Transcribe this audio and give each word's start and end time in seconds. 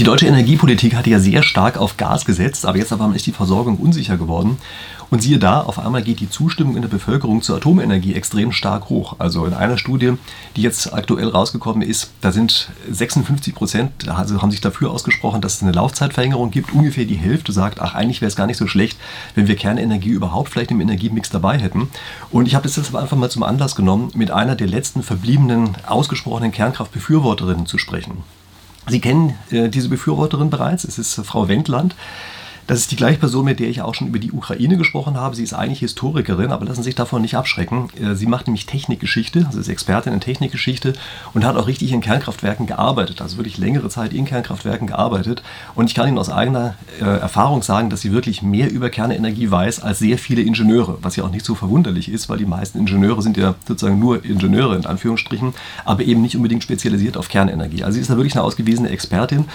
Die 0.00 0.04
deutsche 0.04 0.26
Energiepolitik 0.26 0.94
hatte 0.94 1.10
ja 1.10 1.18
sehr 1.18 1.42
stark 1.42 1.76
auf 1.76 1.98
Gas 1.98 2.24
gesetzt, 2.24 2.64
aber 2.64 2.78
jetzt 2.78 2.90
aber 2.90 3.14
ist 3.14 3.26
die 3.26 3.32
Versorgung 3.32 3.76
unsicher 3.76 4.16
geworden. 4.16 4.56
Und 5.10 5.20
siehe 5.20 5.38
da, 5.38 5.60
auf 5.60 5.78
einmal 5.78 6.00
geht 6.00 6.20
die 6.20 6.30
Zustimmung 6.30 6.74
in 6.74 6.80
der 6.80 6.88
Bevölkerung 6.88 7.42
zur 7.42 7.58
Atomenergie 7.58 8.14
extrem 8.14 8.50
stark 8.50 8.88
hoch. 8.88 9.16
Also 9.18 9.44
in 9.44 9.52
einer 9.52 9.76
Studie, 9.76 10.14
die 10.56 10.62
jetzt 10.62 10.94
aktuell 10.94 11.28
rausgekommen 11.28 11.82
ist, 11.82 12.12
da 12.22 12.32
sind 12.32 12.70
56 12.90 13.54
Prozent, 13.54 14.08
also 14.08 14.40
haben 14.40 14.50
sich 14.50 14.62
dafür 14.62 14.90
ausgesprochen, 14.90 15.42
dass 15.42 15.56
es 15.56 15.62
eine 15.62 15.72
Laufzeitverlängerung 15.72 16.50
gibt. 16.50 16.72
Ungefähr 16.72 17.04
die 17.04 17.16
Hälfte 17.16 17.52
sagt, 17.52 17.78
ach, 17.82 17.94
eigentlich 17.94 18.22
wäre 18.22 18.30
es 18.30 18.36
gar 18.36 18.46
nicht 18.46 18.56
so 18.56 18.66
schlecht, 18.66 18.98
wenn 19.34 19.48
wir 19.48 19.56
Kernenergie 19.56 20.08
überhaupt 20.08 20.48
vielleicht 20.48 20.70
im 20.70 20.80
Energiemix 20.80 21.28
dabei 21.28 21.58
hätten. 21.58 21.90
Und 22.30 22.46
ich 22.46 22.54
habe 22.54 22.62
das 22.62 22.76
jetzt 22.76 22.96
einfach 22.96 23.18
mal 23.18 23.30
zum 23.30 23.42
Anlass 23.42 23.76
genommen, 23.76 24.12
mit 24.14 24.30
einer 24.30 24.56
der 24.56 24.66
letzten 24.66 25.02
verbliebenen 25.02 25.76
ausgesprochenen 25.86 26.52
Kernkraftbefürworterinnen 26.52 27.66
zu 27.66 27.76
sprechen. 27.76 28.24
Sie 28.88 29.00
kennen 29.00 29.34
äh, 29.50 29.68
diese 29.68 29.88
Befürworterin 29.88 30.50
bereits, 30.50 30.84
es 30.84 30.98
ist 30.98 31.14
Frau 31.24 31.48
Wendland. 31.48 31.94
Das 32.70 32.78
ist 32.78 32.92
die 32.92 32.96
gleiche 32.96 33.18
Person, 33.18 33.46
mit 33.46 33.58
der 33.58 33.68
ich 33.68 33.82
auch 33.82 33.96
schon 33.96 34.06
über 34.06 34.20
die 34.20 34.30
Ukraine 34.30 34.76
gesprochen 34.76 35.16
habe. 35.16 35.34
Sie 35.34 35.42
ist 35.42 35.54
eigentlich 35.54 35.80
Historikerin, 35.80 36.52
aber 36.52 36.66
lassen 36.66 36.82
Sie 36.82 36.90
sich 36.90 36.94
davon 36.94 37.20
nicht 37.20 37.34
abschrecken. 37.34 37.88
Äh, 38.00 38.14
sie 38.14 38.26
macht 38.26 38.46
nämlich 38.46 38.64
Technikgeschichte, 38.64 39.44
also 39.44 39.58
ist 39.58 39.66
Expertin 39.66 40.12
in 40.12 40.20
Technikgeschichte 40.20 40.92
und 41.34 41.44
hat 41.44 41.56
auch 41.56 41.66
richtig 41.66 41.90
in 41.90 42.00
Kernkraftwerken 42.00 42.68
gearbeitet, 42.68 43.22
also 43.22 43.38
wirklich 43.38 43.58
längere 43.58 43.88
Zeit 43.88 44.12
in 44.12 44.24
Kernkraftwerken 44.24 44.86
gearbeitet. 44.86 45.42
Und 45.74 45.86
ich 45.86 45.96
kann 45.96 46.06
Ihnen 46.06 46.16
aus 46.16 46.30
eigener 46.30 46.76
äh, 47.00 47.06
Erfahrung 47.06 47.62
sagen, 47.62 47.90
dass 47.90 48.02
sie 48.02 48.12
wirklich 48.12 48.40
mehr 48.40 48.70
über 48.70 48.88
Kernenergie 48.88 49.50
weiß 49.50 49.82
als 49.82 49.98
sehr 49.98 50.16
viele 50.16 50.42
Ingenieure, 50.42 50.98
was 51.02 51.16
ja 51.16 51.24
auch 51.24 51.32
nicht 51.32 51.44
so 51.44 51.56
verwunderlich 51.56 52.08
ist, 52.08 52.28
weil 52.28 52.38
die 52.38 52.46
meisten 52.46 52.78
Ingenieure 52.78 53.20
sind 53.20 53.36
ja 53.36 53.56
sozusagen 53.66 53.98
nur 53.98 54.24
Ingenieure 54.24 54.76
in 54.76 54.86
Anführungsstrichen, 54.86 55.54
aber 55.84 56.04
eben 56.04 56.22
nicht 56.22 56.36
unbedingt 56.36 56.62
spezialisiert 56.62 57.16
auf 57.16 57.28
Kernenergie. 57.28 57.82
Also 57.82 57.96
sie 57.96 58.02
ist 58.02 58.10
da 58.10 58.16
wirklich 58.16 58.36
eine 58.36 58.44
ausgewiesene 58.44 58.90
Expertin, 58.90 59.46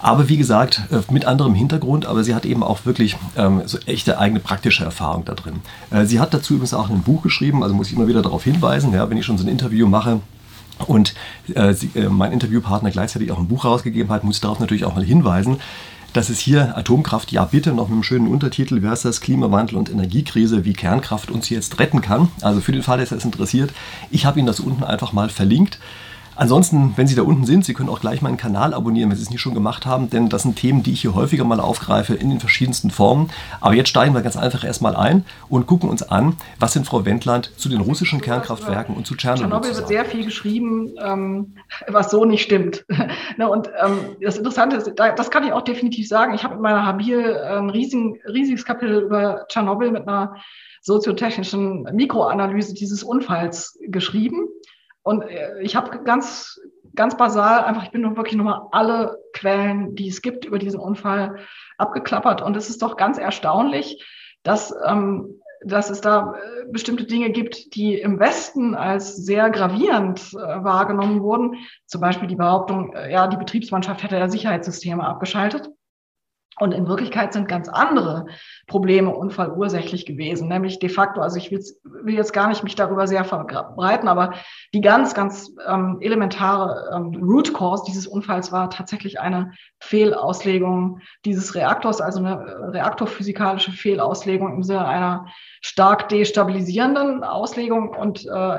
aber 0.00 0.28
wie 0.28 0.36
gesagt, 0.36 0.82
äh, 0.92 1.00
mit 1.12 1.24
anderem 1.24 1.56
Hintergrund, 1.56 2.06
aber 2.06 2.22
sie 2.22 2.32
hat 2.32 2.46
eben 2.46 2.59
auch 2.62 2.84
wirklich 2.84 3.16
ähm, 3.36 3.62
so 3.66 3.78
echte 3.86 4.18
eigene 4.18 4.40
praktische 4.40 4.84
Erfahrung 4.84 5.24
da 5.24 5.34
drin. 5.34 5.60
Äh, 5.90 6.04
sie 6.04 6.20
hat 6.20 6.34
dazu 6.34 6.54
übrigens 6.54 6.74
auch 6.74 6.90
ein 6.90 7.02
Buch 7.02 7.22
geschrieben, 7.22 7.62
also 7.62 7.74
muss 7.74 7.88
ich 7.88 7.96
immer 7.96 8.08
wieder 8.08 8.22
darauf 8.22 8.44
hinweisen, 8.44 8.92
ja, 8.92 9.08
wenn 9.08 9.16
ich 9.16 9.24
schon 9.24 9.38
so 9.38 9.44
ein 9.44 9.48
Interview 9.48 9.86
mache, 9.86 10.20
und 10.86 11.14
äh, 11.54 11.74
sie, 11.74 11.90
äh, 11.94 12.08
mein 12.08 12.32
Interviewpartner 12.32 12.90
gleichzeitig 12.90 13.30
auch 13.32 13.38
ein 13.38 13.48
Buch 13.48 13.64
rausgegeben 13.64 14.10
hat, 14.10 14.24
muss 14.24 14.36
ich 14.36 14.40
darauf 14.40 14.60
natürlich 14.60 14.84
auch 14.84 14.94
mal 14.94 15.04
hinweisen, 15.04 15.58
dass 16.12 16.28
es 16.28 16.40
hier 16.40 16.76
Atomkraft, 16.76 17.30
ja 17.30 17.44
bitte, 17.44 17.72
noch 17.72 17.88
mit 17.88 17.94
einem 17.94 18.02
schönen 18.02 18.28
Untertitel, 18.28 18.82
wie 18.82 18.88
heißt 18.88 19.04
das, 19.04 19.20
Klimawandel 19.20 19.76
und 19.76 19.90
Energiekrise, 19.90 20.64
wie 20.64 20.72
Kernkraft 20.72 21.30
uns 21.30 21.48
jetzt 21.50 21.78
retten 21.78 22.00
kann. 22.00 22.28
Also 22.42 22.60
für 22.60 22.72
den 22.72 22.82
Fall, 22.82 22.98
dass 22.98 23.12
es 23.12 23.24
interessiert, 23.24 23.72
ich 24.10 24.26
habe 24.26 24.38
Ihnen 24.38 24.46
das 24.46 24.60
unten 24.60 24.82
einfach 24.82 25.12
mal 25.12 25.28
verlinkt. 25.28 25.78
Ansonsten, 26.40 26.94
wenn 26.96 27.06
Sie 27.06 27.14
da 27.14 27.20
unten 27.20 27.44
sind, 27.44 27.66
Sie 27.66 27.74
können 27.74 27.90
auch 27.90 28.00
gleich 28.00 28.22
meinen 28.22 28.38
Kanal 28.38 28.72
abonnieren, 28.72 29.10
wenn 29.10 29.16
Sie 29.18 29.22
es 29.22 29.28
nicht 29.28 29.42
schon 29.42 29.52
gemacht 29.52 29.84
haben, 29.84 30.08
denn 30.08 30.30
das 30.30 30.44
sind 30.44 30.56
Themen, 30.56 30.82
die 30.82 30.92
ich 30.92 31.02
hier 31.02 31.14
häufiger 31.14 31.44
mal 31.44 31.60
aufgreife 31.60 32.14
in 32.14 32.30
den 32.30 32.40
verschiedensten 32.40 32.90
Formen. 32.90 33.28
Aber 33.60 33.74
jetzt 33.74 33.90
steigen 33.90 34.14
wir 34.14 34.22
ganz 34.22 34.38
einfach 34.38 34.64
erstmal 34.64 34.96
ein 34.96 35.26
und 35.50 35.66
gucken 35.66 35.90
uns 35.90 36.02
an, 36.02 36.38
was 36.58 36.74
in 36.76 36.86
Frau 36.86 37.04
Wendland 37.04 37.52
zu 37.58 37.68
den 37.68 37.82
russischen 37.82 38.22
Kernkraftwerken 38.22 38.96
und 38.96 39.06
zu 39.06 39.16
Tschernobyl 39.16 39.50
Tschernobyl 39.50 39.76
wird 39.76 39.88
sehr 39.88 40.06
viel 40.06 40.24
geschrieben, 40.24 40.94
ähm, 41.04 41.56
was 41.88 42.10
so 42.10 42.24
nicht 42.24 42.42
stimmt. 42.42 42.86
ne, 43.36 43.46
und 43.46 43.68
ähm, 43.84 44.16
das 44.22 44.38
Interessante 44.38 44.76
ist, 44.76 44.90
das 44.96 45.30
kann 45.30 45.44
ich 45.44 45.52
auch 45.52 45.60
definitiv 45.60 46.08
sagen, 46.08 46.32
ich 46.32 46.42
habe 46.42 46.54
in 46.54 46.62
meiner 46.62 46.86
Habil 46.86 47.36
ein 47.36 47.68
riesigen, 47.68 48.18
riesiges 48.26 48.64
Kapitel 48.64 49.02
über 49.02 49.44
Tschernobyl 49.48 49.90
mit 49.90 50.08
einer 50.08 50.36
soziotechnischen 50.80 51.82
Mikroanalyse 51.92 52.72
dieses 52.72 53.02
Unfalls 53.02 53.78
geschrieben. 53.88 54.48
Und 55.02 55.22
äh, 55.22 55.60
ich 55.60 55.76
habe 55.76 56.02
ganz, 56.04 56.60
ganz 56.94 57.16
basal 57.16 57.64
einfach, 57.64 57.84
ich 57.84 57.90
bin 57.90 58.02
nur 58.02 58.16
wirklich 58.16 58.36
nochmal 58.36 58.62
alle 58.72 59.18
Quellen, 59.32 59.94
die 59.94 60.08
es 60.08 60.22
gibt 60.22 60.44
über 60.44 60.58
diesen 60.58 60.80
Unfall 60.80 61.36
abgeklappert. 61.78 62.42
Und 62.42 62.56
es 62.56 62.68
ist 62.68 62.82
doch 62.82 62.96
ganz 62.96 63.18
erstaunlich, 63.18 64.04
dass, 64.42 64.74
ähm, 64.86 65.40
dass 65.64 65.90
es 65.90 66.00
da 66.00 66.34
äh, 66.34 66.70
bestimmte 66.70 67.04
Dinge 67.04 67.30
gibt, 67.30 67.74
die 67.74 67.94
im 67.94 68.18
Westen 68.18 68.74
als 68.74 69.16
sehr 69.16 69.50
gravierend 69.50 70.20
äh, 70.32 70.36
wahrgenommen 70.36 71.22
wurden. 71.22 71.56
Zum 71.86 72.00
Beispiel 72.00 72.28
die 72.28 72.36
Behauptung, 72.36 72.94
äh, 72.94 73.12
ja, 73.12 73.26
die 73.26 73.36
Betriebsmannschaft 73.36 74.02
hätte 74.02 74.16
ja 74.16 74.28
Sicherheitssysteme 74.28 75.04
abgeschaltet. 75.04 75.70
Und 76.60 76.72
in 76.72 76.86
Wirklichkeit 76.86 77.32
sind 77.32 77.48
ganz 77.48 77.70
andere 77.70 78.26
Probleme 78.66 79.14
unfallursächlich 79.14 80.04
gewesen, 80.04 80.46
nämlich 80.48 80.78
de 80.78 80.90
facto, 80.90 81.22
also 81.22 81.38
ich 81.38 81.50
will, 81.50 81.64
will 81.84 82.14
jetzt 82.14 82.34
gar 82.34 82.48
nicht 82.48 82.62
mich 82.62 82.74
darüber 82.74 83.06
sehr 83.06 83.24
verbreiten, 83.24 84.08
aber 84.08 84.34
die 84.74 84.82
ganz, 84.82 85.14
ganz 85.14 85.50
ähm, 85.66 85.96
elementare 86.02 86.90
ähm, 86.94 87.18
Root 87.22 87.54
Cause 87.54 87.84
dieses 87.86 88.06
Unfalls 88.06 88.52
war 88.52 88.68
tatsächlich 88.68 89.18
eine 89.18 89.52
Fehlauslegung 89.80 91.00
dieses 91.24 91.54
Reaktors, 91.54 92.02
also 92.02 92.18
eine 92.18 92.32
äh, 92.32 92.64
reaktorphysikalische 92.72 93.72
Fehlauslegung 93.72 94.52
im 94.52 94.62
Sinne 94.62 94.86
einer 94.86 95.28
stark 95.62 96.10
destabilisierenden 96.10 97.24
Auslegung. 97.24 97.94
Und 97.94 98.26
äh, 98.26 98.58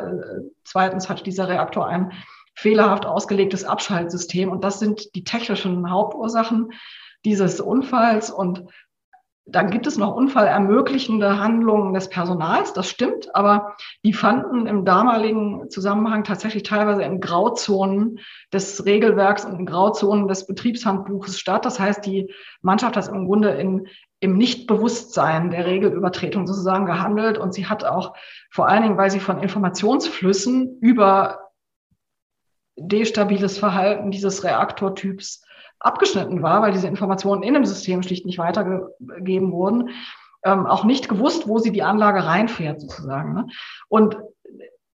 zweitens 0.63 1.07
hat 1.07 1.23
dieser 1.27 1.47
Reaktor 1.47 1.87
ein 1.87 2.11
fehlerhaft 2.55 3.05
ausgelegtes 3.05 3.63
Abschaltsystem. 3.63 4.49
Und 4.49 4.63
das 4.63 4.79
sind 4.79 5.13
die 5.15 5.23
technischen 5.23 5.91
Hauptursachen 5.91 6.71
dieses 7.25 7.59
Unfalls 7.59 8.31
und 8.31 8.65
dann 9.45 9.71
gibt 9.71 9.87
es 9.87 9.97
noch 9.97 10.15
unfallermöglichende 10.15 11.39
Handlungen 11.39 11.93
des 11.93 12.09
Personals, 12.09 12.73
das 12.73 12.87
stimmt, 12.87 13.35
aber 13.35 13.75
die 14.05 14.13
fanden 14.13 14.67
im 14.67 14.85
damaligen 14.85 15.69
Zusammenhang 15.69 16.23
tatsächlich 16.23 16.63
teilweise 16.63 17.03
in 17.03 17.19
Grauzonen 17.19 18.19
des 18.53 18.85
Regelwerks 18.85 19.43
und 19.43 19.59
in 19.59 19.65
Grauzonen 19.65 20.27
des 20.27 20.45
Betriebshandbuches 20.45 21.39
statt. 21.39 21.65
Das 21.65 21.79
heißt, 21.79 22.05
die 22.05 22.31
Mannschaft 22.61 22.95
hat 22.95 23.07
im 23.07 23.25
Grunde 23.25 23.49
in, 23.49 23.87
im 24.19 24.37
Nichtbewusstsein 24.37 25.49
der 25.49 25.65
Regelübertretung 25.65 26.45
sozusagen 26.45 26.85
gehandelt 26.85 27.37
und 27.37 27.53
sie 27.53 27.65
hat 27.65 27.83
auch 27.83 28.13
vor 28.51 28.67
allen 28.67 28.83
Dingen, 28.83 28.97
weil 28.97 29.11
sie 29.11 29.19
von 29.19 29.41
Informationsflüssen 29.41 30.77
über 30.81 31.49
destabiles 32.77 33.57
Verhalten 33.57 34.11
dieses 34.11 34.43
Reaktortyps 34.43 35.43
abgeschnitten 35.81 36.41
war, 36.41 36.61
weil 36.61 36.71
diese 36.71 36.87
Informationen 36.87 37.43
in 37.43 37.53
dem 37.53 37.65
System 37.65 38.03
schlicht 38.03 38.25
nicht 38.25 38.37
weitergegeben 38.37 39.51
wurden, 39.51 39.89
ähm, 40.43 40.65
auch 40.65 40.83
nicht 40.83 41.09
gewusst, 41.09 41.47
wo 41.47 41.59
sie 41.59 41.71
die 41.71 41.83
Anlage 41.83 42.25
reinfährt 42.25 42.81
sozusagen. 42.81 43.33
Ne? 43.33 43.47
Und 43.89 44.17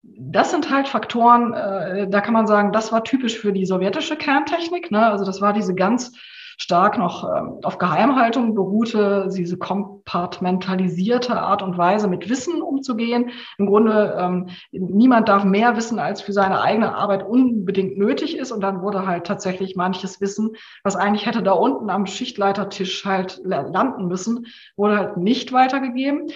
das 0.02 0.50
sind 0.50 0.70
halt 0.70 0.88
Faktoren, 0.88 1.54
äh, 1.54 2.08
da 2.08 2.20
kann 2.20 2.34
man 2.34 2.46
sagen, 2.46 2.72
das 2.72 2.92
war 2.92 3.04
typisch 3.04 3.38
für 3.38 3.52
die 3.52 3.66
sowjetische 3.66 4.16
Kerntechnik. 4.16 4.90
Ne? 4.90 5.04
Also 5.04 5.24
das 5.24 5.40
war 5.40 5.52
diese 5.52 5.74
ganz 5.74 6.12
stark 6.56 6.98
noch 6.98 7.24
ähm, 7.24 7.58
auf 7.62 7.78
Geheimhaltung 7.78 8.54
beruhte, 8.54 9.28
diese 9.34 9.56
kompartmentalisierte 9.56 11.40
Art 11.40 11.62
und 11.62 11.76
Weise 11.78 12.08
mit 12.08 12.28
Wissen 12.28 12.62
umzugehen. 12.62 13.30
Im 13.58 13.66
Grunde, 13.66 14.16
ähm, 14.18 14.48
niemand 14.70 15.28
darf 15.28 15.44
mehr 15.44 15.76
wissen, 15.76 15.98
als 15.98 16.20
für 16.20 16.32
seine 16.32 16.60
eigene 16.60 16.94
Arbeit 16.94 17.26
unbedingt 17.26 17.98
nötig 17.98 18.36
ist. 18.36 18.52
Und 18.52 18.60
dann 18.60 18.82
wurde 18.82 19.06
halt 19.06 19.26
tatsächlich 19.26 19.76
manches 19.76 20.20
Wissen, 20.20 20.52
was 20.82 20.96
eigentlich 20.96 21.26
hätte 21.26 21.42
da 21.42 21.52
unten 21.52 21.90
am 21.90 22.06
Schichtleitertisch 22.06 23.04
halt 23.04 23.40
landen 23.44 24.06
müssen, 24.06 24.46
wurde 24.76 24.96
halt 24.96 25.16
nicht 25.16 25.52
weitergegeben. 25.52 26.28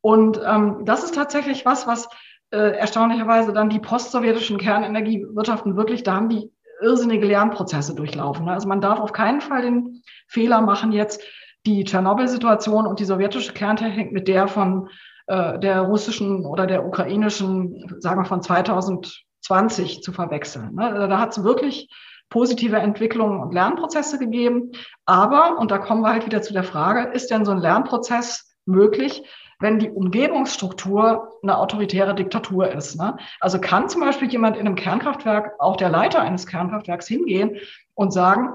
Und 0.00 0.40
ähm, 0.46 0.84
das 0.84 1.04
ist 1.04 1.14
tatsächlich 1.14 1.66
was, 1.66 1.86
was 1.86 2.08
äh, 2.50 2.76
erstaunlicherweise 2.76 3.52
dann 3.52 3.70
die 3.70 3.80
postsowjetischen 3.80 4.58
Kernenergiewirtschaften 4.58 5.76
wirklich, 5.76 6.04
da 6.04 6.14
haben 6.14 6.28
die 6.28 6.50
irrsinnige 6.80 7.26
Lernprozesse 7.26 7.94
durchlaufen. 7.94 8.48
Also 8.48 8.68
man 8.68 8.80
darf 8.80 9.00
auf 9.00 9.12
keinen 9.12 9.40
Fall 9.40 9.62
den 9.62 10.02
Fehler 10.28 10.60
machen, 10.60 10.92
jetzt 10.92 11.22
die 11.66 11.84
Tschernobyl-Situation 11.84 12.86
und 12.86 13.00
die 13.00 13.04
sowjetische 13.04 13.52
Kerntechnik 13.52 14.12
mit 14.12 14.28
der 14.28 14.48
von 14.48 14.88
äh, 15.26 15.58
der 15.58 15.80
russischen 15.82 16.44
oder 16.44 16.66
der 16.66 16.86
ukrainischen, 16.86 17.96
sagen 17.98 18.20
wir 18.20 18.24
von 18.24 18.42
2020 18.42 20.02
zu 20.02 20.12
verwechseln. 20.12 20.74
Ne? 20.74 20.86
Also 20.86 21.06
da 21.08 21.18
hat 21.18 21.36
es 21.36 21.42
wirklich 21.42 21.88
positive 22.30 22.76
Entwicklungen 22.76 23.40
und 23.40 23.54
Lernprozesse 23.54 24.18
gegeben. 24.18 24.72
Aber, 25.04 25.58
und 25.58 25.70
da 25.70 25.78
kommen 25.78 26.02
wir 26.02 26.12
halt 26.12 26.26
wieder 26.26 26.42
zu 26.42 26.52
der 26.52 26.64
Frage, 26.64 27.12
ist 27.12 27.30
denn 27.30 27.44
so 27.44 27.52
ein 27.52 27.58
Lernprozess 27.58 28.56
möglich, 28.66 29.22
wenn 29.58 29.78
die 29.78 29.90
Umgebungsstruktur 29.90 31.32
eine 31.42 31.58
autoritäre 31.58 32.14
Diktatur 32.14 32.70
ist. 32.70 32.96
Ne? 32.96 33.16
Also 33.40 33.60
kann 33.60 33.88
zum 33.88 34.02
Beispiel 34.02 34.30
jemand 34.30 34.56
in 34.56 34.66
einem 34.66 34.76
Kernkraftwerk, 34.76 35.54
auch 35.58 35.76
der 35.76 35.88
Leiter 35.88 36.20
eines 36.20 36.46
Kernkraftwerks, 36.46 37.06
hingehen 37.06 37.56
und 37.94 38.12
sagen, 38.12 38.50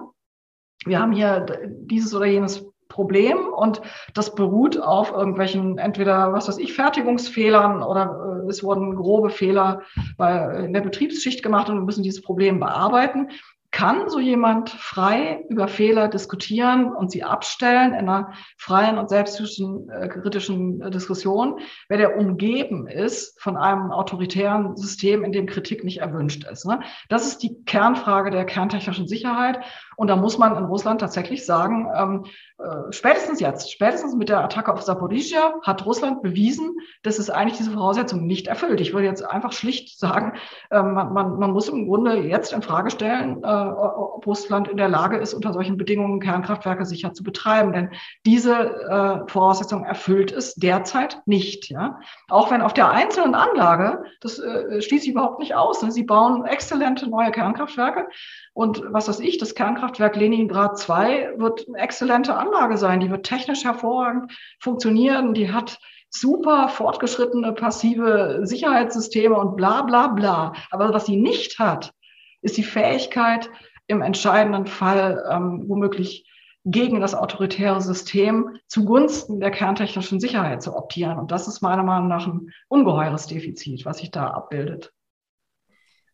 wir 0.86 1.00
haben 1.00 1.12
hier 1.12 1.46
dieses 1.86 2.14
oder 2.14 2.26
jenes 2.26 2.72
Problem 2.92 3.48
und 3.48 3.82
das 4.14 4.36
beruht 4.36 4.78
auf 4.78 5.12
irgendwelchen 5.12 5.78
entweder 5.78 6.34
was 6.34 6.50
weiß 6.50 6.58
ich 6.58 6.74
Fertigungsfehlern 6.74 7.82
oder 7.84 8.44
äh, 8.44 8.50
es 8.50 8.64
wurden 8.64 8.96
grobe 8.96 9.30
Fehler 9.30 9.82
bei 10.18 10.66
in 10.66 10.74
der 10.74 10.82
Betriebsschicht 10.82 11.42
gemacht 11.42 11.70
und 11.70 11.78
wir 11.78 11.86
müssen 11.86 12.04
dieses 12.04 12.22
Problem 12.22 12.60
bearbeiten 12.60 13.30
kann 13.72 14.10
so 14.10 14.20
jemand 14.20 14.70
frei 14.70 15.46
über 15.48 15.70
Fehler 15.70 16.10
diskutieren 16.10 16.92
und 16.94 17.10
sie 17.10 17.24
abstellen 17.24 17.94
in 17.94 18.10
einer 18.10 18.34
freien 18.58 18.98
und 18.98 19.10
selbstkritischen 19.10 20.82
äh, 20.82 20.92
Diskussion, 20.92 21.60
wenn 21.88 22.02
er 22.02 22.18
umgeben 22.18 22.88
ist 22.88 23.42
von 23.42 23.56
einem 23.56 23.92
autoritären 23.92 24.76
System, 24.76 25.24
in 25.24 25.32
dem 25.32 25.46
Kritik 25.46 25.86
nicht 25.86 26.00
erwünscht 26.00 26.44
ist. 26.44 26.66
Ne? 26.66 26.82
Das 27.08 27.26
ist 27.26 27.44
die 27.44 27.64
Kernfrage 27.64 28.30
der 28.30 28.46
kerntechnischen 28.46 29.08
Sicherheit. 29.08 29.60
Und 30.02 30.08
da 30.08 30.16
muss 30.16 30.40
man 30.40 30.58
in 30.58 30.64
Russland 30.64 31.00
tatsächlich 31.00 31.46
sagen, 31.46 31.88
ähm, 31.96 32.26
äh, 32.58 32.92
spätestens 32.92 33.40
jetzt, 33.40 33.72
spätestens 33.72 34.16
mit 34.16 34.30
der 34.30 34.44
Attacke 34.44 34.74
auf 34.74 34.82
Saporizhia 34.82 35.54
hat 35.62 35.86
Russland 35.86 36.24
bewiesen, 36.24 36.76
dass 37.04 37.20
es 37.20 37.30
eigentlich 37.30 37.60
diese 37.60 37.70
Voraussetzungen 37.70 38.26
nicht 38.26 38.48
erfüllt. 38.48 38.82
Ich 38.82 38.94
würde 38.94 39.06
jetzt 39.06 39.24
einfach 39.24 39.52
schlicht 39.52 40.00
sagen, 40.00 40.34
äh, 40.72 40.82
man, 40.82 41.14
man, 41.14 41.38
man 41.38 41.52
muss 41.52 41.70
im 41.70 41.86
Grunde 41.86 42.16
jetzt 42.16 42.52
in 42.52 42.64
Frage 42.64 42.90
stellen, 42.90 43.44
äh, 43.44 43.46
ob 43.46 44.26
Russland 44.26 44.68
in 44.70 44.78
der 44.78 44.90
Lage 44.90 45.18
ist, 45.18 45.36
unter 45.36 45.54
solchen 45.54 45.78
Bedingungen 45.78 46.20
Kernkraftwerke 46.20 46.84
sicher 46.84 47.14
zu 47.14 47.22
betreiben. 47.22 47.72
Denn 47.72 47.92
diese 48.26 48.56
äh, 48.56 49.30
Voraussetzung 49.30 49.86
erfüllt 49.86 50.32
es 50.32 50.56
derzeit 50.56 51.22
nicht. 51.28 51.70
Ja? 51.70 52.00
Auch 52.28 52.50
wenn 52.50 52.64
auf 52.64 52.74
der 52.74 52.90
einzelnen 52.90 53.36
Anlage, 53.36 54.04
das 54.20 54.40
äh, 54.40 54.82
schließt 54.82 55.04
sich 55.04 55.12
überhaupt 55.12 55.38
nicht 55.38 55.54
aus. 55.54 55.84
Ne? 55.84 55.92
Sie 55.92 56.06
bauen 56.06 56.44
exzellente 56.46 57.08
neue 57.08 57.30
Kernkraftwerke. 57.30 58.08
Und 58.54 58.84
was 58.88 59.08
weiß 59.08 59.20
ich, 59.22 59.38
das 59.38 59.56
Kernkraftwerk 59.56 60.16
Leningrad 60.16 60.78
2 60.78 61.36
wird 61.38 61.68
eine 61.68 61.78
exzellente 61.78 62.36
Anlage 62.36 62.78
sein. 62.78 63.00
Die 63.00 63.10
wird 63.10 63.26
technisch 63.26 63.64
hervorragend 63.64 64.32
funktionieren. 64.60 65.34
Die 65.34 65.52
hat 65.52 65.80
super 66.10 66.68
fortgeschrittene 66.68 67.54
passive 67.54 68.42
Sicherheitssysteme 68.44 69.36
und 69.36 69.56
bla 69.56 69.84
bla 69.84 70.08
bla. 70.08 70.54
Aber 70.70 70.94
was 70.94 71.06
sie 71.06 71.16
nicht 71.16 71.60
hat, 71.60 71.94
ist 72.42 72.58
die 72.58 72.64
Fähigkeit, 72.64 73.50
im 73.88 74.02
entscheidenden 74.02 74.68
Fall 74.68 75.24
ähm, 75.30 75.64
womöglich 75.68 76.26
gegen 76.64 77.02
das 77.02 77.16
autoritäre 77.16 77.82
System 77.82 78.58
zugunsten 78.68 79.40
der 79.40 79.52
kerntechnischen 79.52 80.20
Sicherheit 80.20 80.62
zu 80.62 80.76
optieren. 80.76 81.18
Und 81.18 81.32
das 81.32 81.48
ist 81.48 81.62
meiner 81.62 81.84
Meinung 81.84 82.08
nach 82.08 82.28
ein 82.28 82.52
ungeheures 82.68 83.28
Defizit, 83.28 83.86
was 83.86 83.98
sich 83.98 84.12
da 84.12 84.28
abbildet. 84.28 84.94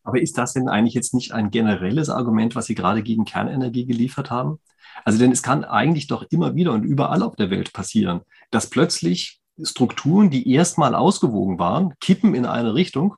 Aber 0.08 0.22
ist 0.22 0.38
das 0.38 0.54
denn 0.54 0.70
eigentlich 0.70 0.94
jetzt 0.94 1.12
nicht 1.12 1.32
ein 1.32 1.50
generelles 1.50 2.08
Argument, 2.08 2.56
was 2.56 2.64
Sie 2.64 2.74
gerade 2.74 3.02
gegen 3.02 3.26
Kernenergie 3.26 3.84
geliefert 3.84 4.30
haben? 4.30 4.58
Also 5.04 5.18
denn 5.18 5.32
es 5.32 5.42
kann 5.42 5.64
eigentlich 5.64 6.06
doch 6.06 6.24
immer 6.30 6.54
wieder 6.54 6.72
und 6.72 6.82
überall 6.82 7.22
auf 7.22 7.36
der 7.36 7.50
Welt 7.50 7.74
passieren, 7.74 8.22
dass 8.50 8.70
plötzlich 8.70 9.38
Strukturen, 9.62 10.30
die 10.30 10.50
erstmal 10.50 10.94
ausgewogen 10.94 11.58
waren, 11.58 11.92
kippen 12.00 12.34
in 12.34 12.46
eine 12.46 12.72
Richtung 12.72 13.16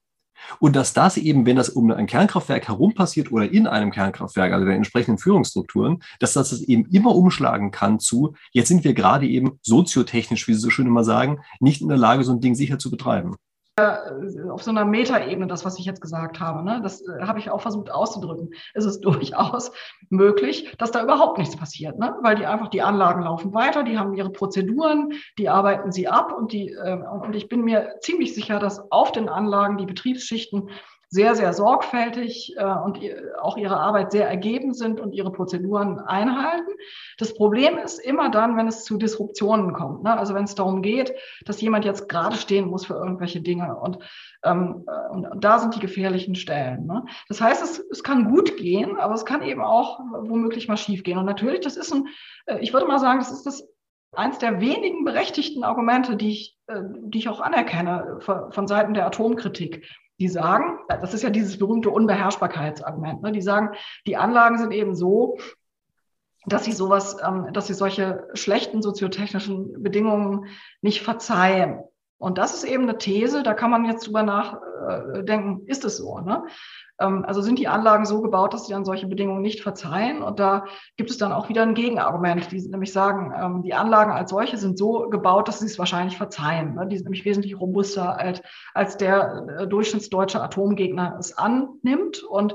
und 0.59 0.75
dass 0.75 0.93
das 0.93 1.17
eben, 1.17 1.47
wenn 1.47 1.55
das 1.55 1.69
um 1.69 1.93
ein 1.93 2.09
Kernkraftwerk 2.09 2.67
herum 2.67 2.93
passiert 2.93 3.31
oder 3.31 3.49
in 3.49 3.69
einem 3.69 3.93
Kernkraftwerk, 3.93 4.53
also 4.53 4.67
der 4.67 4.75
entsprechenden 4.75 5.19
Führungsstrukturen, 5.19 6.03
dass 6.19 6.33
das 6.33 6.61
eben 6.61 6.87
immer 6.87 7.15
umschlagen 7.15 7.71
kann 7.71 8.01
zu, 8.01 8.35
jetzt 8.51 8.67
sind 8.67 8.83
wir 8.83 8.95
gerade 8.95 9.29
eben 9.29 9.61
soziotechnisch, 9.63 10.49
wie 10.49 10.55
Sie 10.55 10.61
so 10.61 10.71
schön 10.71 10.89
immer 10.89 11.05
sagen, 11.05 11.39
nicht 11.61 11.83
in 11.83 11.89
der 11.89 11.99
Lage, 11.99 12.25
so 12.25 12.33
ein 12.33 12.41
Ding 12.41 12.57
sicher 12.57 12.81
zu 12.81 12.91
betreiben. 12.91 13.37
Äh, 13.81 14.51
auf 14.51 14.63
so 14.63 14.71
einer 14.71 14.85
Metaebene, 14.85 15.47
das, 15.47 15.65
was 15.65 15.79
ich 15.79 15.85
jetzt 15.85 16.01
gesagt 16.01 16.41
habe. 16.41 16.63
Ne? 16.65 16.81
Das 16.83 17.07
äh, 17.07 17.23
habe 17.23 17.39
ich 17.39 17.51
auch 17.51 17.61
versucht 17.61 17.91
auszudrücken. 17.91 18.51
Es 18.75 18.85
ist 18.85 19.01
durchaus 19.05 19.73
möglich, 20.09 20.75
dass 20.79 20.91
da 20.91 21.03
überhaupt 21.03 21.39
nichts 21.39 21.57
passiert, 21.57 21.99
ne? 21.99 22.17
weil 22.23 22.37
die 22.37 22.47
einfach, 22.47 22.69
die 22.69 22.83
Anlagen 22.83 23.23
laufen 23.23 23.55
weiter, 23.55 23.83
die 23.83 23.99
haben 23.99 24.15
ihre 24.15 24.31
Prozeduren, 24.31 25.13
die 25.39 25.49
arbeiten 25.49 25.93
sie 25.93 26.09
ab 26.09 26.33
und 26.37 26.53
die, 26.53 26.71
äh, 26.71 26.99
und 27.23 27.35
ich 27.35 27.49
bin 27.49 27.63
mir 27.63 27.97
ziemlich 28.01 28.35
sicher, 28.35 28.59
dass 28.59 28.91
auf 28.91 29.13
den 29.13 29.29
Anlagen 29.29 29.79
die 29.79 29.87
Betriebsschichten 29.87 30.71
sehr, 31.13 31.35
sehr 31.35 31.53
sorgfältig 31.53 32.55
äh, 32.57 32.65
und 32.65 33.01
auch 33.43 33.57
ihre 33.57 33.77
Arbeit 33.79 34.13
sehr 34.13 34.29
ergeben 34.29 34.73
sind 34.73 35.01
und 35.01 35.13
ihre 35.13 35.33
Prozeduren 35.33 35.99
einhalten. 35.99 36.71
Das 37.19 37.35
Problem 37.35 37.79
ist 37.79 37.99
immer 37.99 38.31
dann, 38.31 38.57
wenn 38.57 38.69
es 38.69 38.85
zu 38.85 38.97
Disruptionen 38.97 39.73
kommt. 39.73 40.05
Ne? 40.05 40.17
Also 40.17 40.35
wenn 40.35 40.45
es 40.45 40.55
darum 40.55 40.83
geht, 40.83 41.13
dass 41.45 41.61
jemand 41.61 41.85
jetzt 41.85 42.09
gerade 42.09 42.37
stehen 42.37 42.69
muss 42.69 42.87
für 42.87 42.95
irgendwelche 42.95 43.41
Dinge. 43.41 43.77
Und, 43.77 43.99
ähm, 44.45 44.85
äh, 44.87 45.13
und 45.13 45.45
da 45.45 45.59
sind 45.59 45.75
die 45.75 45.81
gefährlichen 45.81 46.37
Stellen. 46.37 46.87
Ne? 46.87 47.05
Das 47.29 47.41
heißt, 47.41 47.61
es, 47.61 47.81
es 47.91 48.05
kann 48.05 48.31
gut 48.31 48.57
gehen, 48.57 48.97
aber 48.97 49.15
es 49.15 49.25
kann 49.25 49.43
eben 49.43 49.63
auch 49.63 49.99
womöglich 49.99 50.69
mal 50.69 50.77
schief 50.77 51.03
gehen. 51.03 51.19
Und 51.19 51.27
natürlich, 51.27 51.61
das 51.61 51.77
ist 51.77 51.93
ein, 51.93 52.07
äh, 52.47 52.59
ich 52.61 52.73
würde 52.73 52.87
mal 52.87 53.01
sagen, 53.01 53.19
das 53.19 53.33
ist 53.33 53.47
das 53.47 53.69
eins 54.13 54.39
der 54.39 54.61
wenigen 54.61 55.05
berechtigten 55.05 55.65
Argumente, 55.65 56.17
die 56.17 56.31
ich, 56.31 56.59
äh, 56.69 56.83
die 56.85 57.19
ich 57.19 57.29
auch 57.29 57.41
anerkenne 57.41 58.21
von 58.21 58.69
Seiten 58.69 58.95
der 58.95 59.07
Atomkritik 59.07 59.85
die 60.21 60.29
sagen, 60.29 60.79
das 60.89 61.15
ist 61.15 61.23
ja 61.23 61.31
dieses 61.31 61.59
berühmte 61.59 61.91
Unbeherrschbarkeitsargument, 61.91 63.23
ne? 63.23 63.33
die 63.33 63.41
sagen, 63.41 63.71
die 64.07 64.17
Anlagen 64.17 64.59
sind 64.59 64.71
eben 64.73 64.95
so, 64.95 65.39
dass 66.47 66.65
sie 66.65 66.73
sowas, 66.73 67.17
ähm, 67.27 67.49
dass 67.53 67.67
sie 67.67 67.75
solche 67.75 68.29
schlechten 68.35 68.83
soziotechnischen 68.83 69.83
Bedingungen 69.83 70.47
nicht 70.83 71.03
verzeihen. 71.03 71.81
Und 72.19 72.37
das 72.37 72.55
ist 72.55 72.65
eben 72.65 72.83
eine 72.83 72.99
These, 72.99 73.43
da 73.43 73.55
kann 73.55 73.71
man 73.71 73.87
jetzt 73.87 74.07
drüber 74.07 74.23
nachdenken, 74.23 75.63
ist 75.67 75.87
es 75.87 75.97
so? 75.97 76.21
Ne? 76.21 76.45
Ähm, 77.01 77.25
also 77.27 77.41
sind 77.41 77.59
die 77.59 77.69
Anlagen 77.69 78.05
so 78.05 78.21
gebaut, 78.21 78.55
dass 78.55 78.67
sie 78.67 78.73
dann 78.73 78.85
solche 78.85 79.07
Bedingungen 79.07 79.43
nicht 79.43 79.63
verzeihen? 79.63 80.23
Und 80.23 80.39
da 80.39 80.65
gibt 80.97 81.11
es 81.11 81.19
dann 81.19 81.33
auch 81.33 81.49
wieder 81.49 81.63
ein 81.63 81.75
Gegenargument, 81.75 82.53
die 82.53 82.61
nämlich 82.69 82.93
sagen, 82.93 83.33
ähm, 83.37 83.63
die 83.63 83.75
Anlagen 83.75 84.13
als 84.13 84.31
solche 84.31 84.59
sind 84.59 84.79
so 84.79 85.09
gebaut, 85.09 85.49
dass 85.49 85.61
sie 85.61 85.67
es 85.67 85.79
wahrscheinlich 85.79 86.17
verzeihen. 86.17 86.75
Ne? 86.75 86.87
Die 86.87 86.97
sind 86.97 87.05
nämlich 87.05 87.25
wesentlich 87.25 87.59
robuster 87.59 88.19
als, 88.75 88.97
der 88.97 89.47
äh, 89.59 89.67
durchschnittsdeutsche 89.67 90.43
Atomgegner 90.43 91.17
es 91.19 91.37
annimmt. 91.37 92.23
Und 92.23 92.55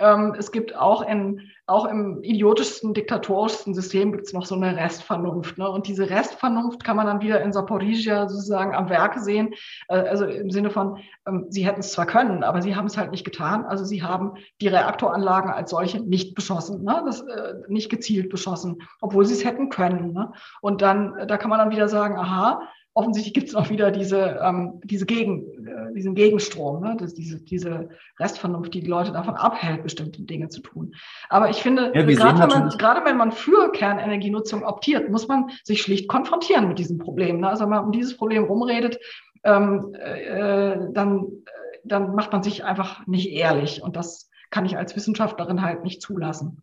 ähm, 0.00 0.34
es 0.38 0.50
gibt 0.50 0.76
auch 0.76 1.02
in 1.02 1.50
auch 1.70 1.84
im 1.86 2.22
idiotischsten, 2.22 2.94
diktatorischsten 2.94 3.74
System 3.74 4.10
gibt 4.10 4.26
es 4.26 4.32
noch 4.32 4.44
so 4.44 4.56
eine 4.56 4.76
Restvernunft. 4.76 5.56
Ne? 5.56 5.70
Und 5.70 5.86
diese 5.86 6.10
Restvernunft 6.10 6.82
kann 6.82 6.96
man 6.96 7.06
dann 7.06 7.20
wieder 7.20 7.40
in 7.40 7.52
Saporizhia 7.52 8.28
sozusagen 8.28 8.74
am 8.74 8.90
Werke 8.90 9.20
sehen. 9.20 9.54
Äh, 9.88 10.00
also 10.00 10.24
im 10.24 10.50
Sinne 10.50 10.70
von, 10.70 10.98
ähm, 11.26 11.46
sie 11.48 11.64
hätten 11.64 11.80
es 11.80 11.92
zwar 11.92 12.06
können, 12.06 12.42
aber 12.42 12.60
sie 12.60 12.74
haben 12.74 12.86
es 12.86 12.96
halt 12.96 13.12
nicht 13.12 13.24
getan. 13.24 13.64
Also 13.64 13.84
sie 13.84 14.02
haben 14.02 14.32
die 14.60 14.68
Reaktoranlagen 14.68 15.52
als 15.52 15.70
solche 15.70 16.00
nicht 16.00 16.34
beschossen, 16.34 16.82
ne? 16.82 17.02
das, 17.06 17.20
äh, 17.20 17.54
nicht 17.68 17.88
gezielt 17.88 18.30
beschossen, 18.30 18.82
obwohl 19.00 19.24
sie 19.24 19.34
es 19.34 19.44
hätten 19.44 19.68
können. 19.68 20.12
Ne? 20.12 20.32
Und 20.60 20.82
dann, 20.82 21.14
da 21.28 21.36
kann 21.36 21.50
man 21.50 21.60
dann 21.60 21.70
wieder 21.70 21.88
sagen, 21.88 22.18
aha, 22.18 22.62
offensichtlich 22.94 23.34
gibt 23.34 23.48
es 23.48 23.54
auch 23.54 23.70
wieder 23.70 23.90
diese, 23.90 24.40
ähm, 24.42 24.80
diese 24.84 25.06
Gegen, 25.06 25.42
äh, 25.66 25.92
diesen 25.94 26.14
Gegenstrom, 26.14 26.82
ne? 26.82 26.96
das, 26.98 27.14
diese, 27.14 27.40
diese 27.40 27.88
Restvernunft, 28.18 28.74
die 28.74 28.80
die 28.80 28.88
Leute 28.88 29.12
davon 29.12 29.34
abhält, 29.34 29.82
bestimmte 29.82 30.22
Dinge 30.22 30.48
zu 30.48 30.60
tun. 30.60 30.94
Aber 31.28 31.50
ich 31.50 31.62
finde, 31.62 31.92
ja, 31.94 32.02
gerade, 32.02 32.40
wenn 32.40 32.48
man, 32.48 32.68
gerade 32.70 33.04
wenn 33.04 33.16
man 33.16 33.32
für 33.32 33.70
Kernenergienutzung 33.72 34.64
optiert, 34.64 35.08
muss 35.08 35.28
man 35.28 35.50
sich 35.62 35.82
schlicht 35.82 36.08
konfrontieren 36.08 36.68
mit 36.68 36.78
diesem 36.78 36.98
Problem. 36.98 37.40
Ne? 37.40 37.48
Also 37.48 37.64
wenn 37.64 37.70
man 37.70 37.84
um 37.84 37.92
dieses 37.92 38.16
Problem 38.16 38.44
rumredet, 38.44 38.98
ähm, 39.44 39.94
äh, 39.94 40.76
dann, 40.92 41.26
dann 41.84 42.14
macht 42.14 42.32
man 42.32 42.42
sich 42.42 42.64
einfach 42.64 43.06
nicht 43.06 43.30
ehrlich. 43.30 43.82
Und 43.82 43.96
das 43.96 44.30
kann 44.50 44.66
ich 44.66 44.76
als 44.76 44.96
Wissenschaftlerin 44.96 45.62
halt 45.62 45.84
nicht 45.84 46.02
zulassen. 46.02 46.62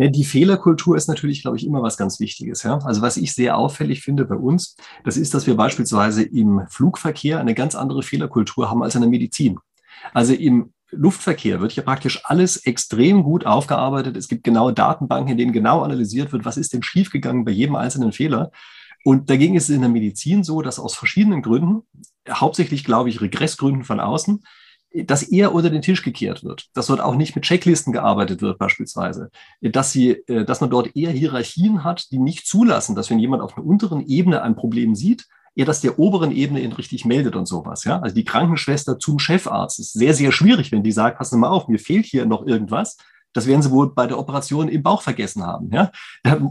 Ja, 0.00 0.08
die 0.08 0.24
Fehlerkultur 0.24 0.96
ist 0.96 1.08
natürlich, 1.08 1.42
glaube 1.42 1.58
ich, 1.58 1.66
immer 1.66 1.82
was 1.82 1.98
ganz 1.98 2.20
Wichtiges. 2.20 2.62
Ja? 2.62 2.78
Also 2.84 3.02
was 3.02 3.18
ich 3.18 3.34
sehr 3.34 3.58
auffällig 3.58 4.00
finde 4.00 4.24
bei 4.24 4.34
uns, 4.34 4.74
das 5.04 5.18
ist, 5.18 5.34
dass 5.34 5.46
wir 5.46 5.56
beispielsweise 5.56 6.22
im 6.22 6.62
Flugverkehr 6.70 7.38
eine 7.38 7.52
ganz 7.52 7.74
andere 7.74 8.02
Fehlerkultur 8.02 8.70
haben 8.70 8.82
als 8.82 8.94
in 8.94 9.02
der 9.02 9.10
Medizin. 9.10 9.58
Also 10.14 10.32
im 10.32 10.72
Luftverkehr 10.90 11.60
wird 11.60 11.76
ja 11.76 11.82
praktisch 11.82 12.22
alles 12.24 12.56
extrem 12.64 13.22
gut 13.22 13.44
aufgearbeitet. 13.44 14.16
Es 14.16 14.28
gibt 14.28 14.42
genaue 14.42 14.72
Datenbanken, 14.72 15.32
in 15.32 15.36
denen 15.36 15.52
genau 15.52 15.82
analysiert 15.82 16.32
wird, 16.32 16.46
was 16.46 16.56
ist 16.56 16.72
denn 16.72 16.82
schiefgegangen 16.82 17.44
bei 17.44 17.50
jedem 17.50 17.76
einzelnen 17.76 18.12
Fehler. 18.12 18.52
Und 19.04 19.28
dagegen 19.28 19.54
ist 19.54 19.68
es 19.68 19.76
in 19.76 19.82
der 19.82 19.90
Medizin 19.90 20.44
so, 20.44 20.62
dass 20.62 20.78
aus 20.78 20.94
verschiedenen 20.94 21.42
Gründen, 21.42 21.82
hauptsächlich, 22.26 22.84
glaube 22.84 23.10
ich, 23.10 23.20
Regressgründen 23.20 23.84
von 23.84 24.00
außen, 24.00 24.42
dass 24.92 25.22
eher 25.22 25.54
unter 25.54 25.70
den 25.70 25.82
Tisch 25.82 26.02
gekehrt 26.02 26.42
wird, 26.42 26.68
dass 26.74 26.88
dort 26.88 27.00
auch 27.00 27.14
nicht 27.14 27.36
mit 27.36 27.44
Checklisten 27.44 27.92
gearbeitet 27.92 28.42
wird 28.42 28.58
beispielsweise, 28.58 29.30
dass, 29.60 29.92
sie, 29.92 30.10
äh, 30.26 30.44
dass 30.44 30.60
man 30.60 30.70
dort 30.70 30.96
eher 30.96 31.10
Hierarchien 31.10 31.84
hat, 31.84 32.10
die 32.10 32.18
nicht 32.18 32.46
zulassen, 32.46 32.96
dass 32.96 33.10
wenn 33.10 33.18
jemand 33.18 33.42
auf 33.42 33.56
einer 33.56 33.66
unteren 33.66 34.06
Ebene 34.06 34.42
ein 34.42 34.56
Problem 34.56 34.94
sieht, 34.94 35.26
eher 35.54 35.66
das 35.66 35.80
der 35.80 35.98
oberen 35.98 36.32
Ebene 36.32 36.60
ihn 36.60 36.72
richtig 36.72 37.04
meldet 37.04 37.36
und 37.36 37.46
sowas. 37.46 37.84
Ja? 37.84 38.00
Also 38.00 38.14
die 38.14 38.24
Krankenschwester 38.24 38.98
zum 38.98 39.18
Chefarzt 39.18 39.78
ist 39.78 39.92
sehr, 39.92 40.14
sehr 40.14 40.32
schwierig, 40.32 40.72
wenn 40.72 40.82
die 40.82 40.92
sagt, 40.92 41.18
pass 41.18 41.32
mal 41.32 41.48
auf, 41.48 41.68
mir 41.68 41.78
fehlt 41.78 42.06
hier 42.06 42.26
noch 42.26 42.46
irgendwas. 42.46 42.96
Das 43.32 43.46
werden 43.46 43.62
sie 43.62 43.70
wohl 43.70 43.94
bei 43.94 44.06
der 44.06 44.18
Operation 44.18 44.68
im 44.68 44.82
Bauch 44.82 45.02
vergessen 45.02 45.44
haben. 45.44 45.70
Ja? 45.72 45.92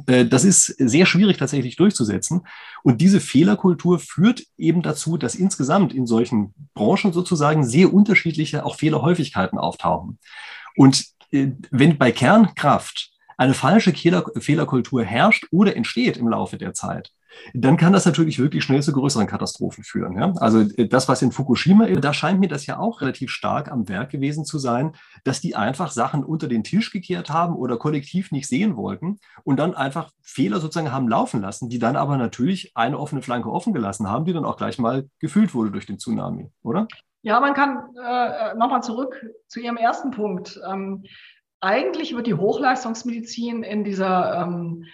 Äh, 0.07 0.25
das 0.25 0.45
ist 0.45 0.65
sehr 0.65 1.05
schwierig 1.05 1.38
tatsächlich 1.38 1.75
durchzusetzen. 1.75 2.41
Und 2.83 3.01
diese 3.01 3.19
Fehlerkultur 3.19 4.00
führt 4.00 4.43
eben 4.57 4.81
dazu, 4.81 5.17
dass 5.17 5.36
insgesamt 5.36 5.93
in 5.93 6.07
solchen 6.07 6.53
Branchen 6.74 7.12
sozusagen 7.12 7.65
sehr 7.65 7.93
unterschiedliche 7.93 8.65
auch 8.65 8.75
Fehlerhäufigkeiten 8.75 9.59
auftauchen. 9.59 10.19
Und 10.75 11.05
äh, 11.31 11.50
wenn 11.71 11.98
bei 11.98 12.12
Kernkraft 12.12 13.12
eine 13.38 13.53
falsche 13.53 13.93
Fehlerkultur 13.93 15.03
herrscht 15.03 15.48
oder 15.51 15.75
entsteht 15.75 16.17
im 16.17 16.27
Laufe 16.27 16.57
der 16.57 16.74
Zeit, 16.74 17.12
dann 17.53 17.77
kann 17.77 17.93
das 17.93 18.05
natürlich 18.05 18.39
wirklich 18.39 18.63
schnell 18.63 18.81
zu 18.81 18.91
größeren 18.91 19.27
Katastrophen 19.27 19.83
führen. 19.83 20.17
Ja? 20.17 20.33
Also 20.38 20.62
äh, 20.62 20.88
das, 20.88 21.07
was 21.07 21.21
in 21.21 21.31
Fukushima 21.31 21.88
da 21.88 22.13
scheint 22.13 22.39
mir 22.39 22.50
das 22.50 22.65
ja 22.65 22.77
auch 22.77 23.01
relativ 23.01 23.31
stark 23.31 23.71
am 23.71 23.88
Werk 23.89 24.12
gewesen 24.12 24.45
zu 24.45 24.59
sein, 24.59 24.93
dass 25.24 25.41
die 25.41 25.55
einfach 25.55 25.91
Sachen 25.91 26.24
unter 26.24 26.48
den 26.48 26.63
Tisch 26.63 26.91
gekehrt 26.91 27.29
haben 27.29 27.55
oder 27.55 27.77
kollektiv 27.77 28.31
nicht 28.31 28.48
sehen 28.48 28.75
wollten 28.75 29.19
und 29.43 29.57
dann 29.57 29.74
einfach 29.74 30.12
Fehler 30.21 30.59
sozusagen 30.59 30.91
haben 30.91 31.07
laufen 31.07 31.41
lassen, 31.41 31.69
die 31.69 31.79
dann 31.79 31.95
aber 31.95 32.17
natürlich 32.17 32.75
eine 32.75 32.98
offene 32.98 33.21
Flanke 33.21 33.51
offen 33.51 33.74
gelassen 33.74 34.09
haben, 34.09 34.25
die 34.25 34.33
dann 34.33 34.45
auch 34.45 34.57
gleich 34.57 34.77
mal 34.79 35.07
gefüllt 35.19 35.53
wurde 35.53 35.71
durch 35.71 35.86
den 35.86 36.00
Tsunami, 36.00 36.51
oder? 36.63 36.88
Ja, 37.21 37.39
man 37.41 37.53
kann 37.53 37.95
äh, 38.01 38.55
nochmal 38.55 38.81
zurück 38.81 39.25
zu 39.48 39.59
Ihrem 39.59 39.75
ersten 39.75 40.12
Punkt. 40.12 40.59
Ähm, 40.69 41.03
eigentlich 41.61 42.15
wird 42.15 42.27
die 42.27 42.35
Hochleistungsmedizin 42.35 43.63
in 43.63 43.83
dieser 43.83 44.41
ähm, 44.41 44.85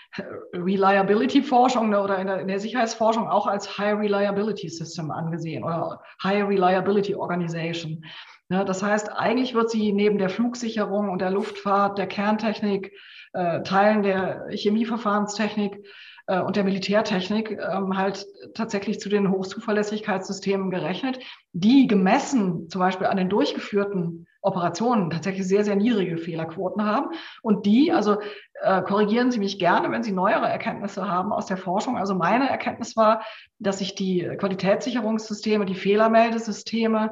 Reliability-Forschung 0.54 1.90
ne, 1.90 2.02
oder 2.02 2.18
in 2.18 2.28
der, 2.28 2.40
in 2.40 2.48
der, 2.48 2.60
Sicherheitsforschung 2.60 3.28
auch 3.28 3.46
als 3.46 3.78
High 3.78 4.00
Reliability 4.00 4.70
System 4.70 5.12
angesehen 5.12 5.64
oder 5.64 6.02
High 6.24 6.48
Reliability 6.48 7.16
Organization. 7.16 8.04
Ja, 8.50 8.64
das 8.64 8.82
heißt, 8.82 9.12
eigentlich 9.12 9.54
wird 9.54 9.70
sie 9.70 9.92
neben 9.92 10.18
der 10.18 10.30
Flugsicherung 10.30 11.10
und 11.10 11.20
der 11.20 11.32
Luftfahrt, 11.32 11.98
der 11.98 12.08
Kerntechnik, 12.08 12.92
äh, 13.34 13.62
Teilen 13.64 14.02
der 14.02 14.48
Chemieverfahrenstechnik 14.52 15.86
äh, 16.28 16.40
und 16.42 16.56
der 16.56 16.64
Militärtechnik 16.64 17.52
ähm, 17.52 17.98
halt 17.98 18.26
tatsächlich 18.54 19.00
zu 19.00 19.10
den 19.10 19.32
Hochzuverlässigkeitssystemen 19.32 20.72
gerechnet, 20.72 21.20
die 21.54 21.88
gemessen 21.88 22.70
zum 22.70 22.80
Beispiel 22.80 23.08
an 23.08 23.18
den 23.18 23.30
durchgeführten 23.30 24.28
Operationen 24.42 25.10
tatsächlich 25.10 25.48
sehr, 25.48 25.64
sehr 25.64 25.76
niedrige 25.76 26.18
Fehlerquoten 26.18 26.86
haben. 26.86 27.10
Und 27.42 27.66
die, 27.66 27.92
also 27.92 28.18
äh, 28.62 28.82
korrigieren 28.84 29.32
Sie 29.32 29.40
mich 29.40 29.58
gerne, 29.58 29.92
wenn 29.92 30.04
Sie 30.04 30.12
neuere 30.12 30.48
Erkenntnisse 30.48 31.10
haben 31.10 31.34
aus 31.34 31.48
der 31.48 31.58
Forschung. 31.58 31.98
Also 31.98 32.14
meine 32.14 32.48
Erkenntnis 32.48 32.96
war, 32.96 33.24
dass 33.58 33.80
sich 33.80 33.96
die 33.96 34.22
Qualitätssicherungssysteme, 34.38 35.66
die 35.66 35.74
Fehlermeldesysteme 35.74 37.12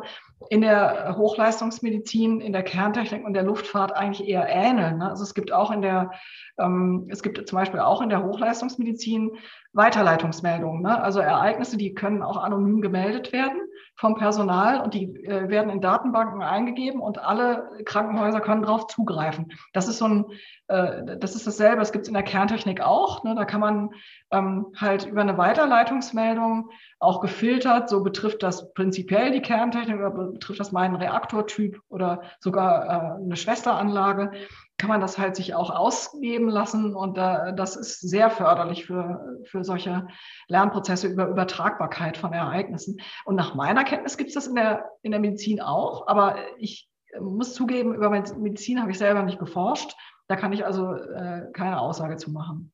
in 0.50 0.62
der 0.62 1.15
Hochleistungsmedizin, 1.17 2.41
in 2.41 2.53
der 2.53 2.63
Kerntechnik 2.63 3.25
und 3.25 3.33
der 3.33 3.43
Luftfahrt 3.43 3.95
eigentlich 3.95 4.27
eher 4.27 4.47
ähneln. 4.47 5.00
Ne? 5.00 5.09
Also 5.09 5.23
es 5.23 5.33
gibt 5.33 5.51
auch 5.51 5.71
in 5.71 5.81
der, 5.81 6.12
ähm, 6.57 7.07
es 7.09 7.23
gibt 7.23 7.47
zum 7.47 7.57
Beispiel 7.57 7.79
auch 7.79 8.01
in 8.01 8.09
der 8.09 8.23
Hochleistungsmedizin 8.23 9.31
Weiterleitungsmeldungen. 9.73 10.81
Ne? 10.81 11.01
Also 11.01 11.19
Ereignisse, 11.19 11.77
die 11.77 11.93
können 11.93 12.21
auch 12.23 12.38
anonym 12.38 12.81
gemeldet 12.81 13.33
werden 13.33 13.62
vom 13.95 14.15
Personal 14.15 14.81
und 14.81 14.93
die 14.93 15.05
äh, 15.25 15.50
werden 15.50 15.69
in 15.69 15.81
Datenbanken 15.81 16.41
eingegeben 16.41 17.00
und 17.00 17.19
alle 17.19 17.69
Krankenhäuser 17.85 18.41
können 18.41 18.63
darauf 18.63 18.88
zugreifen. 18.88 19.51
Das 19.71 19.88
ist 19.88 20.00
so 20.00 20.07
ein, 20.07 20.25
äh, 20.67 21.17
das 21.17 21.35
ist 21.35 21.45
dasselbe, 21.45 21.77
das 21.77 21.91
gibt 21.91 22.03
es 22.03 22.07
in 22.07 22.15
der 22.15 22.23
Kerntechnik 22.23 22.81
auch. 22.81 23.23
Ne? 23.23 23.35
Da 23.35 23.45
kann 23.45 23.62
man 23.62 23.89
ähm, 24.31 24.67
halt 24.75 25.05
über 25.05 25.21
eine 25.21 25.38
Weiterleitungsmeldung 25.38 26.69
auch 27.03 27.22
gefiltert, 27.22 27.89
so 27.89 28.01
betrifft 28.01 28.43
das 28.43 28.74
prinzipiell 28.74 29.31
die 29.31 29.41
Kerntechnik 29.41 29.98
oder 29.98 30.12
betrifft 30.12 30.60
das 30.60 30.72
meinen 30.72 30.95
Reaktortyp 30.95 31.79
oder 31.89 32.22
sogar 32.39 32.86
äh, 32.86 33.24
eine 33.24 33.36
Schwesteranlage 33.36 34.31
kann 34.77 34.89
man 34.89 35.01
das 35.01 35.17
halt 35.17 35.36
sich 35.36 35.55
auch 35.55 35.69
ausgeben 35.69 36.50
lassen 36.50 36.95
und 36.95 37.17
äh, 37.17 37.55
das 37.55 37.75
ist 37.75 38.01
sehr 38.01 38.29
förderlich 38.29 38.86
für, 38.86 39.39
für 39.45 39.63
solche 39.63 40.07
Lernprozesse 40.48 41.07
über 41.07 41.27
Übertragbarkeit 41.27 42.17
von 42.17 42.33
Ereignissen. 42.33 42.98
Und 43.24 43.36
nach 43.36 43.55
meiner 43.55 43.83
Kenntnis 43.83 44.17
gibt 44.17 44.29
es 44.29 44.33
das 44.33 44.48
in 44.48 44.55
der, 44.55 44.89
in 45.01 45.12
der 45.12 45.19
Medizin 45.19 45.62
auch, 45.62 46.07
aber 46.07 46.36
ich 46.57 46.89
muss 47.19 47.53
zugeben, 47.53 47.93
über 47.93 48.10
Medizin 48.10 48.81
habe 48.81 48.91
ich 48.91 48.98
selber 48.98 49.24
nicht 49.24 49.39
geforscht. 49.39 49.93
Da 50.27 50.36
kann 50.36 50.51
ich 50.51 50.65
also 50.65 50.93
äh, 50.93 51.51
keine 51.53 51.79
Aussage 51.79 52.17
zu 52.17 52.31
machen. 52.31 52.74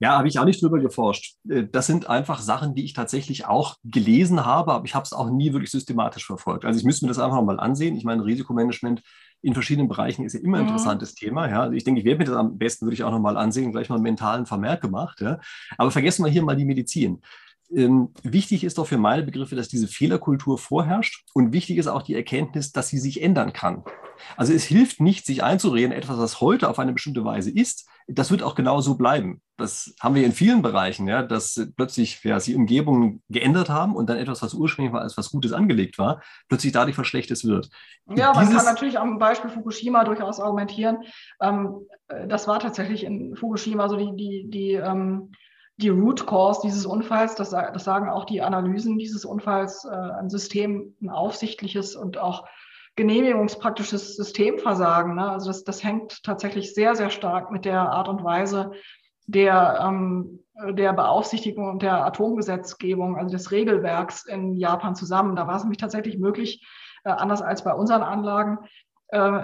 Ja, 0.00 0.16
habe 0.16 0.28
ich 0.28 0.38
auch 0.38 0.46
nicht 0.46 0.62
drüber 0.62 0.80
geforscht. 0.80 1.36
Äh, 1.48 1.64
das 1.70 1.86
sind 1.86 2.08
einfach 2.08 2.40
Sachen, 2.40 2.74
die 2.74 2.84
ich 2.84 2.94
tatsächlich 2.94 3.46
auch 3.46 3.76
gelesen 3.84 4.44
habe, 4.46 4.72
aber 4.72 4.84
ich 4.86 4.94
habe 4.94 5.04
es 5.04 5.12
auch 5.12 5.30
nie 5.30 5.52
wirklich 5.52 5.70
systematisch 5.70 6.26
verfolgt. 6.26 6.64
Also 6.64 6.80
ich 6.80 6.86
müsste 6.86 7.04
mir 7.04 7.10
das 7.10 7.18
einfach 7.18 7.42
mal 7.42 7.60
ansehen. 7.60 7.94
Ich 7.96 8.04
meine, 8.04 8.24
Risikomanagement 8.24 9.02
in 9.42 9.54
verschiedenen 9.54 9.88
Bereichen 9.88 10.24
ist 10.24 10.32
ja 10.32 10.40
immer 10.40 10.58
ein 10.58 10.64
mhm. 10.64 10.68
interessantes 10.70 11.14
Thema. 11.14 11.48
Ja. 11.48 11.62
Also 11.62 11.74
ich 11.74 11.84
denke, 11.84 12.00
ich 12.00 12.06
werde 12.06 12.18
mir 12.18 12.24
das 12.24 12.36
am 12.36 12.58
besten, 12.58 12.86
würde 12.86 12.94
ich 12.94 13.04
auch 13.04 13.10
nochmal 13.10 13.36
ansehen, 13.36 13.72
gleich 13.72 13.88
mal 13.88 13.96
einen 13.96 14.04
mentalen 14.04 14.46
Vermerk 14.46 14.80
gemacht. 14.80 15.20
Ja. 15.20 15.38
Aber 15.76 15.90
vergessen 15.90 16.24
wir 16.24 16.30
hier 16.30 16.42
mal 16.42 16.56
die 16.56 16.64
Medizin. 16.64 17.20
Ähm, 17.72 18.12
wichtig 18.22 18.64
ist 18.64 18.78
doch 18.78 18.86
für 18.86 18.98
meine 18.98 19.22
Begriffe, 19.22 19.54
dass 19.54 19.68
diese 19.68 19.86
Fehlerkultur 19.86 20.58
vorherrscht 20.58 21.24
und 21.34 21.52
wichtig 21.52 21.76
ist 21.76 21.86
auch 21.86 22.02
die 22.02 22.16
Erkenntnis, 22.16 22.72
dass 22.72 22.88
sie 22.88 22.98
sich 22.98 23.22
ändern 23.22 23.52
kann. 23.52 23.84
Also 24.36 24.52
es 24.52 24.64
hilft 24.64 25.00
nicht, 25.00 25.24
sich 25.24 25.42
einzureden, 25.44 25.92
etwas, 25.92 26.18
was 26.18 26.40
heute 26.40 26.68
auf 26.68 26.78
eine 26.78 26.92
bestimmte 26.92 27.24
Weise 27.24 27.50
ist, 27.50 27.88
das 28.08 28.30
wird 28.30 28.42
auch 28.42 28.54
genau 28.54 28.80
so 28.80 28.96
bleiben. 28.96 29.40
Das 29.60 29.94
haben 30.00 30.14
wir 30.14 30.24
in 30.24 30.32
vielen 30.32 30.62
Bereichen, 30.62 31.06
ja, 31.06 31.22
dass 31.22 31.68
plötzlich 31.76 32.22
ja, 32.24 32.38
die 32.38 32.54
Umgebungen 32.54 33.22
geändert 33.28 33.68
haben 33.68 33.94
und 33.94 34.10
dann 34.10 34.16
etwas, 34.16 34.42
was 34.42 34.54
ursprünglich 34.54 34.92
mal 34.92 35.02
als 35.02 35.16
was 35.16 35.30
Gutes 35.30 35.52
angelegt 35.52 35.98
war, 35.98 36.22
plötzlich 36.48 36.72
dadurch 36.72 36.98
was 36.98 37.06
Schlechtes 37.06 37.44
wird. 37.44 37.70
Ja, 38.16 38.32
man 38.34 38.52
kann 38.52 38.64
natürlich 38.64 38.98
am 38.98 39.18
Beispiel 39.18 39.50
Fukushima 39.50 40.04
durchaus 40.04 40.40
argumentieren. 40.40 41.04
Ähm, 41.40 41.86
äh, 42.08 42.26
das 42.26 42.48
war 42.48 42.58
tatsächlich 42.58 43.04
in 43.04 43.36
Fukushima 43.36 43.88
so 43.88 43.96
die, 43.96 44.16
die, 44.16 44.50
die 44.50 44.72
ähm, 44.72 45.30
die 45.80 45.88
Root 45.88 46.26
Cause 46.26 46.60
dieses 46.62 46.84
Unfalls, 46.84 47.34
das, 47.34 47.50
das, 47.50 47.84
sagen 47.84 48.10
auch 48.10 48.24
die 48.24 48.42
Analysen 48.42 48.98
dieses 48.98 49.24
Unfalls, 49.24 49.84
äh, 49.84 49.88
ein 49.88 50.28
System, 50.28 50.94
ein 51.00 51.08
aufsichtliches 51.08 51.96
und 51.96 52.18
auch 52.18 52.46
genehmigungspraktisches 52.96 54.16
Systemversagen. 54.16 55.14
Ne? 55.14 55.30
Also 55.30 55.48
das, 55.48 55.64
das 55.64 55.82
hängt 55.82 56.22
tatsächlich 56.22 56.74
sehr, 56.74 56.94
sehr 56.96 57.10
stark 57.10 57.50
mit 57.50 57.64
der 57.64 57.80
Art 57.80 58.08
und 58.08 58.22
Weise 58.22 58.72
der, 59.26 59.80
ähm, 59.82 60.40
der 60.72 60.92
Beaufsichtigung 60.92 61.70
und 61.70 61.82
der 61.82 62.04
Atomgesetzgebung, 62.04 63.16
also 63.16 63.30
des 63.30 63.50
Regelwerks 63.50 64.26
in 64.26 64.54
Japan 64.56 64.94
zusammen. 64.94 65.36
Da 65.36 65.46
war 65.46 65.56
es 65.56 65.62
nämlich 65.62 65.78
tatsächlich 65.78 66.18
möglich, 66.18 66.66
äh, 67.04 67.10
anders 67.10 67.42
als 67.42 67.64
bei 67.64 67.72
unseren 67.72 68.02
Anlagen, 68.02 68.58
äh, 69.08 69.42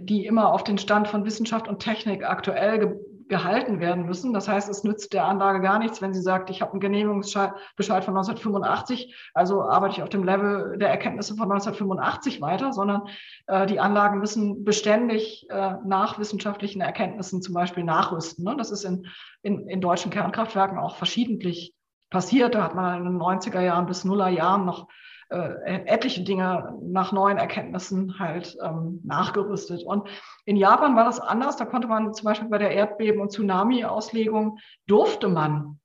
die 0.00 0.24
immer 0.24 0.52
auf 0.52 0.64
den 0.64 0.78
Stand 0.78 1.08
von 1.08 1.24
Wissenschaft 1.24 1.68
und 1.68 1.80
Technik 1.80 2.24
aktuell 2.24 2.98
gehalten 3.28 3.80
werden 3.80 4.06
müssen. 4.06 4.32
Das 4.32 4.48
heißt, 4.48 4.68
es 4.68 4.84
nützt 4.84 5.12
der 5.12 5.24
Anlage 5.26 5.60
gar 5.60 5.78
nichts, 5.78 6.00
wenn 6.00 6.14
sie 6.14 6.22
sagt, 6.22 6.50
ich 6.50 6.62
habe 6.62 6.72
einen 6.72 6.80
Genehmigungsbescheid 6.80 8.04
von 8.04 8.16
1985, 8.16 9.14
also 9.34 9.62
arbeite 9.62 9.94
ich 9.96 10.02
auf 10.02 10.08
dem 10.08 10.24
Level 10.24 10.78
der 10.78 10.90
Erkenntnisse 10.90 11.34
von 11.34 11.50
1985 11.50 12.40
weiter, 12.40 12.72
sondern 12.72 13.08
äh, 13.46 13.66
die 13.66 13.80
Anlagen 13.80 14.18
müssen 14.18 14.64
beständig 14.64 15.46
äh, 15.50 15.74
nach 15.84 16.18
wissenschaftlichen 16.18 16.80
Erkenntnissen 16.80 17.42
zum 17.42 17.54
Beispiel 17.54 17.84
nachrüsten. 17.84 18.44
Ne? 18.44 18.56
Das 18.56 18.70
ist 18.70 18.84
in, 18.84 19.06
in, 19.42 19.68
in 19.68 19.80
deutschen 19.80 20.10
Kernkraftwerken 20.10 20.78
auch 20.78 20.96
verschiedentlich 20.96 21.74
passiert. 22.10 22.54
Da 22.54 22.62
hat 22.62 22.74
man 22.74 22.98
in 22.98 23.04
den 23.04 23.20
90er 23.20 23.60
Jahren 23.60 23.86
bis 23.86 24.04
Nuller 24.04 24.28
Jahren 24.28 24.64
noch 24.64 24.88
äh, 25.30 25.84
etliche 25.86 26.22
Dinge 26.22 26.74
nach 26.82 27.12
neuen 27.12 27.38
Erkenntnissen 27.38 28.18
halt 28.18 28.56
ähm, 28.62 29.00
nachgerüstet. 29.04 29.82
Und 29.84 30.08
in 30.44 30.56
Japan 30.56 30.96
war 30.96 31.04
das 31.04 31.20
anders. 31.20 31.56
Da 31.56 31.64
konnte 31.64 31.88
man 31.88 32.14
zum 32.14 32.24
Beispiel 32.24 32.48
bei 32.48 32.58
der 32.58 32.72
Erdbeben- 32.72 33.20
und 33.20 33.30
Tsunami-Auslegung 33.32 34.58
durfte 34.86 35.28
man 35.28 35.78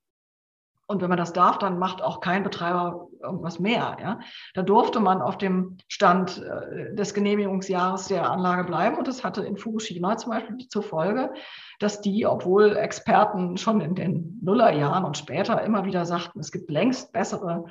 und 0.86 1.02
wenn 1.02 1.10
man 1.10 1.18
das 1.18 1.34
darf, 1.34 1.58
dann 1.60 1.80
macht 1.80 2.02
auch 2.02 2.20
kein 2.20 2.44
Betreiber 2.44 3.08
irgendwas 3.22 3.58
mehr. 3.58 3.98
Ja? 4.02 4.20
Da 4.54 4.64
durfte 4.64 5.00
man 5.00 5.22
auf 5.22 5.38
dem 5.38 5.78
Stand 5.88 6.44
äh, 6.44 6.94
des 6.94 7.14
Genehmigungsjahres 7.14 8.08
der 8.08 8.30
Anlage 8.30 8.66
bleiben. 8.66 8.98
Und 8.98 9.08
das 9.08 9.24
hatte 9.24 9.44
in 9.44 9.58
Fukushima 9.58 10.18
zum 10.18 10.34
Beispiel 10.34 10.58
zur 10.68 10.84
Folge, 10.84 11.34
dass 11.80 12.02
die, 12.02 12.26
obwohl 12.28 12.76
Experten 12.76 13.58
schon 13.58 13.80
in 13.80 13.96
den 13.96 14.40
Nullerjahren 14.44 15.06
und 15.06 15.18
später 15.18 15.62
immer 15.64 15.86
wieder 15.86 16.06
sagten, 16.06 16.40
es 16.40 16.52
gibt 16.52 16.70
längst 16.70 17.14
bessere 17.14 17.66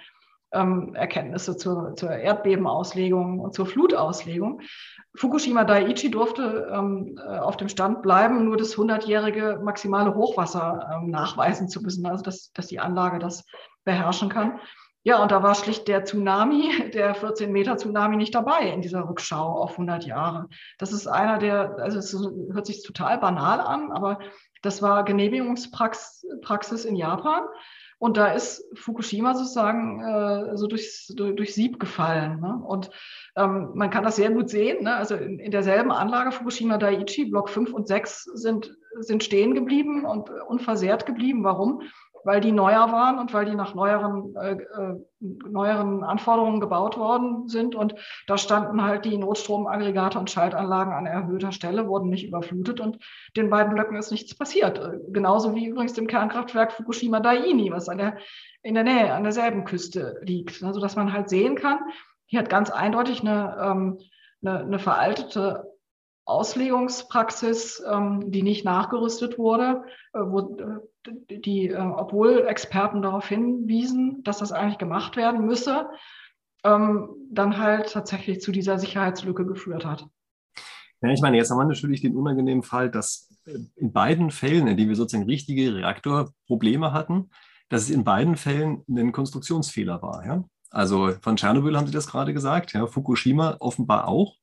ähm, 0.52 0.94
Erkenntnisse 0.94 1.56
zur, 1.56 1.94
zur 1.96 2.10
Erdbebenauslegung 2.10 3.40
und 3.40 3.54
zur 3.54 3.66
Flutauslegung. 3.66 4.60
Fukushima 5.14 5.64
Daiichi 5.64 6.10
durfte 6.10 6.70
ähm, 6.72 7.18
äh, 7.18 7.38
auf 7.38 7.56
dem 7.56 7.68
Stand 7.68 8.02
bleiben, 8.02 8.44
nur 8.44 8.56
das 8.56 8.76
100-jährige 8.76 9.60
maximale 9.62 10.14
Hochwasser 10.14 10.90
ähm, 10.94 11.10
nachweisen 11.10 11.68
zu 11.68 11.82
müssen, 11.82 12.06
also 12.06 12.22
dass, 12.22 12.52
dass 12.52 12.66
die 12.66 12.80
Anlage 12.80 13.18
das 13.18 13.44
beherrschen 13.84 14.28
kann. 14.28 14.58
Ja, 15.04 15.20
und 15.20 15.32
da 15.32 15.42
war 15.42 15.56
schlicht 15.56 15.88
der 15.88 16.04
Tsunami, 16.04 16.90
der 16.94 17.14
14 17.14 17.50
Meter 17.50 17.76
Tsunami 17.76 18.16
nicht 18.16 18.34
dabei 18.34 18.70
in 18.70 18.82
dieser 18.82 19.08
Rückschau 19.08 19.60
auf 19.60 19.72
100 19.72 20.06
Jahre. 20.06 20.48
Das 20.78 20.92
ist 20.92 21.06
einer 21.06 21.38
der, 21.38 21.76
also 21.78 21.98
es 21.98 22.12
hört 22.52 22.66
sich 22.66 22.82
total 22.82 23.18
banal 23.18 23.60
an, 23.60 23.90
aber 23.90 24.18
das 24.62 24.80
war 24.80 25.04
Genehmigungspraxis 25.04 26.84
in 26.84 26.94
Japan. 26.94 27.42
Und 28.02 28.16
da 28.16 28.32
ist 28.32 28.64
Fukushima 28.76 29.32
sozusagen 29.36 30.00
äh, 30.00 30.56
so 30.56 30.66
durchs, 30.66 31.06
durch, 31.14 31.36
durch 31.36 31.54
Sieb 31.54 31.78
gefallen. 31.78 32.40
Ne? 32.40 32.60
Und 32.66 32.90
ähm, 33.36 33.70
man 33.74 33.90
kann 33.90 34.02
das 34.02 34.16
sehr 34.16 34.30
gut 34.32 34.50
sehen. 34.50 34.82
Ne? 34.82 34.96
Also 34.96 35.14
in, 35.14 35.38
in, 35.38 35.52
derselben 35.52 35.92
Anlage 35.92 36.32
Fukushima 36.32 36.78
Daiichi, 36.78 37.26
Block 37.26 37.48
5 37.48 37.72
und 37.72 37.86
6 37.86 38.24
sind, 38.34 38.76
sind 38.98 39.22
stehen 39.22 39.54
geblieben 39.54 40.04
und 40.04 40.30
unversehrt 40.48 41.06
geblieben. 41.06 41.44
Warum? 41.44 41.82
Weil 42.24 42.40
die 42.40 42.52
neuer 42.52 42.92
waren 42.92 43.18
und 43.18 43.32
weil 43.32 43.44
die 43.44 43.54
nach 43.54 43.74
neueren, 43.74 44.34
äh, 44.36 44.52
äh, 44.52 45.02
neueren 45.20 46.04
Anforderungen 46.04 46.60
gebaut 46.60 46.98
worden 46.98 47.48
sind. 47.48 47.74
Und 47.74 47.94
da 48.26 48.38
standen 48.38 48.82
halt 48.82 49.04
die 49.04 49.18
Notstromaggregate 49.18 50.18
und 50.18 50.30
Schaltanlagen 50.30 50.92
an 50.92 51.06
erhöhter 51.06 51.52
Stelle, 51.52 51.88
wurden 51.88 52.10
nicht 52.10 52.26
überflutet 52.26 52.80
und 52.80 52.98
den 53.36 53.50
beiden 53.50 53.74
Blöcken 53.74 53.96
ist 53.96 54.10
nichts 54.10 54.34
passiert. 54.34 54.80
Genauso 55.08 55.54
wie 55.54 55.66
übrigens 55.66 55.94
dem 55.94 56.06
Kernkraftwerk 56.06 56.72
Fukushima 56.72 57.20
Daini, 57.20 57.70
was 57.70 57.88
an 57.88 57.98
der, 57.98 58.16
in 58.62 58.74
der 58.74 58.84
Nähe, 58.84 59.12
an 59.12 59.22
derselben 59.22 59.64
Küste 59.64 60.20
liegt. 60.22 60.62
Also 60.62 60.80
dass 60.80 60.96
man 60.96 61.12
halt 61.12 61.28
sehen 61.28 61.56
kann, 61.56 61.78
hier 62.26 62.38
hat 62.38 62.50
ganz 62.50 62.70
eindeutig 62.70 63.20
eine, 63.20 63.56
ähm, 63.62 63.98
eine, 64.42 64.60
eine 64.60 64.78
veraltete 64.78 65.71
Auslegungspraxis, 66.24 67.82
ähm, 67.90 68.30
die 68.30 68.42
nicht 68.42 68.64
nachgerüstet 68.64 69.38
wurde, 69.38 69.84
äh, 70.12 70.20
wo 70.20 70.56
äh, 70.56 71.40
die, 71.40 71.68
äh, 71.68 71.76
obwohl 71.76 72.46
Experten 72.46 73.02
darauf 73.02 73.28
hinwiesen, 73.28 74.22
dass 74.22 74.38
das 74.38 74.52
eigentlich 74.52 74.78
gemacht 74.78 75.16
werden 75.16 75.44
müsse, 75.46 75.88
ähm, 76.64 77.10
dann 77.30 77.58
halt 77.58 77.92
tatsächlich 77.92 78.40
zu 78.40 78.52
dieser 78.52 78.78
Sicherheitslücke 78.78 79.44
geführt 79.44 79.84
hat. 79.84 80.06
Ja, 81.00 81.10
ich 81.10 81.20
meine, 81.20 81.36
jetzt 81.36 81.50
haben 81.50 81.58
wir 81.58 81.64
natürlich 81.64 82.00
den 82.00 82.16
unangenehmen 82.16 82.62
Fall, 82.62 82.88
dass 82.88 83.28
in 83.74 83.92
beiden 83.92 84.30
Fällen, 84.30 84.68
in 84.68 84.76
denen 84.76 84.88
wir 84.88 84.96
sozusagen 84.96 85.28
richtige 85.28 85.74
Reaktorprobleme 85.74 86.92
hatten, 86.92 87.30
dass 87.68 87.82
es 87.82 87.90
in 87.90 88.04
beiden 88.04 88.36
Fällen 88.36 88.84
ein 88.88 89.10
Konstruktionsfehler 89.10 90.00
war. 90.02 90.24
Ja? 90.24 90.44
Also 90.70 91.10
von 91.20 91.36
Tschernobyl 91.36 91.76
haben 91.76 91.86
Sie 91.86 91.92
das 91.92 92.06
gerade 92.06 92.32
gesagt, 92.32 92.72
ja, 92.72 92.86
Fukushima 92.86 93.56
offenbar 93.58 94.06
auch. 94.06 94.36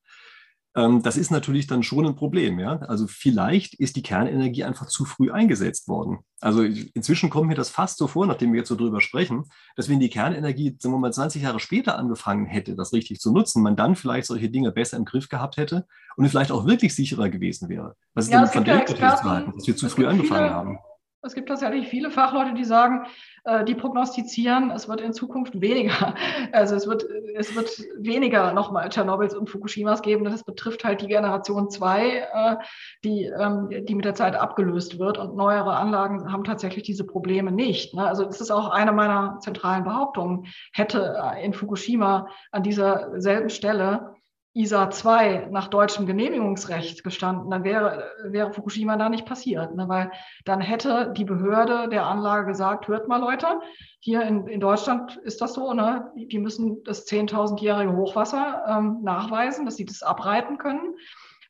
Ähm, 0.79 1.03
das 1.03 1.17
ist 1.17 1.29
natürlich 1.29 1.67
dann 1.67 1.83
schon 1.83 2.05
ein 2.05 2.15
Problem. 2.15 2.57
Ja? 2.57 2.77
Also 2.79 3.05
vielleicht 3.07 3.73
ist 3.73 3.97
die 3.97 4.01
Kernenergie 4.01 4.63
einfach 4.63 4.87
zu 4.87 5.03
früh 5.03 5.29
eingesetzt 5.29 5.89
worden. 5.89 6.19
Also 6.39 6.63
inzwischen 6.63 7.29
kommt 7.29 7.49
mir 7.49 7.55
das 7.55 7.69
fast 7.69 7.97
so 7.97 8.07
vor, 8.07 8.25
nachdem 8.25 8.53
wir 8.53 8.59
jetzt 8.59 8.69
so 8.69 8.77
drüber 8.77 9.01
sprechen, 9.01 9.43
dass 9.75 9.89
wenn 9.89 9.99
die 9.99 10.09
Kernenergie, 10.09 10.77
sagen 10.79 10.95
wir 10.95 10.99
mal, 10.99 11.11
20 11.11 11.41
Jahre 11.41 11.59
später 11.59 11.97
angefangen 11.97 12.45
hätte, 12.45 12.75
das 12.75 12.93
richtig 12.93 13.19
zu 13.19 13.33
nutzen, 13.33 13.61
man 13.61 13.75
dann 13.75 13.97
vielleicht 13.97 14.27
solche 14.27 14.49
Dinge 14.49 14.71
besser 14.71 14.95
im 14.95 15.03
Griff 15.03 15.27
gehabt 15.27 15.57
hätte 15.57 15.85
und 16.15 16.29
vielleicht 16.29 16.51
auch 16.51 16.65
wirklich 16.65 16.95
sicherer 16.95 17.29
gewesen 17.29 17.67
wäre. 17.67 17.95
Was 18.13 18.25
ist 18.25 18.31
ja, 18.31 18.43
denn 18.43 18.49
von 18.49 18.63
der 18.63 18.81
Experten, 18.81 19.51
dass 19.53 19.67
wir 19.67 19.75
zu 19.75 19.89
früh 19.89 20.05
angefangen 20.05 20.45
viele, 20.45 20.53
haben? 20.53 20.79
Es 21.21 21.35
gibt 21.35 21.49
tatsächlich 21.49 21.89
viele 21.89 22.11
Fachleute, 22.11 22.53
die 22.53 22.63
sagen, 22.63 23.05
äh, 23.43 23.65
die 23.65 23.75
prognostizieren, 23.75 24.71
es 24.71 24.87
wird 24.87 25.01
in 25.01 25.13
Zukunft 25.13 25.59
weniger. 25.59 26.15
Also 26.51 26.75
es 26.75 26.87
wird, 26.87 27.05
es 27.35 27.55
wird 27.55 27.69
weniger 27.97 28.53
nochmal 28.53 28.89
Tschernobyls 28.89 29.35
und 29.35 29.49
Fukushimas 29.49 30.01
geben. 30.01 30.23
Das 30.23 30.43
betrifft 30.43 30.83
halt 30.83 31.01
die 31.01 31.07
Generation 31.07 31.69
2, 31.69 32.07
äh, 32.09 32.55
die, 33.03 33.25
ähm, 33.25 33.69
die 33.69 33.95
mit 33.95 34.05
der 34.05 34.15
Zeit 34.15 34.35
abgelöst 34.35 34.97
wird. 34.97 35.17
Und 35.17 35.35
neuere 35.35 35.75
Anlagen 35.75 36.31
haben 36.31 36.43
tatsächlich 36.43 36.83
diese 36.83 37.05
Probleme 37.05 37.51
nicht. 37.51 37.93
Ne? 37.93 38.07
Also 38.07 38.25
es 38.25 38.39
ist 38.39 38.51
auch 38.51 38.69
eine 38.69 38.93
meiner 38.93 39.39
zentralen 39.39 39.83
Behauptungen. 39.83 40.45
Hätte 40.73 41.21
in 41.43 41.53
Fukushima 41.53 42.27
an 42.51 42.63
dieser 42.63 43.19
selben 43.19 43.49
Stelle 43.49 44.15
ISA 44.53 44.89
2 44.89 45.49
nach 45.51 45.67
deutschem 45.67 46.07
Genehmigungsrecht 46.07 47.03
gestanden, 47.03 47.51
dann 47.51 47.63
wäre, 47.63 48.11
wäre 48.23 48.51
Fukushima 48.51 48.97
da 48.97 49.07
nicht 49.07 49.25
passiert. 49.25 49.75
Ne? 49.75 49.87
Weil 49.87 50.11
dann 50.43 50.59
hätte 50.59 51.13
die 51.15 51.23
Behörde 51.23 51.87
der 51.87 52.05
Anlage 52.05 52.47
gesagt, 52.47 52.87
hört 52.87 53.07
mal 53.07 53.19
Leute, 53.19 53.61
hier 53.99 54.23
in, 54.23 54.47
in 54.47 54.59
Deutschland 54.59 55.17
ist 55.17 55.41
das 55.41 55.53
so, 55.53 55.73
ne? 55.73 56.11
die 56.15 56.39
müssen 56.39 56.83
das 56.83 57.05
10.000-jährige 57.07 57.95
Hochwasser 57.95 58.63
ähm, 58.67 58.99
nachweisen, 59.03 59.65
dass 59.65 59.75
sie 59.75 59.85
das 59.85 60.01
abreiten 60.01 60.57
können. 60.57 60.95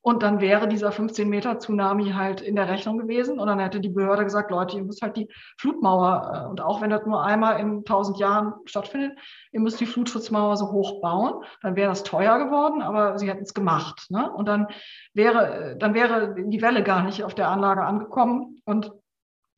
Und 0.02 0.24
dann 0.24 0.40
wäre 0.40 0.68
dieser 0.68 0.92
15 0.92 1.28
Meter 1.28 1.60
Tsunami 1.60 2.12
halt 2.12 2.40
in 2.40 2.56
der 2.56 2.70
Rechnung 2.70 2.98
gewesen. 2.98 3.38
Und 3.38 3.48
dann 3.48 3.60
hätte 3.60 3.82
die 3.82 3.90
Behörde 3.90 4.24
gesagt, 4.24 4.50
Leute, 4.50 4.78
ihr 4.78 4.84
müsst 4.84 5.02
halt 5.02 5.18
die 5.18 5.28
Flutmauer, 5.58 6.46
äh, 6.46 6.50
und 6.50 6.62
auch 6.62 6.82
wenn 6.82 6.90
das 6.90 7.06
nur 7.06 7.24
einmal 7.24 7.60
in 7.60 7.80
1000 7.80 8.18
Jahren 8.18 8.54
stattfindet, 8.66 9.18
ihr 9.52 9.60
müsst 9.60 9.80
die 9.80 9.86
Flutschutzmauer 9.86 10.56
so 10.56 10.72
hoch 10.72 11.02
bauen. 11.02 11.44
Dann 11.62 11.76
wäre 11.76 11.90
das 11.90 12.04
teuer 12.04 12.40
geworden, 12.40 12.82
aber 12.82 13.20
sie 13.20 13.30
hätten 13.30 13.44
es 13.44 13.54
gemacht. 13.54 14.08
Ne? 14.10 14.32
Und 14.32 14.48
dann 14.48 14.68
wäre, 15.14 15.76
dann 15.78 15.94
wäre 15.94 16.36
die 16.38 16.62
Welle 16.62 16.84
gar 16.84 17.04
nicht 17.04 17.24
auf 17.24 17.36
der 17.36 17.50
Anlage 17.50 17.84
angekommen. 17.84 18.62
Und 18.64 18.92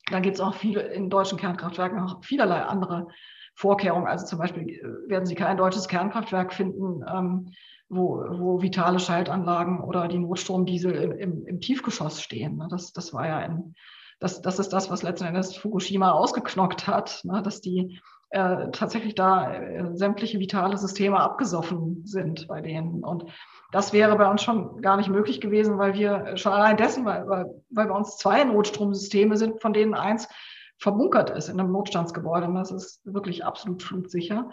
dann 0.09 0.23
gibt 0.23 0.35
es 0.35 0.41
auch 0.41 0.55
viele 0.55 0.81
in 0.81 1.09
deutschen 1.09 1.37
Kernkraftwerken 1.37 1.99
auch 1.99 2.23
vielerlei 2.23 2.63
andere 2.63 3.07
Vorkehrungen. 3.55 4.07
Also 4.07 4.25
zum 4.25 4.39
Beispiel 4.39 4.69
äh, 4.69 5.09
werden 5.09 5.25
Sie 5.25 5.35
kein 5.35 5.57
deutsches 5.57 5.87
Kernkraftwerk 5.87 6.53
finden, 6.53 7.03
ähm, 7.07 7.53
wo, 7.91 8.23
wo 8.29 8.61
vitale 8.61 8.99
Schaltanlagen 8.99 9.81
oder 9.81 10.07
die 10.07 10.17
Notstromdiesel 10.17 10.93
im, 10.93 11.11
im, 11.11 11.45
im 11.45 11.59
Tiefgeschoss 11.59 12.21
stehen. 12.21 12.57
Ne? 12.57 12.67
Das, 12.69 12.93
das 12.93 13.13
war 13.13 13.27
ja 13.27 13.37
ein, 13.37 13.75
das, 14.19 14.41
das 14.41 14.59
ist 14.59 14.69
das, 14.69 14.89
was 14.89 15.03
letzten 15.03 15.25
Endes 15.25 15.57
Fukushima 15.57 16.11
ausgeknockt 16.11 16.87
hat, 16.87 17.21
ne? 17.23 17.41
dass 17.43 17.59
die 17.59 17.99
äh, 18.29 18.71
tatsächlich 18.71 19.13
da 19.15 19.53
äh, 19.53 19.89
sämtliche 19.93 20.39
vitale 20.39 20.77
Systeme 20.77 21.19
abgesoffen 21.19 22.03
sind 22.05 22.47
bei 22.47 22.61
denen. 22.61 23.03
Und 23.03 23.25
das 23.73 23.91
wäre 23.91 24.17
bei 24.17 24.29
uns 24.29 24.41
schon 24.41 24.81
gar 24.81 24.95
nicht 24.95 25.09
möglich 25.09 25.41
gewesen, 25.41 25.77
weil 25.77 25.93
wir 25.93 26.37
schon 26.37 26.53
allein 26.53 26.77
dessen, 26.77 27.03
weil, 27.03 27.27
weil, 27.27 27.45
weil 27.71 27.87
bei 27.87 27.93
uns 27.93 28.17
zwei 28.17 28.45
Notstromsysteme 28.45 29.35
sind, 29.35 29.61
von 29.61 29.73
denen 29.73 29.95
eins 29.95 30.29
verbunkert 30.77 31.29
ist 31.29 31.49
in 31.49 31.59
einem 31.59 31.73
Notstandsgebäude. 31.73 32.47
Und 32.47 32.55
das 32.55 32.71
ist 32.71 33.01
wirklich 33.03 33.43
absolut 33.43 33.83
flutsicher. 33.83 34.49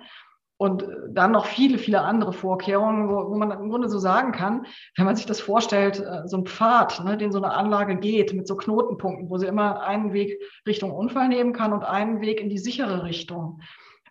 Und 0.58 0.84
dann 1.08 1.30
noch 1.30 1.46
viele, 1.46 1.78
viele 1.78 2.00
andere 2.00 2.32
Vorkehrungen, 2.32 3.08
wo, 3.08 3.30
wo, 3.30 3.36
man 3.36 3.52
im 3.52 3.70
Grunde 3.70 3.88
so 3.88 4.00
sagen 4.00 4.32
kann, 4.32 4.66
wenn 4.96 5.06
man 5.06 5.14
sich 5.14 5.24
das 5.24 5.40
vorstellt, 5.40 6.00
äh, 6.00 6.26
so 6.26 6.36
ein 6.36 6.46
Pfad, 6.46 7.02
ne, 7.04 7.16
den 7.16 7.30
so 7.30 7.38
eine 7.38 7.52
Anlage 7.52 7.96
geht 7.96 8.34
mit 8.34 8.48
so 8.48 8.56
Knotenpunkten, 8.56 9.30
wo 9.30 9.38
sie 9.38 9.46
immer 9.46 9.82
einen 9.82 10.12
Weg 10.12 10.42
Richtung 10.66 10.90
Unfall 10.90 11.28
nehmen 11.28 11.52
kann 11.52 11.72
und 11.72 11.84
einen 11.84 12.20
Weg 12.20 12.40
in 12.40 12.50
die 12.50 12.58
sichere 12.58 13.04
Richtung. 13.04 13.60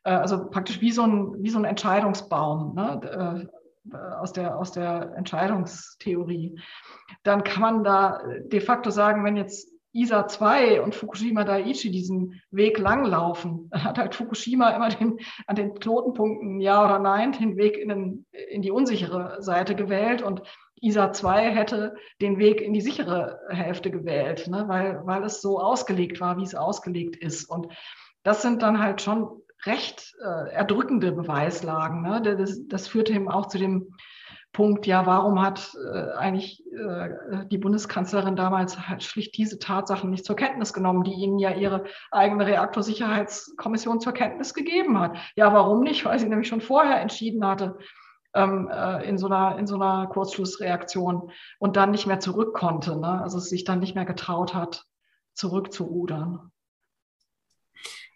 Äh, 0.05 0.11
also 0.11 0.49
praktisch 0.49 0.79
wie 0.79 0.91
so 0.91 1.03
ein, 1.03 1.35
wie 1.43 1.49
so 1.49 1.59
ein 1.59 1.65
Entscheidungsbaum 1.65 2.75
ne, 2.75 3.49
äh, 3.91 3.97
aus, 4.15 4.31
der, 4.31 4.57
aus 4.57 4.71
der 4.71 5.15
Entscheidungstheorie. 5.17 6.57
Dann 7.23 7.43
kann 7.43 7.61
man 7.61 7.83
da 7.83 8.21
de 8.45 8.61
facto 8.61 8.89
sagen, 8.89 9.25
wenn 9.25 9.35
jetzt 9.35 9.76
ISA 9.97 10.27
2 10.27 10.81
und 10.81 10.93
Fukushima 10.93 11.43
Daiichi 11.43 11.89
diesen 11.89 12.41
Weg 12.51 12.77
langlaufen, 12.77 13.69
dann 13.71 13.83
hat 13.83 13.97
halt 13.97 14.15
Fukushima 14.15 14.69
immer 14.69 14.89
den, 14.89 15.19
an 15.47 15.55
den 15.55 15.73
Knotenpunkten 15.73 16.59
Ja 16.59 16.85
oder 16.85 16.99
Nein 16.99 17.31
den 17.31 17.57
Weg 17.57 17.77
in, 17.77 17.89
den, 17.89 18.25
in 18.49 18.61
die 18.61 18.71
unsichere 18.71 19.41
Seite 19.41 19.75
gewählt 19.75 20.21
und 20.21 20.41
ISA 20.79 21.11
2 21.11 21.49
hätte 21.51 21.95
den 22.21 22.37
Weg 22.37 22.61
in 22.61 22.73
die 22.73 22.81
sichere 22.81 23.39
Hälfte 23.49 23.89
gewählt, 23.89 24.47
ne, 24.47 24.65
weil, 24.67 25.01
weil 25.05 25.23
es 25.23 25.41
so 25.41 25.59
ausgelegt 25.59 26.21
war, 26.21 26.37
wie 26.37 26.43
es 26.43 26.53
ausgelegt 26.53 27.15
ist. 27.15 27.49
Und 27.49 27.67
das 28.23 28.43
sind 28.43 28.61
dann 28.61 28.79
halt 28.79 29.01
schon 29.01 29.41
recht 29.65 30.13
äh, 30.21 30.51
erdrückende 30.51 31.11
Beweislagen. 31.11 32.03
Ne? 32.03 32.21
Das, 32.21 32.67
das 32.67 32.87
führte 32.87 33.13
eben 33.13 33.29
auch 33.29 33.47
zu 33.47 33.57
dem 33.57 33.95
Punkt, 34.53 34.87
ja, 34.87 35.05
warum 35.05 35.41
hat 35.41 35.75
äh, 35.93 36.11
eigentlich 36.13 36.63
äh, 36.73 37.45
die 37.51 37.59
Bundeskanzlerin 37.59 38.35
damals 38.35 38.87
halt 38.87 39.03
schlicht 39.03 39.37
diese 39.37 39.59
Tatsachen 39.59 40.09
nicht 40.09 40.25
zur 40.25 40.35
Kenntnis 40.35 40.73
genommen, 40.73 41.03
die 41.03 41.13
ihnen 41.13 41.37
ja 41.37 41.51
ihre 41.51 41.83
eigene 42.11 42.47
Reaktorsicherheitskommission 42.47 43.99
zur 43.99 44.13
Kenntnis 44.13 44.53
gegeben 44.53 44.99
hat? 44.99 45.17
Ja, 45.35 45.53
warum 45.53 45.81
nicht? 45.81 46.05
Weil 46.05 46.17
sie 46.17 46.27
nämlich 46.27 46.47
schon 46.47 46.61
vorher 46.61 46.99
entschieden 46.99 47.45
hatte, 47.45 47.77
ähm, 48.33 48.69
äh, 48.71 49.07
in, 49.07 49.17
so 49.17 49.27
einer, 49.27 49.57
in 49.57 49.67
so 49.67 49.75
einer 49.75 50.07
Kurzschlussreaktion 50.07 51.31
und 51.59 51.75
dann 51.75 51.91
nicht 51.91 52.07
mehr 52.07 52.19
zurück 52.19 52.55
konnte, 52.55 52.99
ne? 52.99 53.21
also 53.21 53.39
sich 53.39 53.63
dann 53.63 53.79
nicht 53.79 53.95
mehr 53.95 54.05
getraut 54.05 54.53
hat, 54.53 54.85
zurückzurudern. 55.33 56.51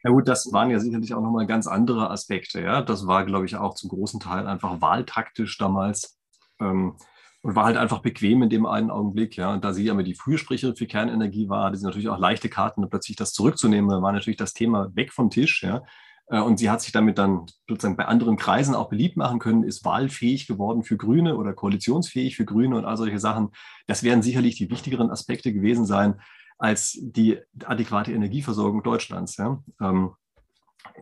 Ja 0.04 0.10
gut, 0.10 0.28
das 0.28 0.52
waren 0.52 0.72
ja 0.72 0.80
sicherlich 0.80 1.14
auch 1.14 1.22
nochmal 1.22 1.46
ganz 1.46 1.68
andere 1.68 2.10
Aspekte. 2.10 2.62
Ja? 2.62 2.82
Das 2.82 3.06
war, 3.06 3.26
glaube 3.26 3.46
ich, 3.46 3.56
auch 3.58 3.76
zum 3.76 3.90
großen 3.90 4.20
Teil 4.20 4.48
einfach 4.48 4.82
wahltaktisch 4.82 5.58
damals 5.58 6.20
ähm, 6.62 6.96
und 7.44 7.56
war 7.56 7.66
halt 7.66 7.78
einfach 7.78 8.00
bequem 8.00 8.44
in 8.44 8.50
dem 8.50 8.66
einen 8.66 8.92
Augenblick. 8.92 9.36
Ja. 9.36 9.54
Und 9.54 9.66
da 9.66 9.74
sie 9.74 9.90
aber 9.90 10.04
die 10.04 10.14
Fürsprecherin 10.14 10.76
für 10.76 10.86
Kernenergie 10.86 11.50
war, 11.50 11.66
hatte 11.66 11.78
sie 11.78 11.86
natürlich 11.86 12.10
auch 12.10 12.20
leichte 12.20 12.50
Karten, 12.50 12.88
plötzlich 12.90 13.18
das 13.18 13.34
zurückzunehmen. 13.34 13.90
Da 13.90 14.02
war 14.02 14.12
natürlich 14.12 14.38
das 14.38 14.54
Thema 14.54 14.96
weg 14.96 15.12
vom 15.12 15.30
Tisch. 15.30 15.64
Ja. 15.64 15.84
Äh, 16.28 16.40
und 16.40 16.58
sie 16.58 16.70
hat 16.70 16.82
sich 16.82 16.92
damit 16.92 17.18
dann 17.18 17.46
sozusagen 17.68 17.98
bei 17.98 18.06
anderen 18.06 18.38
Kreisen 18.38 18.76
auch 18.76 18.90
beliebt 18.90 19.18
machen 19.18 19.40
können, 19.40 19.64
ist 19.64 19.84
wahlfähig 19.86 20.48
geworden 20.48 20.84
für 20.84 20.98
Grüne 20.98 21.36
oder 21.36 21.54
koalitionsfähig 21.54 22.36
für 22.36 22.46
Grüne 22.46 22.78
und 22.78 22.86
all 22.86 22.98
solche 22.98 23.20
Sachen. 23.20 23.50
Das 23.88 24.04
werden 24.04 24.22
sicherlich 24.22 24.56
die 24.56 24.70
wichtigeren 24.70 25.12
Aspekte 25.12 25.52
gewesen 25.54 25.86
sein 25.86 26.22
als 26.58 26.98
die 27.02 27.40
adäquate 27.66 28.14
Energieversorgung 28.14 28.84
Deutschlands. 28.84 29.38
Ja. 29.38 29.64
Ähm, 29.82 30.12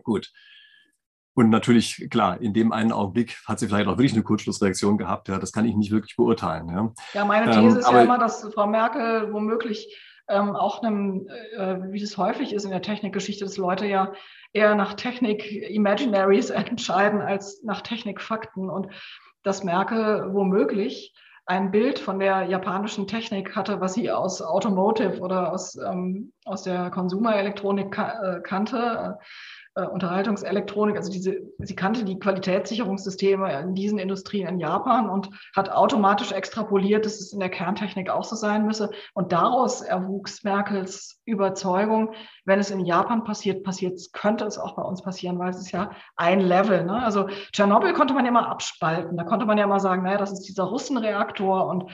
gut. 0.02 0.32
Und 1.34 1.48
natürlich, 1.50 2.08
klar, 2.10 2.40
in 2.40 2.52
dem 2.52 2.72
einen 2.72 2.92
Augenblick 2.92 3.36
hat 3.46 3.58
sie 3.58 3.68
vielleicht 3.68 3.86
auch 3.86 3.98
wirklich 3.98 4.14
eine 4.14 4.22
Kurzschlussreaktion 4.22 4.98
gehabt. 4.98 5.28
Ja, 5.28 5.38
das 5.38 5.52
kann 5.52 5.64
ich 5.64 5.76
nicht 5.76 5.92
wirklich 5.92 6.16
beurteilen. 6.16 6.68
Ja, 6.68 6.92
ja 7.14 7.24
meine 7.24 7.46
These 7.46 7.60
ähm, 7.60 7.78
ist 7.78 7.90
ja 7.90 8.02
immer, 8.02 8.18
dass 8.18 8.46
Frau 8.52 8.66
Merkel 8.66 9.32
womöglich 9.32 9.96
ähm, 10.28 10.56
auch 10.56 10.82
einem, 10.82 11.28
äh, 11.56 11.76
wie 11.92 12.00
das 12.00 12.16
häufig 12.16 12.52
ist 12.52 12.64
in 12.64 12.70
der 12.70 12.82
Technikgeschichte, 12.82 13.44
dass 13.44 13.56
Leute 13.56 13.86
ja 13.86 14.12
eher 14.52 14.74
nach 14.74 14.94
Technik-Imaginaries 14.94 16.50
entscheiden 16.50 17.20
als 17.20 17.62
nach 17.62 17.80
Technikfakten. 17.80 18.68
Und 18.68 18.88
dass 19.42 19.64
Merkel 19.64 20.32
womöglich 20.32 21.14
ein 21.46 21.70
Bild 21.72 21.98
von 21.98 22.18
der 22.18 22.44
japanischen 22.44 23.08
Technik 23.08 23.56
hatte, 23.56 23.80
was 23.80 23.94
sie 23.94 24.10
aus 24.10 24.40
Automotive 24.40 25.18
oder 25.20 25.52
aus, 25.52 25.76
ähm, 25.76 26.32
aus 26.44 26.62
der 26.62 26.90
Konsumerelektronik 26.90 27.90
ka 27.90 28.36
äh, 28.36 28.40
kannte. 28.40 29.18
Äh, 29.76 29.86
Unterhaltungselektronik, 29.86 30.96
also 30.96 31.12
diese, 31.12 31.42
sie 31.58 31.76
kannte 31.76 32.04
die 32.04 32.18
Qualitätssicherungssysteme 32.18 33.60
in 33.60 33.76
diesen 33.76 34.00
Industrien 34.00 34.48
in 34.48 34.58
Japan 34.58 35.08
und 35.08 35.30
hat 35.54 35.70
automatisch 35.70 36.32
extrapoliert, 36.32 37.06
dass 37.06 37.20
es 37.20 37.32
in 37.32 37.38
der 37.38 37.50
Kerntechnik 37.50 38.10
auch 38.10 38.24
so 38.24 38.34
sein 38.34 38.66
müsse. 38.66 38.90
Und 39.14 39.30
daraus 39.30 39.80
erwuchs 39.80 40.42
Merkels 40.42 41.20
Überzeugung, 41.24 42.14
wenn 42.44 42.58
es 42.58 42.72
in 42.72 42.84
Japan 42.84 43.22
passiert, 43.22 43.62
passiert 43.62 44.00
könnte 44.12 44.44
es 44.44 44.58
auch 44.58 44.74
bei 44.74 44.82
uns 44.82 45.02
passieren, 45.02 45.38
weil 45.38 45.50
es 45.50 45.60
ist 45.60 45.70
ja 45.70 45.92
ein 46.16 46.40
Level. 46.40 46.84
Ne? 46.84 47.00
Also 47.04 47.28
Tschernobyl 47.52 47.92
konnte 47.92 48.12
man 48.12 48.24
ja 48.24 48.32
mal 48.32 48.46
abspalten. 48.46 49.16
Da 49.16 49.22
konnte 49.22 49.46
man 49.46 49.56
ja 49.56 49.68
mal 49.68 49.78
sagen, 49.78 50.02
naja, 50.02 50.18
das 50.18 50.32
ist 50.32 50.48
dieser 50.48 50.64
Russenreaktor 50.64 51.68
und 51.68 51.84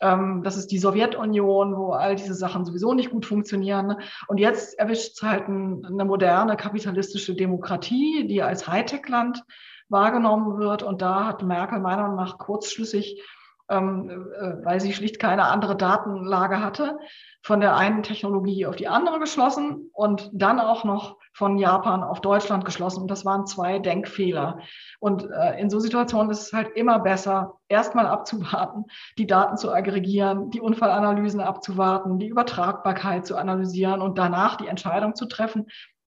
ähm, 0.00 0.42
das 0.42 0.56
ist 0.56 0.70
die 0.70 0.78
Sowjetunion, 0.78 1.76
wo 1.76 1.92
all 1.92 2.16
diese 2.16 2.34
Sachen 2.34 2.64
sowieso 2.64 2.94
nicht 2.94 3.10
gut 3.10 3.26
funktionieren. 3.26 3.96
Und 4.28 4.38
jetzt 4.38 4.78
erwischt 4.78 5.14
es 5.14 5.22
halt 5.22 5.48
ein, 5.48 5.84
eine 5.84 6.04
moderne 6.04 6.56
kapitalistische 6.56 7.34
Demokratie, 7.34 8.26
die 8.26 8.42
als 8.42 8.66
Hightech-Land 8.66 9.44
wahrgenommen 9.88 10.58
wird. 10.58 10.82
Und 10.82 11.02
da 11.02 11.26
hat 11.26 11.42
Merkel 11.42 11.80
meiner 11.80 12.02
Meinung 12.02 12.16
nach 12.16 12.38
kurzschlüssig 12.38 13.22
ähm, 13.70 14.10
äh, 14.10 14.64
weil 14.64 14.80
sie 14.80 14.92
schlicht 14.92 15.20
keine 15.20 15.44
andere 15.44 15.76
Datenlage 15.76 16.60
hatte, 16.60 16.98
von 17.40 17.60
der 17.60 17.76
einen 17.76 18.02
Technologie 18.02 18.66
auf 18.66 18.74
die 18.74 18.88
andere 18.88 19.20
geschlossen 19.20 19.90
und 19.92 20.28
dann 20.32 20.58
auch 20.58 20.82
noch 20.82 21.19
von 21.32 21.58
Japan 21.58 22.02
auf 22.02 22.20
Deutschland 22.20 22.64
geschlossen. 22.64 23.02
Und 23.02 23.10
das 23.10 23.24
waren 23.24 23.46
zwei 23.46 23.78
Denkfehler. 23.78 24.58
Und 24.98 25.28
äh, 25.30 25.60
in 25.60 25.70
so 25.70 25.80
Situationen 25.80 26.30
ist 26.30 26.42
es 26.42 26.52
halt 26.52 26.76
immer 26.76 26.98
besser, 26.98 27.58
erstmal 27.68 28.06
abzuwarten, 28.06 28.84
die 29.18 29.26
Daten 29.26 29.56
zu 29.56 29.72
aggregieren, 29.72 30.50
die 30.50 30.60
Unfallanalysen 30.60 31.40
abzuwarten, 31.40 32.18
die 32.18 32.28
Übertragbarkeit 32.28 33.26
zu 33.26 33.36
analysieren 33.36 34.02
und 34.02 34.18
danach 34.18 34.56
die 34.56 34.66
Entscheidung 34.66 35.14
zu 35.14 35.26
treffen. 35.26 35.66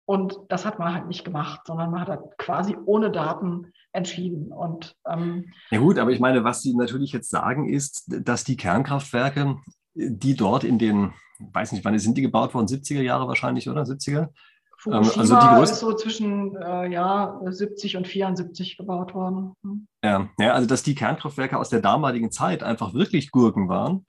Und 0.05 0.39
das 0.49 0.65
hat 0.65 0.79
man 0.79 0.93
halt 0.93 1.07
nicht 1.07 1.23
gemacht, 1.23 1.61
sondern 1.67 1.91
man 1.91 2.01
hat 2.01 2.09
halt 2.09 2.37
quasi 2.39 2.75
ohne 2.85 3.11
Daten 3.11 3.71
entschieden. 3.91 4.51
Und, 4.51 4.95
ähm, 5.07 5.51
ja 5.69 5.79
gut, 5.79 5.99
aber 5.99 6.11
ich 6.11 6.19
meine, 6.19 6.43
was 6.43 6.63
Sie 6.63 6.75
natürlich 6.75 7.11
jetzt 7.11 7.29
sagen, 7.29 7.69
ist, 7.69 8.05
dass 8.07 8.43
die 8.43 8.57
Kernkraftwerke, 8.57 9.57
die 9.93 10.35
dort 10.35 10.63
in 10.63 10.79
den, 10.79 11.13
weiß 11.39 11.73
nicht, 11.73 11.85
wann 11.85 11.97
sind 11.99 12.17
die 12.17 12.23
gebaut 12.23 12.55
worden? 12.55 12.65
70er 12.65 13.01
Jahre 13.01 13.27
wahrscheinlich, 13.27 13.69
oder? 13.69 13.83
70er? 13.83 14.29
Fukushima 14.79 15.13
ähm, 15.13 15.19
also 15.19 15.35
die 15.35 15.55
größte, 15.55 15.73
ist 15.73 15.79
so 15.81 15.93
zwischen 15.93 16.55
äh, 16.55 16.87
ja, 16.89 17.39
70 17.43 17.97
und 17.97 18.07
74 18.07 18.77
gebaut 18.77 19.13
worden. 19.13 19.53
Hm. 19.63 19.87
Ja, 20.03 20.29
ja, 20.39 20.53
also 20.53 20.67
dass 20.67 20.83
die 20.83 20.95
Kernkraftwerke 20.95 21.57
aus 21.57 21.69
der 21.69 21.81
damaligen 21.81 22.31
Zeit 22.31 22.63
einfach 22.63 22.93
wirklich 22.93 23.31
Gurken 23.31 23.67
waren, 23.67 24.05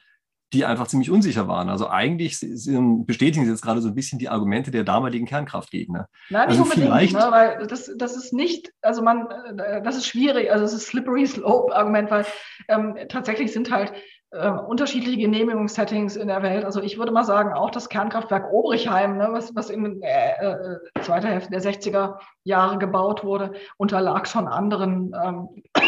die 0.53 0.65
einfach 0.65 0.87
ziemlich 0.87 1.11
unsicher 1.11 1.49
waren. 1.49 1.69
Also 1.69 1.89
eigentlich 1.89 2.41
bestätigen 2.41 3.45
sie 3.45 3.51
jetzt 3.51 3.63
gerade 3.63 3.81
so 3.81 3.89
ein 3.89 3.95
bisschen 3.95 4.19
die 4.19 4.29
Argumente 4.29 4.71
der 4.71 4.85
damaligen 4.85 5.27
Kernkraftgegner. 5.27 6.09
Nein, 6.29 6.49
nicht 6.49 6.59
also 6.59 6.63
unbedingt, 6.63 6.87
vielleicht, 6.87 7.15
ne, 7.15 7.27
weil 7.31 7.67
das, 7.67 7.91
das 7.97 8.17
ist 8.17 8.33
nicht, 8.33 8.73
also 8.81 9.03
man, 9.03 9.29
äh, 9.59 9.83
das 9.83 9.97
ist 9.97 10.07
schwierig, 10.07 10.51
also 10.53 10.65
es 10.65 10.73
ist 10.73 10.87
slippery 10.87 11.27
slope 11.27 11.75
Argument, 11.75 12.11
weil 12.11 12.27
ähm, 12.69 12.97
tatsächlich 13.09 13.53
sind 13.53 13.71
halt 13.71 13.93
äh, 14.33 14.49
unterschiedliche 14.49 15.19
Genehmigungssettings 15.19 16.17
in 16.17 16.29
der 16.29 16.43
Welt. 16.43 16.65
Also 16.65 16.81
ich 16.81 16.99
würde 16.99 17.13
mal 17.13 17.25
sagen, 17.25 17.53
auch 17.53 17.71
das 17.71 17.89
Kernkraftwerk 17.89 18.53
Obrichheim, 18.53 19.17
ne, 19.17 19.29
was, 19.33 19.55
was 19.57 19.71
in 19.71 20.01
äh, 20.03 20.33
äh, 20.33 20.79
zweiter 21.01 21.29
Hälfte 21.29 21.51
der 21.51 21.63
60er 21.63 22.19
Jahre 22.45 22.79
gebaut 22.79 23.25
wurde, 23.25 23.53
unterlag 23.77 24.29
schon 24.29 24.47
anderen 24.47 25.13
ähm, 25.21 25.49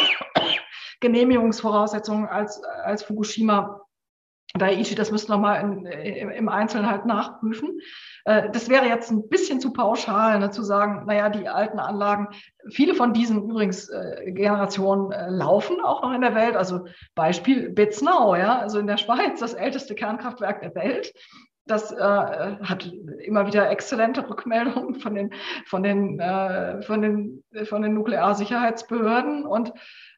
Genehmigungsvoraussetzungen 1.00 2.26
als, 2.26 2.62
als 2.64 3.04
Fukushima. 3.04 3.81
Daiichi, 4.58 4.94
das 4.94 5.10
müssten 5.10 5.32
wir 5.32 5.38
mal 5.38 5.56
in, 5.56 5.86
im 5.86 6.48
Einzelnen 6.48 6.90
halt 6.90 7.06
nachprüfen. 7.06 7.80
Äh, 8.24 8.50
das 8.50 8.68
wäre 8.68 8.86
jetzt 8.86 9.10
ein 9.10 9.28
bisschen 9.28 9.60
zu 9.60 9.72
pauschal, 9.72 10.38
ne, 10.38 10.50
zu 10.50 10.62
sagen, 10.62 11.06
naja, 11.06 11.30
die 11.30 11.48
alten 11.48 11.78
Anlagen, 11.78 12.28
viele 12.70 12.94
von 12.94 13.14
diesen 13.14 13.42
übrigens 13.42 13.88
äh, 13.88 14.30
Generationen 14.30 15.10
äh, 15.12 15.30
laufen 15.30 15.80
auch 15.80 16.02
noch 16.02 16.12
in 16.12 16.20
der 16.20 16.34
Welt. 16.34 16.56
Also 16.56 16.86
Beispiel 17.14 17.70
Bitznau, 17.70 18.36
ja, 18.36 18.58
also 18.58 18.78
in 18.78 18.86
der 18.86 18.98
Schweiz 18.98 19.40
das 19.40 19.54
älteste 19.54 19.94
Kernkraftwerk 19.94 20.60
der 20.60 20.74
Welt. 20.74 21.12
Das 21.66 21.92
äh, 21.92 21.96
hat 21.98 22.92
immer 23.24 23.46
wieder 23.46 23.70
exzellente 23.70 24.28
Rückmeldungen 24.28 24.96
von 24.96 25.14
den, 25.14 25.32
von 25.66 25.82
den, 25.82 26.18
äh, 26.18 26.82
von 26.82 27.02
den, 27.02 27.44
von 27.64 27.82
den 27.82 27.94
Nuklearsicherheitsbehörden 27.94 29.46
und 29.46 29.72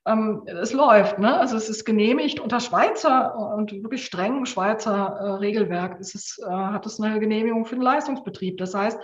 ähm, 0.06 0.42
es 0.46 0.72
läuft. 0.72 1.18
Ne? 1.18 1.38
Also 1.38 1.56
es 1.56 1.68
ist 1.68 1.84
genehmigt 1.84 2.40
unter 2.40 2.60
Schweizer 2.60 3.36
und 3.36 3.72
wirklich 3.72 4.04
strengem 4.04 4.46
Schweizer 4.46 5.16
äh, 5.20 5.30
Regelwerk. 5.32 5.98
Es 6.00 6.38
äh, 6.38 6.50
hat 6.50 6.86
es 6.86 7.00
eine 7.00 7.20
Genehmigung 7.20 7.64
für 7.64 7.76
den 7.76 7.82
Leistungsbetrieb. 7.82 8.58
Das 8.58 8.74
heißt, 8.74 8.98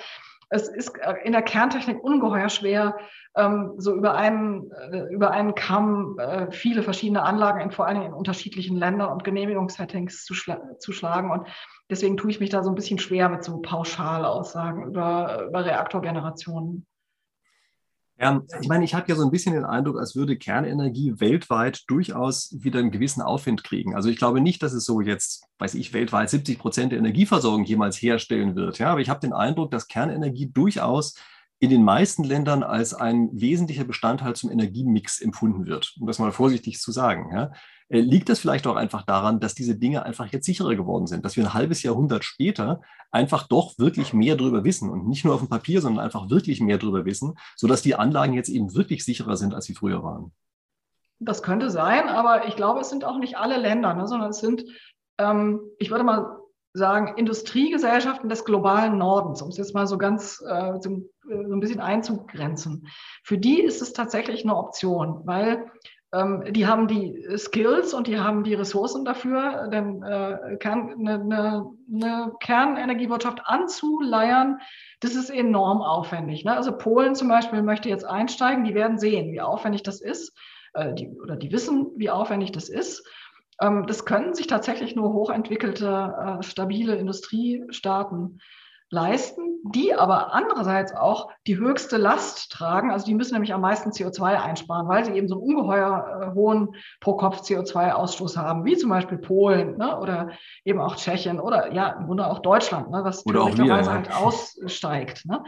es 0.51 0.69
ist 0.69 0.99
äh, 0.99 1.15
in 1.25 1.33
der 1.33 1.43
Kerntechnik 1.43 2.03
ungeheuer 2.03 2.49
schwer, 2.49 2.99
ähm, 3.37 3.75
so 3.79 3.95
über 3.95 4.15
einen, 4.15 4.71
äh, 4.73 5.13
über 5.13 5.31
einen 5.31 5.55
Kamm 5.55 6.19
äh, 6.19 6.51
viele 6.51 6.83
verschiedene 6.83 7.23
Anlagen 7.23 7.61
in 7.61 7.71
vor 7.71 7.87
allen 7.87 7.97
Dingen 7.97 8.09
in 8.09 8.15
unterschiedlichen 8.15 8.77
Ländern 8.77 9.13
und 9.13 9.25
Genehmigungssettings 9.25 10.25
zu, 10.25 10.35
schla 10.35 10.61
zu 10.79 10.93
schlagen. 10.93 11.31
Und 11.31 11.47
deswegen 11.89 12.17
tue 12.17 12.31
ich 12.31 12.41
mich 12.41 12.51
da 12.51 12.63
so 12.63 12.71
ein 12.71 12.75
bisschen 12.75 12.99
schwer 12.99 13.29
mit 13.29 13.45
so 13.45 13.61
Pauschalaussagen 13.63 14.85
über, 14.85 15.47
über 15.49 15.65
Reaktorgenerationen. 15.65 16.87
Ja, 18.21 18.43
ich 18.61 18.69
meine, 18.69 18.85
ich 18.85 18.95
habe 18.95 19.09
ja 19.09 19.17
so 19.17 19.25
ein 19.25 19.31
bisschen 19.31 19.55
den 19.55 19.65
Eindruck, 19.65 19.99
als 19.99 20.15
würde 20.15 20.37
Kernenergie 20.37 21.15
weltweit 21.21 21.85
durchaus 21.87 22.55
wieder 22.61 22.79
einen 22.79 22.91
gewissen 22.91 23.23
Aufwind 23.23 23.65
kriegen. 23.65 23.95
Also 23.95 24.11
ich 24.11 24.19
glaube 24.19 24.43
nicht, 24.43 24.63
dass 24.63 24.75
es 24.75 24.85
so 24.85 25.01
jetzt, 25.01 25.47
weiß 25.59 25.73
ich, 25.75 25.95
weltweit 25.95 26.29
70 26.29 26.59
Prozent 26.59 26.93
der 26.93 26.99
Energieversorgung 26.99 27.65
jemals 27.65 27.97
herstellen 27.97 28.57
wird. 28.57 28.79
Ja, 28.79 28.91
aber 28.91 29.01
ich 29.01 29.09
habe 29.09 29.21
den 29.21 29.33
Eindruck, 29.33 29.71
dass 29.71 29.89
Kernenergie 29.89 30.51
durchaus 30.53 31.15
in 31.61 31.71
den 31.71 31.83
meisten 31.83 32.23
Ländern 32.23 32.63
als 32.63 32.93
ein 32.93 33.31
wesentlicher 33.33 33.85
Bestandteil 33.85 34.37
zum 34.37 34.51
Energiemix 34.51 35.23
empfunden 35.23 35.65
wird, 35.65 35.95
um 35.99 36.07
das 36.07 36.19
mal 36.19 36.31
vorsichtig 36.31 36.79
zu 36.79 36.93
sagen. 36.93 37.31
Ja. 37.35 37.53
Äh, 37.91 38.01
liegt 38.01 38.29
das 38.29 38.39
vielleicht 38.39 38.67
auch 38.67 38.77
einfach 38.77 39.03
daran, 39.03 39.41
dass 39.41 39.55
diese 39.55 39.77
Dinge 39.77 40.05
einfach 40.05 40.27
jetzt 40.29 40.47
sicherer 40.47 40.75
geworden 40.77 41.07
sind, 41.07 41.25
dass 41.25 41.37
wir 41.37 41.45
ein 41.45 41.55
halbes 41.55 41.83
Jahrhundert 41.83 42.25
später 42.25 42.81
einfach 43.11 43.49
doch 43.49 43.79
wirklich 43.79 44.13
mehr 44.15 44.37
darüber 44.37 44.65
wissen 44.65 44.89
und 44.89 45.09
nicht 45.09 45.25
nur 45.25 45.35
auf 45.35 45.41
dem 45.41 45.49
Papier, 45.49 45.81
sondern 45.81 46.05
einfach 46.05 46.31
wirklich 46.31 46.61
mehr 46.61 46.79
darüber 46.79 47.05
wissen, 47.05 47.35
sodass 47.57 47.83
die 47.83 47.97
Anlagen 47.97 48.33
jetzt 48.33 48.49
eben 48.49 48.75
wirklich 48.75 49.05
sicherer 49.05 49.37
sind, 49.37 49.55
als 49.55 49.65
sie 49.65 49.75
früher 49.75 50.03
waren? 50.05 50.33
Das 51.19 51.43
könnte 51.43 51.69
sein, 51.69 52.09
aber 52.09 52.47
ich 52.47 52.57
glaube, 52.57 52.81
es 52.81 52.89
sind 52.89 53.05
auch 53.05 53.19
nicht 53.19 53.37
alle 53.37 53.59
Länder, 53.59 53.93
ne, 53.95 54.07
sondern 54.07 54.31
es 54.31 54.39
sind, 54.39 54.65
ähm, 55.19 55.61
ich 55.79 55.91
würde 55.91 56.05
mal 56.05 56.39
sagen, 56.73 57.17
Industriegesellschaften 57.17 58.29
des 58.29 58.45
globalen 58.45 58.97
Nordens, 58.97 59.43
um 59.43 59.49
es 59.49 59.57
jetzt 59.57 59.75
mal 59.75 59.89
so 59.89 59.99
ganz 59.99 60.41
äh, 60.47 60.75
so, 60.81 60.91
äh, 61.29 61.47
so 61.49 61.55
ein 61.55 61.61
bisschen 61.61 61.81
einzugrenzen. 61.81 62.87
Für 63.25 63.37
die 63.37 63.61
ist 63.61 63.83
es 63.83 63.93
tatsächlich 63.93 64.45
eine 64.45 64.57
Option, 64.57 65.23
weil 65.25 65.67
die 66.13 66.67
haben 66.67 66.89
die 66.89 67.25
Skills 67.37 67.95
und 67.95 68.09
die 68.09 68.19
haben 68.19 68.43
die 68.43 68.55
Ressourcen 68.55 69.05
dafür, 69.05 69.69
denn 69.73 70.03
äh, 70.03 70.57
Kern, 70.59 70.97
eine, 70.99 71.21
eine, 71.21 71.71
eine, 71.93 72.33
Kernenergiewirtschaft 72.41 73.43
anzuleiern, 73.45 74.59
das 74.99 75.15
ist 75.15 75.31
enorm 75.31 75.83
aufwendig. 75.83 76.45
Ne? 76.45 76.57
Also 76.57 76.77
Polen 76.77 77.15
zum 77.15 77.29
Beispiel 77.29 77.63
möchte 77.63 77.89
jetzt 77.89 78.05
einsteigen, 78.05 78.65
die 78.65 78.75
werden 78.75 78.99
sehen, 78.99 79.31
wie 79.31 79.41
aufwendig 79.41 79.85
das 79.85 80.01
ist, 80.01 80.37
äh, 80.75 80.95
die, 80.95 81.09
oder 81.11 81.37
die 81.37 81.53
wissen, 81.53 81.93
wie 81.95 82.11
aufwendig 82.11 82.51
das 82.51 82.69
ist. 82.69 83.07
Ähm, 83.61 83.87
das 83.87 84.05
können 84.05 84.35
sich 84.35 84.49
tatsächlich 84.49 84.97
nur 84.97 85.13
hochentwickelte, 85.13 86.41
äh, 86.41 86.43
stabile 86.43 86.97
Industriestaaten 86.97 88.41
leisten, 88.91 89.61
die 89.73 89.95
aber 89.95 90.35
andererseits 90.35 90.95
auch 90.95 91.31
die 91.47 91.57
höchste 91.57 91.97
Last 91.97 92.51
tragen. 92.53 92.91
Also 92.91 93.07
die 93.07 93.15
müssen 93.15 93.35
nämlich 93.35 93.55
am 93.55 93.61
meisten 93.61 93.91
CO2 93.91 94.43
einsparen, 94.43 94.89
weil 94.89 95.05
sie 95.05 95.13
eben 95.13 95.29
so 95.29 95.35
einen 95.35 95.45
ungeheuer 95.45 96.23
äh, 96.23 96.35
hohen 96.35 96.75
Pro-Kopf-CO2-Ausstoß 97.01 98.37
haben, 98.37 98.65
wie 98.65 98.77
zum 98.77 98.91
Beispiel 98.91 99.19
Polen 99.19 99.77
ne, 99.77 99.99
oder 99.99 100.31
eben 100.65 100.81
auch 100.81 100.97
Tschechien 100.97 101.41
oder 101.41 101.73
ja, 101.73 101.91
im 101.91 102.07
Grunde 102.07 102.27
auch 102.27 102.41
Deutschland, 102.41 102.91
ne, 102.91 103.05
was 103.05 103.25
möglicherweise 103.25 103.93
halt 103.93 104.13
aussteigt. 104.13 105.25
Ne. 105.27 105.45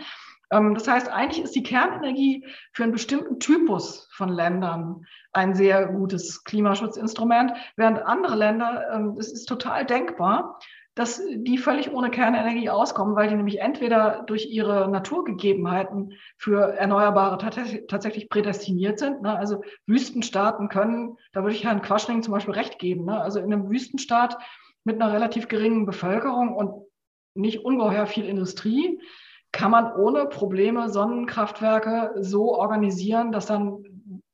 Ähm, 0.52 0.74
das 0.74 0.86
heißt, 0.86 1.08
eigentlich 1.10 1.42
ist 1.42 1.56
die 1.56 1.62
Kernenergie 1.62 2.46
für 2.72 2.84
einen 2.84 2.92
bestimmten 2.92 3.40
Typus 3.40 4.08
von 4.12 4.28
Ländern 4.28 5.06
ein 5.32 5.54
sehr 5.54 5.86
gutes 5.86 6.44
Klimaschutzinstrument, 6.44 7.52
während 7.76 8.02
andere 8.02 8.36
Länder, 8.36 8.92
ähm, 8.92 9.16
es 9.18 9.32
ist 9.32 9.46
total 9.46 9.86
denkbar, 9.86 10.60
dass 10.94 11.22
die 11.34 11.56
völlig 11.56 11.90
ohne 11.92 12.10
Kernenergie 12.10 12.68
auskommen, 12.68 13.16
weil 13.16 13.28
die 13.28 13.34
nämlich 13.34 13.60
entweder 13.60 14.24
durch 14.26 14.50
ihre 14.50 14.88
Naturgegebenheiten 14.90 16.14
für 16.36 16.74
Erneuerbare 16.74 17.38
tatsächlich 17.88 18.28
prädestiniert 18.28 18.98
sind. 18.98 19.22
Ne? 19.22 19.36
Also 19.36 19.62
Wüstenstaaten 19.86 20.68
können, 20.68 21.16
da 21.32 21.42
würde 21.42 21.54
ich 21.54 21.64
Herrn 21.64 21.80
Quaschning 21.80 22.22
zum 22.22 22.32
Beispiel 22.32 22.54
recht 22.54 22.78
geben, 22.78 23.06
ne? 23.06 23.20
also 23.20 23.38
in 23.38 23.52
einem 23.52 23.70
Wüstenstaat 23.70 24.36
mit 24.84 25.00
einer 25.00 25.12
relativ 25.12 25.48
geringen 25.48 25.86
Bevölkerung 25.86 26.54
und 26.54 26.84
nicht 27.34 27.64
ungeheuer 27.64 28.06
viel 28.06 28.26
Industrie, 28.26 29.00
kann 29.50 29.70
man 29.70 29.94
ohne 29.94 30.26
Probleme 30.26 30.90
Sonnenkraftwerke 30.90 32.12
so 32.16 32.54
organisieren, 32.54 33.32
dass 33.32 33.46
dann 33.46 33.84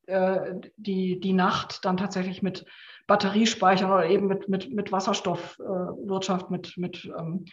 äh, 0.07 0.55
die, 0.77 1.21
die 1.21 1.33
Nacht 1.33 1.85
dann 1.85 1.97
tatsächlich 1.97 2.43
mit 2.43 2.65
Batteriespeichern 3.09 3.91
oder 3.91 4.07
eben 4.07 4.29
mit, 4.29 4.49
mit, 4.49 4.73
mit 4.73 4.93
Wasserstoffwirtschaft, 4.93 6.47
äh, 6.47 6.53
mit, 6.53 6.77
mit 6.77 7.11
ähm, 7.19 7.47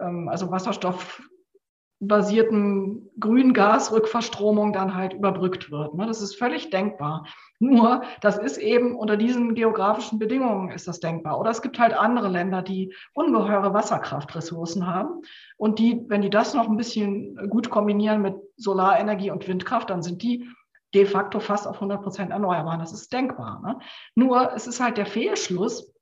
ähm, 0.00 0.28
also 0.28 0.52
wasserstoffbasierten 0.52 3.10
grünen 3.18 3.52
Gasrückverstromung 3.52 4.72
dann 4.72 4.94
halt 4.94 5.12
überbrückt 5.12 5.72
wird. 5.72 5.94
Ne? 5.94 6.06
Das 6.06 6.22
ist 6.22 6.36
völlig 6.36 6.70
denkbar. 6.70 7.26
Nur, 7.58 8.02
das 8.20 8.38
ist 8.38 8.56
eben 8.56 8.96
unter 8.96 9.16
diesen 9.16 9.56
geografischen 9.56 10.20
Bedingungen 10.20 10.70
ist 10.70 10.86
das 10.86 11.00
denkbar. 11.00 11.40
Oder 11.40 11.50
es 11.50 11.60
gibt 11.60 11.80
halt 11.80 11.92
andere 11.92 12.28
Länder, 12.28 12.62
die 12.62 12.94
ungeheure 13.12 13.74
Wasserkraftressourcen 13.74 14.86
haben. 14.86 15.22
Und 15.56 15.80
die, 15.80 16.04
wenn 16.06 16.22
die 16.22 16.30
das 16.30 16.54
noch 16.54 16.68
ein 16.68 16.76
bisschen 16.76 17.50
gut 17.50 17.68
kombinieren 17.68 18.22
mit 18.22 18.36
Solarenergie 18.56 19.32
und 19.32 19.48
Windkraft, 19.48 19.90
dann 19.90 20.02
sind 20.02 20.22
die 20.22 20.46
de 20.94 21.06
facto 21.06 21.40
fast 21.40 21.66
auf 21.66 21.76
100 21.76 22.02
Prozent 22.02 22.30
erneuerbar. 22.30 22.78
Das 22.78 22.92
ist 22.92 23.12
denkbar. 23.12 23.60
Ne? 23.62 23.78
Nur 24.14 24.52
es 24.54 24.66
ist 24.66 24.80
halt 24.80 24.96
der 24.96 25.06
Fehlschluss, 25.06 25.92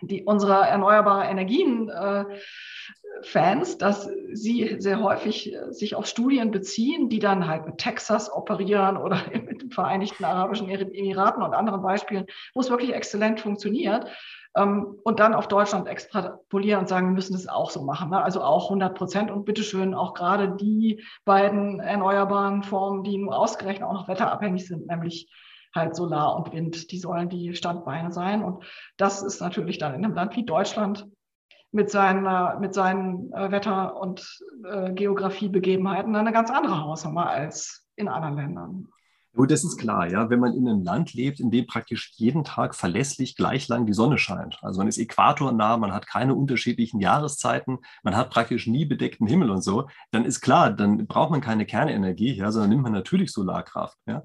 die 0.00 0.24
unserer 0.24 0.68
erneuerbaren 0.68 1.28
Energien 1.28 1.88
äh, 1.88 2.24
Fans, 3.22 3.78
dass 3.78 4.10
sie 4.32 4.76
sehr 4.78 5.00
häufig 5.00 5.54
äh, 5.54 5.72
sich 5.72 5.94
auf 5.94 6.06
Studien 6.06 6.50
beziehen, 6.50 7.08
die 7.08 7.18
dann 7.18 7.46
halt 7.46 7.66
mit 7.66 7.78
Texas 7.78 8.30
operieren 8.30 8.96
oder 9.02 9.22
mit 9.32 9.62
den 9.62 9.70
Vereinigten 9.70 10.24
Arabischen 10.24 10.68
Emiraten 10.68 11.42
und 11.42 11.54
anderen 11.54 11.82
Beispielen, 11.82 12.26
wo 12.54 12.60
es 12.60 12.70
wirklich 12.70 12.94
exzellent 12.94 13.40
funktioniert. 13.40 14.06
Ähm, 14.56 14.96
und 15.04 15.20
dann 15.20 15.34
auf 15.34 15.48
Deutschland 15.48 15.86
extrapolieren 15.86 16.80
und 16.80 16.88
sagen, 16.88 17.08
wir 17.08 17.14
müssen 17.14 17.34
das 17.34 17.46
auch 17.46 17.70
so 17.70 17.82
machen. 17.84 18.10
Ne? 18.10 18.22
Also 18.22 18.42
auch 18.42 18.64
100 18.64 18.96
Prozent 18.96 19.30
und 19.30 19.44
bitteschön 19.44 19.94
auch 19.94 20.14
gerade 20.14 20.56
die 20.56 21.04
beiden 21.24 21.78
erneuerbaren 21.78 22.62
Formen, 22.62 23.04
die 23.04 23.18
nur 23.18 23.38
ausgerechnet 23.38 23.86
auch 23.86 23.92
noch 23.92 24.08
wetterabhängig 24.08 24.66
sind, 24.66 24.86
nämlich 24.86 25.30
halt 25.74 25.94
Solar 25.94 26.34
und 26.36 26.52
Wind, 26.54 26.90
die 26.90 26.98
sollen 26.98 27.28
die 27.28 27.54
Standbeine 27.54 28.10
sein. 28.10 28.42
Und 28.42 28.64
das 28.96 29.22
ist 29.22 29.40
natürlich 29.40 29.76
dann 29.76 29.94
in 29.94 30.04
einem 30.04 30.14
Land 30.14 30.34
wie 30.34 30.46
Deutschland 30.46 31.06
mit, 31.70 31.90
seinen, 31.90 32.60
mit 32.60 32.72
seinen 32.72 33.32
äh, 33.34 33.50
Wetter- 33.50 34.00
und 34.00 34.42
äh, 34.64 34.92
Geografiebegebenheiten 34.92 36.16
eine 36.16 36.32
ganz 36.32 36.50
andere 36.50 36.82
Hausnummer 36.82 37.28
als 37.28 37.86
in 37.96 38.08
anderen 38.08 38.36
Ländern. 38.36 38.88
Gut, 39.36 39.50
das 39.50 39.64
ist 39.64 39.76
klar, 39.76 40.10
ja. 40.10 40.30
Wenn 40.30 40.40
man 40.40 40.54
in 40.54 40.66
einem 40.66 40.82
Land 40.82 41.12
lebt, 41.12 41.40
in 41.40 41.50
dem 41.50 41.66
praktisch 41.66 42.12
jeden 42.16 42.42
Tag 42.42 42.74
verlässlich 42.74 43.36
gleich 43.36 43.68
lang 43.68 43.84
die 43.84 43.92
Sonne 43.92 44.16
scheint, 44.16 44.58
also 44.62 44.78
man 44.78 44.88
ist 44.88 44.96
äquatornah, 44.96 45.76
man 45.76 45.92
hat 45.92 46.06
keine 46.06 46.34
unterschiedlichen 46.34 47.00
Jahreszeiten, 47.00 47.78
man 48.02 48.16
hat 48.16 48.30
praktisch 48.30 48.66
nie 48.66 48.86
bedeckten 48.86 49.26
Himmel 49.26 49.50
und 49.50 49.62
so, 49.62 49.88
dann 50.10 50.24
ist 50.24 50.40
klar, 50.40 50.72
dann 50.72 51.06
braucht 51.06 51.30
man 51.30 51.42
keine 51.42 51.66
Kernenergie, 51.66 52.32
ja, 52.34 52.50
sondern 52.50 52.70
nimmt 52.70 52.82
man 52.84 52.92
natürlich 52.92 53.30
Solarkraft, 53.30 53.98
ja. 54.06 54.24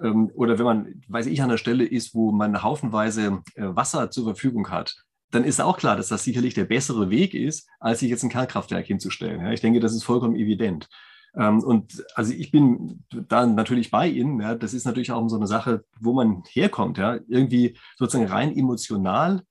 Ähm, 0.00 0.30
oder 0.34 0.58
wenn 0.58 0.64
man, 0.64 1.02
weiß 1.06 1.26
ich, 1.26 1.42
an 1.42 1.50
der 1.50 1.58
Stelle 1.58 1.84
ist, 1.84 2.14
wo 2.14 2.32
man 2.32 2.62
haufenweise 2.62 3.42
äh, 3.56 3.62
Wasser 3.76 4.10
zur 4.10 4.24
Verfügung 4.24 4.70
hat, 4.70 4.96
dann 5.32 5.44
ist 5.44 5.60
auch 5.60 5.76
klar, 5.76 5.96
dass 5.96 6.08
das 6.08 6.24
sicherlich 6.24 6.54
der 6.54 6.64
bessere 6.64 7.10
Weg 7.10 7.34
ist, 7.34 7.68
als 7.78 8.00
sich 8.00 8.08
jetzt 8.08 8.22
ein 8.22 8.30
Kernkraftwerk 8.30 8.86
hinzustellen. 8.86 9.42
Ja, 9.42 9.52
ich 9.52 9.60
denke, 9.60 9.80
das 9.80 9.94
ist 9.94 10.04
vollkommen 10.04 10.36
evident. 10.36 10.88
Ähm, 11.36 11.62
und 11.62 12.04
also 12.14 12.32
ich 12.32 12.50
bin 12.50 13.04
da 13.10 13.46
natürlich 13.46 13.90
bei 13.90 14.08
Ihnen. 14.08 14.40
Ja, 14.40 14.54
das 14.54 14.74
ist 14.74 14.86
natürlich 14.86 15.12
auch 15.12 15.28
so 15.28 15.36
eine 15.36 15.46
Sache, 15.46 15.84
wo 16.00 16.12
man 16.12 16.42
herkommt. 16.50 16.98
Ja, 16.98 17.18
irgendwie 17.28 17.76
sozusagen 17.96 18.30
rein 18.30 18.56
emotional 18.56 19.42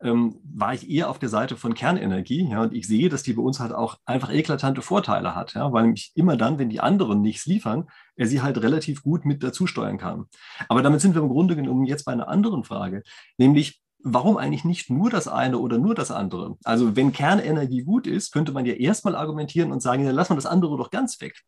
ähm, 0.00 0.36
war 0.44 0.74
ich 0.74 0.88
eher 0.90 1.08
auf 1.08 1.18
der 1.18 1.28
Seite 1.28 1.56
von 1.56 1.74
Kernenergie. 1.74 2.48
Ja, 2.50 2.62
und 2.62 2.74
ich 2.74 2.86
sehe, 2.86 3.08
dass 3.08 3.22
die 3.22 3.34
bei 3.34 3.42
uns 3.42 3.60
halt 3.60 3.72
auch 3.72 3.96
einfach 4.04 4.30
eklatante 4.30 4.82
Vorteile 4.82 5.34
hat. 5.34 5.54
Ja, 5.54 5.72
weil 5.72 5.84
nämlich 5.84 6.12
immer 6.14 6.36
dann, 6.36 6.58
wenn 6.58 6.68
die 6.70 6.80
anderen 6.80 7.20
nichts 7.20 7.46
liefern, 7.46 7.88
er 8.16 8.26
sie 8.26 8.42
halt 8.42 8.60
relativ 8.62 9.02
gut 9.02 9.24
mit 9.24 9.42
dazu 9.42 9.66
steuern 9.66 9.98
kann. 9.98 10.26
Aber 10.68 10.82
damit 10.82 11.00
sind 11.00 11.14
wir 11.14 11.22
im 11.22 11.28
Grunde 11.28 11.56
genommen 11.56 11.84
jetzt 11.84 12.04
bei 12.04 12.12
einer 12.12 12.28
anderen 12.28 12.64
Frage, 12.64 13.02
nämlich 13.38 13.83
warum 14.04 14.36
eigentlich 14.36 14.64
nicht 14.64 14.90
nur 14.90 15.10
das 15.10 15.26
eine 15.26 15.58
oder 15.58 15.78
nur 15.78 15.94
das 15.94 16.10
andere? 16.10 16.56
Also 16.62 16.94
wenn 16.94 17.12
Kernenergie 17.12 17.82
gut 17.82 18.06
ist, 18.06 18.32
könnte 18.32 18.52
man 18.52 18.66
ja 18.66 18.74
erstmal 18.74 19.16
argumentieren 19.16 19.72
und 19.72 19.80
sagen, 19.80 20.04
dann 20.04 20.14
lassen 20.14 20.32
wir 20.32 20.36
das 20.36 20.46
andere 20.46 20.76
doch 20.76 20.90
ganz 20.90 21.20
weg. 21.20 21.42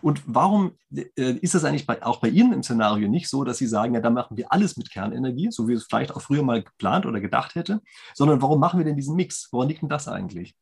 Und 0.00 0.22
warum 0.26 0.72
äh, 0.94 1.32
ist 1.40 1.54
es 1.54 1.64
eigentlich 1.64 1.86
bei, 1.86 2.02
auch 2.02 2.20
bei 2.20 2.28
Ihnen 2.28 2.52
im 2.52 2.62
Szenario 2.62 3.08
nicht 3.08 3.28
so, 3.28 3.44
dass 3.44 3.58
Sie 3.58 3.66
sagen, 3.66 3.94
ja, 3.94 4.00
dann 4.00 4.14
machen 4.14 4.36
wir 4.36 4.52
alles 4.52 4.76
mit 4.76 4.90
Kernenergie, 4.90 5.50
so 5.50 5.68
wie 5.68 5.72
es 5.72 5.84
vielleicht 5.84 6.14
auch 6.14 6.20
früher 6.20 6.42
mal 6.42 6.62
geplant 6.62 7.04
oder 7.04 7.20
gedacht 7.20 7.54
hätte, 7.54 7.80
sondern 8.14 8.40
warum 8.40 8.60
machen 8.60 8.78
wir 8.78 8.84
denn 8.84 8.96
diesen 8.96 9.16
Mix? 9.16 9.48
Woran 9.50 9.68
liegt 9.68 9.82
denn 9.82 9.88
das 9.88 10.08
eigentlich? 10.08 10.54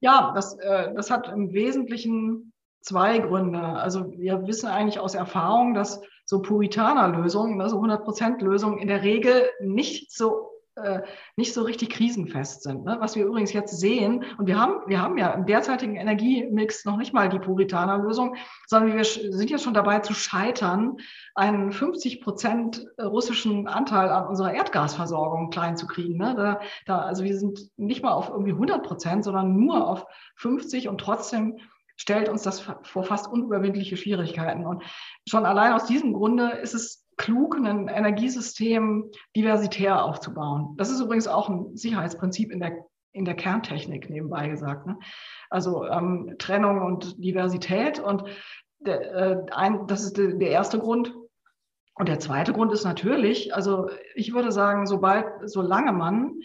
Ja, 0.00 0.32
das, 0.34 0.56
äh, 0.58 0.94
das 0.94 1.10
hat 1.10 1.28
im 1.28 1.52
Wesentlichen 1.52 2.52
zwei 2.80 3.18
Gründe. 3.18 3.60
Also 3.60 4.12
wir 4.16 4.46
wissen 4.46 4.68
eigentlich 4.68 5.00
aus 5.00 5.14
Erfahrung, 5.14 5.74
dass 5.74 6.00
so 6.24 6.42
Puritaner-Lösungen, 6.42 7.60
also 7.60 7.80
100%-Lösungen 7.80 8.78
in 8.78 8.88
der 8.88 9.02
Regel 9.02 9.48
nicht 9.60 10.12
so 10.12 10.55
äh, 10.76 11.02
nicht 11.36 11.54
so 11.54 11.62
richtig 11.62 11.90
krisenfest 11.90 12.62
sind. 12.62 12.84
Ne? 12.84 12.96
Was 13.00 13.16
wir 13.16 13.24
übrigens 13.24 13.52
jetzt 13.52 13.78
sehen, 13.78 14.24
und 14.36 14.46
wir 14.46 14.60
haben, 14.60 14.80
wir 14.86 15.00
haben 15.00 15.16
ja 15.16 15.32
im 15.32 15.46
derzeitigen 15.46 15.96
Energiemix 15.96 16.84
noch 16.84 16.96
nicht 16.98 17.14
mal 17.14 17.28
die 17.28 17.38
Puritaner-Lösung, 17.38 18.36
sondern 18.66 18.96
wir 18.96 19.04
sind 19.04 19.50
jetzt 19.50 19.64
schon 19.64 19.74
dabei 19.74 20.00
zu 20.00 20.12
scheitern, 20.12 20.98
einen 21.34 21.72
50 21.72 22.20
Prozent 22.20 22.86
russischen 23.00 23.68
Anteil 23.68 24.10
an 24.10 24.26
unserer 24.26 24.52
Erdgasversorgung 24.52 25.50
klein 25.50 25.76
zu 25.76 25.86
kriegen. 25.86 26.18
Ne? 26.18 26.34
Da, 26.36 26.60
da, 26.84 26.98
also 27.00 27.24
wir 27.24 27.38
sind 27.38 27.70
nicht 27.76 28.02
mal 28.02 28.12
auf 28.12 28.28
irgendwie 28.28 28.52
100 28.52 28.82
Prozent, 28.82 29.24
sondern 29.24 29.56
nur 29.56 29.88
auf 29.88 30.06
50 30.36 30.88
und 30.88 30.98
trotzdem 30.98 31.58
stellt 31.96 32.28
uns 32.28 32.42
das 32.42 32.60
vor 32.60 33.04
fast 33.04 33.26
unüberwindliche 33.32 33.96
Schwierigkeiten. 33.96 34.66
Und 34.66 34.82
schon 35.26 35.46
allein 35.46 35.72
aus 35.72 35.86
diesem 35.86 36.12
Grunde 36.12 36.50
ist 36.50 36.74
es 36.74 37.05
klug, 37.16 37.56
ein 37.56 37.88
Energiesystem 37.88 39.10
diversitär 39.34 40.04
aufzubauen. 40.04 40.74
Das 40.76 40.90
ist 40.90 41.00
übrigens 41.00 41.28
auch 41.28 41.48
ein 41.48 41.76
Sicherheitsprinzip 41.76 42.50
in 42.50 42.60
der, 42.60 42.84
in 43.12 43.24
der 43.24 43.34
Kerntechnik, 43.34 44.10
nebenbei 44.10 44.48
gesagt. 44.48 44.86
Ne? 44.86 44.98
Also 45.50 45.86
ähm, 45.86 46.34
Trennung 46.38 46.82
und 46.82 47.22
Diversität. 47.22 47.98
Und 47.98 48.24
der, 48.78 49.14
äh, 49.14 49.46
ein, 49.52 49.86
das 49.86 50.02
ist 50.02 50.16
der 50.16 50.50
erste 50.50 50.78
Grund. 50.78 51.14
Und 51.94 52.08
der 52.08 52.18
zweite 52.18 52.52
Grund 52.52 52.72
ist 52.72 52.84
natürlich, 52.84 53.54
also 53.54 53.88
ich 54.14 54.34
würde 54.34 54.52
sagen, 54.52 54.86
sobald, 54.86 55.26
solange 55.48 55.92
man 55.92 56.40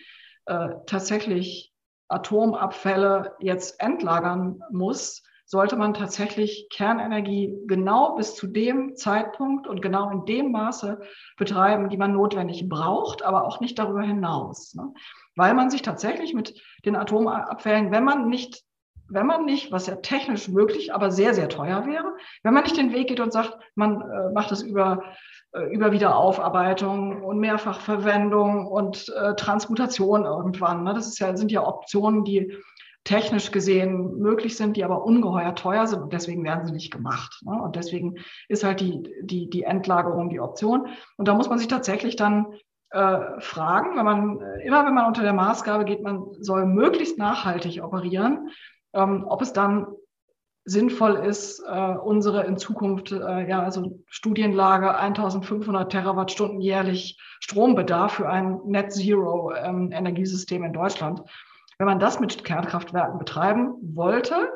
äh, 0.45 0.69
tatsächlich 0.85 1.73
Atomabfälle 2.07 3.35
jetzt 3.39 3.81
entlagern 3.81 4.61
muss, 4.71 5.23
sollte 5.51 5.75
man 5.75 5.93
tatsächlich 5.93 6.67
Kernenergie 6.71 7.53
genau 7.67 8.15
bis 8.15 8.35
zu 8.35 8.47
dem 8.47 8.95
Zeitpunkt 8.95 9.67
und 9.67 9.81
genau 9.81 10.09
in 10.09 10.23
dem 10.23 10.53
Maße 10.53 11.01
betreiben, 11.35 11.89
die 11.89 11.97
man 11.97 12.13
notwendig 12.13 12.69
braucht, 12.69 13.21
aber 13.21 13.45
auch 13.45 13.59
nicht 13.59 13.77
darüber 13.77 14.01
hinaus. 14.01 14.73
Ne? 14.75 14.93
Weil 15.35 15.53
man 15.53 15.69
sich 15.69 15.81
tatsächlich 15.81 16.33
mit 16.33 16.57
den 16.85 16.95
Atomabfällen, 16.95 17.91
wenn 17.91 18.05
man 18.05 18.29
nicht 18.29 18.63
wenn 19.13 19.25
man 19.25 19.43
nicht, 19.43 19.73
was 19.73 19.87
ja 19.87 19.97
technisch 19.97 20.47
möglich, 20.47 20.93
aber 20.93 21.11
sehr, 21.11 21.33
sehr 21.33 21.49
teuer 21.49 21.85
wäre, 21.85 22.15
wenn 22.43 22.53
man 22.53 22.63
nicht 22.63 22.77
den 22.77 22.93
Weg 22.93 23.09
geht 23.09 23.19
und 23.19 23.33
sagt, 23.33 23.57
man 23.75 23.99
äh, 23.99 24.31
macht 24.33 24.53
es 24.53 24.61
über, 24.61 25.03
äh, 25.51 25.63
über 25.63 25.91
Wiederaufarbeitung 25.91 27.21
und 27.21 27.39
Mehrfachverwendung 27.39 28.67
und 28.67 29.09
äh, 29.09 29.35
Transmutation 29.35 30.23
irgendwann. 30.23 30.85
Ne? 30.85 30.93
Das 30.93 31.19
ja, 31.19 31.35
sind 31.35 31.51
ja 31.51 31.67
Optionen, 31.67 32.23
die 32.23 32.55
technisch 33.03 33.51
gesehen 33.51 34.17
möglich 34.19 34.55
sind, 34.57 34.77
die 34.77 34.83
aber 34.83 35.03
ungeheuer 35.03 35.55
teuer 35.55 35.87
sind 35.87 36.01
und 36.03 36.13
deswegen 36.13 36.43
werden 36.43 36.65
sie 36.65 36.73
nicht 36.73 36.91
gemacht. 36.91 37.41
Ne? 37.43 37.59
Und 37.61 37.75
deswegen 37.75 38.15
ist 38.47 38.63
halt 38.63 38.79
die, 38.79 39.01
die, 39.21 39.49
die 39.49 39.63
Endlagerung 39.63 40.29
die 40.29 40.39
Option. 40.39 40.87
Und 41.17 41.27
da 41.27 41.33
muss 41.33 41.49
man 41.49 41.57
sich 41.57 41.67
tatsächlich 41.67 42.15
dann 42.15 42.53
äh, 42.91 43.39
fragen, 43.39 43.97
wenn 43.97 44.05
man, 44.05 44.41
immer 44.63 44.85
wenn 44.85 44.93
man 44.93 45.07
unter 45.07 45.23
der 45.23 45.33
Maßgabe 45.33 45.85
geht, 45.85 46.03
man 46.03 46.25
soll 46.39 46.65
möglichst 46.65 47.17
nachhaltig 47.17 47.83
operieren, 47.83 48.49
ähm, 48.93 49.25
ob 49.27 49.41
es 49.41 49.53
dann 49.53 49.87
sinnvoll 50.63 51.15
ist, 51.15 51.63
äh, 51.67 51.95
unsere 51.95 52.43
in 52.43 52.57
Zukunft, 52.57 53.11
äh, 53.11 53.49
ja, 53.49 53.63
also 53.63 53.99
Studienlage 54.07 54.95
1500 54.95 55.91
Terawattstunden 55.91 56.61
jährlich 56.61 57.19
Strombedarf 57.39 58.13
für 58.13 58.29
ein 58.29 58.59
Net 58.65 58.91
Zero 58.91 59.53
ähm, 59.53 59.91
Energiesystem 59.91 60.63
in 60.63 60.73
Deutschland 60.73 61.23
wenn 61.81 61.87
man 61.87 61.99
das 61.99 62.19
mit 62.19 62.43
Kernkraftwerken 62.43 63.17
betreiben 63.17 63.73
wollte, 63.95 64.51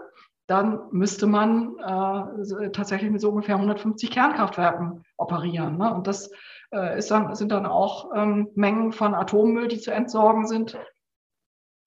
dann 0.46 0.80
müsste 0.92 1.26
man 1.26 1.76
äh, 1.80 2.70
tatsächlich 2.70 3.10
mit 3.10 3.20
so 3.20 3.30
ungefähr 3.30 3.56
150 3.56 4.12
Kernkraftwerken 4.12 5.04
operieren. 5.18 5.80
Ne? 5.80 5.92
Und 5.92 6.06
das 6.06 6.30
äh, 6.72 7.00
ist 7.00 7.10
dann, 7.10 7.34
sind 7.34 7.52
dann 7.52 7.66
auch 7.66 8.12
ähm, 8.14 8.50
Mengen 8.54 8.92
von 8.92 9.16
Atommüll, 9.16 9.68
die 9.68 9.80
zu 9.80 9.92
entsorgen 9.92 10.46
sind, 10.46 10.78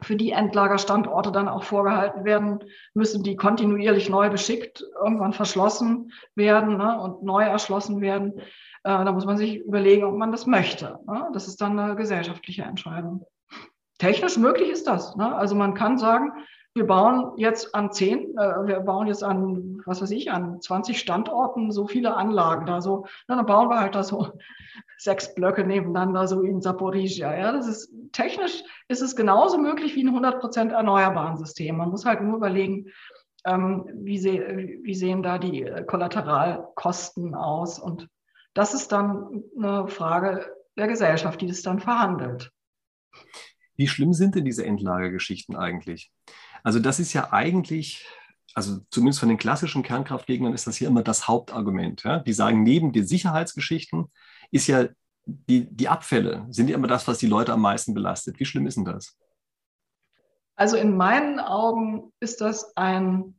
für 0.03 0.17
die 0.17 0.33
Endlagerstandorte 0.33 1.31
dann 1.31 1.49
auch 1.49 1.63
vorgehalten 1.63 2.25
werden 2.25 2.65
müssen, 2.93 3.23
die 3.23 3.37
kontinuierlich 3.37 4.11
neu 4.11 4.31
beschickt, 4.31 4.85
irgendwann 5.01 5.35
verschlossen 5.35 6.11
werden 6.35 6.79
ne? 6.79 7.01
und 7.01 7.23
neu 7.23 7.45
erschlossen 7.45 8.01
werden. 8.01 8.41
Äh, 8.83 9.05
da 9.05 9.13
muss 9.13 9.25
man 9.25 9.37
sich 9.37 9.59
überlegen, 9.59 10.03
ob 10.03 10.17
man 10.17 10.33
das 10.33 10.49
möchte. 10.49 10.99
Ne? 11.07 11.29
Das 11.33 11.47
ist 11.47 11.61
dann 11.61 11.79
eine 11.79 11.95
gesellschaftliche 11.95 12.63
Entscheidung 12.63 13.25
technisch 13.99 14.37
möglich 14.37 14.71
ist 14.71 14.87
das. 14.87 15.17
Ne? 15.17 15.35
Also 15.35 15.55
man 15.55 15.75
kann 15.75 15.99
sagen, 15.99 16.33
wir 16.75 16.87
bauen 16.87 17.33
jetzt 17.37 17.75
an 17.75 17.93
zehn, 17.93 18.39
äh, 18.39 18.67
wir 18.67 18.81
bauen 18.81 19.09
jetzt 19.09 19.25
an, 19.25 19.83
was 19.85 20.01
weiß 20.01 20.11
ich, 20.13 20.31
an 20.31 20.61
20 20.61 20.99
Standorten 20.99 21.73
so 21.73 21.87
viele 21.87 22.15
Anlagen 22.15 22.67
da 22.67 22.81
so. 22.81 23.07
Na, 23.27 23.37
dann 23.37 23.47
bauen 23.47 23.69
wir 23.69 23.81
halt 23.81 23.95
da 23.95 24.03
so 24.05 24.29
sechs 24.99 25.35
Blöcke 25.35 25.65
nebeneinander, 25.65 26.29
so 26.29 26.43
in 26.43 26.61
Saporizia. 26.61 27.37
Ja, 27.37 27.53
das 27.53 27.67
ist 27.67 27.93
technisch 28.13 28.63
ist 28.89 29.03
es 29.03 29.17
genauso 29.17 29.59
möglich 29.59 29.97
wie 29.97 30.05
ein 30.05 30.09
100 30.09 30.41
Prozent 30.41 30.73
erneuerbaren 30.73 31.37
System. 31.37 31.77
Man 31.77 31.91
muss 31.91 32.05
halt 32.05 32.23
nur 32.23 32.37
überlegen, 32.37 32.87
ähm, 33.45 33.89
wie, 33.95 34.19
se 34.19 34.39
wie 34.83 34.95
sehen 34.95 35.23
da 35.23 35.39
die 35.39 35.65
Kollateralkosten 35.87 37.35
aus. 37.35 37.79
Und 37.79 38.09
das 38.55 38.75
ist 38.75 38.93
dann 38.93 39.45
eine 39.57 39.89
Frage 39.89 40.47
der 40.77 40.89
Gesellschaft, 40.89 41.41
die 41.41 41.49
das 41.49 41.63
dann 41.63 41.81
verhandelt. 41.81 42.53
Wie 43.79 43.89
schlimm 43.89 44.13
sind 44.13 44.35
denn 44.35 44.45
diese 44.45 44.67
Endlagergeschichten 44.67 45.57
eigentlich? 45.57 46.13
Also 46.65 46.81
das 46.81 46.99
ist 46.99 47.13
ja 47.13 47.33
eigentlich, 47.33 48.05
also 48.55 48.81
zumindest 48.91 49.21
von 49.21 49.29
den 49.29 49.39
klassischen 49.39 49.85
Kernkraftgegnern 49.85 50.53
ist 50.53 50.67
das 50.67 50.77
hier 50.77 50.89
immer 50.89 51.03
das 51.03 51.29
Hauptargument. 51.29 52.03
Ja? 52.03 52.19
Die 52.19 52.33
sagen, 52.33 52.65
neben 52.65 52.93
den 52.93 53.07
Sicherheitsgeschichten 53.07 54.11
ist 54.51 54.67
ja 54.67 54.89
die, 55.25 55.67
die 55.71 55.89
Abfälle, 55.89 56.47
sind 56.51 56.69
ja 56.69 56.75
immer 56.75 56.89
das, 56.89 57.07
was 57.07 57.19
die 57.19 57.29
Leute 57.29 57.53
am 57.53 57.61
meisten 57.61 57.95
belastet. 57.95 58.41
Wie 58.41 58.45
schlimm 58.45 58.67
ist 58.67 58.77
denn 58.77 58.85
das? 58.85 59.17
Also 60.57 60.77
in 60.77 60.97
meinen 60.97 61.39
Augen 61.39 62.13
ist 62.19 62.41
das 62.41 62.77
ein 62.77 63.38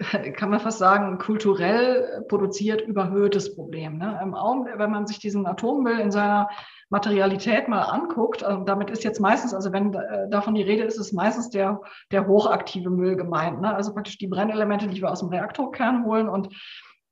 kann 0.36 0.50
man 0.50 0.60
fast 0.60 0.78
sagen, 0.78 1.18
kulturell 1.18 2.24
produziert 2.28 2.82
überhöhtes 2.82 3.54
Problem. 3.54 3.98
Ne? 3.98 4.18
Im 4.22 4.34
Augenblick, 4.34 4.78
wenn 4.78 4.90
man 4.90 5.06
sich 5.06 5.18
diesen 5.18 5.46
Atommüll 5.46 6.00
in 6.00 6.10
seiner 6.10 6.48
Materialität 6.90 7.68
mal 7.68 7.82
anguckt, 7.82 8.42
also 8.42 8.64
damit 8.64 8.90
ist 8.90 9.04
jetzt 9.04 9.20
meistens, 9.20 9.54
also 9.54 9.72
wenn 9.72 9.94
äh, 9.94 10.28
davon 10.30 10.54
die 10.54 10.62
Rede 10.62 10.82
ist, 10.82 10.98
ist 10.98 11.12
meistens 11.12 11.50
der, 11.50 11.80
der 12.10 12.26
hochaktive 12.26 12.90
Müll 12.90 13.16
gemeint. 13.16 13.60
Ne? 13.60 13.74
Also 13.74 13.94
praktisch 13.94 14.18
die 14.18 14.26
Brennelemente, 14.26 14.88
die 14.88 15.00
wir 15.00 15.10
aus 15.10 15.20
dem 15.20 15.28
Reaktorkern 15.28 16.04
holen 16.04 16.28
und 16.28 16.48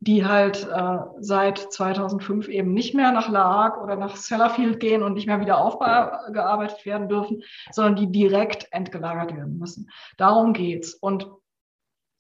die 0.01 0.27
halt 0.27 0.69
äh, 0.69 0.99
seit 1.21 1.59
2005 1.59 2.49
eben 2.49 2.75
nicht 2.75 2.93
mehr 2.93 3.13
nach 3.13 3.29
La 3.29 3.45
Hague 3.45 3.81
oder 3.81 3.95
nach 3.95 4.17
Sellafield 4.17 4.81
gehen 4.81 5.05
und 5.05 5.15
nicht 5.15 5.29
mehr 5.29 5.41
wieder 5.41 5.59
aufgearbeitet 5.59 6.85
werden 6.85 7.09
dürfen, 7.09 7.45
sondern 7.71 7.95
die 7.95 8.11
direkt 8.11 8.67
entgelagert 8.73 9.37
werden 9.37 9.59
müssen. 9.59 9.89
Darum 10.17 10.55
geht's. 10.55 10.95
Und 10.95 11.31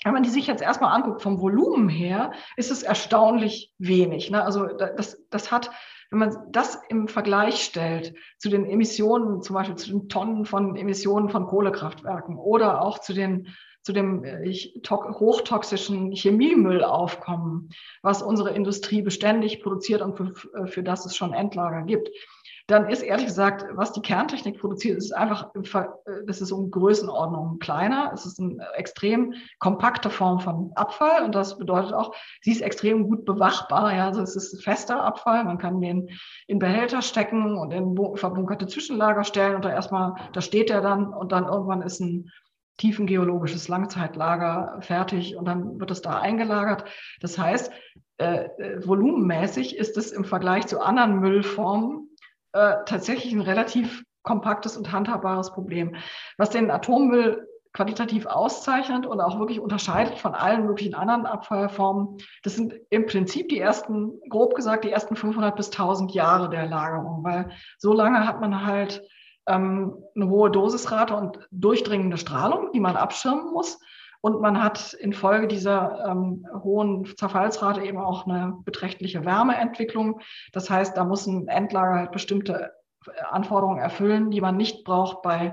wenn 0.05 0.13
man 0.13 0.23
die 0.23 0.31
sich 0.31 0.47
jetzt 0.47 0.63
erstmal 0.63 0.95
anguckt, 0.95 1.23
vom 1.23 1.41
Volumen 1.41 1.89
her, 1.89 2.33
ist 2.57 2.71
es 2.71 2.83
erstaunlich 2.83 3.73
wenig. 3.79 4.31
Ne? 4.31 4.45
Also 4.45 4.67
das, 4.67 5.23
das 5.31 5.51
hat, 5.51 5.71
wenn 6.11 6.19
man 6.19 6.37
das 6.51 6.79
im 6.89 7.09
Vergleich 7.09 7.63
stellt 7.63 8.15
zu 8.39 8.49
den 8.49 8.67
Emissionen, 8.67 9.43
zum 9.43 9.55
Beispiel 9.55 9.77
zu 9.77 9.91
den 9.91 10.09
Tonnen 10.09 10.45
von 10.45 10.77
Emissionen 10.77 11.29
von 11.29 11.47
Kohlekraftwerken 11.47 12.37
oder 12.37 12.83
auch 12.83 12.99
zu 12.99 13.13
den 13.13 13.49
zu 13.85 13.93
dem 13.93 14.23
äh, 14.23 14.55
hochtoxischen 14.55 16.13
Chemiemüllaufkommen, 16.13 17.71
was 18.01 18.23
unsere 18.23 18.51
Industrie 18.51 19.03
beständig 19.03 19.61
produziert 19.61 20.03
und 20.03 20.17
für, 20.17 20.69
für 20.69 20.85
das 20.85 21.05
es 21.05 21.17
schon 21.17 21.33
Endlager 21.33 21.83
gibt 21.83 22.09
dann 22.67 22.89
ist 22.89 23.03
ehrlich 23.03 23.27
gesagt, 23.27 23.67
was 23.73 23.93
die 23.93 24.03
Kerntechnik 24.03 24.59
produziert, 24.59 24.97
ist 24.97 25.13
einfach, 25.13 25.51
das 26.27 26.41
ist 26.41 26.53
um 26.53 26.71
Größenordnung 26.71 27.59
kleiner. 27.59 28.13
Es 28.15 28.25
ist 28.25 28.41
eine 28.41 28.65
extrem 28.77 29.35
kompakte 29.59 30.11
Form 30.11 30.41
von 30.41 30.73
Abfall 30.75 31.25
und 31.25 31.35
das 31.35 31.59
bedeutet 31.59 31.93
auch, 31.93 32.15
sie 32.41 32.53
ist 32.53 32.63
extrem 32.63 33.09
gut 33.09 33.25
bewachbar. 33.25 33.95
Ja, 33.95 34.07
also 34.07 34.23
es 34.23 34.37
ist 34.37 34.63
fester 34.63 35.03
Abfall. 35.03 35.45
Man 35.45 35.59
kann 35.59 35.81
den 35.81 36.09
in 36.47 36.59
Behälter 36.59 37.03
stecken 37.03 37.57
und 37.57 37.73
in 37.73 37.97
verbunkerte 38.17 38.67
Zwischenlager 38.67 39.25
stellen 39.25 39.57
und 39.57 39.65
da 39.65 39.71
erstmal, 39.71 40.15
da 40.33 40.41
steht 40.41 40.71
er 40.71 40.81
dann 40.81 41.13
und 41.13 41.33
dann 41.33 41.47
irgendwann 41.47 41.83
ist 41.83 42.01
ein 42.01 42.31
tiefengeologisches 42.79 43.69
Langzeitlager 43.69 44.79
fertig 44.81 45.37
und 45.37 45.45
dann 45.47 45.79
wird 45.79 45.91
es 45.91 46.03
da 46.03 46.21
eingelagert. 46.21 46.85
Das 47.21 47.39
heißt, 47.39 47.71
äh, 48.19 48.45
äh 48.59 48.87
volumenmäßig 48.87 49.77
ist 49.77 49.97
es 49.97 50.11
im 50.13 50.25
Vergleich 50.25 50.67
zu 50.67 50.81
anderen 50.81 51.21
Müllformen 51.21 52.09
äh, 52.53 52.77
tatsächlich 52.87 53.33
ein 53.33 53.41
relativ 53.41 54.05
kompaktes 54.23 54.77
und 54.77 54.93
handhabbares 54.93 55.53
Problem. 55.53 55.97
Was 56.39 56.51
den 56.51 56.71
Atommüll 56.71 57.49
qualitativ 57.73 58.27
auszeichnet 58.27 59.07
und 59.07 59.21
auch 59.21 59.39
wirklich 59.39 59.59
unterscheidet 59.59 60.19
von 60.19 60.35
allen 60.35 60.67
möglichen 60.67 60.95
anderen 60.95 61.25
Abfallformen, 61.25 62.19
das 62.43 62.55
sind 62.55 62.75
im 62.91 63.07
Prinzip 63.07 63.49
die 63.49 63.59
ersten, 63.59 64.21
grob 64.29 64.55
gesagt, 64.55 64.85
die 64.85 64.91
ersten 64.91 65.17
500 65.17 65.57
bis 65.57 65.71
1000 65.71 66.13
Jahre 66.13 66.51
der 66.51 66.67
Lagerung, 66.67 67.25
weil 67.25 67.51
so 67.79 67.95
lange 67.95 68.27
hat 68.27 68.41
man 68.41 68.67
halt 68.67 69.03
ähm, 69.47 69.97
eine 70.15 70.29
hohe 70.29 70.51
Dosisrate 70.51 71.17
und 71.17 71.39
durchdringende 71.51 72.19
Strahlung, 72.19 72.73
die 72.73 72.81
man 72.81 72.97
abschirmen 72.97 73.53
muss. 73.53 73.81
Und 74.23 74.41
man 74.41 74.63
hat 74.63 74.95
infolge 74.95 75.49
dieser 75.49 76.07
ähm, 76.07 76.47
hohen 76.63 77.05
Zerfallsrate 77.17 77.83
eben 77.83 77.99
auch 77.99 78.27
eine 78.27 78.55
beträchtliche 78.65 79.25
Wärmeentwicklung. 79.25 80.21
Das 80.53 80.71
heißt, 80.71 80.97
da 80.97 81.05
muss 81.05 81.27
ein 81.27 81.49
Endlager 81.49 81.97
halt 81.97 82.13
bestimmte 82.13 82.73
äh, 83.07 83.21
Anforderungen 83.31 83.81
erfüllen, 83.81 84.31
die 84.31 84.41
man 84.41 84.57
nicht 84.57 84.85
braucht 84.85 85.23
bei 85.23 85.53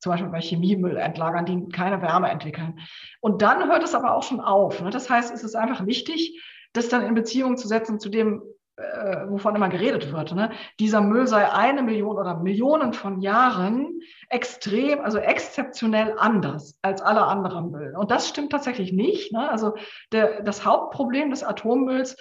zum 0.00 0.12
Beispiel 0.12 0.30
bei 0.30 0.40
Chemiemüllendlagern, 0.40 1.44
die 1.44 1.68
keine 1.68 2.00
Wärme 2.00 2.30
entwickeln. 2.30 2.80
Und 3.20 3.42
dann 3.42 3.68
hört 3.70 3.84
es 3.84 3.94
aber 3.94 4.14
auch 4.14 4.22
schon 4.22 4.40
auf. 4.40 4.80
Ne? 4.80 4.90
Das 4.90 5.10
heißt, 5.10 5.32
es 5.32 5.44
ist 5.44 5.54
einfach 5.54 5.86
wichtig, 5.86 6.42
das 6.72 6.88
dann 6.88 7.02
in 7.02 7.14
Beziehung 7.14 7.56
zu 7.56 7.68
setzen 7.68 8.00
zu 8.00 8.08
dem, 8.08 8.42
äh, 8.80 9.28
wovon 9.28 9.54
immer 9.54 9.68
geredet 9.68 10.12
wird. 10.12 10.34
Ne? 10.34 10.50
Dieser 10.78 11.00
Müll 11.00 11.26
sei 11.26 11.50
eine 11.50 11.82
Million 11.82 12.16
oder 12.16 12.36
Millionen 12.36 12.92
von 12.92 13.20
Jahren 13.20 14.00
extrem, 14.28 15.00
also 15.00 15.18
exzeptionell 15.18 16.14
anders 16.18 16.78
als 16.82 17.02
alle 17.02 17.24
anderen 17.24 17.70
Müll. 17.70 17.94
Und 17.96 18.10
das 18.10 18.28
stimmt 18.28 18.52
tatsächlich 18.52 18.92
nicht. 18.92 19.32
Ne? 19.32 19.50
Also 19.50 19.74
der, 20.12 20.42
das 20.42 20.64
Hauptproblem 20.64 21.30
des 21.30 21.44
Atommülls 21.44 22.16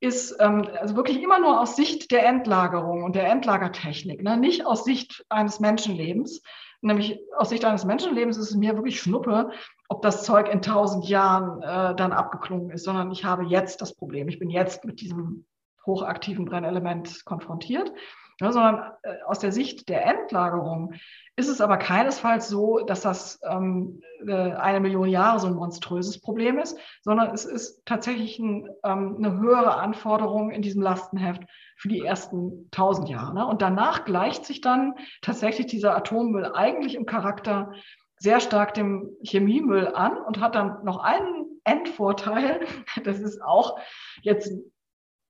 ist 0.00 0.36
ähm, 0.40 0.66
also 0.80 0.96
wirklich 0.96 1.22
immer 1.22 1.38
nur 1.38 1.60
aus 1.60 1.76
Sicht 1.76 2.10
der 2.10 2.26
Endlagerung 2.26 3.04
und 3.04 3.14
der 3.14 3.28
Endlagertechnik, 3.28 4.22
ne? 4.22 4.36
nicht 4.36 4.66
aus 4.66 4.84
Sicht 4.84 5.24
eines 5.28 5.60
Menschenlebens. 5.60 6.42
Nämlich 6.82 7.20
aus 7.36 7.50
Sicht 7.50 7.66
eines 7.66 7.84
Menschenlebens 7.84 8.38
ist 8.38 8.50
es 8.50 8.56
mir 8.56 8.74
wirklich 8.74 9.00
Schnuppe, 9.00 9.50
ob 9.90 10.00
das 10.00 10.24
Zeug 10.24 10.48
in 10.50 10.62
tausend 10.62 11.06
Jahren 11.06 11.60
äh, 11.60 11.94
dann 11.94 12.12
abgeklungen 12.12 12.70
ist, 12.70 12.84
sondern 12.84 13.10
ich 13.10 13.24
habe 13.24 13.44
jetzt 13.44 13.82
das 13.82 13.94
Problem. 13.94 14.28
Ich 14.28 14.38
bin 14.38 14.48
jetzt 14.48 14.86
mit 14.86 15.02
diesem 15.02 15.44
hochaktiven 15.86 16.44
Brennelement 16.44 17.24
konfrontiert, 17.24 17.92
ja, 18.40 18.52
sondern 18.52 18.92
äh, 19.02 19.16
aus 19.26 19.38
der 19.38 19.52
Sicht 19.52 19.88
der 19.88 20.06
Endlagerung 20.06 20.94
ist 21.36 21.48
es 21.48 21.60
aber 21.60 21.76
keinesfalls 21.76 22.48
so, 22.48 22.80
dass 22.80 23.02
das 23.02 23.38
ähm, 23.48 24.00
äh, 24.26 24.32
eine 24.32 24.80
Million 24.80 25.08
Jahre 25.08 25.38
so 25.40 25.46
ein 25.46 25.54
monströses 25.54 26.20
Problem 26.20 26.58
ist, 26.58 26.78
sondern 27.02 27.34
es 27.34 27.44
ist 27.44 27.84
tatsächlich 27.84 28.38
ein, 28.38 28.68
ähm, 28.82 29.16
eine 29.18 29.38
höhere 29.38 29.76
Anforderung 29.76 30.50
in 30.50 30.62
diesem 30.62 30.80
Lastenheft 30.80 31.42
für 31.76 31.88
die 31.88 32.00
ersten 32.00 32.70
tausend 32.70 33.08
Jahre. 33.10 33.34
Ne? 33.34 33.46
Und 33.46 33.60
danach 33.60 34.04
gleicht 34.04 34.46
sich 34.46 34.62
dann 34.62 34.94
tatsächlich 35.20 35.66
dieser 35.66 35.94
Atommüll 35.94 36.50
eigentlich 36.54 36.94
im 36.94 37.06
Charakter 37.06 37.72
sehr 38.16 38.40
stark 38.40 38.74
dem 38.74 39.16
Chemiemüll 39.22 39.88
an 39.88 40.16
und 40.18 40.40
hat 40.40 40.54
dann 40.54 40.84
noch 40.84 40.98
einen 40.98 41.60
Endvorteil. 41.64 42.60
Das 43.04 43.18
ist 43.18 43.42
auch 43.42 43.78
jetzt 44.22 44.52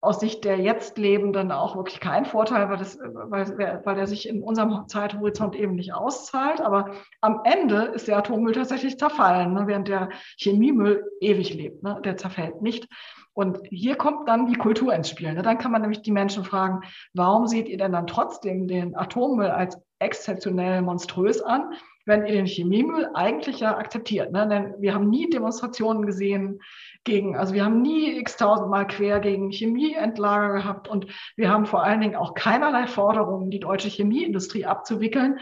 aus 0.03 0.21
Sicht 0.21 0.45
der 0.45 0.59
jetzt 0.59 0.97
Lebenden 0.97 1.53
auch 1.53 1.77
wirklich 1.77 2.01
kein 2.01 2.25
Vorteil, 2.25 2.71
weil, 2.71 2.79
das, 2.79 2.99
weil, 2.99 3.83
weil 3.85 3.99
er 3.99 4.07
sich 4.07 4.29
in 4.29 4.43
unserem 4.43 4.89
Zeithorizont 4.89 5.55
eben 5.55 5.75
nicht 5.75 5.93
auszahlt. 5.93 6.61
Aber 6.61 6.93
am 7.21 7.43
Ende 7.45 7.83
ist 7.83 8.09
der 8.09 8.17
Atommüll 8.17 8.55
tatsächlich 8.55 8.99
zerfallen, 8.99 9.53
ne, 9.53 9.67
während 9.67 9.89
der 9.89 10.09
Chemiemüll 10.39 11.05
ewig 11.21 11.53
lebt. 11.53 11.83
Ne, 11.83 12.01
der 12.03 12.17
zerfällt 12.17 12.63
nicht. 12.63 12.89
Und 13.33 13.59
hier 13.69 13.97
kommt 13.97 14.29
dann 14.29 14.47
die 14.47 14.59
Kultur 14.59 14.93
ins 14.95 15.11
Spiel. 15.11 15.33
Ne? 15.33 15.43
Dann 15.43 15.59
kann 15.59 15.71
man 15.71 15.83
nämlich 15.83 16.03
die 16.03 16.13
Menschen 16.13 16.45
fragen, 16.45 16.81
warum 17.15 17.47
seht 17.47 17.69
ihr 17.69 17.79
denn 17.79 17.93
dann 17.93 18.07
trotzdem 18.07 18.67
den 18.67 18.97
Atommüll 18.97 19.51
als 19.51 19.79
exzeptionell 19.99 20.83
monströs 20.83 21.41
an, 21.41 21.75
wenn 22.11 22.27
ihr 22.27 22.35
den 22.35 22.47
Chemiemüll 22.47 23.09
eigentlich 23.15 23.61
ja 23.61 23.79
akzeptiert? 23.79 24.33
Ne? 24.33 24.47
Denn 24.49 24.75
wir 24.79 24.93
haben 24.93 25.09
nie 25.09 25.31
Demonstrationen 25.31 26.05
gesehen, 26.05 26.61
gegen, 27.05 27.37
also 27.37 27.55
wir 27.55 27.65
haben 27.65 27.81
nie 27.81 28.19
x 28.19 28.37
tausendmal 28.37 28.87
quer 28.87 29.21
gegen 29.21 29.51
Chemieendlager 29.51 30.53
gehabt 30.53 30.89
und 30.89 31.07
wir 31.37 31.51
haben 31.51 31.65
vor 31.65 31.83
allen 31.83 32.01
Dingen 32.01 32.17
auch 32.17 32.35
keinerlei 32.35 32.87
Forderungen, 32.87 33.51
die 33.51 33.61
deutsche 33.61 33.89
Chemieindustrie 33.89 34.67
abzuwickeln, 34.67 35.41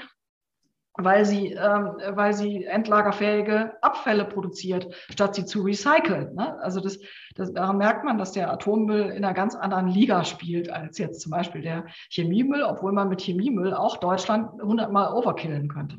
weil 0.95 1.25
sie, 1.25 1.53
ähm, 1.53 1.97
weil 2.11 2.35
sie 2.35 2.65
endlagerfähige 2.65 3.75
Abfälle 3.83 4.25
produziert, 4.25 4.95
statt 5.11 5.35
sie 5.35 5.47
zu 5.47 5.63
recyceln. 5.63 6.35
Ne? 6.35 6.61
Also 6.61 6.81
das, 6.81 6.99
das, 7.35 7.53
daran 7.53 7.79
merkt 7.79 8.05
man, 8.05 8.19
dass 8.19 8.33
der 8.33 8.53
Atommüll 8.53 9.11
in 9.11 9.25
einer 9.25 9.35
ganz 9.35 9.55
anderen 9.55 9.89
Liga 9.89 10.25
spielt 10.25 10.71
als 10.71 10.99
jetzt 10.99 11.23
zum 11.23 11.31
Beispiel 11.31 11.63
der 11.63 11.87
Chemiemüll, 12.11 12.63
obwohl 12.63 12.93
man 12.93 13.09
mit 13.09 13.21
Chemiemüll 13.21 13.75
auch 13.75 13.97
Deutschland 13.97 14.61
hundertmal 14.61 15.13
overkillen 15.13 15.69
könnte. 15.69 15.99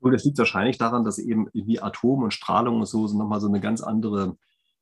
Und 0.00 0.12
das 0.12 0.24
liegt 0.24 0.38
wahrscheinlich 0.38 0.78
daran, 0.78 1.04
dass 1.04 1.18
eben 1.18 1.48
wie 1.52 1.80
Atom 1.80 2.22
und 2.22 2.32
Strahlung 2.32 2.80
und 2.80 2.86
so 2.86 3.06
nochmal 3.06 3.40
so 3.40 3.48
eine 3.48 3.60
ganz 3.60 3.82
andere 3.82 4.36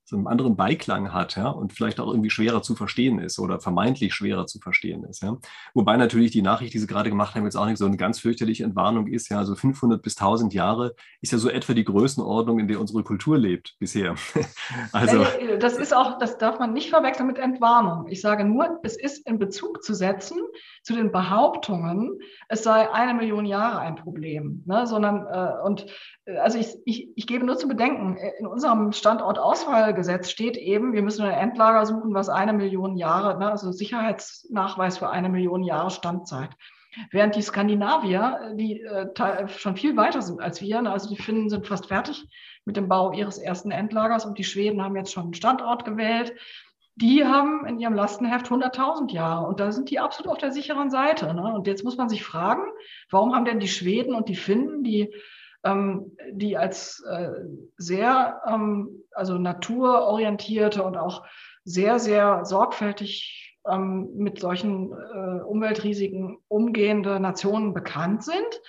so 0.09 0.17
einen 0.17 0.27
anderen 0.27 0.57
Beiklang 0.57 1.13
hat 1.13 1.37
ja, 1.37 1.49
und 1.51 1.75
vielleicht 1.75 2.01
auch 2.01 2.07
irgendwie 2.07 2.31
schwerer 2.31 2.63
zu 2.63 2.75
verstehen 2.75 3.19
ist 3.19 3.39
oder 3.39 3.61
vermeintlich 3.61 4.15
schwerer 4.15 4.47
zu 4.47 4.59
verstehen 4.59 5.05
ist. 5.05 5.23
Ja. 5.23 5.37
Wobei 5.75 5.99
natürlich 5.99 6.31
die 6.31 6.41
Nachricht, 6.41 6.73
die 6.73 6.79
Sie 6.79 6.87
gerade 6.87 7.11
gemacht 7.11 7.35
haben, 7.35 7.45
jetzt 7.45 7.57
auch 7.57 7.67
nicht 7.67 7.77
so 7.77 7.85
eine 7.85 7.99
ganz 7.99 8.19
fürchterliche 8.19 8.65
Entwarnung 8.65 9.07
ist. 9.07 9.29
Ja, 9.29 9.37
also 9.37 9.55
500 9.55 10.01
bis 10.01 10.17
1000 10.17 10.55
Jahre 10.55 10.95
ist 11.21 11.33
ja 11.33 11.39
so 11.39 11.51
etwa 11.51 11.75
die 11.75 11.85
Größenordnung, 11.85 12.59
in 12.59 12.69
der 12.69 12.81
unsere 12.81 13.03
Kultur 13.05 13.37
lebt 13.37 13.77
bisher. 13.81 14.15
also 14.93 15.27
das 15.61 15.77
ist 15.77 15.95
auch, 15.95 16.19
das 16.19 16.39
darf 16.39 16.59
man 16.59 16.73
nicht 16.73 16.89
verwechseln 16.89 17.27
mit 17.27 17.37
Entwarnung. 17.37 18.07
Ich 18.09 18.23
sage 18.23 18.47
nur, 18.47 18.81
es 18.83 18.97
ist 18.97 19.29
in 19.29 19.39
Bezug 19.39 19.83
zu 19.83 19.93
setzen 19.93 20.39
zu 20.83 20.95
den 20.95 21.13
Behauptungen, 21.13 22.19
es 22.49 22.63
sei 22.63 22.91
eine 22.91 23.13
Million 23.13 23.45
Jahre 23.45 23.81
ein 23.81 23.97
Problem, 23.97 24.63
ne, 24.65 24.87
sondern 24.87 25.27
äh, 25.27 25.67
und 25.67 25.85
äh, 26.25 26.39
also 26.39 26.57
ich, 26.57 26.75
ich, 26.87 27.11
ich 27.15 27.27
gebe 27.27 27.45
nur 27.45 27.59
zu 27.59 27.69
bedenken, 27.69 28.17
in 28.39 28.47
unserem 28.47 28.93
Standortauswahl 28.93 29.98
Gesetz 29.99 30.31
steht 30.31 30.57
eben, 30.57 30.95
wir 30.95 31.03
müssen 31.03 31.27
ein 31.27 31.51
Endlager 31.51 31.85
suchen, 31.85 32.15
was 32.15 32.31
eine 32.31 32.55
Million 32.55 32.97
Jahre, 32.97 33.39
ne, 33.39 33.51
also 33.51 33.71
Sicherheitsnachweis 33.73 34.97
für 34.99 35.11
eine 35.11 35.29
Million 35.29 35.63
Jahre 35.63 35.91
Standzeit. 35.91 36.51
Während 37.11 37.37
die 37.37 37.43
Skandinavier, 37.43 38.55
die 38.57 38.81
äh, 38.81 39.49
schon 39.49 39.77
viel 39.77 39.97
weiter 39.97 40.23
sind 40.23 40.41
als 40.41 40.63
wir, 40.63 40.81
ne, 40.81 40.91
also 40.91 41.15
die 41.15 41.21
Finnen 41.21 41.51
sind 41.51 41.67
fast 41.67 41.87
fertig 41.87 42.27
mit 42.65 42.77
dem 42.77 42.89
Bau 42.89 43.13
ihres 43.13 43.39
ersten 43.39 43.71
Endlagers 43.71 44.25
und 44.25 44.39
die 44.39 44.45
Schweden 44.45 44.83
haben 44.83 44.97
jetzt 44.97 45.13
schon 45.13 45.25
einen 45.25 45.35
Standort 45.35 45.85
gewählt. 45.85 46.33
die 46.97 47.25
haben 47.25 47.65
in 47.67 47.79
ihrem 47.79 47.95
Lastenheft 47.95 48.49
100.000 48.49 49.13
Jahre 49.13 49.47
und 49.47 49.61
da 49.61 49.71
sind 49.71 49.91
die 49.91 50.01
absolut 50.01 50.33
auf 50.33 50.39
der 50.39 50.51
sicheren 50.51 50.91
Seite. 50.91 51.33
Ne? 51.33 51.55
Und 51.55 51.67
jetzt 51.67 51.85
muss 51.85 51.97
man 51.97 52.09
sich 52.09 52.25
fragen, 52.25 52.63
warum 53.11 53.35
haben 53.35 53.45
denn 53.45 53.61
die 53.61 53.69
Schweden 53.69 54.15
und 54.15 54.29
die 54.29 54.35
Finnen, 54.35 54.83
die, 54.83 55.15
die 55.65 56.57
als 56.57 57.03
äh, 57.09 57.33
sehr 57.77 58.41
ähm, 58.47 59.05
also 59.13 59.39
naturorientierte 59.39 60.83
und 60.83 60.97
auch 60.97 61.25
sehr, 61.65 61.99
sehr 61.99 62.45
sorgfältig 62.45 63.59
ähm, 63.67 64.09
mit 64.15 64.39
solchen 64.39 64.93
äh, 64.93 65.43
Umweltrisiken 65.43 66.39
umgehende 66.49 67.21
Nationen 67.21 67.75
bekannt 67.75 68.25
sind, 68.25 68.63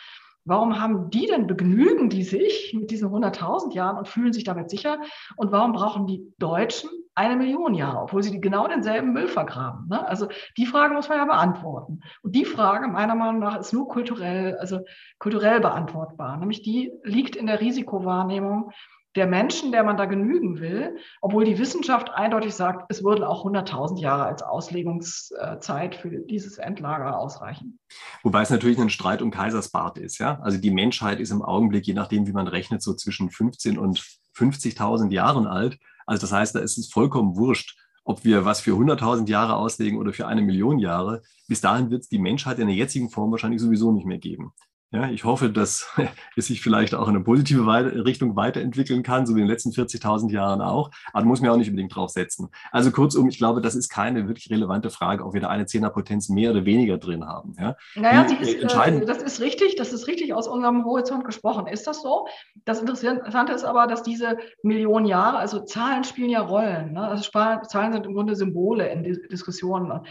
Warum 0.46 0.80
haben 0.80 1.10
die 1.10 1.28
denn, 1.28 1.48
begnügen 1.48 2.10
die 2.10 2.24
sich 2.24 2.74
mit 2.74 2.92
diesen 2.92 3.10
100.000 3.10 3.74
Jahren 3.74 3.98
und 3.98 4.08
fühlen 4.08 4.34
sich 4.34 4.44
damit 4.44 4.70
sicher? 4.70 5.00
Und 5.36 5.52
warum 5.52 5.74
brauchen 5.74 6.08
die 6.08 6.24
Deutschen 6.38 6.90
eine 7.16 7.36
Million 7.36 7.74
Jahre, 7.74 8.02
obwohl 8.02 8.24
sie 8.24 8.40
genau 8.40 8.68
denselben 8.68 9.12
Müll 9.14 9.28
vergraben? 9.28 9.88
Ne? 9.90 10.08
Also 10.08 10.28
die 10.58 10.66
Frage 10.66 10.94
muss 10.94 11.10
man 11.10 11.18
ja 11.18 11.26
beantworten. 11.26 12.02
Und 12.24 12.36
die 12.36 12.46
Frage, 12.46 12.88
meiner 12.88 13.16
Meinung 13.16 13.40
nach, 13.40 13.60
ist 13.60 13.74
nur 13.74 13.88
kulturell, 13.90 14.56
also 14.58 14.80
kulturell 15.20 15.60
beantwortbar. 15.60 16.38
Nämlich 16.38 16.62
die 16.62 16.92
liegt 17.04 17.36
in 17.36 17.48
der 17.48 17.60
Risikowahrnehmung 17.60 18.72
der 19.16 19.28
Menschen, 19.28 19.72
der 19.72 19.84
man 19.84 19.98
da 19.98 20.06
genügen 20.06 20.60
will, 20.60 20.98
obwohl 21.22 21.46
die 21.46 21.58
Wissenschaft 21.58 22.12
eindeutig 22.12 22.54
sagt, 22.54 22.86
es 22.90 23.04
würden 23.04 23.24
auch 23.24 23.46
100.000 23.46 24.00
Jahre 24.00 24.26
als 24.26 24.44
Auslegungszeit 24.44 25.96
für 25.96 26.10
dieses 26.10 26.58
Endlager 26.58 27.18
ausreichen. 27.18 27.80
Wobei 28.24 28.44
es 28.44 28.50
natürlich 28.50 28.80
ein 28.80 28.90
Streit 28.90 29.22
um 29.22 29.32
Kaisersbart 29.32 29.98
ist. 29.98 30.20
Ja? 30.20 30.40
Also 30.42 30.60
die 30.60 30.72
Menschheit 30.72 31.20
ist 31.20 31.32
im 31.32 31.42
Augenblick, 31.42 31.88
je 31.88 31.94
nachdem, 31.94 32.28
wie 32.28 32.34
man 32.34 32.48
rechnet, 32.48 32.84
so 32.84 32.94
zwischen 32.94 33.32
15 33.32 33.78
und 33.78 34.00
50.000 34.38 35.12
Jahren 35.12 35.48
alt. 35.48 35.80
Also 36.06 36.22
das 36.22 36.32
heißt, 36.32 36.56
da 36.56 36.60
ist 36.60 36.78
es 36.78 36.92
vollkommen 36.92 37.36
wurscht, 37.36 37.78
ob 38.04 38.24
wir 38.24 38.46
was 38.46 38.62
für 38.62 38.72
100.000 38.72 39.28
Jahre 39.28 39.56
auslegen 39.56 40.00
oder 40.00 40.14
für 40.14 40.28
eine 40.28 40.42
Million 40.42 40.80
Jahre. 40.80 41.22
Bis 41.48 41.62
dahin 41.62 41.92
wird 41.92 42.04
es 42.04 42.10
die 42.10 42.20
Menschheit 42.20 42.60
in 42.60 42.68
der 42.68 42.76
jetzigen 42.76 43.10
Form 43.10 43.32
wahrscheinlich 43.32 43.62
sowieso 43.62 43.92
nicht 43.92 44.06
mehr 44.06 44.18
geben. 44.18 44.54
Ja, 44.92 45.08
ich 45.08 45.24
hoffe, 45.24 45.52
dass 45.52 45.88
es 46.36 46.48
sich 46.48 46.62
vielleicht 46.62 46.96
auch 46.96 47.08
in 47.08 47.16
eine 47.16 47.24
positive 47.24 47.66
Richtung 48.06 48.36
weiterentwickeln 48.36 49.04
kann, 49.04 49.28
so 49.28 49.36
wie 49.36 49.42
in 49.42 49.46
den 49.46 49.52
letzten 49.52 49.70
40.000 49.70 50.32
Jahren 50.32 50.62
auch. 50.62 50.90
Aber 51.14 51.26
muss 51.26 51.42
mir 51.42 51.52
auch 51.52 51.58
nicht 51.58 51.70
unbedingt 51.70 51.96
drauf 51.96 52.10
setzen. 52.10 52.50
Also 52.72 52.90
kurzum, 52.90 53.30
ich 53.30 53.38
glaube, 53.38 53.62
das 53.62 53.76
ist 53.76 53.90
keine 53.90 54.28
wirklich 54.28 54.50
relevante 54.50 54.90
Frage, 54.90 55.24
ob 55.26 55.34
wir 55.34 55.42
da 55.42 55.50
eine 55.50 55.68
Zehnerpotenz 55.68 56.30
mehr 56.30 56.52
oder 56.52 56.66
weniger 56.66 56.98
drin 56.98 57.24
haben. 57.24 57.56
Ja? 57.60 57.76
Naja, 57.96 58.24
Die, 58.24 58.36
ist, 58.36 58.56
äh, 58.64 59.06
das 59.06 59.22
ist 59.22 59.40
richtig, 59.42 59.76
das 59.76 59.94
ist 59.94 60.08
richtig 60.08 60.34
aus 60.34 60.48
unserem 60.48 60.84
Horizont 60.86 61.24
gesprochen. 61.24 61.68
Ist 61.68 61.86
das 61.86 62.02
so? 62.02 62.28
Das 62.66 62.82
Interessante 62.82 63.54
ist 63.54 63.66
aber, 63.66 63.86
dass 63.86 64.02
diese 64.02 64.40
Millionen 64.64 65.06
Jahre, 65.06 65.38
also 65.38 65.60
Zahlen 65.60 66.04
spielen 66.04 66.32
ja 66.32 66.42
Rollen. 66.42 66.94
Ne? 66.94 67.02
Also 67.02 67.30
Zahlen 67.30 67.94
sind 67.94 68.08
im 68.08 68.16
Grunde 68.16 68.36
Symbole 68.36 68.88
in 68.88 69.04
Diskussionen. 69.04 70.02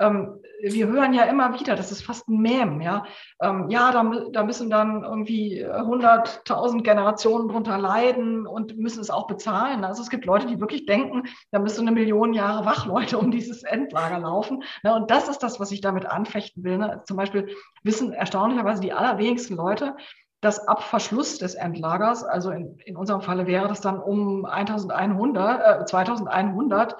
Ähm, 0.00 0.40
wir 0.60 0.88
hören 0.88 1.12
ja 1.12 1.24
immer 1.24 1.60
wieder, 1.60 1.76
das 1.76 1.92
ist 1.92 2.02
fast 2.02 2.28
ein 2.28 2.40
Mem, 2.40 2.80
ja. 2.80 3.04
Ähm, 3.40 3.68
ja, 3.68 3.92
da 3.92 4.02
da 4.32 4.44
müssen 4.44 4.70
dann 4.70 5.02
irgendwie 5.02 5.64
100.000 5.64 6.82
Generationen 6.82 7.48
drunter 7.48 7.78
leiden 7.78 8.46
und 8.46 8.76
müssen 8.76 9.00
es 9.00 9.10
auch 9.10 9.26
bezahlen. 9.26 9.84
Also 9.84 10.02
es 10.02 10.10
gibt 10.10 10.24
Leute, 10.24 10.46
die 10.46 10.60
wirklich 10.60 10.86
denken, 10.86 11.24
da 11.50 11.58
müssen 11.58 11.86
eine 11.86 11.92
Million 11.92 12.32
Jahre 12.32 12.64
Wachleute 12.64 13.18
um 13.18 13.30
dieses 13.30 13.62
Endlager 13.62 14.18
laufen. 14.18 14.64
Und 14.82 15.10
das 15.10 15.28
ist 15.28 15.42
das, 15.42 15.60
was 15.60 15.70
ich 15.72 15.80
damit 15.80 16.06
anfechten 16.06 16.64
will. 16.64 16.78
Ne? 16.78 17.02
Zum 17.06 17.16
Beispiel 17.16 17.48
wissen 17.82 18.12
erstaunlicherweise 18.12 18.80
die 18.80 18.92
allerwenigsten 18.92 19.56
Leute, 19.56 19.96
dass 20.40 20.68
ab 20.68 20.82
Verschluss 20.82 21.38
des 21.38 21.54
Endlagers, 21.54 22.22
also 22.22 22.50
in, 22.50 22.78
in 22.84 22.96
unserem 22.96 23.22
Falle 23.22 23.46
wäre 23.46 23.66
das 23.66 23.80
dann 23.80 23.98
um 23.98 24.44
1100, 24.44 25.82
äh, 25.82 25.84
2100, 25.86 26.96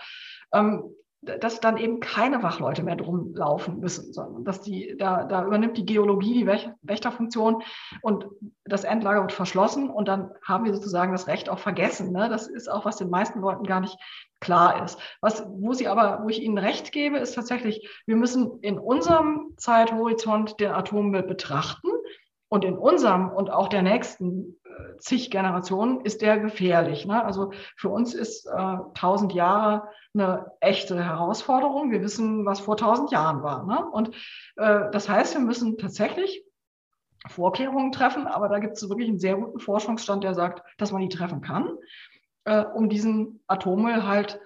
ähm, 0.52 0.94
dass 1.24 1.60
dann 1.60 1.76
eben 1.76 2.00
keine 2.00 2.42
Wachleute 2.42 2.82
mehr 2.82 2.96
drum 2.96 3.34
laufen 3.34 3.80
müssen, 3.80 4.12
sondern 4.12 4.44
dass 4.44 4.60
die, 4.60 4.96
da, 4.98 5.24
da 5.24 5.44
übernimmt 5.44 5.76
die 5.76 5.86
Geologie 5.86 6.34
die 6.34 6.46
Wächterfunktion 6.46 7.62
und 8.02 8.26
das 8.64 8.84
Endlager 8.84 9.22
wird 9.22 9.32
verschlossen 9.32 9.90
und 9.90 10.08
dann 10.08 10.30
haben 10.42 10.64
wir 10.64 10.74
sozusagen 10.74 11.12
das 11.12 11.26
Recht 11.26 11.48
auch 11.48 11.58
vergessen. 11.58 12.12
Ne? 12.12 12.28
Das 12.28 12.46
ist 12.46 12.70
auch, 12.70 12.84
was 12.84 12.96
den 12.96 13.10
meisten 13.10 13.40
Leuten 13.40 13.64
gar 13.64 13.80
nicht 13.80 13.98
klar 14.40 14.84
ist. 14.84 14.98
Was, 15.20 15.44
wo 15.48 15.72
sie 15.72 15.88
aber, 15.88 16.20
wo 16.22 16.28
ich 16.28 16.42
Ihnen 16.42 16.58
recht 16.58 16.92
gebe, 16.92 17.18
ist 17.18 17.34
tatsächlich, 17.34 17.88
wir 18.06 18.16
müssen 18.16 18.60
in 18.60 18.78
unserem 18.78 19.54
Zeithorizont 19.56 20.60
den 20.60 20.70
Atommüll 20.70 21.22
betrachten 21.22 21.88
und 22.54 22.64
in 22.64 22.78
unserem 22.78 23.30
und 23.30 23.50
auch 23.50 23.66
der 23.66 23.82
nächsten 23.82 24.60
äh, 24.64 24.96
zig 24.98 25.32
Generationen 25.32 26.02
ist 26.02 26.22
der 26.22 26.38
gefährlich. 26.38 27.04
Ne? 27.04 27.24
Also 27.24 27.50
für 27.76 27.88
uns 27.88 28.14
ist 28.14 28.46
äh, 28.46 28.50
1000 28.52 29.32
Jahre 29.32 29.88
eine 30.14 30.52
echte 30.60 31.04
Herausforderung. 31.04 31.90
Wir 31.90 32.00
wissen, 32.00 32.46
was 32.46 32.60
vor 32.60 32.74
1000 32.74 33.10
Jahren 33.10 33.42
war. 33.42 33.66
Ne? 33.66 33.84
Und 33.90 34.10
äh, 34.54 34.88
das 34.92 35.08
heißt, 35.08 35.34
wir 35.34 35.40
müssen 35.40 35.78
tatsächlich 35.78 36.44
Vorkehrungen 37.26 37.90
treffen, 37.90 38.28
aber 38.28 38.48
da 38.48 38.60
gibt 38.60 38.76
es 38.76 38.88
wirklich 38.88 39.08
einen 39.08 39.18
sehr 39.18 39.34
guten 39.34 39.58
Forschungsstand, 39.58 40.22
der 40.22 40.34
sagt, 40.34 40.62
dass 40.78 40.92
man 40.92 41.02
die 41.02 41.08
treffen 41.08 41.40
kann, 41.40 41.76
äh, 42.44 42.62
um 42.62 42.88
diesen 42.88 43.42
Atommüll 43.48 44.06
halt 44.06 44.38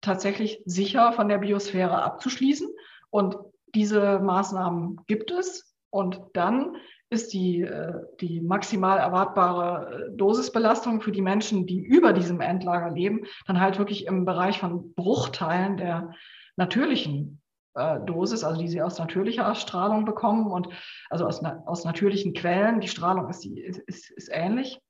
tatsächlich 0.00 0.60
sicher 0.64 1.12
von 1.12 1.28
der 1.28 1.38
Biosphäre 1.38 2.02
abzuschließen. 2.02 2.68
Und 3.10 3.38
diese 3.72 4.18
Maßnahmen 4.18 5.02
gibt 5.06 5.30
es. 5.30 5.72
Und 5.90 6.22
dann 6.32 6.74
ist 7.12 7.32
die, 7.34 7.60
äh, 7.60 7.92
die 8.20 8.40
maximal 8.40 8.98
erwartbare 8.98 10.08
äh, 10.08 10.16
Dosisbelastung 10.16 11.00
für 11.00 11.12
die 11.12 11.20
Menschen, 11.20 11.66
die 11.66 11.78
über 11.78 12.12
diesem 12.12 12.40
Endlager 12.40 12.90
leben, 12.90 13.26
dann 13.46 13.60
halt 13.60 13.78
wirklich 13.78 14.06
im 14.06 14.24
Bereich 14.24 14.58
von 14.58 14.94
Bruchteilen 14.94 15.76
der 15.76 16.14
natürlichen 16.56 17.40
äh, 17.74 18.00
Dosis, 18.00 18.44
also 18.44 18.60
die 18.60 18.68
sie 18.68 18.82
aus 18.82 18.98
natürlicher 18.98 19.54
Strahlung 19.54 20.04
bekommen 20.04 20.46
und 20.50 20.68
also 21.10 21.26
aus, 21.26 21.44
aus 21.44 21.84
natürlichen 21.84 22.32
Quellen. 22.32 22.80
Die 22.80 22.88
Strahlung 22.88 23.28
ist, 23.28 23.44
ist, 23.44 24.10
ist 24.10 24.30
ähnlich. 24.32 24.80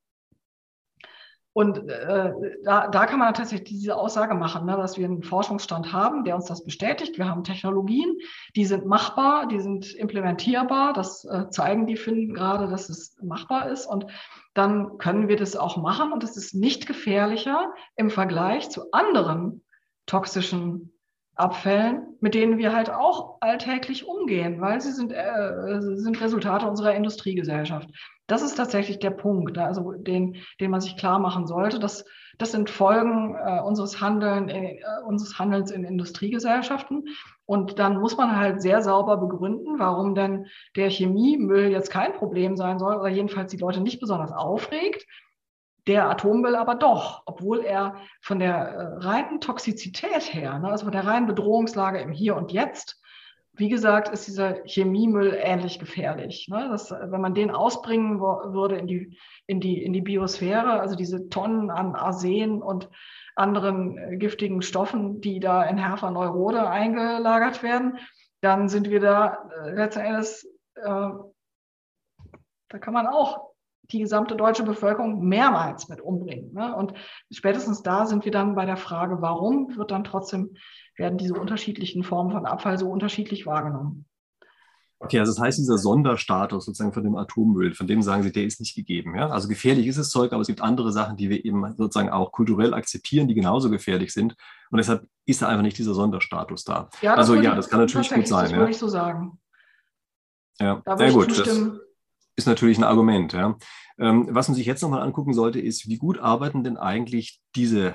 Und 1.55 1.89
äh, 1.89 2.33
da, 2.65 2.89
da 2.89 3.07
kann 3.07 3.19
man 3.19 3.35
tatsächlich 3.35 3.69
diese 3.69 3.97
Aussage 3.97 4.35
machen, 4.35 4.65
ne, 4.65 4.77
dass 4.77 4.97
wir 4.97 5.05
einen 5.05 5.23
Forschungsstand 5.23 5.93
haben, 5.93 6.25
der 6.25 6.35
uns 6.35 6.47
das 6.47 6.65
bestätigt. 6.65 7.19
Wir 7.19 7.29
haben 7.29 7.45
Technologien, 7.45 8.17
die 8.57 8.65
sind 8.65 8.87
machbar, 8.87 9.49
die 9.49 9.61
sind 9.61 9.93
implementierbar. 9.95 10.95
Das 10.95 11.25
äh, 11.25 11.51
zeigen 11.51 11.87
die 11.87 11.97
Finnen 11.97 12.33
gerade, 12.33 12.69
dass 12.69 12.89
es 12.89 13.17
machbar 13.23 13.69
ist. 13.69 13.87
Und 13.87 14.07
dann 14.55 14.97
können 14.97 15.29
wir 15.29 15.37
das 15.37 15.55
auch 15.57 15.77
machen. 15.77 16.13
Und 16.13 16.25
es 16.25 16.37
ist 16.37 16.55
nicht 16.55 16.87
gefährlicher 16.87 17.75
im 17.97 18.09
Vergleich 18.09 18.71
zu 18.71 18.91
anderen 18.93 19.63
toxischen 20.07 20.92
Abfällen, 21.35 22.17
mit 22.21 22.35
denen 22.35 22.59
wir 22.59 22.75
halt 22.75 22.91
auch 22.91 23.39
alltäglich 23.41 24.07
umgehen, 24.07 24.61
weil 24.61 24.81
sie 24.81 24.93
sind, 24.93 25.13
äh, 25.13 25.81
sind 25.81 26.21
Resultate 26.21 26.67
unserer 26.67 26.95
Industriegesellschaft. 26.95 27.89
Das 28.27 28.43
ist 28.43 28.55
tatsächlich 28.55 28.99
der 28.99 29.11
Punkt, 29.11 29.57
ne? 29.57 29.65
also 29.65 29.93
den, 29.93 30.37
den 30.61 30.71
man 30.71 30.81
sich 30.81 30.97
klar 30.97 31.19
machen 31.19 31.47
sollte. 31.47 31.79
Das, 31.79 32.05
das 32.39 32.53
sind 32.53 32.71
Folgen 32.71 33.35
äh, 33.35 33.61
unseres, 33.61 34.01
Handeln, 34.01 34.49
äh, 34.49 34.79
unseres 35.07 35.39
Handelns 35.39 35.71
in 35.71 35.85
Industriegesellschaften. 35.85 37.09
Und 37.47 37.79
dann 37.79 37.99
muss 37.99 38.17
man 38.17 38.37
halt 38.37 38.63
sehr 38.63 38.83
sauber 38.83 39.17
begründen, 39.17 39.79
warum 39.79 40.15
denn 40.15 40.47
der 40.77 40.91
Chemiemüll 40.91 41.71
jetzt 41.71 41.91
kein 41.91 42.13
Problem 42.13 42.57
sein 42.57 42.79
soll 42.79 42.97
oder 42.97 43.09
jedenfalls 43.09 43.51
die 43.51 43.59
Leute 43.59 43.81
nicht 43.81 44.01
besonders 44.01 44.33
aufregt. 44.33 45.07
Der 45.87 46.09
Atommüll 46.09 46.55
aber 46.55 46.77
doch, 46.77 47.23
obwohl 47.27 47.65
er 47.65 47.97
von 48.21 48.39
der 48.39 48.55
äh, 48.55 48.83
reinen 49.05 49.41
Toxizität 49.41 50.33
her, 50.33 50.59
ne, 50.59 50.69
also 50.69 50.85
von 50.85 50.93
der 50.93 51.07
reinen 51.07 51.27
Bedrohungslage 51.27 52.01
im 52.01 52.13
Hier 52.13 52.37
und 52.37 52.53
Jetzt, 52.53 53.03
wie 53.55 53.69
gesagt, 53.69 54.09
ist 54.09 54.27
dieser 54.27 54.65
Chemiemüll 54.65 55.39
ähnlich 55.39 55.79
gefährlich. 55.79 56.49
Ne? 56.49 56.69
Das, 56.71 56.91
wenn 56.91 57.21
man 57.21 57.35
den 57.35 57.51
ausbringen 57.51 58.19
würde 58.21 58.77
in 58.77 58.87
die, 58.87 59.19
in, 59.47 59.61
die, 59.61 59.83
in 59.83 59.93
die 59.93 60.01
Biosphäre, 60.01 60.81
also 60.81 60.97
diese 60.97 61.29
Tonnen 61.29 61.71
an 61.71 61.95
Arsen 61.95 62.63
und 62.63 62.89
anderen 63.35 63.99
äh, 63.99 64.17
giftigen 64.17 64.63
Stoffen, 64.63 65.21
die 65.21 65.39
da 65.39 65.65
in 65.65 65.77
Herfer-Neurode 65.77 66.69
eingelagert 66.69 67.63
werden, 67.63 67.99
dann 68.41 68.69
sind 68.69 68.89
wir 68.89 69.01
da 69.01 69.51
äh, 69.65 69.71
letzten 69.75 70.01
Endes, 70.01 70.45
äh, 70.77 71.11
da 72.69 72.79
kann 72.79 72.95
man 72.95 73.07
auch 73.07 73.52
die 73.93 74.01
gesamte 74.01 74.37
deutsche 74.37 74.63
Bevölkerung 74.63 75.27
mehrmals 75.27 75.89
mit 75.89 76.01
umbringen. 76.01 76.53
Ne? 76.53 76.75
Und 76.75 76.95
spätestens 77.31 77.83
da 77.83 78.07
sind 78.07 78.25
wir 78.25 78.33
dann 78.33 78.55
bei 78.55 78.67
der 78.67 78.77
Frage, 78.77 79.21
warum 79.21 79.77
wird 79.77 79.91
dann 79.91 80.05
trotzdem 80.05 80.55
werden 80.97 81.19
diese 81.19 81.35
unterschiedlichen 81.35 82.05
Formen 82.05 82.31
von 82.33 82.47
Abfall 82.47 82.79
so 82.79 82.91
unterschiedlich 82.91 83.47
wahrgenommen. 83.47 84.07
Okay, 84.99 85.19
also 85.19 85.33
das 85.33 85.41
heißt, 85.41 85.59
dieser 85.59 85.79
Sonderstatus 85.79 86.65
sozusagen 86.65 86.93
von 86.93 87.03
dem 87.03 87.17
Atommüll, 87.17 87.75
von 87.75 87.89
dem 87.89 88.03
sagen 88.03 88.23
Sie, 88.23 88.31
der 88.31 88.45
ist 88.45 88.61
nicht 88.61 88.77
gegeben. 88.77 89.17
Ja? 89.17 89.31
Also 89.31 89.49
gefährlich 89.49 89.89
ist 89.89 89.99
das 89.99 90.11
Zeug, 90.11 90.33
aber 90.33 90.43
es 90.43 90.47
gibt 90.47 90.61
andere 90.61 90.93
Sachen, 90.93 91.17
die 91.17 91.29
wir 91.29 91.45
eben 91.45 91.75
sozusagen 91.77 92.11
auch 92.11 92.31
kulturell 92.31 92.73
akzeptieren, 92.73 93.27
die 93.27 93.35
genauso 93.35 93.69
gefährlich 93.69 94.13
sind. 94.13 94.37
Und 94.71 94.79
deshalb 94.79 95.05
ist 95.27 95.43
da 95.43 95.49
einfach 95.49 95.65
nicht 95.65 95.77
dieser 95.77 95.95
Sonderstatus 95.95 96.63
da. 96.63 96.89
Ja, 97.01 97.15
also 97.15 97.35
ja, 97.35 97.57
das 97.57 97.69
kann 97.69 97.81
natürlich 97.81 98.11
gut 98.11 98.29
sein. 98.29 98.51
Das 98.51 98.55
würde 98.55 98.71
ich 98.71 98.79
so 98.79 98.87
sagen. 98.87 99.41
Ja, 100.61 100.83
sehr 100.97 101.13
gut. 101.13 101.37
Das 101.37 101.49
ist 102.43 102.47
natürlich 102.47 102.79
ein 102.79 102.85
Argument. 102.85 103.33
Ja. 103.33 103.57
Ähm, 103.99 104.29
was 104.31 104.49
man 104.49 104.55
sich 104.55 104.67
jetzt 104.67 104.83
nochmal 104.83 105.03
angucken 105.03 105.33
sollte, 105.33 105.61
ist, 105.61 105.89
wie 105.89 105.99
gut 105.99 106.19
arbeiten 106.19 106.65
denn 106.65 106.77
eigentlich 106.77 107.41
diese 107.55 107.95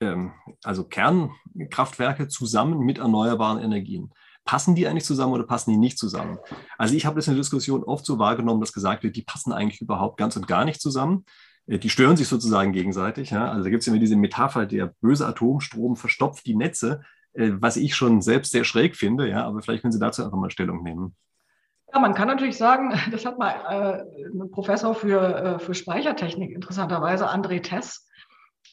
ähm, 0.00 0.32
also 0.62 0.84
Kernkraftwerke 0.84 2.28
zusammen 2.28 2.80
mit 2.80 2.98
erneuerbaren 2.98 3.62
Energien. 3.62 4.12
Passen 4.44 4.74
die 4.74 4.86
eigentlich 4.86 5.04
zusammen 5.04 5.34
oder 5.34 5.44
passen 5.44 5.72
die 5.72 5.76
nicht 5.76 5.98
zusammen? 5.98 6.38
Also 6.78 6.94
ich 6.94 7.04
habe 7.04 7.16
das 7.16 7.28
in 7.28 7.34
der 7.34 7.40
Diskussion 7.40 7.82
oft 7.82 8.06
so 8.06 8.18
wahrgenommen, 8.18 8.60
dass 8.60 8.72
gesagt 8.72 9.02
wird, 9.02 9.16
die 9.16 9.22
passen 9.22 9.52
eigentlich 9.52 9.80
überhaupt 9.80 10.16
ganz 10.16 10.36
und 10.36 10.46
gar 10.46 10.64
nicht 10.64 10.80
zusammen. 10.80 11.24
Äh, 11.66 11.78
die 11.78 11.90
stören 11.90 12.16
sich 12.16 12.28
sozusagen 12.28 12.72
gegenseitig. 12.72 13.30
Ja? 13.30 13.50
Also 13.50 13.64
da 13.64 13.70
gibt 13.70 13.82
es 13.82 13.86
immer 13.88 13.98
diese 13.98 14.16
Metapher, 14.16 14.66
der 14.66 14.94
böse 15.00 15.26
Atomstrom 15.26 15.96
verstopft 15.96 16.46
die 16.46 16.56
Netze, 16.56 17.02
äh, 17.34 17.50
was 17.54 17.76
ich 17.76 17.94
schon 17.94 18.22
selbst 18.22 18.52
sehr 18.52 18.64
schräg 18.64 18.96
finde. 18.96 19.28
Ja? 19.28 19.44
Aber 19.44 19.60
vielleicht 19.62 19.82
können 19.82 19.92
Sie 19.92 20.00
dazu 20.00 20.24
einfach 20.24 20.38
mal 20.38 20.50
Stellung 20.50 20.82
nehmen. 20.82 21.14
Ja, 21.92 22.00
man 22.00 22.14
kann 22.14 22.28
natürlich 22.28 22.58
sagen, 22.58 22.92
das 23.12 23.24
hat 23.24 23.38
mal 23.38 24.04
äh, 24.06 24.26
ein 24.26 24.50
Professor 24.50 24.94
für, 24.94 25.20
äh, 25.20 25.58
für 25.58 25.74
Speichertechnik, 25.74 26.52
interessanterweise, 26.52 27.28
André 27.28 27.62
Tess, 27.62 28.06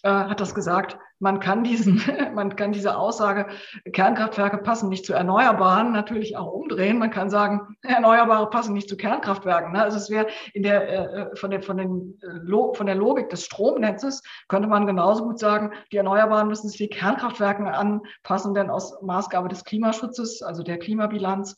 äh, 0.04 0.10
hat 0.10 0.40
das 0.40 0.54
gesagt, 0.54 0.98
man 1.20 1.40
kann 1.40 1.64
diesen, 1.64 2.02
man 2.36 2.56
kann 2.56 2.74
diese 2.74 2.98
Aussage, 2.98 3.48
Kernkraftwerke 3.94 4.58
passen 4.58 4.90
nicht 4.90 5.06
zu 5.06 5.14
Erneuerbaren, 5.14 5.94
natürlich 5.94 6.36
auch 6.36 6.52
umdrehen. 6.52 7.00
Man 7.00 7.10
kann 7.10 7.30
sagen, 7.30 7.78
Erneuerbare 7.82 8.50
passen 8.50 8.74
nicht 8.74 8.90
zu 8.90 8.98
Kernkraftwerken. 8.98 9.72
Ne? 9.72 9.82
Also 9.82 9.98
es 9.98 10.10
wäre 10.10 10.28
in 10.54 10.64
der, 10.64 11.32
äh, 11.32 11.36
von 11.36 11.52
der, 11.52 11.62
von 11.62 11.78
den, 11.78 12.20
äh, 12.22 12.76
von 12.76 12.86
der 12.86 12.96
Logik 12.96 13.30
des 13.30 13.46
Stromnetzes 13.46 14.22
könnte 14.50 14.68
man 14.68 14.86
genauso 14.86 15.24
gut 15.24 15.40
sagen, 15.40 15.72
die 15.92 15.98
Erneuerbaren 15.98 16.50
müssen 16.50 16.68
sich 16.68 16.78
die 16.78 16.90
Kernkraftwerken 16.90 17.68
anpassen, 17.68 18.54
denn 18.54 18.70
aus 18.70 19.02
Maßgabe 19.02 19.48
des 19.48 19.64
Klimaschutzes, 19.64 20.42
also 20.42 20.64
der 20.64 20.78
Klimabilanz, 20.78 21.56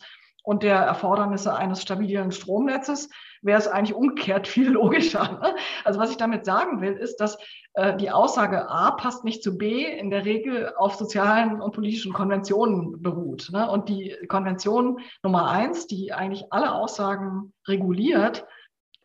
und 0.47 0.63
der 0.63 0.77
Erfordernisse 0.77 1.53
eines 1.53 1.81
stabilen 1.81 2.31
Stromnetzes 2.31 3.09
wäre 3.41 3.59
es 3.59 3.67
eigentlich 3.67 3.93
umgekehrt 3.93 4.47
viel 4.55 4.69
logischer. 4.69 5.39
Ne? 5.41 5.55
Also 5.83 5.99
was 5.99 6.09
ich 6.09 6.15
damit 6.15 6.45
sagen 6.45 6.79
will, 6.79 6.93
ist, 6.93 7.17
dass 7.17 7.37
äh, 7.73 7.97
die 7.97 8.11
Aussage 8.11 8.69
A 8.69 8.91
passt 8.91 9.25
nicht 9.25 9.43
zu 9.43 9.57
B 9.57 9.83
in 9.83 10.09
der 10.09 10.23
Regel 10.23 10.71
auf 10.77 10.95
sozialen 10.95 11.61
und 11.61 11.73
politischen 11.73 12.13
Konventionen 12.13 13.01
beruht. 13.01 13.49
Ne? 13.51 13.69
Und 13.69 13.89
die 13.89 14.15
Konvention 14.29 15.01
Nummer 15.21 15.49
eins, 15.49 15.85
die 15.85 16.13
eigentlich 16.13 16.45
alle 16.49 16.73
Aussagen 16.73 17.51
reguliert 17.67 18.45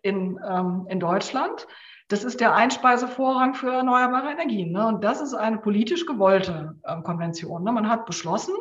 in, 0.03 0.39
ähm, 0.49 0.87
in 0.89 1.01
Deutschland, 1.01 1.67
das 2.07 2.23
ist 2.23 2.41
der 2.41 2.55
Einspeisevorrang 2.55 3.55
für 3.55 3.73
erneuerbare 3.73 4.31
Energien. 4.31 4.71
Ne? 4.71 4.87
Und 4.87 5.03
das 5.03 5.21
ist 5.21 5.35
eine 5.35 5.59
politisch 5.59 6.07
gewollte 6.07 6.77
ähm, 6.87 7.03
Konvention. 7.03 7.65
Man 7.65 7.89
hat 7.89 8.07
beschlossen, 8.07 8.55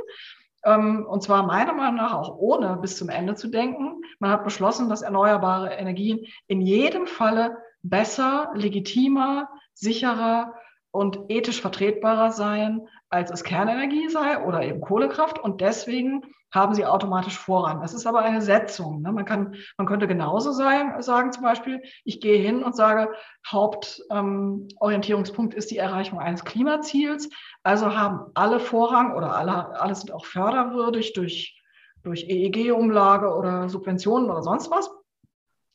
und 0.63 1.23
zwar 1.23 1.43
meiner 1.43 1.73
Meinung 1.73 1.95
nach 1.95 2.13
auch 2.13 2.37
ohne 2.37 2.77
bis 2.77 2.97
zum 2.97 3.09
Ende 3.09 3.35
zu 3.35 3.47
denken. 3.47 4.03
Man 4.19 4.29
hat 4.29 4.43
beschlossen, 4.43 4.89
dass 4.89 5.01
erneuerbare 5.01 5.73
Energien 5.73 6.25
in 6.47 6.61
jedem 6.61 7.07
Falle 7.07 7.57
besser, 7.81 8.51
legitimer, 8.53 9.49
sicherer 9.73 10.53
und 10.91 11.19
ethisch 11.29 11.61
vertretbarer 11.61 12.31
seien, 12.31 12.87
als 13.09 13.31
es 13.31 13.43
Kernenergie 13.43 14.09
sei 14.09 14.43
oder 14.43 14.61
eben 14.63 14.81
Kohlekraft. 14.81 15.39
Und 15.39 15.61
deswegen 15.61 16.23
haben 16.51 16.73
sie 16.73 16.85
automatisch 16.85 17.37
Vorrang. 17.37 17.81
Das 17.81 17.93
ist 17.93 18.05
aber 18.05 18.19
eine 18.19 18.41
Setzung. 18.41 19.01
Ne? 19.01 19.11
Man, 19.11 19.25
kann, 19.25 19.55
man 19.77 19.87
könnte 19.87 20.07
genauso 20.07 20.51
sein, 20.51 21.01
sagen, 21.01 21.31
zum 21.31 21.43
Beispiel, 21.43 21.81
ich 22.03 22.19
gehe 22.19 22.37
hin 22.37 22.63
und 22.63 22.75
sage, 22.75 23.09
Hauptorientierungspunkt 23.49 25.53
ähm, 25.53 25.57
ist 25.57 25.71
die 25.71 25.77
Erreichung 25.77 26.19
eines 26.19 26.43
Klimaziels. 26.43 27.29
Also 27.63 27.95
haben 27.95 28.31
alle 28.33 28.59
Vorrang 28.59 29.15
oder 29.15 29.35
alle, 29.35 29.79
alle 29.79 29.95
sind 29.95 30.11
auch 30.11 30.25
förderwürdig 30.25 31.13
durch, 31.13 31.61
durch 32.03 32.25
EEG-Umlage 32.27 33.33
oder 33.33 33.69
Subventionen 33.69 34.29
oder 34.29 34.43
sonst 34.43 34.69
was. 34.69 34.91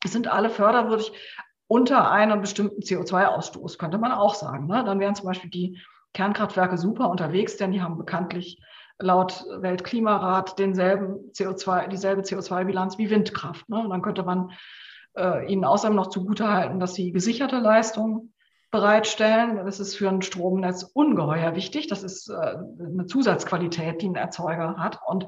Es 0.05 0.11
sind 0.11 0.27
alle 0.27 0.51
förderwürdig 0.51 1.11
unter 1.67 2.11
einem 2.11 2.41
bestimmten 2.41 2.81
CO2-Ausstoß, 2.81 3.77
könnte 3.77 3.97
man 3.97 4.11
auch 4.11 4.35
sagen. 4.35 4.67
Ne? 4.67 4.83
Dann 4.85 4.99
wären 4.99 5.15
zum 5.15 5.25
Beispiel 5.25 5.49
die 5.49 5.79
Kernkraftwerke 6.13 6.77
super 6.77 7.09
unterwegs, 7.09 7.57
denn 7.57 7.71
die 7.71 7.81
haben 7.81 7.97
bekanntlich 7.97 8.61
laut 8.99 9.45
Weltklimarat 9.59 10.57
denselben 10.59 11.31
CO2, 11.31 11.87
dieselbe 11.87 12.21
CO2-Bilanz 12.21 12.97
wie 12.97 13.09
Windkraft. 13.09 13.67
Ne? 13.69 13.79
Und 13.79 13.89
dann 13.89 14.01
könnte 14.01 14.23
man 14.23 14.51
äh, 15.15 15.51
ihnen 15.51 15.65
außerdem 15.65 15.95
noch 15.95 16.07
zugutehalten, 16.07 16.79
dass 16.79 16.95
sie 16.95 17.11
gesicherte 17.11 17.59
Leistungen 17.59 18.33
bereitstellen. 18.71 19.57
Das 19.65 19.79
ist 19.79 19.95
für 19.95 20.09
ein 20.09 20.21
Stromnetz 20.21 20.83
ungeheuer 20.83 21.55
wichtig. 21.55 21.87
Das 21.87 22.03
ist 22.03 22.29
äh, 22.29 22.57
eine 22.79 23.05
Zusatzqualität, 23.05 24.01
die 24.01 24.09
ein 24.09 24.15
Erzeuger 24.15 24.77
hat. 24.77 24.99
Und 25.05 25.27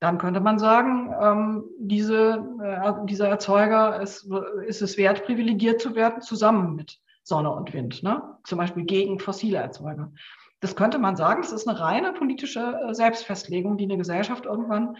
dann 0.00 0.18
könnte 0.18 0.40
man 0.40 0.58
sagen, 0.58 1.14
ähm, 1.20 1.64
diese, 1.78 2.44
äh, 2.62 3.06
dieser 3.06 3.28
Erzeuger 3.28 4.00
ist, 4.00 4.28
ist 4.66 4.82
es 4.82 4.96
wert, 4.98 5.24
privilegiert 5.24 5.80
zu 5.80 5.94
werden, 5.94 6.20
zusammen 6.20 6.76
mit 6.76 6.98
Sonne 7.22 7.50
und 7.50 7.72
Wind, 7.72 8.02
ne? 8.02 8.22
zum 8.44 8.58
Beispiel 8.58 8.84
gegen 8.84 9.18
fossile 9.18 9.58
Erzeuger. 9.58 10.12
Das 10.60 10.74
könnte 10.76 10.98
man 10.98 11.16
sagen, 11.16 11.42
es 11.42 11.52
ist 11.52 11.68
eine 11.68 11.78
reine 11.78 12.12
politische 12.12 12.80
äh, 12.88 12.94
Selbstfestlegung, 12.94 13.76
die 13.76 13.84
eine 13.84 13.98
Gesellschaft 13.98 14.46
irgendwann 14.46 14.96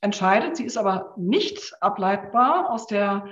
entscheidet. 0.00 0.56
Sie 0.56 0.64
ist 0.64 0.78
aber 0.78 1.14
nicht 1.16 1.72
ableitbar 1.80 2.70
aus 2.70 2.86
der 2.86 3.26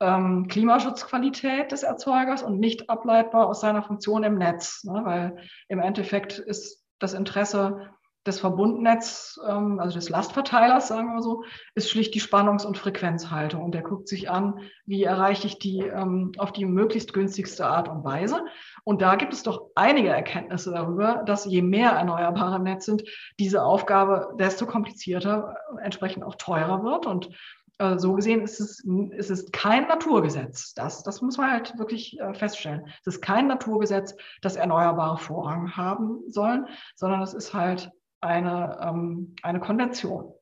ähm, 0.00 0.48
Klimaschutzqualität 0.48 1.72
des 1.72 1.82
Erzeugers 1.82 2.42
und 2.42 2.58
nicht 2.58 2.90
ableitbar 2.90 3.46
aus 3.46 3.60
seiner 3.60 3.82
Funktion 3.82 4.24
im 4.24 4.36
Netz, 4.36 4.84
ne? 4.84 5.00
weil 5.04 5.36
im 5.68 5.80
Endeffekt 5.80 6.38
ist 6.38 6.84
das 6.98 7.14
Interesse 7.14 7.90
des 8.26 8.38
Verbundnetz, 8.38 9.40
ähm, 9.48 9.80
also 9.80 9.94
des 9.98 10.08
Lastverteilers, 10.08 10.88
sagen 10.88 11.14
wir 11.14 11.22
so, 11.22 11.44
ist 11.74 11.90
schlicht 11.90 12.14
die 12.14 12.20
Spannungs- 12.20 12.64
und 12.64 12.78
Frequenzhaltung. 12.78 13.62
Und 13.62 13.74
der 13.74 13.82
guckt 13.82 14.08
sich 14.08 14.30
an, 14.30 14.60
wie 14.86 15.02
erreiche 15.02 15.46
ich 15.46 15.58
die 15.58 15.80
ähm, 15.80 16.32
auf 16.38 16.52
die 16.52 16.64
möglichst 16.64 17.12
günstigste 17.12 17.66
Art 17.66 17.88
und 17.88 18.04
Weise. 18.04 18.44
Und 18.84 19.02
da 19.02 19.16
gibt 19.16 19.32
es 19.32 19.42
doch 19.42 19.70
einige 19.74 20.10
Erkenntnisse 20.10 20.70
darüber, 20.70 21.22
dass 21.26 21.44
je 21.44 21.62
mehr 21.62 21.90
erneuerbare 21.90 22.60
Netz 22.60 22.86
sind, 22.86 23.02
diese 23.40 23.64
Aufgabe 23.64 24.34
desto 24.38 24.66
komplizierter, 24.66 25.56
äh, 25.76 25.84
entsprechend 25.84 26.24
auch 26.24 26.36
teurer 26.36 26.84
wird. 26.84 27.06
Und 27.06 27.30
äh, 27.78 27.98
so 27.98 28.12
gesehen 28.12 28.42
ist 28.42 28.60
es, 28.60 28.84
ist 29.16 29.30
es 29.30 29.50
kein 29.50 29.88
Naturgesetz. 29.88 30.74
Das, 30.74 31.02
das 31.02 31.22
muss 31.22 31.38
man 31.38 31.50
halt 31.50 31.76
wirklich 31.78 32.20
äh, 32.20 32.34
feststellen. 32.34 32.86
Es 33.00 33.16
ist 33.16 33.20
kein 33.22 33.48
Naturgesetz, 33.48 34.14
dass 34.42 34.54
Erneuerbare 34.54 35.18
Vorrang 35.18 35.76
haben 35.76 36.20
sollen, 36.28 36.68
sondern 36.94 37.22
es 37.22 37.34
ist 37.34 37.52
halt 37.52 37.90
eine, 38.22 38.78
ähm, 38.80 39.34
eine 39.42 39.60
Konvention. 39.60 40.32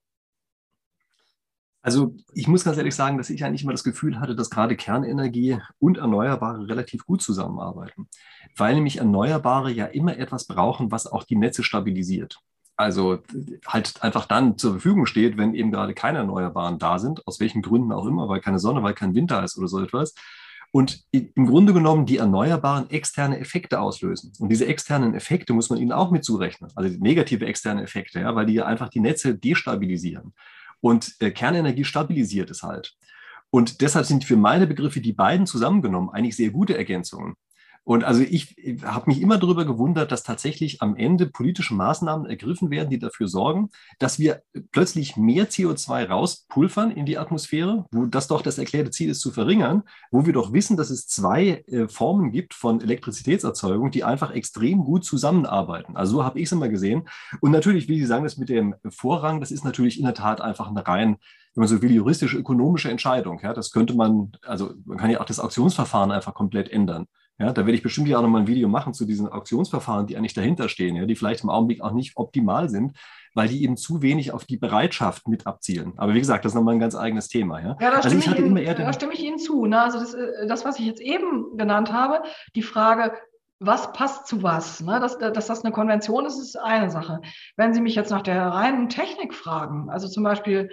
Also 1.82 2.14
ich 2.34 2.46
muss 2.46 2.64
ganz 2.64 2.76
ehrlich 2.76 2.94
sagen, 2.94 3.16
dass 3.16 3.30
ich 3.30 3.42
eigentlich 3.42 3.62
immer 3.62 3.72
das 3.72 3.84
Gefühl 3.84 4.20
hatte, 4.20 4.36
dass 4.36 4.50
gerade 4.50 4.76
Kernenergie 4.76 5.58
und 5.78 5.96
Erneuerbare 5.96 6.68
relativ 6.68 7.06
gut 7.06 7.22
zusammenarbeiten, 7.22 8.08
weil 8.54 8.74
nämlich 8.74 8.98
Erneuerbare 8.98 9.72
ja 9.72 9.86
immer 9.86 10.18
etwas 10.18 10.46
brauchen, 10.46 10.92
was 10.92 11.06
auch 11.06 11.24
die 11.24 11.36
Netze 11.36 11.64
stabilisiert. 11.64 12.40
Also 12.76 13.18
halt 13.66 14.02
einfach 14.02 14.26
dann 14.26 14.58
zur 14.58 14.72
Verfügung 14.72 15.06
steht, 15.06 15.38
wenn 15.38 15.54
eben 15.54 15.70
gerade 15.70 15.94
keine 15.94 16.18
Erneuerbaren 16.18 16.78
da 16.78 16.98
sind, 16.98 17.26
aus 17.26 17.40
welchen 17.40 17.62
Gründen 17.62 17.92
auch 17.92 18.06
immer, 18.06 18.28
weil 18.28 18.40
keine 18.40 18.58
Sonne, 18.58 18.82
weil 18.82 18.94
kein 18.94 19.14
Winter 19.14 19.42
ist 19.42 19.56
oder 19.56 19.68
so 19.68 19.82
etwas 19.82 20.14
und 20.72 21.04
im 21.10 21.46
Grunde 21.46 21.72
genommen 21.72 22.06
die 22.06 22.18
Erneuerbaren 22.18 22.90
externe 22.90 23.40
Effekte 23.40 23.80
auslösen. 23.80 24.32
Und 24.38 24.50
diese 24.50 24.66
externen 24.66 25.14
Effekte 25.14 25.52
muss 25.52 25.68
man 25.68 25.80
ihnen 25.80 25.92
auch 25.92 26.10
mit 26.12 26.24
zurechnen, 26.24 26.70
also 26.76 26.96
negative 27.00 27.44
externe 27.46 27.82
Effekte, 27.82 28.20
ja, 28.20 28.34
weil 28.36 28.46
die 28.46 28.62
einfach 28.62 28.88
die 28.88 29.00
Netze 29.00 29.34
destabilisieren. 29.36 30.32
Und 30.80 31.14
äh, 31.20 31.30
Kernenergie 31.30 31.84
stabilisiert 31.84 32.50
es 32.50 32.62
halt. 32.62 32.96
Und 33.50 33.80
deshalb 33.80 34.06
sind 34.06 34.24
für 34.24 34.36
meine 34.36 34.68
Begriffe 34.68 35.00
die 35.00 35.12
beiden 35.12 35.46
zusammengenommen 35.46 36.10
eigentlich 36.10 36.36
sehr 36.36 36.50
gute 36.50 36.78
Ergänzungen. 36.78 37.34
Und 37.90 38.04
also 38.04 38.22
ich, 38.22 38.56
ich 38.56 38.84
habe 38.84 39.10
mich 39.10 39.20
immer 39.20 39.36
darüber 39.36 39.64
gewundert, 39.64 40.12
dass 40.12 40.22
tatsächlich 40.22 40.80
am 40.80 40.94
Ende 40.94 41.26
politische 41.26 41.74
Maßnahmen 41.74 42.24
ergriffen 42.24 42.70
werden, 42.70 42.88
die 42.88 43.00
dafür 43.00 43.26
sorgen, 43.26 43.70
dass 43.98 44.20
wir 44.20 44.44
plötzlich 44.70 45.16
mehr 45.16 45.48
CO2 45.48 46.06
rauspulvern 46.06 46.92
in 46.92 47.04
die 47.04 47.18
Atmosphäre, 47.18 47.86
wo 47.90 48.06
das 48.06 48.28
doch 48.28 48.42
das 48.42 48.58
erklärte 48.58 48.92
Ziel 48.92 49.10
ist 49.10 49.18
zu 49.18 49.32
verringern, 49.32 49.82
wo 50.12 50.24
wir 50.24 50.32
doch 50.32 50.52
wissen, 50.52 50.76
dass 50.76 50.90
es 50.90 51.08
zwei 51.08 51.64
äh, 51.66 51.88
Formen 51.88 52.30
gibt 52.30 52.54
von 52.54 52.80
Elektrizitätserzeugung, 52.80 53.90
die 53.90 54.04
einfach 54.04 54.30
extrem 54.30 54.84
gut 54.84 55.04
zusammenarbeiten. 55.04 55.96
Also 55.96 56.18
so 56.18 56.24
habe 56.24 56.38
ich 56.38 56.44
es 56.44 56.52
immer 56.52 56.68
gesehen. 56.68 57.08
Und 57.40 57.50
natürlich, 57.50 57.88
wie 57.88 57.98
Sie 57.98 58.06
sagen, 58.06 58.22
das 58.22 58.36
mit 58.36 58.50
dem 58.50 58.76
Vorrang, 58.88 59.40
das 59.40 59.50
ist 59.50 59.64
natürlich 59.64 59.98
in 59.98 60.04
der 60.04 60.14
Tat 60.14 60.40
einfach 60.40 60.68
eine 60.68 60.86
rein 60.86 61.16
wenn 61.56 61.62
man 61.62 61.68
so 61.68 61.82
will, 61.82 61.90
juristische, 61.90 62.38
ökonomische 62.38 62.92
Entscheidung. 62.92 63.40
Ja, 63.42 63.52
das 63.52 63.72
könnte 63.72 63.94
man, 63.94 64.30
also 64.42 64.72
man 64.84 64.98
kann 64.98 65.10
ja 65.10 65.20
auch 65.20 65.24
das 65.24 65.40
Auktionsverfahren 65.40 66.12
einfach 66.12 66.32
komplett 66.32 66.68
ändern. 66.68 67.08
Ja, 67.40 67.54
da 67.54 67.62
werde 67.62 67.72
ich 67.72 67.82
bestimmt 67.82 68.06
ja 68.06 68.18
auch 68.18 68.22
nochmal 68.22 68.42
ein 68.42 68.46
Video 68.46 68.68
machen 68.68 68.92
zu 68.92 69.06
diesen 69.06 69.26
Auktionsverfahren, 69.26 70.06
die 70.06 70.18
eigentlich 70.18 70.34
dahinter 70.34 70.68
stehen, 70.68 70.94
ja, 70.94 71.06
die 71.06 71.16
vielleicht 71.16 71.42
im 71.42 71.48
Augenblick 71.48 71.80
auch 71.80 71.92
nicht 71.92 72.18
optimal 72.18 72.68
sind, 72.68 72.92
weil 73.34 73.48
die 73.48 73.62
eben 73.64 73.78
zu 73.78 74.02
wenig 74.02 74.32
auf 74.32 74.44
die 74.44 74.58
Bereitschaft 74.58 75.26
mit 75.26 75.46
abzielen. 75.46 75.94
Aber 75.96 76.12
wie 76.12 76.18
gesagt, 76.18 76.44
das 76.44 76.52
ist 76.52 76.56
nochmal 76.56 76.74
ein 76.74 76.80
ganz 76.80 76.94
eigenes 76.94 77.28
Thema. 77.28 77.60
Ja, 77.60 77.76
ja 77.80 77.90
da, 77.90 77.96
also 77.96 78.10
stimme 78.10 78.36
ich 78.36 78.44
Ihnen, 78.44 78.76
da 78.76 78.92
stimme 78.92 79.14
ich 79.14 79.24
Ihnen 79.24 79.38
zu. 79.38 79.64
Ne? 79.64 79.80
Also 79.80 79.98
das, 79.98 80.12
äh, 80.12 80.46
das, 80.46 80.66
was 80.66 80.78
ich 80.78 80.84
jetzt 80.84 81.00
eben 81.00 81.56
genannt 81.56 81.90
habe, 81.90 82.22
die 82.54 82.62
Frage, 82.62 83.14
was 83.58 83.92
passt 83.94 84.26
zu 84.26 84.42
was? 84.42 84.82
Ne? 84.82 85.00
Dass, 85.00 85.16
dass 85.16 85.46
das 85.46 85.64
eine 85.64 85.72
Konvention 85.72 86.26
ist, 86.26 86.38
ist 86.38 86.56
eine 86.56 86.90
Sache. 86.90 87.20
Wenn 87.56 87.72
Sie 87.72 87.80
mich 87.80 87.94
jetzt 87.94 88.10
nach 88.10 88.22
der 88.22 88.48
reinen 88.48 88.90
Technik 88.90 89.32
fragen, 89.32 89.88
also 89.88 90.08
zum 90.08 90.24
Beispiel 90.24 90.70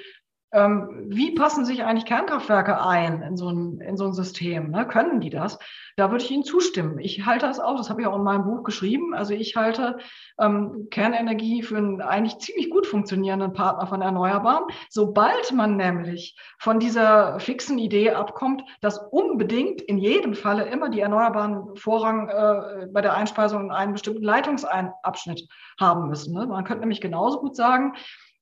wie 0.54 1.36
passen 1.36 1.66
sich 1.66 1.84
eigentlich 1.84 2.06
Kernkraftwerke 2.06 2.82
ein 2.82 3.22
in 3.22 3.36
so 3.36 3.50
ein, 3.50 3.82
in 3.82 3.98
so 3.98 4.06
ein 4.06 4.14
System? 4.14 4.72
Ne? 4.72 4.88
Können 4.88 5.20
die 5.20 5.30
das? 5.30 5.60
Da 5.98 6.10
würde 6.10 6.24
ich 6.24 6.32
Ihnen 6.32 6.46
zustimmen. 6.46 7.00
Ich 7.00 7.26
halte 7.26 7.48
das 7.48 7.60
auch, 7.60 7.76
das 7.76 7.90
habe 7.90 8.02
ich 8.02 8.08
auch 8.08 8.16
in 8.16 8.24
meinem 8.24 8.46
Buch 8.46 8.64
geschrieben. 8.64 9.14
Also 9.14 9.34
ich 9.34 9.58
halte 9.58 9.98
ähm, 10.40 10.88
Kernenergie 10.90 11.64
für 11.64 11.78
einen 11.78 12.02
eigentlich 12.02 12.38
ziemlich 12.38 12.70
gut 12.70 12.88
funktionierenden 12.88 13.52
Partner 13.52 13.88
von 13.88 14.02
Erneuerbaren. 14.02 14.66
Sobald 14.90 15.52
man 15.52 15.76
nämlich 15.76 16.38
von 16.60 16.80
dieser 16.80 17.40
fixen 17.42 17.78
Idee 17.78 18.12
abkommt, 18.12 18.64
dass 18.80 19.00
unbedingt 19.12 19.82
in 19.82 19.98
jedem 19.98 20.34
Falle 20.34 20.66
immer 20.66 20.90
die 20.90 21.02
Erneuerbaren 21.02 21.76
Vorrang 21.76 22.30
äh, 22.30 22.88
bei 22.94 23.02
der 23.02 23.16
Einspeisung 23.16 23.66
in 23.66 23.72
einen 23.72 23.94
bestimmten 23.94 24.24
Leitungsabschnitt 24.24 25.48
haben 25.80 26.08
müssen. 26.08 26.34
Ne? 26.34 26.48
Man 26.48 26.64
könnte 26.64 26.82
nämlich 26.82 27.02
genauso 27.02 27.42
gut 27.42 27.56
sagen, 27.56 27.94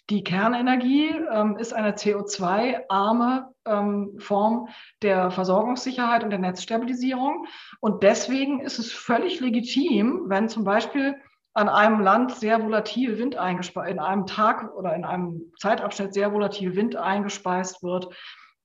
die 0.09 0.23
Kernenergie 0.23 1.09
ähm, 1.31 1.57
ist 1.57 1.73
eine 1.73 1.93
CO2-arme 1.93 3.53
ähm, 3.65 4.19
Form 4.19 4.69
der 5.01 5.31
Versorgungssicherheit 5.31 6.23
und 6.23 6.29
der 6.29 6.39
Netzstabilisierung. 6.39 7.47
Und 7.79 8.03
deswegen 8.03 8.61
ist 8.61 8.77
es 8.77 8.91
völlig 8.91 9.39
legitim, 9.39 10.25
wenn 10.27 10.47
zum 10.47 10.63
Beispiel 10.63 11.15
an 11.53 11.69
einem 11.69 12.01
Land 12.01 12.35
sehr 12.35 12.61
volatil 12.61 13.17
Wind 13.17 13.37
eingespeist, 13.37 13.89
in 13.89 13.99
einem 13.99 14.27
Tag 14.27 14.75
oder 14.75 14.93
in 14.93 15.05
einem 15.05 15.53
Zeitabschnitt 15.59 16.13
sehr 16.13 16.33
volatil 16.33 16.75
Wind 16.75 16.97
eingespeist 16.97 17.81
wird, 17.81 18.09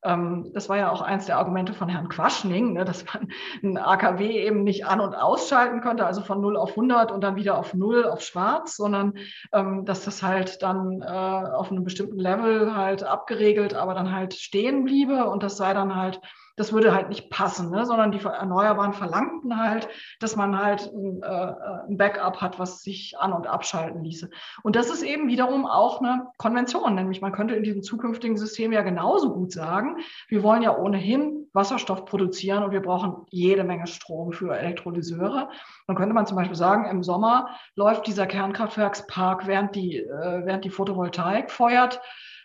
das 0.03 0.69
war 0.71 0.79
ja 0.79 0.91
auch 0.91 1.03
eins 1.03 1.27
der 1.27 1.37
Argumente 1.37 1.75
von 1.75 1.91
Herrn 1.91 2.09
Quaschning, 2.09 2.73
ne, 2.73 2.85
dass 2.87 3.05
man 3.05 3.29
ein 3.63 3.77
AKW 3.77 4.31
eben 4.31 4.65
nicht 4.65 4.87
an- 4.87 5.01
und 5.01 5.15
ausschalten 5.15 5.83
konnte, 5.83 6.07
also 6.07 6.23
von 6.23 6.41
0 6.41 6.57
auf 6.57 6.71
100 6.71 7.13
und 7.13 7.23
dann 7.23 7.37
wieder 7.37 7.59
auf 7.59 7.75
0 7.75 8.07
auf 8.07 8.23
schwarz, 8.23 8.77
sondern 8.77 9.15
ähm, 9.53 9.85
dass 9.85 10.05
das 10.05 10.23
halt 10.23 10.63
dann 10.63 11.03
äh, 11.03 11.07
auf 11.07 11.71
einem 11.71 11.85
bestimmten 11.85 12.19
Level 12.19 12.75
halt 12.75 13.03
abgeregelt, 13.03 13.75
aber 13.75 13.95
dann 13.95 14.13
halt 14.13 14.33
stehen 14.33 14.85
bliebe 14.85 15.27
und 15.27 15.43
das 15.43 15.59
sei 15.59 15.75
dann 15.75 15.95
halt 15.95 16.21
das 16.61 16.75
würde 16.75 16.95
halt 16.95 17.09
nicht 17.09 17.31
passen, 17.31 17.71
ne? 17.71 17.87
sondern 17.87 18.13
die 18.13 18.23
Erneuerbaren 18.23 18.93
verlangten 18.93 19.57
halt, 19.57 19.89
dass 20.19 20.37
man 20.37 20.59
halt 20.59 20.93
ein, 20.93 21.23
äh, 21.23 21.55
ein 21.89 21.97
Backup 21.97 22.43
hat, 22.43 22.59
was 22.59 22.83
sich 22.83 23.19
an- 23.19 23.33
und 23.33 23.47
abschalten 23.47 24.05
ließe. 24.05 24.29
Und 24.63 24.77
das 24.77 24.91
ist 24.91 25.03
eben 25.03 25.27
wiederum 25.27 25.65
auch 25.65 26.03
eine 26.03 26.27
Konvention, 26.37 26.95
nämlich 26.95 27.23
man 27.23 27.33
könnte 27.33 27.55
in 27.55 27.63
diesem 27.63 27.83
zukünftigen 27.83 28.37
System 28.37 28.73
ja 28.73 28.83
genauso 28.83 29.33
gut 29.33 29.53
sagen, 29.53 30.01
wir 30.29 30.43
wollen 30.43 30.61
ja 30.61 30.77
ohnehin 30.77 31.47
Wasserstoff 31.55 32.05
produzieren 32.05 32.63
und 32.63 32.73
wir 32.73 32.83
brauchen 32.83 33.25
jede 33.31 33.65
Menge 33.65 33.87
Strom 33.87 34.33
für 34.33 34.55
Elektrolyseure. 34.55 35.49
Dann 35.87 35.97
könnte 35.97 36.15
man 36.15 36.27
zum 36.27 36.37
Beispiel 36.37 36.57
sagen, 36.57 36.85
im 36.91 37.03
Sommer 37.03 37.57
läuft 37.75 38.07
dieser 38.07 38.27
Kernkraftwerkspark, 38.27 39.47
während 39.47 39.75
die, 39.75 39.97
äh, 39.97 40.45
während 40.45 40.67
die 40.67 40.71
Photovoltaik 40.71 41.51
feuert, 41.51 42.03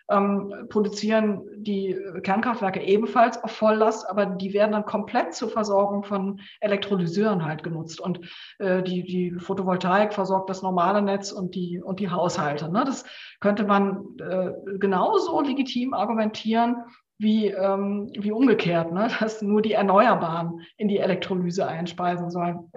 ähm, 0.08 0.66
produzieren 0.68 1.42
die 1.56 1.96
Kernkraftwerke 2.22 2.80
ebenfalls 2.80 3.42
auf 3.42 3.50
Volllast, 3.50 4.08
aber 4.08 4.26
die 4.26 4.52
werden 4.52 4.72
dann 4.72 4.84
komplett 4.84 5.34
zur 5.34 5.48
Versorgung 5.48 6.04
von 6.04 6.40
Elektrolyseuren 6.60 7.44
halt 7.44 7.62
genutzt. 7.62 8.00
Und 8.00 8.20
äh, 8.58 8.82
die, 8.82 9.02
die 9.02 9.32
Photovoltaik 9.38 10.14
versorgt 10.14 10.50
das 10.50 10.62
normale 10.62 11.02
Netz 11.02 11.32
und 11.32 11.54
die, 11.54 11.80
und 11.82 12.00
die 12.00 12.10
Haushalte. 12.10 12.70
Ne? 12.70 12.84
Das 12.84 13.04
könnte 13.40 13.64
man 13.64 14.04
äh, 14.20 14.52
genauso 14.78 15.40
legitim 15.40 15.94
argumentieren, 15.94 16.76
wie, 17.18 17.46
ähm, 17.46 18.10
wie 18.16 18.32
umgekehrt, 18.32 18.92
ne? 18.92 19.08
dass 19.20 19.42
nur 19.42 19.62
die 19.62 19.72
Erneuerbaren 19.72 20.60
in 20.76 20.88
die 20.88 20.98
Elektrolyse 20.98 21.66
einspeisen 21.66 22.30
sollen. 22.30 22.70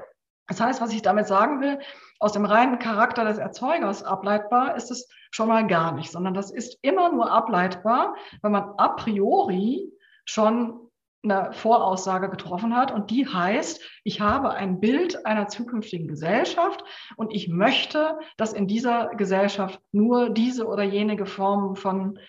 Das 0.47 0.59
heißt, 0.59 0.82
was 0.82 0.93
ich 0.93 1.03
damit 1.03 1.27
sagen 1.27 1.61
will, 1.61 1.80
aus 2.20 2.34
dem 2.34 2.45
reinen 2.45 2.80
Charakter 2.80 3.24
des 3.24 3.38
Erzeugers 3.38 4.03
ableitbar 4.03 4.76
ist 4.76 4.91
es 4.91 5.07
schon 5.32 5.47
mal 5.47 5.65
gar 5.67 5.93
nicht, 5.93 6.11
sondern 6.11 6.34
das 6.34 6.51
ist 6.51 6.78
immer 6.82 7.11
nur 7.11 7.32
ableitbar, 7.32 8.15
wenn 8.41 8.51
man 8.51 8.74
a 8.78 8.89
priori 8.89 9.91
schon 10.26 10.89
eine 11.24 11.51
Voraussage 11.51 12.30
getroffen 12.30 12.76
hat 12.76 12.93
und 12.93 13.09
die 13.09 13.28
heißt, 13.28 13.82
ich 14.03 14.22
habe 14.22 14.51
ein 14.51 14.80
Bild 14.80 15.26
einer 15.26 15.47
zukünftigen 15.47 16.07
Gesellschaft 16.07 16.84
und 17.17 17.34
ich 17.34 17.49
möchte, 17.49 18.17
dass 18.38 18.53
in 18.53 18.67
dieser 18.67 19.07
Gesellschaft 19.15 19.82
nur 19.91 20.30
diese 20.30 20.65
oder 20.65 20.84
jenige 20.84 21.26
Form 21.26 21.76
von 21.76 22.20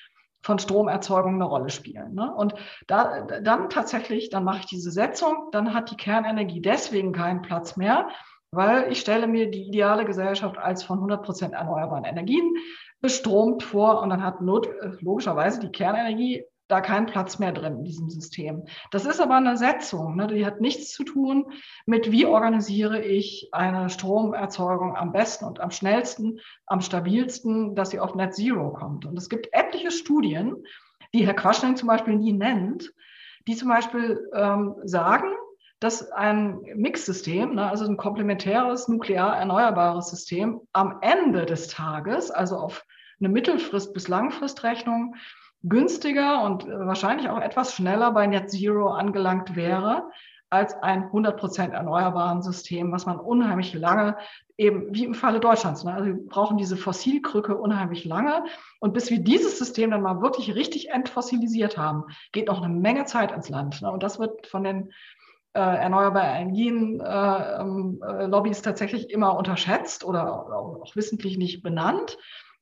von 0.42 0.58
Stromerzeugung 0.58 1.34
eine 1.34 1.44
Rolle 1.44 1.68
spielen. 1.68 2.14
Ne? 2.14 2.34
Und 2.34 2.54
da, 2.86 3.26
dann 3.42 3.68
tatsächlich, 3.68 4.30
dann 4.30 4.42
mache 4.42 4.60
ich 4.60 4.66
diese 4.66 4.90
Setzung, 4.90 5.50
dann 5.52 5.74
hat 5.74 5.90
die 5.90 5.98
Kernenergie 5.98 6.62
deswegen 6.62 7.12
keinen 7.12 7.42
Platz 7.42 7.76
mehr, 7.76 8.08
weil 8.52 8.90
ich 8.90 9.00
stelle 9.00 9.26
mir 9.26 9.50
die 9.50 9.68
ideale 9.68 10.04
Gesellschaft 10.04 10.58
als 10.58 10.82
von 10.82 10.98
100 10.98 11.22
Prozent 11.22 11.54
erneuerbaren 11.54 12.04
Energien 12.04 12.56
bestromt 13.00 13.62
vor 13.62 14.02
und 14.02 14.10
dann 14.10 14.22
hat 14.22 14.40
not, 14.40 14.68
logischerweise 15.00 15.60
die 15.60 15.72
Kernenergie 15.72 16.44
da 16.70 16.80
keinen 16.80 17.06
Platz 17.06 17.38
mehr 17.38 17.52
drin 17.52 17.78
in 17.78 17.84
diesem 17.84 18.08
System. 18.10 18.64
Das 18.92 19.04
ist 19.04 19.20
aber 19.20 19.36
eine 19.36 19.56
Setzung, 19.56 20.16
ne? 20.16 20.28
die 20.28 20.46
hat 20.46 20.60
nichts 20.60 20.92
zu 20.92 21.02
tun 21.02 21.46
mit, 21.84 22.12
wie 22.12 22.26
organisiere 22.26 23.02
ich 23.02 23.48
eine 23.52 23.90
Stromerzeugung 23.90 24.96
am 24.96 25.12
besten 25.12 25.46
und 25.46 25.58
am 25.58 25.72
schnellsten, 25.72 26.38
am 26.66 26.80
stabilsten, 26.80 27.74
dass 27.74 27.90
sie 27.90 27.98
auf 27.98 28.14
Net 28.14 28.34
Zero 28.34 28.72
kommt. 28.72 29.04
Und 29.04 29.18
es 29.18 29.28
gibt 29.28 29.48
etliche 29.52 29.90
Studien, 29.90 30.54
die 31.12 31.26
Herr 31.26 31.34
Quaschning 31.34 31.74
zum 31.74 31.88
Beispiel 31.88 32.14
nie 32.14 32.32
nennt, 32.32 32.92
die 33.48 33.56
zum 33.56 33.68
Beispiel 33.68 34.30
ähm, 34.32 34.76
sagen, 34.84 35.26
dass 35.80 36.12
ein 36.12 36.60
Mixsystem, 36.74 37.54
ne, 37.54 37.68
also 37.68 37.86
ein 37.86 37.96
komplementäres 37.96 38.86
nuklear 38.88 39.36
erneuerbares 39.36 40.10
System, 40.10 40.60
am 40.72 40.98
Ende 41.00 41.46
des 41.46 41.68
Tages, 41.68 42.30
also 42.30 42.56
auf 42.56 42.84
eine 43.18 43.30
Mittelfrist- 43.30 43.92
bis 43.92 44.08
Langfristrechnung, 44.08 45.16
günstiger 45.62 46.42
und 46.42 46.64
äh, 46.64 46.86
wahrscheinlich 46.86 47.28
auch 47.28 47.40
etwas 47.40 47.74
schneller 47.74 48.12
bei 48.12 48.26
Net 48.26 48.50
Zero 48.50 48.90
angelangt 48.90 49.56
wäre 49.56 50.10
als 50.50 50.74
ein 50.82 51.04
100% 51.04 51.70
erneuerbaren 51.70 52.42
System, 52.42 52.90
was 52.90 53.06
man 53.06 53.20
unheimlich 53.20 53.72
lange, 53.72 54.16
eben 54.58 54.92
wie 54.92 55.04
im 55.04 55.14
Falle 55.14 55.38
Deutschlands, 55.38 55.84
ne? 55.84 55.94
also 55.94 56.06
wir 56.06 56.26
brauchen 56.26 56.56
diese 56.56 56.76
Fossilkrücke 56.76 57.56
unheimlich 57.56 58.04
lange. 58.04 58.44
Und 58.80 58.92
bis 58.92 59.10
wir 59.10 59.20
dieses 59.20 59.58
System 59.58 59.92
dann 59.92 60.02
mal 60.02 60.20
wirklich 60.20 60.54
richtig 60.56 60.90
entfossilisiert 60.90 61.78
haben, 61.78 62.04
geht 62.32 62.48
noch 62.48 62.60
eine 62.60 62.74
Menge 62.74 63.04
Zeit 63.04 63.30
ins 63.30 63.48
Land. 63.48 63.80
Ne? 63.80 63.92
Und 63.92 64.02
das 64.02 64.18
wird 64.18 64.48
von 64.48 64.64
den 64.64 64.92
äh, 65.54 65.60
erneuerbaren 65.60 66.36
Energien 66.36 67.00
äh, 67.00 67.60
ähm, 67.60 68.00
äh, 68.06 68.52
tatsächlich 68.62 69.10
immer 69.10 69.36
unterschätzt 69.36 70.04
oder 70.04 70.32
auch, 70.32 70.82
auch 70.82 70.96
wissentlich 70.96 71.38
nicht 71.38 71.62
benannt 71.62 72.16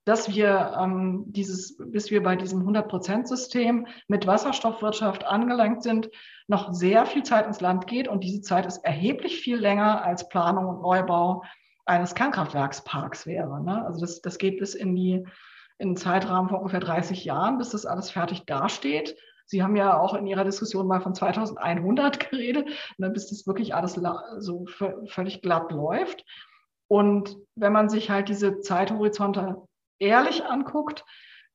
dass 0.09 0.35
wir 0.35 0.75
ähm, 0.81 1.25
dieses, 1.27 1.77
bis 1.77 2.11
wir 2.11 2.23
bei 2.23 2.35
diesem 2.35 2.67
100-Prozent-System 2.67 3.87
mit 4.07 4.27
Wasserstoffwirtschaft 4.27 5.27
angelangt 5.27 5.83
sind, 5.83 6.09
noch 6.47 6.73
sehr 6.73 7.05
viel 7.05 7.25
Zeit 7.25 7.47
ins 7.47 7.61
Land 7.61 7.87
geht. 7.87 8.09
Und 8.09 8.25
diese 8.25 8.41
Zeit 8.41 8.65
ist 8.65 8.79
erheblich 8.79 9.39
viel 9.39 9.59
länger 9.59 10.03
als 10.03 10.27
Planung 10.31 10.65
und 10.65 10.81
Neubau 10.81 11.45
eines 11.85 12.15
Kernkraftwerksparks 12.15 13.27
wäre. 13.27 13.63
Ne? 13.63 13.85
Also 13.85 14.01
das, 14.01 14.23
das 14.23 14.39
geht 14.39 14.59
bis 14.59 14.75
in 14.75 14.97
die 14.97 15.27
in 15.81 15.89
einen 15.89 15.97
Zeitrahmen 15.97 16.49
von 16.49 16.59
ungefähr 16.59 16.81
30 16.81 17.25
Jahren, 17.25 17.59
bis 17.59 17.71
das 17.71 17.87
alles 17.87 18.11
fertig 18.11 18.47
dasteht. 18.47 19.15
Sie 19.49 19.63
haben 19.63 19.77
ja 19.77 19.99
auch 19.99 20.13
in 20.15 20.27
Ihrer 20.27 20.45
Diskussion 20.45 20.87
mal 20.87 21.01
von 21.01 21.15
2100 21.15 22.21
geredet, 22.31 22.69
ne, 22.99 23.11
bis 23.11 23.29
das 23.31 23.47
wirklich 23.47 23.75
alles 23.75 23.99
so 24.39 24.67
völlig 25.07 25.43
glatt 25.43 25.73
läuft. 25.73 26.25
Und 26.87 27.37
wenn 27.55 27.73
man 27.73 27.89
sich 27.89 28.11
halt 28.11 28.29
diese 28.29 28.61
Zeithorizonte 28.61 29.57
ehrlich 29.99 30.45
anguckt, 30.45 31.05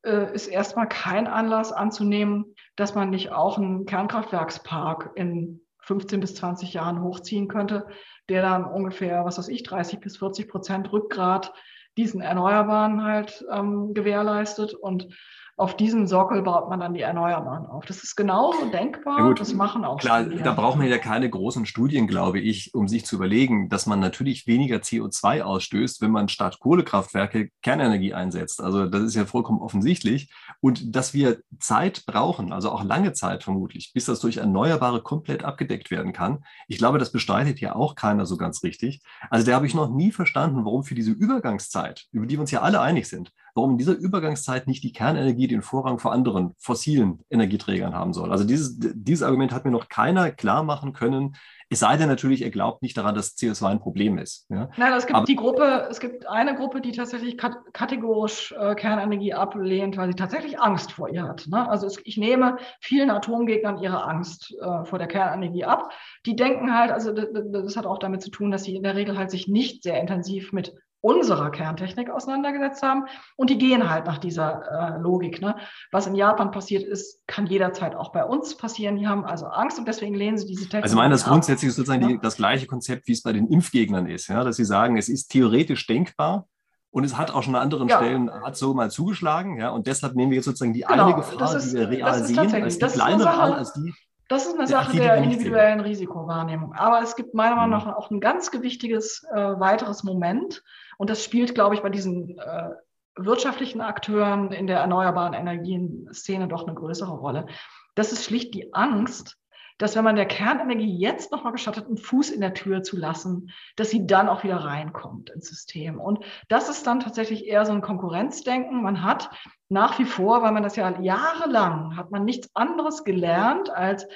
äh, 0.04 0.32
ist 0.34 0.48
erstmal 0.48 0.88
kein 0.88 1.26
Anlass 1.26 1.72
anzunehmen, 1.72 2.54
dass 2.76 2.94
man 2.94 3.10
nicht 3.10 3.30
auch 3.30 3.58
einen 3.58 3.86
Kernkraftwerkspark 3.86 5.12
in 5.14 5.60
15 5.80 6.20
bis 6.20 6.34
20 6.34 6.72
Jahren 6.72 7.02
hochziehen 7.02 7.46
könnte, 7.46 7.86
der 8.28 8.42
dann 8.42 8.64
ungefähr, 8.64 9.24
was 9.24 9.38
weiß 9.38 9.48
ich, 9.48 9.62
30 9.62 10.00
bis 10.00 10.16
40 10.16 10.48
Prozent 10.48 10.92
Rückgrat 10.92 11.52
diesen 11.96 12.20
Erneuerbaren 12.20 13.04
halt 13.04 13.44
ähm, 13.52 13.94
gewährleistet. 13.94 14.74
Und 14.74 15.14
auf 15.56 15.76
diesem 15.76 16.06
Sockel 16.08 16.42
baut 16.42 16.68
man 16.68 16.80
dann 16.80 16.94
die 16.94 17.02
Erneuerbaren 17.02 17.66
auf. 17.66 17.84
Das 17.86 18.02
ist 18.02 18.16
genauso 18.16 18.70
denkbar. 18.70 19.18
Ja 19.18 19.28
gut, 19.28 19.40
das 19.40 19.54
machen 19.54 19.84
auch 19.84 19.98
Klar, 19.98 20.22
Studien. 20.22 20.42
da 20.42 20.52
braucht 20.52 20.76
man 20.76 20.88
ja 20.88 20.98
keine 20.98 21.30
großen 21.30 21.64
Studien, 21.64 22.08
glaube 22.08 22.40
ich, 22.40 22.74
um 22.74 22.88
sich 22.88 23.06
zu 23.06 23.16
überlegen, 23.16 23.68
dass 23.68 23.86
man 23.86 24.00
natürlich 24.00 24.48
weniger 24.48 24.78
CO2 24.78 25.42
ausstößt, 25.42 26.00
wenn 26.00 26.10
man 26.10 26.28
statt 26.28 26.58
Kohlekraftwerke 26.58 27.50
Kernenergie 27.62 28.14
einsetzt. 28.14 28.60
Also 28.60 28.86
das 28.86 29.02
ist 29.02 29.14
ja 29.14 29.26
vollkommen 29.26 29.60
offensichtlich. 29.60 30.32
Und 30.60 30.96
dass 30.96 31.14
wir 31.14 31.38
Zeit 31.60 32.04
brauchen, 32.06 32.52
also 32.52 32.70
auch 32.70 32.82
lange 32.82 33.12
Zeit 33.12 33.44
vermutlich, 33.44 33.92
bis 33.94 34.06
das 34.06 34.18
durch 34.18 34.38
Erneuerbare 34.38 35.02
komplett 35.02 35.44
abgedeckt 35.44 35.92
werden 35.92 36.12
kann. 36.12 36.44
Ich 36.66 36.78
glaube, 36.78 36.98
das 36.98 37.12
bestreitet 37.12 37.60
ja 37.60 37.76
auch 37.76 37.94
keiner 37.94 38.26
so 38.26 38.36
ganz 38.36 38.64
richtig. 38.64 39.02
Also 39.30 39.46
da 39.46 39.54
habe 39.54 39.68
ich 39.68 39.74
noch 39.74 39.88
nie 39.88 40.10
verstanden, 40.10 40.64
warum 40.64 40.82
für 40.82 40.96
diese 40.96 41.12
Übergangszeit, 41.12 42.06
über 42.10 42.26
die 42.26 42.34
wir 42.34 42.40
uns 42.40 42.50
ja 42.50 42.62
alle 42.62 42.80
einig 42.80 43.08
sind, 43.08 43.32
warum 43.54 43.72
in 43.72 43.78
dieser 43.78 43.96
Übergangszeit 43.96 44.66
nicht 44.66 44.82
die 44.82 44.92
Kernenergie 44.92 45.46
den 45.46 45.62
Vorrang 45.62 45.98
vor 45.98 46.12
anderen 46.12 46.54
fossilen 46.58 47.20
Energieträgern 47.30 47.94
haben 47.94 48.12
soll. 48.12 48.32
Also 48.32 48.44
dieses, 48.44 48.78
dieses 48.78 49.22
Argument 49.22 49.52
hat 49.52 49.64
mir 49.64 49.70
noch 49.70 49.88
keiner 49.88 50.30
klar 50.30 50.62
machen 50.62 50.92
können, 50.92 51.36
es 51.70 51.80
sei 51.80 51.96
denn 51.96 52.08
natürlich, 52.08 52.42
er 52.42 52.50
glaubt 52.50 52.82
nicht 52.82 52.96
daran, 52.96 53.14
dass 53.14 53.36
CO2 53.36 53.66
ein 53.66 53.80
Problem 53.80 54.18
ist. 54.18 54.46
Ja? 54.50 54.70
Nein, 54.76 54.92
es 54.92 55.06
gibt 55.06 55.16
Aber, 55.16 55.26
die 55.26 55.36
Gruppe, 55.36 55.88
es 55.90 55.98
gibt 55.98 56.26
eine 56.28 56.54
Gruppe, 56.54 56.80
die 56.80 56.92
tatsächlich 56.92 57.36
kategorisch 57.36 58.54
äh, 58.58 58.74
Kernenergie 58.74 59.34
ablehnt, 59.34 59.96
weil 59.96 60.08
sie 60.08 60.14
tatsächlich 60.14 60.60
Angst 60.60 60.92
vor 60.92 61.08
ihr 61.08 61.24
hat. 61.24 61.46
Ne? 61.48 61.68
Also 61.68 61.86
es, 61.86 61.98
ich 62.04 62.16
nehme 62.16 62.58
vielen 62.80 63.10
Atomgegnern 63.10 63.78
ihre 63.78 64.04
Angst 64.04 64.54
äh, 64.60 64.84
vor 64.84 64.98
der 64.98 65.08
Kernenergie 65.08 65.64
ab. 65.64 65.90
Die 66.26 66.36
denken 66.36 66.72
halt, 66.74 66.92
also 66.92 67.12
das, 67.12 67.28
das 67.32 67.76
hat 67.76 67.86
auch 67.86 67.98
damit 67.98 68.22
zu 68.22 68.30
tun, 68.30 68.50
dass 68.50 68.64
sie 68.64 68.76
in 68.76 68.82
der 68.82 68.94
Regel 68.94 69.16
halt 69.16 69.30
sich 69.30 69.48
nicht 69.48 69.82
sehr 69.82 70.00
intensiv 70.00 70.52
mit 70.52 70.74
unserer 71.04 71.50
Kerntechnik 71.50 72.08
auseinandergesetzt 72.08 72.82
haben. 72.82 73.04
Und 73.36 73.50
die 73.50 73.58
gehen 73.58 73.90
halt 73.90 74.06
nach 74.06 74.16
dieser 74.16 74.96
äh, 74.96 74.98
Logik. 74.98 75.42
Ne? 75.42 75.54
Was 75.92 76.06
in 76.06 76.14
Japan 76.14 76.50
passiert 76.50 76.82
ist, 76.82 77.20
kann 77.26 77.46
jederzeit 77.46 77.94
auch 77.94 78.10
bei 78.10 78.24
uns 78.24 78.56
passieren. 78.56 78.96
Die 78.96 79.06
haben 79.06 79.26
also 79.26 79.46
Angst 79.46 79.78
und 79.78 79.86
deswegen 79.86 80.14
lehnen 80.14 80.38
sie 80.38 80.46
diese 80.46 80.62
Technik. 80.62 80.84
Also 80.84 80.96
meinen 80.96 81.10
das 81.10 81.26
grundsätzlich 81.26 81.68
ist 81.68 81.76
sozusagen 81.76 82.02
ja. 82.02 82.08
die, 82.08 82.18
das 82.20 82.36
gleiche 82.36 82.66
Konzept, 82.66 83.06
wie 83.06 83.12
es 83.12 83.22
bei 83.22 83.34
den 83.34 83.48
Impfgegnern 83.48 84.06
ist, 84.06 84.28
ja? 84.28 84.42
dass 84.44 84.56
sie 84.56 84.64
sagen, 84.64 84.96
es 84.96 85.10
ist 85.10 85.28
theoretisch 85.28 85.86
denkbar, 85.86 86.46
und 86.90 87.02
es 87.02 87.18
hat 87.18 87.32
auch 87.34 87.42
schon 87.42 87.56
an 87.56 87.62
anderen 87.62 87.88
ja. 87.88 87.96
Stellen 87.96 88.30
hat 88.30 88.56
so 88.56 88.72
mal 88.72 88.88
zugeschlagen, 88.88 89.58
ja. 89.58 89.70
Und 89.70 89.88
deshalb 89.88 90.14
nehmen 90.14 90.30
wir 90.30 90.36
jetzt 90.36 90.44
sozusagen 90.44 90.72
die 90.72 90.82
genau, 90.82 91.06
eine 91.06 91.16
Gefahr, 91.16 91.56
ist, 91.56 91.72
die 91.72 91.76
wir 91.76 91.88
real 91.88 92.22
sehen, 92.22 92.38
als 92.38 92.78
die 92.78 92.86
kleinere 92.86 93.30
an, 93.30 93.52
als 93.54 93.72
die. 93.72 93.92
Das 94.28 94.46
ist 94.46 94.54
eine 94.54 94.66
Sache 94.66 94.92
die, 94.92 94.98
der 94.98 95.16
individuellen 95.16 95.80
Risikowahrnehmung. 95.80 96.72
Aber 96.72 97.02
es 97.02 97.16
gibt 97.16 97.34
meiner 97.34 97.56
Meinung 97.56 97.80
mhm. 97.80 97.86
nach 97.86 97.96
auch 97.96 98.10
ein 98.10 98.20
ganz 98.20 98.50
gewichtiges 98.50 99.24
äh, 99.30 99.36
weiteres 99.36 100.02
Moment. 100.02 100.62
Und 100.98 101.10
das 101.10 101.24
spielt, 101.24 101.54
glaube 101.54 101.74
ich, 101.74 101.82
bei 101.82 101.90
diesen 101.90 102.38
äh, 102.38 102.70
wirtschaftlichen 103.16 103.80
Akteuren 103.80 104.52
in 104.52 104.66
der 104.66 104.78
erneuerbaren 104.78 105.34
Energien-Szene 105.34 106.48
doch 106.48 106.66
eine 106.66 106.74
größere 106.74 107.12
Rolle. 107.12 107.46
Das 107.94 108.12
ist 108.12 108.24
schlicht 108.24 108.54
die 108.54 108.74
Angst, 108.74 109.38
dass 109.78 109.96
wenn 109.96 110.04
man 110.04 110.16
der 110.16 110.26
Kernenergie 110.26 110.98
jetzt 110.98 111.32
nochmal 111.32 111.52
gestattet, 111.52 111.86
einen 111.86 111.98
Fuß 111.98 112.30
in 112.30 112.40
der 112.40 112.54
Tür 112.54 112.82
zu 112.82 112.96
lassen, 112.96 113.50
dass 113.76 113.90
sie 113.90 114.06
dann 114.06 114.28
auch 114.28 114.44
wieder 114.44 114.58
reinkommt 114.58 115.30
ins 115.30 115.48
System. 115.48 116.00
Und 116.00 116.24
das 116.48 116.68
ist 116.68 116.86
dann 116.86 117.00
tatsächlich 117.00 117.46
eher 117.46 117.66
so 117.66 117.72
ein 117.72 117.82
Konkurrenzdenken. 117.82 118.82
Man 118.82 119.02
hat 119.02 119.30
nach 119.68 119.98
wie 119.98 120.04
vor, 120.04 120.42
weil 120.42 120.52
man 120.52 120.62
das 120.62 120.76
ja 120.76 121.00
jahrelang, 121.00 121.96
hat 121.96 122.12
man 122.12 122.24
nichts 122.24 122.54
anderes 122.54 123.02
gelernt 123.02 123.70
als 123.70 124.06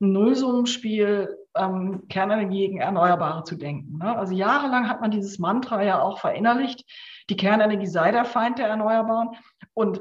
ein 0.00 0.12
Nullsummenspiel 0.12 1.34
ähm, 1.56 2.08
Kernenergie 2.08 2.66
gegen 2.66 2.78
Erneuerbare 2.78 3.44
zu 3.44 3.56
denken. 3.56 3.98
Ne? 3.98 4.16
Also 4.16 4.34
jahrelang 4.34 4.88
hat 4.88 5.00
man 5.00 5.10
dieses 5.10 5.38
Mantra 5.38 5.82
ja 5.82 6.00
auch 6.00 6.18
verinnerlicht, 6.18 6.84
die 7.28 7.36
Kernenergie 7.36 7.86
sei 7.86 8.10
der 8.10 8.24
Feind 8.24 8.58
der 8.58 8.68
Erneuerbaren. 8.68 9.30
Und 9.74 10.00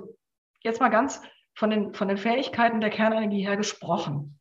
jetzt 0.61 0.79
mal 0.79 0.89
ganz 0.89 1.21
von 1.53 1.69
den, 1.69 1.93
von 1.93 2.07
den 2.07 2.17
Fähigkeiten 2.17 2.81
der 2.81 2.89
Kernenergie 2.89 3.45
her 3.45 3.57
gesprochen. 3.57 4.39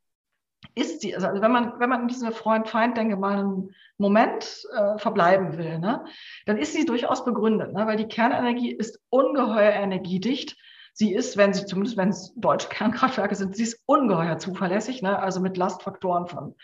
Ist 0.75 1.03
sie, 1.03 1.15
also 1.15 1.29
wenn 1.41 1.53
man, 1.53 1.79
wenn 1.79 1.91
man 1.91 2.03
in 2.03 2.09
diese 2.09 2.33
Freund-Feind-Denke 2.33 3.17
mal 3.17 3.39
einen 3.39 3.75
Moment 3.99 4.67
äh, 4.75 4.99
verbleiben 4.99 5.59
will, 5.59 5.79
ne, 5.79 6.05
dann 6.47 6.57
ist 6.57 6.73
sie 6.73 6.87
durchaus 6.87 7.25
begründet, 7.25 7.73
ne, 7.73 7.87
weil 7.87 7.97
die 7.97 8.09
Kernenergie 8.09 8.73
ist 8.73 9.01
ungeheuer 9.11 9.73
energiedicht 9.73 10.57
Sie 10.97 11.13
ist, 11.13 11.37
wenn 11.37 11.53
sie, 11.53 11.67
zumindest 11.67 11.97
wenn 11.97 12.11
es 12.11 12.33
deutsche 12.37 12.69
Kernkraftwerke 12.69 13.35
sind, 13.35 13.57
sie 13.57 13.65
ist 13.65 13.83
ungeheuer 13.85 14.39
zuverlässig, 14.39 15.03
ne? 15.03 15.19
also 15.19 15.41
mit 15.41 15.57
Lastfaktoren 15.57 16.29
von, 16.29 16.55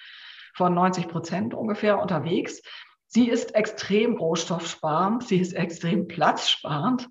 von 0.55 0.75
90 0.75 1.09
Prozent 1.09 1.55
ungefähr 1.55 2.01
unterwegs. 2.01 2.63
Sie 3.07 3.29
ist 3.29 3.55
extrem 3.55 4.17
rohstoffsparend, 4.17 5.27
sie 5.27 5.41
ist 5.41 5.53
extrem 5.53 6.07
platzsparend 6.07 7.09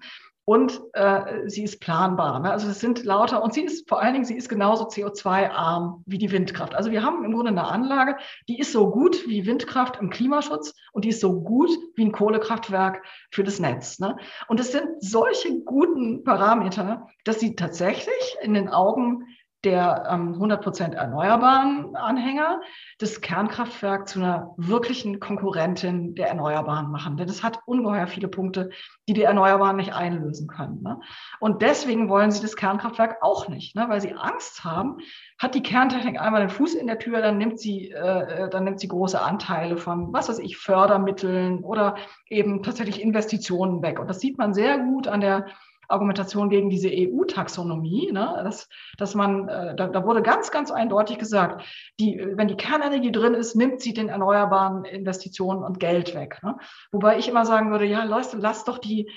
und 0.50 0.82
äh, 0.94 1.48
sie 1.48 1.64
ist 1.64 1.80
planbar. 1.80 2.40
Ne? 2.40 2.50
Also 2.50 2.70
es 2.70 2.80
sind 2.80 3.04
lauter 3.04 3.44
und 3.44 3.54
sie 3.54 3.62
ist 3.62 3.88
vor 3.88 4.02
allen 4.02 4.14
Dingen, 4.14 4.26
sie 4.26 4.36
ist 4.36 4.50
genauso 4.50 4.88
CO2-arm 4.88 6.04
wie 6.08 6.18
die 6.18 6.32
Windkraft. 6.32 6.74
Also 6.74 6.90
wir 6.90 7.04
haben 7.04 7.24
im 7.24 7.34
Grunde 7.34 7.52
eine 7.52 7.68
Anlage, 7.68 8.18
die 8.48 8.58
ist 8.58 8.72
so 8.72 8.90
gut 8.90 9.28
wie 9.28 9.46
Windkraft 9.46 9.98
im 10.02 10.10
Klimaschutz 10.10 10.74
und 10.92 11.06
die 11.06 11.10
ist 11.10 11.22
so 11.22 11.40
gut 11.42 11.70
wie 11.94 12.06
ein 12.06 12.12
Kohlekraftwerk 12.12 13.06
für 13.30 13.44
das 13.44 13.60
Netz. 13.60 14.00
Ne? 14.00 14.18
Und 14.48 14.60
es 14.60 14.72
sind 14.72 14.88
solche 15.02 15.62
guten 15.66 16.24
Parameter, 16.24 17.06
dass 17.26 17.40
sie 17.40 17.56
tatsächlich 17.56 18.38
in 18.42 18.56
den 18.56 18.70
Augen 18.70 19.28
der 19.66 20.08
ähm, 20.10 20.36
100% 20.36 20.94
erneuerbaren 20.94 21.96
Anhänger 21.96 22.62
das 22.98 23.20
Kernkraftwerk 23.20 24.08
zu 24.08 24.20
einer 24.20 24.54
wirklichen 24.56 25.20
Konkurrentin 25.20 26.16
der 26.16 26.30
Erneuerbaren 26.30 26.90
machen. 26.90 27.18
Denn 27.18 27.28
es 27.28 27.44
hat 27.44 27.60
ungeheuer 27.66 28.08
viele 28.08 28.30
Punkte, 28.30 28.70
die 29.10 29.14
die 29.14 29.24
Erneuerbaren 29.24 29.76
nicht 29.76 29.94
einlösen 29.94 30.48
können. 30.48 30.82
Ne? 30.82 31.02
Und 31.42 31.62
deswegen 31.62 32.08
wollen 32.08 32.32
sie 32.32 32.42
das 32.42 32.56
Kernkraftwerk 32.56 33.18
auch 33.22 33.50
nicht, 33.50 33.76
ne? 33.76 33.86
weil 33.90 34.00
sie 34.00 34.14
Angst 34.14 34.64
haben, 34.64 34.98
hat 35.38 35.56
die 35.56 35.64
Kerntechnik 35.64 36.22
einmal 36.22 36.42
den 36.42 36.50
Fuß 36.50 36.76
in 36.76 36.88
der 36.88 37.00
Tür, 37.00 37.22
dann 37.22 37.38
nimmt 37.38 37.60
sie, 37.60 37.92
äh, 37.92 38.46
äh 38.46 38.50
dann 38.50 38.64
nimmt 38.64 38.80
sie 38.80 38.88
große 38.88 39.22
Anteile 39.22 39.76
von, 39.76 40.14
was 40.14 40.30
weiß 40.30 40.40
ich, 40.40 40.58
Fördermitteln 40.58 41.66
oder 41.66 41.96
eben 42.28 42.64
tatsächlich 42.64 43.02
Investitionen 43.02 43.82
weg. 43.82 44.00
Und 44.00 44.08
das 44.08 44.22
sieht 44.22 44.38
man 44.38 44.54
sehr 44.54 44.78
gut 44.78 45.08
an 45.08 45.20
der 45.20 45.48
Argumentation 45.90 46.50
gegen 46.50 46.70
diese 46.70 46.90
EU-Taxonomie, 46.90 48.12
ne, 48.12 48.42
dass, 48.44 48.70
dass 48.98 49.16
man, 49.16 49.48
äh, 49.48 49.76
da, 49.76 49.88
da 49.88 50.06
wurde 50.06 50.22
ganz, 50.22 50.52
ganz 50.52 50.72
eindeutig 50.72 51.18
gesagt, 51.18 51.64
die, 52.00 52.22
wenn 52.36 52.48
die 52.48 52.58
Kernenergie 52.58 53.12
drin 53.12 53.34
ist, 53.34 53.56
nimmt 53.56 53.82
sie 53.82 53.94
den 53.94 54.10
erneuerbaren 54.10 54.86
Investitionen 54.86 55.64
und 55.64 55.80
Geld 55.80 56.16
weg. 56.16 56.40
Ne? 56.44 56.58
Wobei 56.92 57.18
ich 57.18 57.28
immer 57.28 57.46
sagen 57.46 57.72
würde, 57.72 57.86
ja, 57.86 58.04
Leute, 58.04 58.38
lasst 58.38 58.68
doch 58.68 58.78
die 58.78 59.10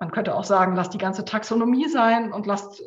man 0.00 0.12
könnte 0.12 0.34
auch 0.34 0.44
sagen, 0.44 0.74
lasst 0.74 0.94
die 0.94 0.98
ganze 0.98 1.26
Taxonomie 1.26 1.86
sein 1.88 2.32
und 2.32 2.46
lasst, 2.46 2.80
äh, 2.80 2.84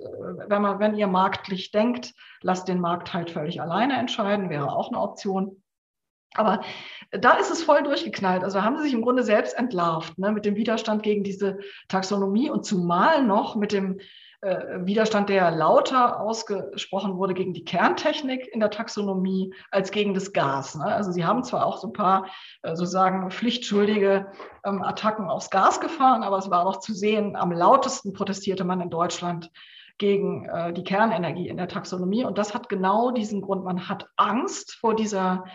wenn 0.47 0.61
man, 0.61 0.79
wenn 0.79 0.95
ihr 0.95 1.07
marktlich 1.07 1.71
denkt, 1.71 2.13
lasst 2.41 2.67
den 2.67 2.81
Markt 2.81 3.13
halt 3.13 3.29
völlig 3.29 3.61
alleine 3.61 3.97
entscheiden, 3.97 4.49
wäre 4.49 4.71
auch 4.71 4.89
eine 4.89 4.99
Option. 4.99 5.62
Aber 6.35 6.61
da 7.11 7.33
ist 7.33 7.51
es 7.51 7.63
voll 7.63 7.83
durchgeknallt. 7.83 8.43
Also 8.43 8.63
haben 8.63 8.77
sie 8.77 8.83
sich 8.83 8.93
im 8.93 9.01
Grunde 9.01 9.23
selbst 9.23 9.57
entlarvt 9.57 10.17
ne, 10.17 10.31
mit 10.31 10.45
dem 10.45 10.55
Widerstand 10.55 11.03
gegen 11.03 11.23
diese 11.23 11.59
Taxonomie 11.87 12.49
und 12.49 12.65
zumal 12.65 13.23
noch 13.23 13.55
mit 13.55 13.71
dem 13.71 13.99
äh, 14.43 14.85
Widerstand, 14.85 15.29
der 15.29 15.51
lauter 15.51 16.19
ausgesprochen 16.19 17.17
wurde 17.17 17.33
gegen 17.33 17.53
die 17.53 17.63
Kerntechnik 17.63 18.47
in 18.47 18.59
der 18.59 18.71
Taxonomie 18.71 19.53
als 19.71 19.91
gegen 19.91 20.13
das 20.13 20.33
Gas. 20.33 20.75
Ne? 20.75 20.83
Also 20.83 21.11
sie 21.11 21.23
haben 21.23 21.43
zwar 21.43 21.65
auch 21.65 21.77
so 21.77 21.87
ein 21.87 21.93
paar 21.93 22.25
äh, 22.61 22.75
sozusagen 22.75 23.31
pflichtschuldige 23.31 24.27
ähm, 24.65 24.81
Attacken 24.81 25.29
aufs 25.29 25.49
Gas 25.49 25.79
gefahren, 25.79 26.23
aber 26.23 26.39
es 26.39 26.49
war 26.49 26.65
auch 26.65 26.79
zu 26.79 26.93
sehen, 26.93 27.35
am 27.37 27.51
lautesten 27.51 28.11
protestierte 28.11 28.65
man 28.65 28.81
in 28.81 28.89
Deutschland 28.89 29.49
gegen 29.97 30.45
äh, 30.49 30.73
die 30.73 30.83
Kernenergie 30.83 31.47
in 31.47 31.55
der 31.55 31.69
Taxonomie. 31.69 32.25
Und 32.25 32.37
das 32.37 32.53
hat 32.53 32.67
genau 32.67 33.11
diesen 33.11 33.41
Grund. 33.41 33.63
Man 33.63 33.87
hat 33.87 34.09
Angst 34.17 34.73
vor 34.73 34.93
dieser 34.93 35.45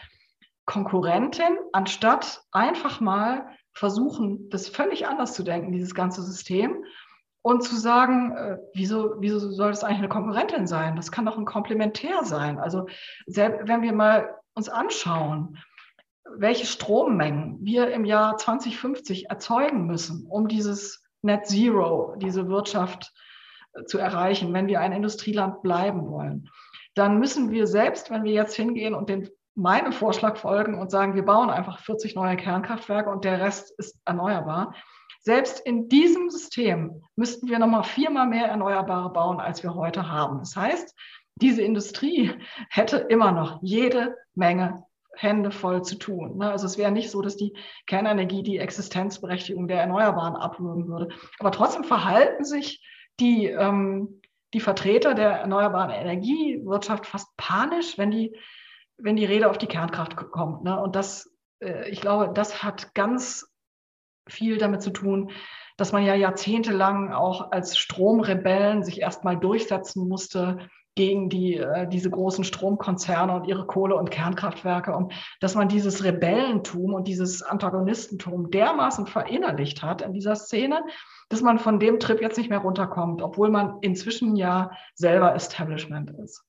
Konkurrentin, 0.69 1.59
anstatt 1.73 2.43
einfach 2.53 3.01
mal 3.01 3.49
versuchen, 3.73 4.51
das 4.51 4.69
völlig 4.69 5.07
anders 5.07 5.33
zu 5.33 5.43
denken, 5.43 5.73
dieses 5.73 5.95
ganze 5.95 6.23
System, 6.23 6.85
und 7.41 7.63
zu 7.63 7.77
sagen, 7.77 8.37
äh, 8.37 8.59
wieso, 8.75 9.15
wieso 9.19 9.39
soll 9.39 9.71
das 9.71 9.83
eigentlich 9.83 9.99
eine 9.99 10.09
Konkurrentin 10.09 10.67
sein? 10.67 10.97
Das 10.97 11.11
kann 11.11 11.25
doch 11.25 11.39
ein 11.39 11.47
Komplementär 11.47 12.23
sein. 12.25 12.59
Also 12.59 12.87
selbst, 13.27 13.67
wenn 13.67 13.81
wir 13.81 13.95
mal 13.95 14.37
uns 14.55 14.69
anschauen, 14.69 15.57
welche 16.37 16.67
Strommengen 16.67 17.57
wir 17.63 17.91
im 17.91 18.05
Jahr 18.05 18.37
2050 18.37 19.31
erzeugen 19.31 19.87
müssen, 19.87 20.27
um 20.27 20.49
dieses 20.49 21.03
Net 21.23 21.47
Zero, 21.47 22.15
diese 22.19 22.49
Wirtschaft 22.49 23.15
äh, 23.73 23.85
zu 23.85 23.97
erreichen, 23.97 24.53
wenn 24.53 24.67
wir 24.67 24.81
ein 24.81 24.93
Industrieland 24.93 25.63
bleiben 25.63 26.11
wollen, 26.11 26.51
dann 26.95 27.19
müssen 27.19 27.51
wir 27.53 27.67
selbst, 27.67 28.11
wenn 28.11 28.25
wir 28.25 28.33
jetzt 28.33 28.55
hingehen 28.55 28.95
und 28.95 29.09
den 29.09 29.31
meinem 29.59 29.93
Vorschlag 29.93 30.37
folgen 30.37 30.79
und 30.79 30.91
sagen, 30.91 31.15
wir 31.15 31.25
bauen 31.25 31.51
einfach 31.51 31.81
40 31.81 32.15
neue 32.15 32.37
Kernkraftwerke 32.37 33.11
und 33.11 33.25
der 33.25 33.41
Rest 33.41 33.73
ist 33.77 33.99
erneuerbar. 34.05 34.75
Selbst 35.21 35.61
in 35.67 35.89
diesem 35.89 36.31
System 36.31 37.03
müssten 37.17 37.49
wir 37.49 37.59
nochmal 37.59 37.83
viermal 37.83 38.29
mehr 38.29 38.47
Erneuerbare 38.47 39.13
bauen, 39.13 39.41
als 39.41 39.65
wir 39.65 39.75
heute 39.75 40.09
haben. 40.09 40.39
Das 40.39 40.55
heißt, 40.55 40.97
diese 41.35 41.63
Industrie 41.63 42.33
hätte 42.71 42.99
immer 42.99 43.33
noch 43.33 43.59
jede 43.61 44.17
Menge 44.35 44.85
Hände 45.17 45.51
voll 45.51 45.83
zu 45.83 45.97
tun. 45.97 46.39
Ne? 46.39 46.51
Also 46.51 46.67
es 46.67 46.79
wäre 46.79 46.93
nicht 46.93 47.11
so, 47.11 47.21
dass 47.21 47.37
die 47.37 47.53
Kernenergie 47.87 48.45
die 48.45 48.59
Existenzberechtigung 48.59 49.67
der 49.67 49.81
Erneuerbaren 49.81 50.37
abwürgen 50.37 50.87
würde. 50.87 51.09
Aber 51.41 51.51
trotzdem 51.51 51.83
verhalten 51.83 52.45
sich 52.45 52.87
die, 53.19 53.47
ähm, 53.47 54.21
die 54.55 54.61
Vertreter 54.61 55.15
der 55.15 55.31
erneuerbaren 55.31 55.91
Energiewirtschaft 55.91 57.07
fast 57.07 57.37
panisch, 57.37 57.99
wenn 57.99 58.13
die 58.13 58.37
wenn 58.99 59.17
die 59.17 59.25
Rede 59.25 59.49
auf 59.49 59.59
die 59.59 59.67
Kernkraft 59.67 60.17
kommt. 60.17 60.65
Ne? 60.65 60.79
Und 60.81 60.97
das, 60.97 61.31
äh, 61.61 61.89
ich 61.89 62.01
glaube, 62.01 62.33
das 62.35 62.63
hat 62.63 62.95
ganz 62.95 63.49
viel 64.29 64.59
damit 64.59 64.83
zu 64.83 64.91
tun, 64.91 65.31
dass 65.77 65.93
man 65.93 66.05
ja 66.05 66.15
jahrzehntelang 66.15 67.13
auch 67.13 67.53
als 67.53 67.79
Stromrebellen 67.79 68.83
sich 68.83 69.01
erstmal 69.01 69.39
durchsetzen 69.39 70.09
musste 70.09 70.59
gegen 70.97 71.29
die, 71.29 71.57
äh, 71.57 71.87
diese 71.87 72.11
großen 72.11 72.43
Stromkonzerne 72.43 73.33
und 73.33 73.47
ihre 73.47 73.67
Kohle- 73.67 73.95
und 73.95 74.11
Kernkraftwerke 74.11 74.95
und 74.97 75.13
dass 75.41 75.55
man 75.55 75.69
dieses 75.69 76.03
Rebellentum 76.03 76.93
und 76.93 77.07
dieses 77.07 77.43
Antagonistentum 77.43 78.51
dermaßen 78.51 79.07
verinnerlicht 79.07 79.83
hat 79.85 80.03
in 80.03 80.13
dieser 80.13 80.35
Szene, 80.35 80.83
dass 81.29 81.41
man 81.41 81.61
von 81.61 81.79
dem 81.79 82.01
Trip 82.01 82.21
jetzt 82.21 82.37
nicht 82.37 82.51
mehr 82.51 82.59
runterkommt, 82.59 83.23
obwohl 83.23 83.49
man 83.49 83.79
inzwischen 83.81 84.35
ja 84.35 84.73
selber 84.95 85.37
Establishment 85.37 86.11
ist. 86.25 86.48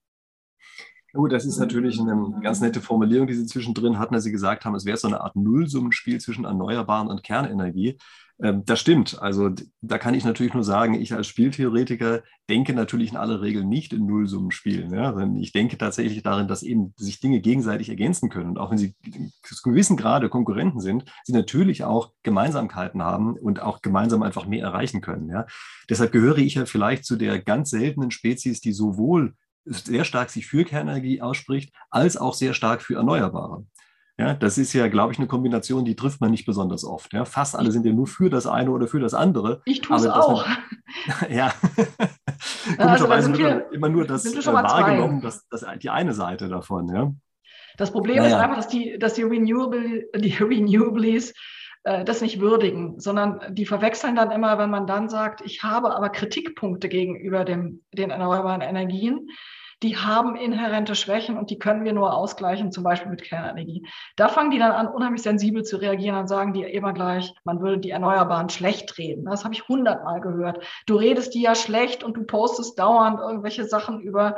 Oh, 1.14 1.28
das 1.28 1.46
ist 1.46 1.58
natürlich 1.58 2.00
eine 2.00 2.40
ganz 2.42 2.62
nette 2.62 2.82
Formulierung, 2.82 3.28
die 3.28 3.34
Sie 3.34 3.46
zwischendrin 3.46 3.98
hatten, 3.98 4.14
als 4.14 4.24
Sie 4.24 4.32
gesagt 4.32 4.66
haben, 4.66 4.76
es 4.76 4.86
wäre 4.86 4.98
so 4.98 5.08
eine 5.08 5.22
Art 5.22 5.36
Nullsummenspiel 5.36 6.20
zwischen 6.20 6.46
Erneuerbaren 6.46 7.08
und 7.08 7.24
Kernenergie. 7.24 7.98
Ähm, 8.42 8.64
das 8.66 8.80
stimmt. 8.80 9.22
Also 9.22 9.50
da 9.82 9.98
kann 9.98 10.14
ich 10.14 10.24
natürlich 10.24 10.54
nur 10.54 10.64
sagen, 10.64 10.94
ich 10.94 11.14
als 11.14 11.28
Spieltheoretiker 11.28 12.24
denke 12.50 12.74
natürlich 12.74 13.12
in 13.12 13.18
aller 13.18 13.42
Regel 13.42 13.66
nicht 13.66 13.92
in 13.92 14.06
Nullsummenspielen. 14.06 14.94
Ja? 14.94 15.18
ich 15.38 15.52
denke 15.52 15.78
tatsächlich 15.78 16.24
darin, 16.24 16.48
dass 16.48 16.64
eben 16.64 16.94
sich 16.96 17.20
Dinge 17.20 17.42
gegenseitig 17.42 17.90
ergänzen 17.90 18.30
können. 18.30 18.52
Und 18.52 18.58
auch 18.58 18.72
wenn 18.72 18.78
sie 18.78 18.96
zu 19.44 19.56
gewissen 19.64 19.98
Grade 19.98 20.30
Konkurrenten 20.30 20.80
sind, 20.80 21.06
sie 21.26 21.34
natürlich 21.34 21.84
auch 21.84 22.14
Gemeinsamkeiten 22.24 23.04
haben 23.04 23.36
und 23.36 23.62
auch 23.62 23.82
gemeinsam 23.82 24.24
einfach 24.24 24.46
mehr 24.46 24.64
erreichen 24.64 25.02
können. 25.02 25.30
Ja? 25.30 25.46
Deshalb 25.90 26.12
gehöre 26.12 26.38
ich 26.38 26.56
ja 26.56 26.66
vielleicht 26.66 27.06
zu 27.06 27.18
der 27.18 27.40
ganz 27.40 27.72
seltenen 27.72 28.12
Spezies, 28.12 28.62
die 28.62 28.74
sowohl 28.74 29.34
sehr 29.70 30.04
stark 30.04 30.30
sich 30.30 30.48
für 30.48 30.64
Kernenergie 30.64 31.22
ausspricht, 31.22 31.74
als 31.90 32.18
auch 32.18 32.34
sehr 32.34 32.54
stark 32.54 32.82
für 32.82 32.96
Erneuerbare. 32.96 33.66
Ja, 34.20 34.34
das 34.34 34.58
ist 34.58 34.74
ja, 34.74 34.90
glaube 34.90 35.14
ich, 35.14 35.18
eine 35.18 35.28
Kombination, 35.28 35.86
die 35.86 35.96
trifft 35.96 36.20
man 36.20 36.32
nicht 36.32 36.46
besonders 36.46 36.84
oft. 36.84 37.14
Ja, 37.14 37.24
fast 37.24 37.56
alle 37.56 37.72
sind 37.72 37.86
ja 37.86 37.94
nur 37.94 38.06
für 38.06 38.30
das 38.30 38.48
eine 38.48 38.70
oder 38.72 38.88
für 38.88 39.00
das 39.00 39.14
andere. 39.14 39.62
Ich 39.64 39.80
tue 39.80 39.96
es 39.96 40.06
auch. 40.08 40.46
Man, 41.22 41.32
ja. 41.32 41.54
Also, 42.78 43.06
Komischerweise 43.06 43.30
wird 43.30 43.40
wir, 43.40 43.72
immer 43.72 43.88
nur 43.88 44.06
das 44.06 44.26
äh, 44.26 44.46
wahrgenommen, 44.46 45.22
das, 45.22 45.48
das, 45.50 45.66
die 45.82 45.90
eine 45.90 46.14
Seite 46.14 46.50
davon. 46.50 46.94
Ja. 46.94 47.14
Das 47.78 47.92
Problem 47.92 48.18
naja. 48.18 48.28
ist 48.28 48.34
einfach, 48.34 48.58
dass 48.58 48.68
die, 48.68 48.98
dass 49.00 49.14
die, 49.14 49.24
Renewable, 49.24 50.10
die 50.16 50.34
Renewables 50.34 51.34
äh, 51.84 52.04
das 52.04 52.22
nicht 52.22 52.42
würdigen, 52.42 53.00
sondern 53.00 53.56
die 53.56 53.66
verwechseln 53.66 54.16
dann 54.16 54.32
immer, 54.32 54.58
wenn 54.58 54.70
man 54.70 54.86
dann 54.86 55.08
sagt, 55.08 55.42
ich 55.46 55.64
habe 55.64 55.96
aber 55.96 56.10
Kritikpunkte 56.10 56.90
gegenüber 56.90 57.46
dem, 57.46 57.84
den 57.94 58.10
erneuerbaren 58.10 58.62
Energien 58.62 59.30
die 59.82 59.98
haben 59.98 60.36
inhärente 60.36 60.94
Schwächen 60.94 61.38
und 61.38 61.50
die 61.50 61.58
können 61.58 61.86
wir 61.86 61.94
nur 61.94 62.14
ausgleichen, 62.14 62.72
zum 62.72 62.84
Beispiel 62.84 63.10
mit 63.10 63.24
Kernenergie. 63.24 63.88
Da 64.18 64.28
fangen 64.28 64.52
die 64.52 64.60
dann 64.60 64.74
an, 64.74 64.88
unheimlich 64.88 65.22
sensibel 65.22 65.64
zu 65.64 65.78
reagieren 65.78 66.18
und 66.18 66.28
sagen 66.28 66.54
die 66.54 66.64
immer 66.64 66.92
gleich, 66.92 67.34
man 67.46 67.62
würde 67.62 67.78
die 67.78 67.92
Erneuerbaren 67.92 68.50
schlecht 68.50 68.98
reden. 68.98 69.26
Das 69.26 69.46
habe 69.46 69.54
ich 69.54 69.68
hundertmal 69.68 70.20
gehört. 70.20 70.64
Du 70.86 70.96
redest 70.96 71.34
die 71.34 71.42
ja 71.42 71.56
schlecht 71.56 72.04
und 72.04 72.18
du 72.18 72.24
postest 72.24 72.78
dauernd 72.78 73.20
irgendwelche 73.20 73.66
Sachen 73.66 74.02
über 74.02 74.36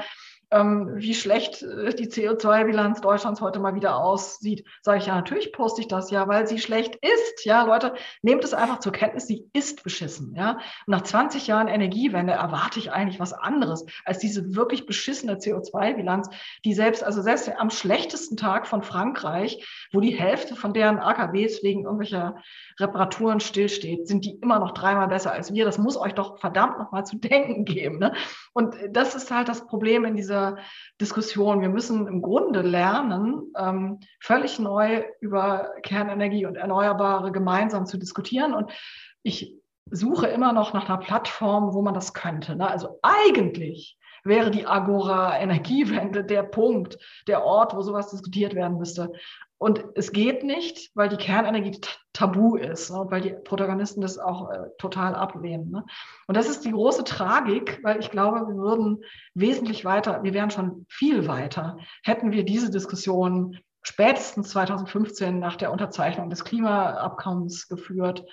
wie 0.51 1.13
schlecht 1.13 1.63
äh, 1.63 1.93
die 1.93 2.07
CO2-Bilanz 2.07 2.99
Deutschlands 2.99 3.39
heute 3.39 3.59
mal 3.59 3.73
wieder 3.73 3.95
aussieht, 3.95 4.65
sage 4.81 4.99
ich 4.99 5.05
ja, 5.05 5.15
natürlich 5.15 5.53
poste 5.53 5.79
ich 5.79 5.87
das 5.87 6.11
ja, 6.11 6.27
weil 6.27 6.45
sie 6.45 6.59
schlecht 6.59 6.95
ist. 6.95 7.45
Ja, 7.45 7.63
Leute, 7.63 7.93
nehmt 8.21 8.43
es 8.43 8.53
einfach 8.53 8.79
zur 8.79 8.91
Kenntnis, 8.91 9.27
sie 9.27 9.49
ist 9.53 9.83
beschissen. 9.83 10.35
Ja, 10.35 10.59
nach 10.87 11.03
20 11.03 11.47
Jahren 11.47 11.69
Energiewende 11.69 12.33
erwarte 12.33 12.79
ich 12.79 12.91
eigentlich 12.91 13.19
was 13.19 13.31
anderes 13.31 13.85
als 14.03 14.19
diese 14.19 14.53
wirklich 14.55 14.85
beschissene 14.85 15.35
CO2-Bilanz, 15.35 16.29
die 16.65 16.73
selbst, 16.73 17.01
also 17.03 17.21
selbst 17.21 17.49
am 17.57 17.69
schlechtesten 17.69 18.35
Tag 18.35 18.67
von 18.67 18.83
Frankreich, 18.83 19.87
wo 19.93 20.01
die 20.01 20.11
Hälfte 20.11 20.57
von 20.57 20.73
deren 20.73 20.99
AKWs 20.99 21.63
wegen 21.63 21.85
irgendwelcher 21.85 22.35
Reparaturen 22.77 23.39
stillsteht, 23.39 24.05
sind 24.07 24.25
die 24.25 24.37
immer 24.41 24.59
noch 24.59 24.71
dreimal 24.71 25.07
besser 25.07 25.31
als 25.31 25.53
wir. 25.53 25.63
Das 25.63 25.77
muss 25.77 25.95
euch 25.95 26.13
doch 26.13 26.39
verdammt 26.39 26.77
nochmal 26.77 27.05
zu 27.05 27.15
denken 27.15 27.63
geben. 27.63 27.99
Ne? 27.99 28.13
Und 28.51 28.75
das 28.89 29.15
ist 29.15 29.31
halt 29.31 29.47
das 29.47 29.65
Problem 29.65 30.03
in 30.03 30.17
dieser 30.17 30.40
Diskussion. 30.99 31.61
Wir 31.61 31.69
müssen 31.69 32.07
im 32.07 32.21
Grunde 32.21 32.61
lernen, 32.61 33.53
ähm, 33.57 33.99
völlig 34.19 34.59
neu 34.59 35.03
über 35.19 35.71
Kernenergie 35.83 36.45
und 36.45 36.55
Erneuerbare 36.55 37.31
gemeinsam 37.31 37.85
zu 37.85 37.97
diskutieren. 37.97 38.53
Und 38.53 38.71
ich 39.23 39.55
suche 39.89 40.27
immer 40.27 40.53
noch 40.53 40.73
nach 40.73 40.87
einer 40.89 40.99
Plattform, 40.99 41.73
wo 41.73 41.81
man 41.81 41.93
das 41.93 42.13
könnte. 42.13 42.55
Ne? 42.55 42.69
Also 42.69 42.99
eigentlich 43.01 43.97
wäre 44.23 44.51
die 44.51 44.67
Agora 44.67 45.39
Energiewende 45.39 46.23
der 46.23 46.43
Punkt, 46.43 46.97
der 47.27 47.43
Ort, 47.43 47.75
wo 47.75 47.81
sowas 47.81 48.11
diskutiert 48.11 48.53
werden 48.53 48.77
müsste. 48.77 49.11
Und 49.61 49.85
es 49.93 50.11
geht 50.11 50.43
nicht, 50.43 50.89
weil 50.95 51.07
die 51.07 51.17
Kernenergie 51.17 51.79
tabu 52.13 52.55
ist 52.55 52.89
ne, 52.89 53.05
weil 53.09 53.21
die 53.21 53.35
Protagonisten 53.43 54.01
das 54.01 54.17
auch 54.17 54.49
äh, 54.49 54.69
total 54.79 55.13
ablehnen. 55.13 55.69
Ne? 55.69 55.85
Und 56.25 56.35
das 56.35 56.49
ist 56.49 56.65
die 56.65 56.71
große 56.71 57.03
Tragik, 57.03 57.79
weil 57.83 57.99
ich 57.99 58.09
glaube, 58.09 58.39
wir 58.47 58.55
würden 58.55 59.03
wesentlich 59.35 59.85
weiter, 59.85 60.23
wir 60.23 60.33
wären 60.33 60.49
schon 60.49 60.87
viel 60.89 61.27
weiter, 61.27 61.77
hätten 62.03 62.31
wir 62.31 62.43
diese 62.43 62.71
Diskussion 62.71 63.59
spätestens 63.83 64.49
2015 64.49 65.37
nach 65.37 65.57
der 65.57 65.71
Unterzeichnung 65.71 66.31
des 66.31 66.43
Klimaabkommens 66.43 67.67
geführt 67.67 68.25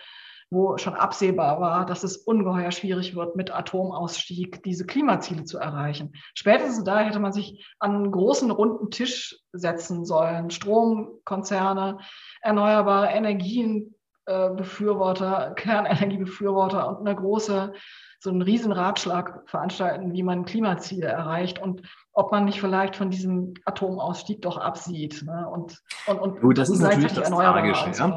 wo 0.51 0.79
schon 0.79 0.95
absehbar 0.95 1.61
war, 1.61 1.85
dass 1.85 2.05
es 2.05 2.17
ungeheuer 2.17 2.71
schwierig 2.71 3.15
wird, 3.15 3.37
mit 3.37 3.55
Atomausstieg 3.55 4.63
diese 4.63 4.87
Klimaziele 4.87 5.45
zu 5.45 5.59
erreichen. 5.59 6.15
Spätestens 6.35 6.85
da 6.85 7.01
hätte 7.01 7.21
man 7.21 7.33
sich 7.33 7.67
an 7.79 7.95
einen 7.95 8.11
großen 8.11 8.51
runden 8.51 8.91
Tisch 8.91 9.39
setzen 9.53 10.07
sollen. 10.07 10.49
Stromkonzerne, 10.51 11.99
erneuerbare 12.41 13.09
Energienbefürworter, 13.09 15.53
Kernenergiebefürworter 15.55 16.89
und 16.89 17.07
eine 17.07 17.15
große 17.15 17.75
so 18.21 18.31
einen 18.31 18.43
riesen 18.43 18.73
Ratschlag 18.73 19.49
veranstalten, 19.49 20.13
wie 20.13 20.23
man 20.23 20.45
Klimaziele 20.45 21.07
erreicht 21.07 21.61
und 21.61 21.83
ob 22.13 22.33
man 22.33 22.47
nicht 22.47 22.61
vielleicht 22.61 22.97
von 22.97 23.11
diesem 23.11 23.55
Atomausstieg 23.65 24.43
doch 24.43 24.57
absieht. 24.57 25.23
Ne? 25.25 25.49
Und, 25.49 25.81
und, 26.09 26.19
und 26.19 26.41
Gut, 26.41 26.59
das 26.59 26.69
ist 26.69 26.81
natürlich 26.81 27.13
das 27.13 27.31
Tragische. 27.31 27.93
Ja? 27.97 28.09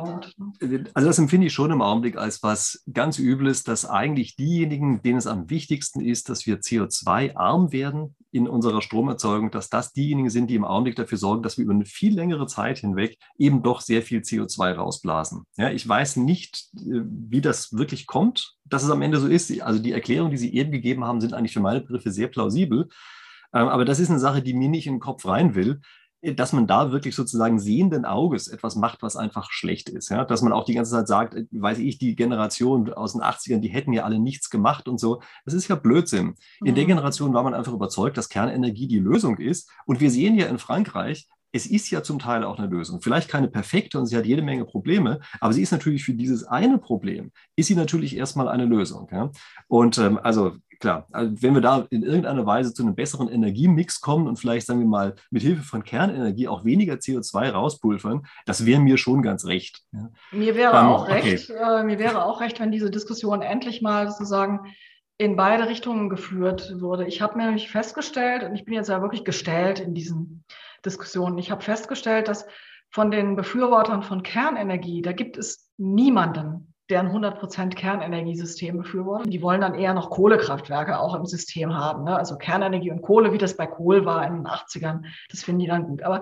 Ne? 0.60 0.86
Also 0.96 1.08
das 1.08 1.20
empfinde 1.20 1.48
ich 1.48 1.54
schon 1.54 1.70
im 1.70 1.84
Augenblick 1.84 2.18
als 2.18 2.42
was 2.42 2.84
ganz 2.92 3.20
Übles, 3.20 3.64
dass 3.64 3.88
eigentlich 3.88 4.36
diejenigen, 4.36 5.04
denen 5.04 5.20
es 5.20 5.28
am 5.28 5.52
wichtigsten 5.52 6.02
ist, 6.02 6.30
dass 6.30 6.48
wir 6.48 6.62
CO2-arm 6.62 7.72
werden 7.72 8.16
in 8.32 8.48
unserer 8.48 8.82
Stromerzeugung, 8.82 9.52
dass 9.52 9.70
das 9.70 9.94
diejenigen 9.94 10.30
sind, 10.30 10.50
die 10.50 10.56
im 10.56 10.66
Augenblick 10.66 10.96
dafür 10.96 11.18
sorgen, 11.18 11.44
dass 11.44 11.58
wir 11.58 11.66
über 11.66 11.74
eine 11.74 11.86
viel 11.86 12.16
längere 12.16 12.48
Zeit 12.48 12.80
hinweg 12.80 13.18
eben 13.38 13.62
doch 13.62 13.82
sehr 13.82 14.02
viel 14.02 14.22
CO2 14.22 14.74
rausblasen. 14.74 15.44
Ja, 15.58 15.70
ich 15.72 15.88
weiß 15.88 16.18
nicht, 16.18 16.70
äh, 16.76 17.02
wie 17.06 17.42
das 17.42 17.74
wirklich 17.74 18.08
kommt, 18.08 18.56
dass 18.66 18.84
es 18.84 18.90
am 18.90 19.02
Ende 19.02 19.20
so 19.20 19.28
ist. 19.28 19.62
Also 19.62 19.82
die 19.82 19.92
Erklärungen, 19.92 20.32
die 20.32 20.38
Sie 20.38 20.54
eben 20.54 20.72
gegeben 20.72 21.04
haben, 21.04 21.22
sind 21.22 21.34
eigentlich 21.34 21.54
für 21.54 21.60
meine 21.60 21.82
Begriffe 21.82 22.12
sehr 22.12 22.28
plausibel. 22.28 22.88
Ähm, 23.54 23.68
aber 23.68 23.86
das 23.86 24.00
ist 24.00 24.10
eine 24.10 24.20
Sache, 24.20 24.42
die 24.42 24.54
mir 24.54 24.70
nicht 24.70 24.88
in 24.88 24.96
den 24.96 25.00
Kopf 25.00 25.26
rein 25.26 25.56
will, 25.56 25.82
dass 26.22 26.54
man 26.54 26.68
da 26.68 26.92
wirklich 26.92 27.16
sozusagen 27.16 27.60
sehenden 27.60 28.06
Auges 28.06 28.48
etwas 28.48 28.76
macht, 28.76 29.02
was 29.02 29.16
einfach 29.16 29.52
schlecht 29.52 29.90
ist. 29.90 30.10
Ja? 30.10 30.24
Dass 30.24 30.42
man 30.42 30.54
auch 30.54 30.66
die 30.66 30.76
ganze 30.76 30.92
Zeit 30.92 31.08
sagt, 31.08 31.34
äh, 31.34 31.46
weiß 31.52 31.80
ich, 31.80 31.98
die 31.98 32.16
Generation 32.16 32.94
aus 32.94 33.14
den 33.14 33.22
80ern, 33.22 33.60
die 33.60 33.70
hätten 33.70 33.94
ja 33.94 34.04
alle 34.04 34.20
nichts 34.20 34.50
gemacht 34.50 34.88
und 34.88 35.00
so. 35.00 35.22
Das 35.46 35.54
ist 35.54 35.68
ja 35.68 35.76
Blödsinn. 35.76 36.36
In 36.64 36.72
mhm. 36.72 36.76
der 36.76 36.86
Generation 36.86 37.34
war 37.34 37.44
man 37.44 37.54
einfach 37.54 37.74
überzeugt, 37.74 38.18
dass 38.18 38.30
Kernenergie 38.30 38.88
die 38.88 39.00
Lösung 39.00 39.38
ist. 39.38 39.70
Und 39.86 40.00
wir 40.00 40.12
sehen 40.12 40.36
ja 40.36 40.46
in 40.46 40.60
Frankreich, 40.60 41.28
es 41.52 41.66
ist 41.66 41.90
ja 41.90 42.04
zum 42.04 42.20
Teil 42.20 42.44
auch 42.44 42.58
eine 42.58 42.68
Lösung. 42.68 43.02
Vielleicht 43.02 43.30
keine 43.30 43.48
perfekte 43.48 44.00
und 44.00 44.06
sie 44.06 44.18
hat 44.18 44.26
jede 44.26 44.42
Menge 44.42 44.66
Probleme, 44.66 45.20
aber 45.40 45.54
sie 45.54 45.62
ist 45.62 45.72
natürlich 45.72 46.04
für 46.04 46.14
dieses 46.14 46.44
eine 46.44 46.78
Problem, 46.78 47.32
ist 47.56 47.68
sie 47.68 47.76
natürlich 47.76 48.16
erstmal 48.16 48.48
eine 48.48 48.66
Lösung. 48.66 49.10
Ja? 49.12 49.32
Und 49.68 49.98
ähm, 49.98 50.20
also 50.22 50.54
klar, 50.80 51.08
also 51.12 51.42
wenn 51.42 51.54
wir 51.54 51.62
da 51.62 51.86
in 51.90 52.04
irgendeiner 52.04 52.46
Weise 52.46 52.74
zu 52.74 52.84
einem 52.84 52.96
besseren 52.96 53.30
Energiemix 53.30 54.02
kommen 54.02 54.28
und 54.28 54.38
vielleicht, 54.38 54.68
sagen 54.68 54.80
wir 54.80 54.88
mal, 54.88 55.16
mit 55.30 55.44
Hilfe 55.44 55.64
von 55.64 55.84
Kernenergie 55.84 56.48
auch 56.48 56.66
weniger 56.66 56.96
CO2 56.96 57.52
rauspulvern, 57.52 58.26
das 58.46 58.66
wäre 58.66 58.82
mir 58.82 58.98
schon 58.98 59.22
ganz 59.22 59.46
recht. 59.46 59.82
Ja? 59.94 60.10
Mir 60.32 60.56
wäre 60.56 60.78
ähm, 60.78 60.88
auch 60.88 61.04
okay. 61.04 61.32
recht, 61.32 61.50
äh, 61.50 61.84
mir 61.84 62.00
wäre 62.00 62.26
auch 62.26 62.42
recht, 62.42 62.60
wenn 62.60 62.72
diese 62.72 62.92
Diskussion 62.92 63.42
endlich 63.42 63.82
mal 63.82 64.10
sozusagen 64.10 64.74
in 65.18 65.36
beide 65.36 65.70
Richtungen 65.70 66.10
geführt 66.10 66.74
wurde. 66.80 67.06
Ich 67.06 67.22
habe 67.22 67.38
nämlich 67.38 67.70
festgestellt, 67.70 68.44
und 68.44 68.56
ich 68.56 68.66
bin 68.66 68.74
jetzt 68.74 68.90
ja 68.90 69.04
wirklich 69.04 69.24
gestellt 69.24 69.80
in 69.80 69.94
diesen 69.94 70.44
Diskussionen, 70.86 71.38
ich 71.38 71.52
habe 71.52 71.62
festgestellt, 71.62 72.28
dass 72.28 72.46
von 72.90 73.12
den 73.12 73.36
Befürwortern 73.36 74.04
von 74.04 74.24
Kernenergie, 74.24 75.02
da 75.02 75.14
gibt 75.14 75.38
es 75.38 75.72
niemanden, 75.78 76.74
der 76.92 77.00
ein 77.00 77.10
100% 77.10 77.74
Kernenergiesystem 77.74 78.78
befürwortet. 78.78 79.32
Die 79.32 79.42
wollen 79.42 79.62
dann 79.62 79.76
eher 79.76 79.94
noch 79.94 80.10
Kohlekraftwerke 80.10 81.00
auch 81.00 81.16
im 81.16 81.26
System 81.26 81.74
haben. 81.74 82.04
Ne? 82.04 82.16
Also 82.16 82.38
Kernenergie 82.38 82.92
und 82.92 83.02
Kohle, 83.02 83.32
wie 83.32 83.38
das 83.38 83.56
bei 83.56 83.66
Kohl 83.66 84.06
war 84.06 84.28
in 84.28 84.36
den 84.36 84.48
80ern, 84.48 85.04
das 85.30 85.44
finden 85.44 85.60
die 85.60 85.68
dann 85.68 85.86
gut. 85.86 86.04
Aber 86.04 86.22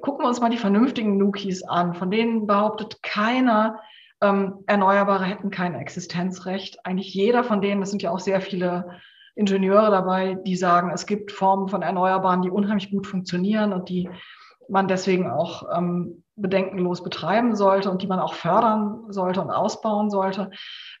gucken 0.00 0.24
wir 0.24 0.28
uns 0.28 0.40
mal 0.40 0.48
die 0.48 0.56
vernünftigen 0.56 1.18
Nukis 1.18 1.62
an. 1.62 1.94
Von 1.94 2.10
denen 2.10 2.46
behauptet 2.46 3.02
keiner, 3.02 3.80
ähm, 4.22 4.64
Erneuerbare 4.66 5.24
hätten 5.24 5.50
kein 5.50 5.74
Existenzrecht. 5.74 6.84
Eigentlich 6.86 7.12
jeder 7.12 7.44
von 7.44 7.60
denen, 7.60 7.82
das 7.82 7.90
sind 7.90 8.02
ja 8.02 8.10
auch 8.10 8.18
sehr 8.18 8.40
viele 8.40 8.98
Ingenieure 9.38 9.90
dabei, 9.90 10.34
die 10.34 10.56
sagen, 10.56 10.90
es 10.90 11.06
gibt 11.06 11.30
Formen 11.30 11.68
von 11.68 11.82
Erneuerbaren, 11.82 12.42
die 12.42 12.50
unheimlich 12.50 12.90
gut 12.90 13.06
funktionieren 13.06 13.72
und 13.72 13.88
die 13.88 14.10
man 14.68 14.88
deswegen 14.88 15.30
auch 15.30 15.64
ähm, 15.74 16.24
bedenkenlos 16.36 17.02
betreiben 17.02 17.54
sollte 17.54 17.90
und 17.90 18.02
die 18.02 18.06
man 18.06 18.18
auch 18.18 18.34
fördern 18.34 19.04
sollte 19.08 19.40
und 19.40 19.50
ausbauen 19.50 20.10
sollte. 20.10 20.50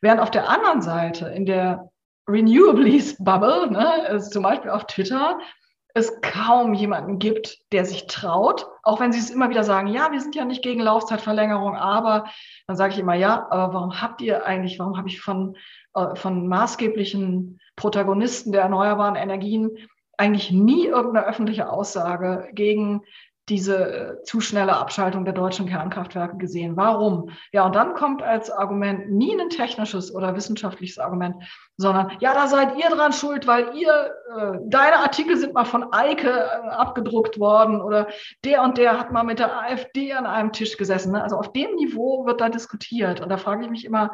Während 0.00 0.20
auf 0.20 0.30
der 0.30 0.48
anderen 0.48 0.82
Seite 0.82 1.28
in 1.28 1.46
der 1.46 1.90
Renewables 2.28 3.16
Bubble, 3.18 3.70
ne, 3.70 4.20
zum 4.20 4.42
Beispiel 4.42 4.70
auf 4.70 4.86
Twitter, 4.86 5.38
es 5.94 6.20
kaum 6.20 6.74
jemanden 6.74 7.18
gibt, 7.18 7.58
der 7.72 7.84
sich 7.84 8.06
traut, 8.06 8.66
auch 8.82 9.00
wenn 9.00 9.12
sie 9.12 9.18
es 9.18 9.30
immer 9.30 9.50
wieder 9.50 9.64
sagen, 9.64 9.88
ja, 9.88 10.12
wir 10.12 10.20
sind 10.20 10.36
ja 10.36 10.44
nicht 10.44 10.62
gegen 10.62 10.80
Laufzeitverlängerung, 10.80 11.76
aber 11.76 12.26
dann 12.66 12.76
sage 12.76 12.92
ich 12.92 13.00
immer, 13.00 13.14
ja, 13.14 13.48
aber 13.50 13.74
warum 13.74 14.00
habt 14.00 14.20
ihr 14.20 14.46
eigentlich, 14.46 14.78
warum 14.78 14.96
habe 14.96 15.08
ich 15.08 15.20
von, 15.20 15.56
äh, 15.94 16.14
von 16.14 16.46
maßgeblichen 16.46 17.58
Protagonisten 17.78 18.52
der 18.52 18.62
erneuerbaren 18.62 19.16
Energien 19.16 19.70
eigentlich 20.18 20.50
nie 20.50 20.86
irgendeine 20.86 21.26
öffentliche 21.26 21.70
Aussage 21.70 22.48
gegen 22.52 23.02
diese 23.48 23.76
äh, 23.76 24.22
zu 24.22 24.40
schnelle 24.40 24.76
Abschaltung 24.76 25.24
der 25.24 25.34
deutschen 25.34 25.66
Kernkraftwerke 25.66 26.36
gesehen. 26.36 26.76
Warum? 26.76 27.30
Ja, 27.52 27.64
und 27.64 27.74
dann 27.74 27.94
kommt 27.94 28.22
als 28.22 28.50
Argument 28.50 29.10
nie 29.10 29.38
ein 29.40 29.48
technisches 29.48 30.14
oder 30.14 30.36
wissenschaftliches 30.36 30.98
Argument, 30.98 31.36
sondern 31.76 32.12
ja, 32.20 32.34
da 32.34 32.46
seid 32.46 32.76
ihr 32.76 32.90
dran 32.90 33.12
schuld, 33.12 33.46
weil 33.46 33.74
ihr, 33.74 34.12
äh, 34.36 34.58
deine 34.66 34.98
Artikel 34.98 35.36
sind 35.36 35.54
mal 35.54 35.64
von 35.64 35.92
Eike 35.92 36.28
äh, 36.28 36.68
abgedruckt 36.68 37.38
worden 37.38 37.80
oder 37.80 38.08
der 38.44 38.62
und 38.62 38.76
der 38.76 38.98
hat 38.98 39.12
mal 39.12 39.24
mit 39.24 39.38
der 39.38 39.58
AfD 39.58 40.12
an 40.12 40.26
einem 40.26 40.52
Tisch 40.52 40.76
gesessen. 40.76 41.12
Ne? 41.12 41.22
Also 41.22 41.36
auf 41.36 41.52
dem 41.52 41.74
Niveau 41.76 42.26
wird 42.26 42.40
da 42.40 42.48
diskutiert. 42.48 43.20
Und 43.20 43.30
da 43.30 43.38
frage 43.38 43.64
ich 43.64 43.70
mich 43.70 43.84
immer, 43.84 44.12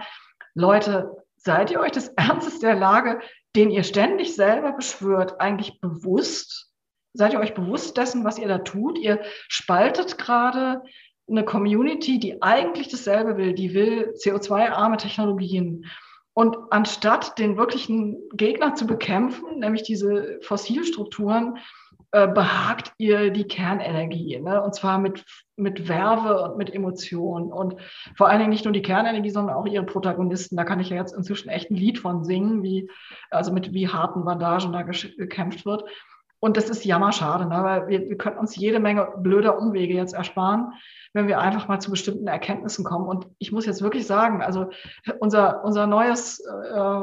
Leute, 0.55 1.24
seid 1.45 1.71
ihr 1.71 1.81
euch 1.81 1.93
des 1.93 2.09
Ernstes 2.17 2.59
der 2.59 2.75
Lage, 2.75 3.21
den 3.55 3.71
ihr 3.71 3.85
ständig 3.85 4.35
selber 4.35 4.73
beschwört, 4.73 5.41
eigentlich 5.41 5.81
bewusst? 5.81 6.73
Seid 7.13 7.35
ihr 7.35 7.41
euch 7.41 7.55
bewusst 7.55 7.97
dessen, 7.97 8.25
was 8.25 8.39
ihr 8.39 8.49
da 8.49 8.59
tut? 8.59 8.99
Ihr 8.99 9.21
spaltet 9.49 10.19
gerade 10.19 10.83
eine 11.29 11.45
Community, 11.45 12.19
die 12.19 12.43
eigentlich 12.43 12.89
dasselbe 12.89 13.37
will, 13.37 13.55
die 13.55 13.73
will 13.73 14.15
CO2-arme 14.17 14.97
Technologien. 14.97 15.87
Und 16.33 16.57
anstatt 16.71 17.39
den 17.39 17.57
wirklichen 17.57 18.29
Gegner 18.33 18.75
zu 18.75 18.87
bekämpfen, 18.87 19.61
nämlich 19.61 19.85
diese 19.85 20.41
Fossilstrukturen, 20.43 21.59
äh, 22.15 22.29
behagt 22.29 22.93
ihr 22.97 23.31
die 23.31 23.43
Kernenergie. 23.43 24.39
Ne? 24.39 24.63
Und 24.63 24.73
zwar 24.73 24.99
mit, 24.99 25.25
mit 25.57 25.89
Werbe 25.89 26.43
und 26.43 26.57
mit 26.57 26.73
Emotionen. 26.73 27.53
Und 27.53 27.75
vor 28.17 28.29
allen 28.29 28.39
Dingen 28.39 28.51
nicht 28.51 28.65
nur 28.65 28.73
die 28.73 28.83
Kernenergie, 28.83 29.31
sondern 29.31 29.57
auch 29.57 29.67
ihre 29.67 29.85
Protagonisten. 29.85 30.57
Da 30.57 30.63
kann 30.63 30.79
ich 30.79 30.91
ja 30.91 30.97
jetzt 30.97 31.13
inzwischen 31.13 31.49
echt 31.49 31.73
ein 31.73 31.77
Lied 31.77 31.99
von 31.99 32.23
singen, 32.23 32.63
wie, 32.63 32.89
also 33.31 33.53
mit 33.53 33.73
wie 33.73 33.89
harten 33.89 34.25
Bandagen 34.25 34.73
da 34.73 34.83
gekämpft 34.83 35.67
wird. 35.67 35.83
Und 36.39 36.57
das 36.57 36.71
ist 36.71 36.85
jammerschade, 36.85 37.47
ne? 37.47 37.65
weil 37.65 37.89
wir, 37.89 38.09
wir 38.09 38.17
könnten 38.17 38.39
uns 38.39 38.55
jede 38.55 38.79
Menge 38.79 39.09
blöder 39.17 39.59
Umwege 39.59 39.95
jetzt 39.95 40.15
ersparen, 40.15 40.73
wenn 41.15 41.27
wir 41.27 41.41
einfach 41.41 41.67
mal 41.67 41.81
zu 41.81 41.91
bestimmten 41.91 42.29
Erkenntnissen 42.29 42.85
kommen. 42.85 43.09
Und 43.09 43.27
ich 43.39 43.51
muss 43.51 43.67
jetzt 43.67 43.83
wirklich 43.83 44.07
sagen, 44.07 44.41
also 44.41 44.71
unser, 45.19 45.65
unser 45.65 45.89
neues, 45.89 46.39
äh, 46.39 47.01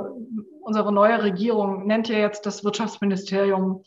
unsere 0.62 0.94
neue 0.94 1.22
Regierung 1.22 1.86
nennt 1.86 2.08
ja 2.08 2.18
jetzt 2.18 2.46
das 2.46 2.64
Wirtschaftsministerium 2.64 3.84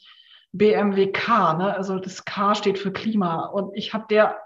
BMWK, 0.55 1.55
ne? 1.59 1.75
also 1.75 1.99
das 1.99 2.25
K 2.25 2.55
steht 2.55 2.79
für 2.79 2.93
Klima. 2.93 3.47
Und 3.47 3.77
ich 3.77 3.93
habe 3.93 4.07
der, 4.09 4.39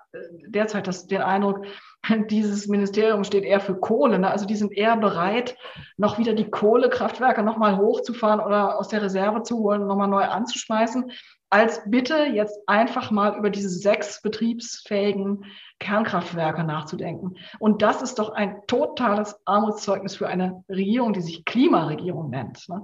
derzeit 0.47 0.87
das, 0.87 1.07
den 1.07 1.21
Eindruck, 1.21 1.67
dieses 2.31 2.67
Ministerium 2.67 3.25
steht 3.25 3.45
eher 3.45 3.61
für 3.61 3.79
Kohle. 3.79 4.19
Ne? 4.19 4.31
Also 4.31 4.47
die 4.47 4.57
sind 4.57 4.73
eher 4.73 4.97
bereit, 4.97 5.57
noch 5.99 6.19
wieder 6.19 6.33
die 6.33 6.51
Kohlekraftwerke 6.51 7.43
nochmal 7.43 7.77
hochzufahren 7.77 8.41
oder 8.41 8.79
aus 8.79 8.89
der 8.89 9.03
Reserve 9.03 9.43
zu 9.43 9.59
holen 9.59 9.87
nochmal 9.87 10.09
neu 10.09 10.25
anzuschmeißen, 10.25 11.13
als 11.51 11.83
bitte 11.87 12.25
jetzt 12.25 12.59
einfach 12.67 13.11
mal 13.11 13.37
über 13.37 13.51
diese 13.51 13.69
sechs 13.69 14.23
betriebsfähigen 14.23 15.45
Kernkraftwerke 15.79 16.65
nachzudenken. 16.65 17.37
Und 17.59 17.83
das 17.83 18.01
ist 18.01 18.19
doch 18.19 18.31
ein 18.31 18.63
totales 18.67 19.39
Armutszeugnis 19.45 20.17
für 20.17 20.29
eine 20.29 20.65
Regierung, 20.71 21.13
die 21.13 21.21
sich 21.21 21.45
Klimaregierung 21.45 22.31
nennt. 22.31 22.67
Ne? 22.69 22.83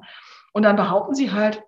Und 0.53 0.63
dann 0.63 0.77
behaupten 0.77 1.15
sie 1.15 1.33
halt, 1.33 1.63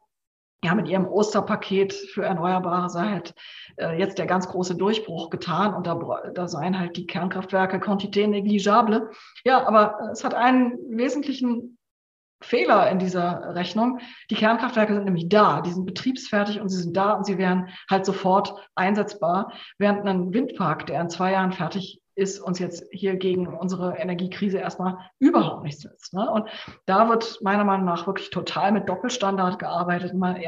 ja, 0.64 0.74
mit 0.74 0.88
ihrem 0.88 1.06
Osterpaket 1.06 1.92
für 1.92 2.24
Erneuerbare 2.24 2.88
sei 2.88 3.08
halt 3.08 3.34
äh, 3.76 3.98
jetzt 3.98 4.18
der 4.18 4.26
ganz 4.26 4.48
große 4.48 4.74
Durchbruch 4.74 5.30
getan 5.30 5.74
und 5.74 5.86
da, 5.86 5.94
da 6.34 6.48
seien 6.48 6.78
halt 6.78 6.96
die 6.96 7.06
Kernkraftwerke 7.06 7.78
quantité 7.78 8.26
negligible. 8.26 9.10
Ja, 9.44 9.66
aber 9.66 10.10
es 10.12 10.24
hat 10.24 10.34
einen 10.34 10.72
wesentlichen 10.88 11.78
Fehler 12.42 12.90
in 12.90 12.98
dieser 12.98 13.54
Rechnung. 13.54 14.00
Die 14.30 14.34
Kernkraftwerke 14.34 14.94
sind 14.94 15.04
nämlich 15.04 15.28
da, 15.28 15.60
die 15.60 15.72
sind 15.72 15.86
betriebsfertig 15.86 16.60
und 16.60 16.68
sie 16.68 16.82
sind 16.82 16.96
da 16.96 17.12
und 17.12 17.24
sie 17.24 17.38
wären 17.38 17.68
halt 17.90 18.04
sofort 18.04 18.68
einsetzbar, 18.74 19.52
während 19.78 20.06
ein 20.06 20.32
Windpark, 20.34 20.86
der 20.86 21.00
in 21.00 21.10
zwei 21.10 21.32
Jahren 21.32 21.52
fertig 21.52 22.00
ist 22.16 22.40
uns 22.40 22.58
jetzt 22.58 22.84
hier 22.90 23.16
gegen 23.16 23.46
unsere 23.46 23.98
Energiekrise 23.98 24.58
erstmal 24.58 24.98
überhaupt 25.18 25.64
nichts 25.64 25.84
nützt. 25.84 26.14
Ne? 26.14 26.28
Und 26.30 26.48
da 26.86 27.10
wird 27.10 27.40
meiner 27.42 27.64
Meinung 27.64 27.84
nach 27.84 28.06
wirklich 28.06 28.30
total 28.30 28.72
mit 28.72 28.88
Doppelstandard 28.88 29.58
gearbeitet. 29.58 30.14
Man, 30.14 30.40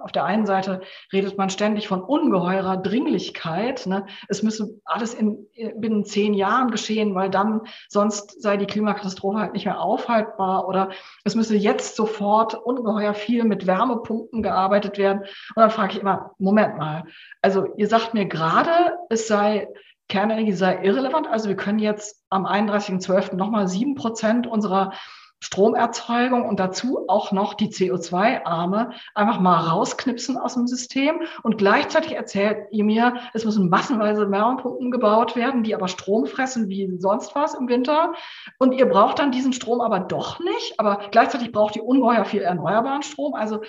auf 0.00 0.12
der 0.12 0.24
einen 0.24 0.46
Seite 0.46 0.80
redet 1.12 1.36
man 1.36 1.50
ständig 1.50 1.88
von 1.88 2.02
ungeheurer 2.02 2.78
Dringlichkeit. 2.78 3.86
Ne? 3.86 4.06
Es 4.28 4.42
müsse 4.42 4.80
alles 4.86 5.12
in, 5.12 5.46
binnen 5.76 6.06
zehn 6.06 6.32
Jahren 6.32 6.70
geschehen, 6.70 7.14
weil 7.14 7.28
dann 7.28 7.60
sonst 7.90 8.40
sei 8.40 8.56
die 8.56 8.66
Klimakatastrophe 8.66 9.38
halt 9.38 9.52
nicht 9.52 9.66
mehr 9.66 9.80
aufhaltbar 9.80 10.66
oder 10.66 10.88
es 11.24 11.34
müsse 11.34 11.54
jetzt 11.54 11.96
sofort 11.96 12.54
ungeheuer 12.54 13.12
viel 13.12 13.44
mit 13.44 13.66
Wärmepumpen 13.66 14.42
gearbeitet 14.42 14.96
werden. 14.96 15.20
Und 15.20 15.56
dann 15.56 15.70
frage 15.70 15.92
ich 15.92 16.00
immer, 16.00 16.30
Moment 16.38 16.78
mal, 16.78 17.04
also 17.42 17.66
ihr 17.76 17.88
sagt 17.88 18.14
mir 18.14 18.24
gerade, 18.24 18.70
es 19.10 19.28
sei 19.28 19.68
Kernenergie 20.14 20.52
sei 20.52 20.80
irrelevant. 20.84 21.26
Also 21.26 21.48
wir 21.48 21.56
können 21.56 21.80
jetzt 21.80 22.22
am 22.30 22.46
31.12. 22.46 23.34
nochmal 23.34 23.66
sieben 23.66 23.96
Prozent 23.96 24.46
unserer 24.46 24.92
Stromerzeugung 25.40 26.48
und 26.48 26.60
dazu 26.60 27.04
auch 27.08 27.32
noch 27.32 27.54
die 27.54 27.68
CO2-Arme 27.68 28.92
einfach 29.16 29.40
mal 29.40 29.58
rausknipsen 29.58 30.38
aus 30.38 30.54
dem 30.54 30.68
System. 30.68 31.22
Und 31.42 31.58
gleichzeitig 31.58 32.12
erzählt 32.12 32.68
ihr 32.70 32.84
mir, 32.84 33.14
es 33.32 33.44
müssen 33.44 33.68
massenweise 33.68 34.30
Wärmepumpen 34.30 34.92
gebaut 34.92 35.34
werden, 35.34 35.64
die 35.64 35.74
aber 35.74 35.88
Strom 35.88 36.26
fressen 36.26 36.68
wie 36.68 36.96
sonst 37.00 37.34
was 37.34 37.54
im 37.54 37.66
Winter. 37.66 38.12
Und 38.60 38.72
ihr 38.72 38.86
braucht 38.86 39.18
dann 39.18 39.32
diesen 39.32 39.52
Strom 39.52 39.80
aber 39.80 39.98
doch 39.98 40.38
nicht. 40.38 40.78
Aber 40.78 41.00
gleichzeitig 41.10 41.50
braucht 41.50 41.74
ihr 41.74 41.84
ungeheuer 41.84 42.24
viel 42.24 42.42
erneuerbaren 42.42 43.02
Strom. 43.02 43.34
Also 43.34 43.62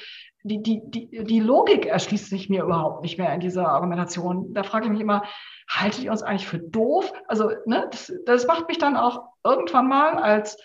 die, 0.46 0.62
die, 0.62 0.82
die, 0.86 1.24
die 1.24 1.40
Logik 1.40 1.88
erschließt 1.88 2.30
sich 2.30 2.50
mir 2.50 2.64
überhaupt 2.64 3.02
nicht 3.02 3.18
mehr 3.18 3.34
in 3.34 3.40
dieser 3.40 3.68
Argumentation. 3.68 4.54
Da 4.54 4.62
frage 4.62 4.86
ich 4.86 4.92
mich 4.92 5.02
immer, 5.02 5.24
haltet 5.68 6.04
ihr 6.04 6.12
uns 6.12 6.22
eigentlich 6.22 6.48
für 6.48 6.60
doof? 6.60 7.12
Also 7.28 7.50
ne, 7.66 7.88
das, 7.90 8.14
das 8.28 8.46
macht 8.46 8.68
mich 8.68 8.78
dann 8.78 8.96
auch 8.96 9.24
irgendwann 9.44 9.88
mal 9.88 10.18
als, 10.18 10.58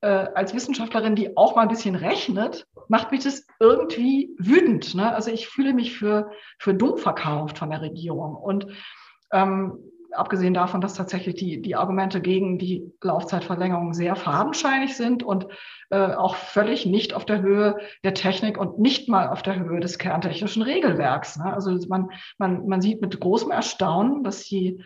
äh, 0.00 0.28
als 0.34 0.54
Wissenschaftlerin, 0.54 1.16
die 1.16 1.36
auch 1.36 1.56
mal 1.56 1.62
ein 1.62 1.68
bisschen 1.68 1.96
rechnet, 1.96 2.68
macht 2.88 3.10
mich 3.10 3.24
das 3.24 3.44
irgendwie 3.58 4.30
wütend. 4.38 4.94
Ne? 4.94 5.12
Also 5.12 5.32
ich 5.32 5.48
fühle 5.48 5.74
mich 5.74 5.98
für, 5.98 6.30
für 6.60 6.74
dumm 6.74 6.96
verkauft 6.96 7.58
von 7.58 7.70
der 7.70 7.82
Regierung. 7.82 8.36
Und 8.36 8.68
ähm, 9.32 9.76
abgesehen 10.16 10.54
davon, 10.54 10.80
dass 10.80 10.94
tatsächlich 10.94 11.36
die, 11.36 11.62
die 11.62 11.76
Argumente 11.76 12.20
gegen 12.20 12.58
die 12.58 12.92
Laufzeitverlängerung 13.02 13.94
sehr 13.94 14.16
fadenscheinig 14.16 14.96
sind 14.96 15.22
und 15.22 15.46
äh, 15.90 16.14
auch 16.14 16.34
völlig 16.34 16.86
nicht 16.86 17.14
auf 17.14 17.24
der 17.24 17.40
Höhe 17.42 17.76
der 18.04 18.14
Technik 18.14 18.58
und 18.58 18.78
nicht 18.78 19.08
mal 19.08 19.28
auf 19.28 19.42
der 19.42 19.58
Höhe 19.58 19.80
des 19.80 19.98
kerntechnischen 19.98 20.62
Regelwerks. 20.62 21.38
Ne? 21.38 21.52
Also 21.52 21.76
man, 21.88 22.10
man, 22.38 22.66
man 22.66 22.80
sieht 22.80 23.00
mit 23.00 23.18
großem 23.20 23.50
Erstaunen, 23.50 24.24
dass 24.24 24.44
die 24.44 24.82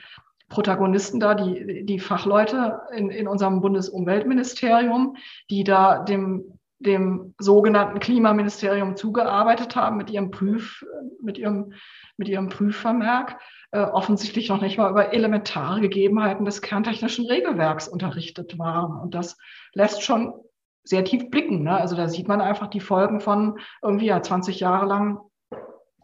Protagonisten 0.48 1.20
da, 1.20 1.34
die, 1.34 1.86
die 1.86 2.00
Fachleute 2.00 2.80
in, 2.94 3.10
in 3.10 3.28
unserem 3.28 3.60
Bundesumweltministerium, 3.60 5.16
die 5.48 5.64
da 5.64 6.00
dem 6.00 6.58
dem 6.80 7.34
sogenannten 7.38 8.00
Klimaministerium 8.00 8.96
zugearbeitet 8.96 9.76
haben 9.76 9.98
mit 9.98 10.10
ihrem 10.10 10.30
Prüf, 10.30 10.84
mit 11.22 11.38
ihrem, 11.38 11.74
mit 12.16 12.28
ihrem 12.28 12.48
Prüfvermerk, 12.48 13.38
äh, 13.70 13.80
offensichtlich 13.82 14.48
noch 14.48 14.60
nicht 14.60 14.78
mal 14.78 14.90
über 14.90 15.12
elementare 15.12 15.80
Gegebenheiten 15.80 16.44
des 16.44 16.62
kerntechnischen 16.62 17.26
Regelwerks 17.26 17.86
unterrichtet 17.86 18.58
waren. 18.58 18.98
Und 18.98 19.14
das 19.14 19.36
lässt 19.74 20.02
schon 20.02 20.34
sehr 20.82 21.04
tief 21.04 21.30
blicken. 21.30 21.64
Ne? 21.64 21.76
Also 21.76 21.94
da 21.96 22.08
sieht 22.08 22.28
man 22.28 22.40
einfach 22.40 22.68
die 22.68 22.80
Folgen 22.80 23.20
von 23.20 23.58
irgendwie 23.82 24.06
ja 24.06 24.22
20 24.22 24.58
Jahre 24.58 24.86
lang 24.86 25.20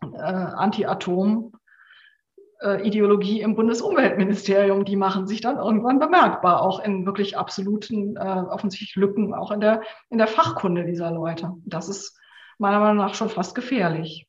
äh, 0.03 0.19
Anti-Atom 0.19 1.53
Ideologie 2.83 3.41
im 3.43 3.55
Bundesumweltministerium, 3.55 4.85
die 4.85 4.97
machen 4.97 5.27
sich 5.27 5.41
dann 5.41 5.59
irgendwann 5.59 5.99
bemerkbar, 5.99 6.63
auch 6.63 6.81
in 6.81 7.05
wirklich 7.05 7.37
absoluten, 7.37 8.17
äh, 8.17 8.21
offensichtlich 8.21 8.97
Lücken, 8.97 9.35
auch 9.35 9.51
in 9.51 9.61
der, 9.61 9.83
in 10.09 10.19
der 10.19 10.27
Fachkunde 10.27 10.85
dieser 10.85 11.11
Leute. 11.11 11.53
Das 11.65 11.89
ist 11.89 12.19
meiner 12.59 12.81
Meinung 12.81 12.97
nach 12.97 13.15
schon 13.15 13.29
fast 13.29 13.55
gefährlich. 13.55 14.27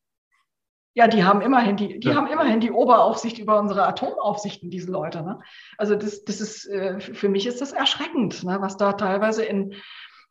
Ja, 0.94 1.08
die 1.08 1.24
haben 1.24 1.42
immerhin 1.42 1.78
die, 1.78 2.00
die 2.00 2.08
ja. 2.08 2.16
haben 2.16 2.28
immerhin 2.28 2.60
die 2.60 2.72
Oberaufsicht 2.72 3.38
über 3.38 3.60
unsere 3.60 3.86
Atomaufsichten, 3.86 4.72
diese 4.72 4.92
Leute. 4.92 5.22
Ne? 5.22 5.40
Also 5.78 5.96
das, 5.96 6.24
das 6.24 6.42
ist, 6.42 6.66
äh, 6.68 7.00
für 7.00 7.30
mich 7.30 7.46
ist 7.46 7.62
das 7.62 7.72
erschreckend, 7.72 8.44
ne? 8.44 8.58
was 8.62 8.78
da 8.78 8.94
teilweise 8.94 9.46
in, 9.46 9.76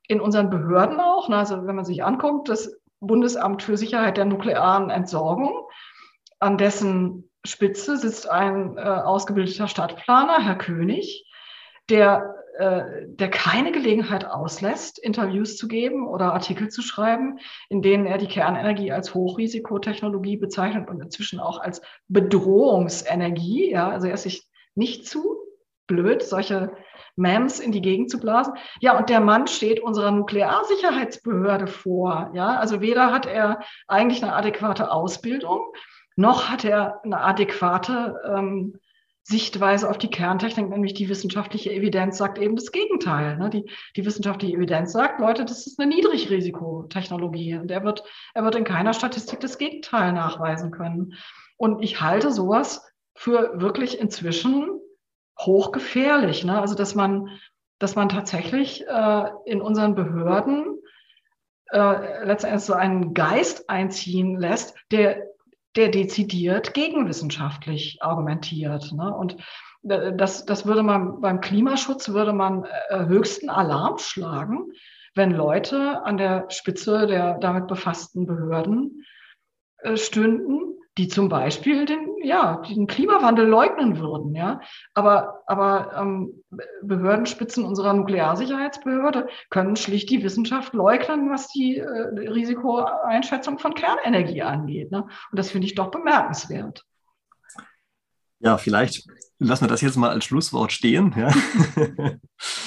in 0.09 0.21
unseren 0.21 0.51
Behörden 0.51 0.99
auch, 0.99 1.29
ne? 1.29 1.37
also 1.37 1.67
wenn 1.67 1.77
man 1.77 1.85
sich 1.85 2.03
anguckt, 2.03 2.49
das 2.49 2.77
Bundesamt 2.99 3.63
für 3.63 3.77
Sicherheit 3.77 4.17
der 4.17 4.25
nuklearen 4.25 4.91
Entsorgung, 4.91 5.69
an 6.41 6.59
dessen 6.59 7.26
Spitze 7.47 7.97
sitzt 7.97 8.29
ein 8.29 8.77
äh, 8.77 8.81
ausgebildeter 8.81 9.69
Stadtplaner, 9.69 10.45
Herr 10.45 10.57
König, 10.57 11.25
der 11.89 12.35
äh, 12.59 13.07
der 13.07 13.29
keine 13.29 13.71
Gelegenheit 13.71 14.25
auslässt, 14.25 14.99
Interviews 14.99 15.59
zu 15.59 15.69
geben 15.69 16.07
oder 16.07 16.33
Artikel 16.33 16.69
zu 16.71 16.81
schreiben, 16.81 17.39
in 17.69 17.83
denen 17.83 18.07
er 18.07 18.17
die 18.17 18.29
Kernenergie 18.29 18.93
als 18.93 19.15
Hochrisikotechnologie 19.15 20.39
bezeichnet 20.39 20.89
und 20.89 21.03
inzwischen 21.03 21.39
auch 21.39 21.61
als 21.61 21.83
Bedrohungsenergie. 22.09 23.71
Ja, 23.71 23.91
also 23.91 24.07
er 24.07 24.15
ist 24.15 24.23
sich 24.23 24.49
nicht 24.75 25.07
zu 25.07 25.37
blöd, 25.87 26.23
solche 26.23 26.73
Mems 27.15 27.61
in 27.61 27.73
die 27.73 27.83
Gegend 27.83 28.11
zu 28.11 28.19
blasen. 28.19 28.55
Ja, 28.81 28.97
und 28.97 29.11
der 29.11 29.21
Mann 29.21 29.47
steht 29.49 29.81
unserer 29.81 30.11
Nuklearsicherheitsbehörde 30.11 31.67
vor. 31.67 32.31
Ja, 32.33 32.57
also 32.57 32.81
weder 32.81 33.13
hat 33.13 33.27
er 33.27 33.61
eigentlich 33.87 34.23
eine 34.23 34.35
adäquate 34.35 34.91
Ausbildung, 34.91 35.61
noch 36.17 36.49
hat 36.49 36.65
er 36.65 37.05
eine 37.05 37.21
adäquate 37.21 38.21
ähm, 38.27 38.79
Sichtweise 39.23 39.91
auf 39.91 39.99
die 39.99 40.09
Kerntechnik, 40.09 40.69
nämlich 40.69 40.95
die 40.95 41.09
wissenschaftliche 41.09 41.73
Evidenz 41.73 42.17
sagt 42.17 42.39
eben 42.39 42.55
das 42.55 42.71
Gegenteil. 42.71 43.37
Ne? 43.37 43.51
Die, 43.51 43.65
die 43.97 44.07
wissenschaftliche 44.07 44.57
Evidenz 44.57 44.93
sagt, 44.93 45.21
Leute, 45.21 45.45
das 45.45 45.67
ist 45.67 45.81
eine 45.81 45.93
Niedrigrisikotechnologie 45.93 47.57
und 47.57 47.71
er 47.73 47.83
wird, 47.83 48.05
er 48.35 48.45
wird 48.45 48.55
in 48.55 48.63
keiner 48.63 48.93
Statistik 48.93 49.41
das 49.41 49.59
Gegenteil 49.59 50.13
nachweisen 50.13 50.71
können. 50.71 51.15
Und 51.57 51.83
ich 51.83 52.01
halte 52.01 52.31
sowas 52.31 52.87
für 53.17 53.61
wirklich 53.61 53.99
inzwischen 53.99 54.81
hochgefährlich. 55.41 56.45
Ne? 56.45 56.61
Also 56.61 56.77
dass 56.77 56.95
man, 56.95 57.29
dass 57.81 57.97
man 57.97 58.09
tatsächlich 58.09 58.87
äh, 58.87 59.25
in 59.45 59.61
unseren 59.61 59.97
Behörden 59.97 60.79
äh, 61.73 62.25
letztendlich 62.25 62.63
so 62.63 62.75
einen 62.75 63.13
Geist 63.13 63.69
einziehen 63.69 64.39
lässt, 64.39 64.77
der 64.93 65.27
der 65.77 65.89
dezidiert 65.91 66.75
gegenwissenschaftlich 66.75 68.03
argumentiert. 68.03 68.93
Ne? 68.93 69.15
Und 69.15 69.37
äh, 69.89 70.15
das, 70.17 70.45
das 70.45 70.67
würde 70.67 70.83
man 70.83 71.21
beim 71.21 71.41
Klimaschutz 71.41 72.09
würde 72.09 72.33
man 72.33 72.65
äh, 72.89 73.07
höchsten 73.07 73.51
Alarm 73.51 73.99
schlagen, 73.99 74.73
wenn 75.15 75.31
Leute 75.31 76.05
an 76.05 76.17
der 76.17 76.47
Spitze 76.51 77.07
der 77.07 77.39
damit 77.39 77.67
befassten 77.67 78.27
Behörden 78.27 79.05
äh, 79.79 79.97
stünden, 79.97 80.79
die 80.99 81.09
zum 81.09 81.29
Beispiel 81.29 81.85
den, 81.85 82.17
ja, 82.23 82.63
den 82.69 82.87
Klimawandel 82.87 83.47
leugnen 83.47 83.99
würden. 83.99 84.35
Ja? 84.35 84.61
Aber, 84.95 85.43
aber 85.47 85.93
ähm, 85.95 86.43
Behördenspitzen 86.83 87.65
unserer 87.65 87.93
Nuklearsicherheitsbehörde 87.93 89.29
können 89.51 89.77
schlicht 89.77 90.09
die 90.11 90.23
Wissenschaft 90.23 90.73
leugnen, 90.73 91.31
was 91.31 91.49
die 91.49 91.79
äh, 91.79 92.31
Risikoeinschätzung 92.31 93.59
von 93.59 93.75
Kernenergie 93.75 94.43
angeht. 94.43 94.91
Ne? 94.91 95.03
Und 95.03 95.39
das 95.39 95.51
finde 95.51 95.67
ich 95.67 95.75
doch 95.75 95.91
bemerkenswert. 95.91 96.85
Ja, 98.41 98.57
vielleicht 98.57 99.07
lassen 99.39 99.65
wir 99.65 99.69
das 99.69 99.81
jetzt 99.81 99.97
mal 99.97 100.11
als 100.11 100.25
Schlusswort 100.25 100.73
stehen. 100.73 101.15
Ja. 101.17 101.29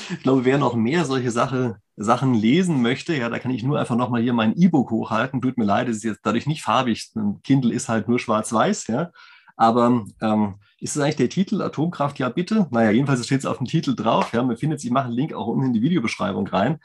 ich 0.09 0.22
glaube, 0.22 0.45
wer 0.45 0.57
noch 0.57 0.76
mehr 0.76 1.05
solche 1.05 1.32
Sache, 1.32 1.78
Sachen 1.95 2.34
lesen 2.34 2.82
möchte, 2.82 3.15
ja, 3.15 3.30
da 3.30 3.39
kann 3.39 3.51
ich 3.51 3.63
nur 3.63 3.80
einfach 3.80 3.95
nochmal 3.95 4.22
hier 4.22 4.34
mein 4.34 4.55
E-Book 4.55 4.91
hochhalten. 4.91 5.41
Tut 5.41 5.57
mir 5.57 5.65
leid, 5.65 5.89
es 5.89 5.97
ist 5.97 6.03
jetzt 6.03 6.22
dadurch 6.24 6.47
nicht 6.47 6.61
farbig. 6.61 7.11
Ein 7.15 7.41
Kindle 7.43 7.74
ist 7.74 7.89
halt 7.89 8.07
nur 8.07 8.20
schwarz-weiß, 8.20 8.88
ja. 8.88 9.11
Aber 9.57 10.05
ähm, 10.22 10.55
ist 10.80 10.95
das 10.95 11.03
eigentlich 11.03 11.17
der 11.17 11.30
Titel 11.30 11.61
Atomkraft? 11.61 12.20
Ja, 12.20 12.30
bitte. 12.30 12.67
Naja, 12.72 12.91
jedenfalls 12.91 13.26
steht 13.26 13.39
es 13.39 13.45
auf 13.45 13.57
dem 13.57 13.67
Titel 13.67 13.95
drauf. 13.95 14.32
Ja, 14.32 14.41
man 14.43 14.55
findet, 14.55 14.84
ich 14.84 14.91
mache 14.91 15.05
einen 15.05 15.15
Link 15.15 15.34
auch 15.34 15.47
unten 15.47 15.65
in 15.65 15.74
die 15.74 15.82
Videobeschreibung 15.82 16.47
rein. 16.47 16.80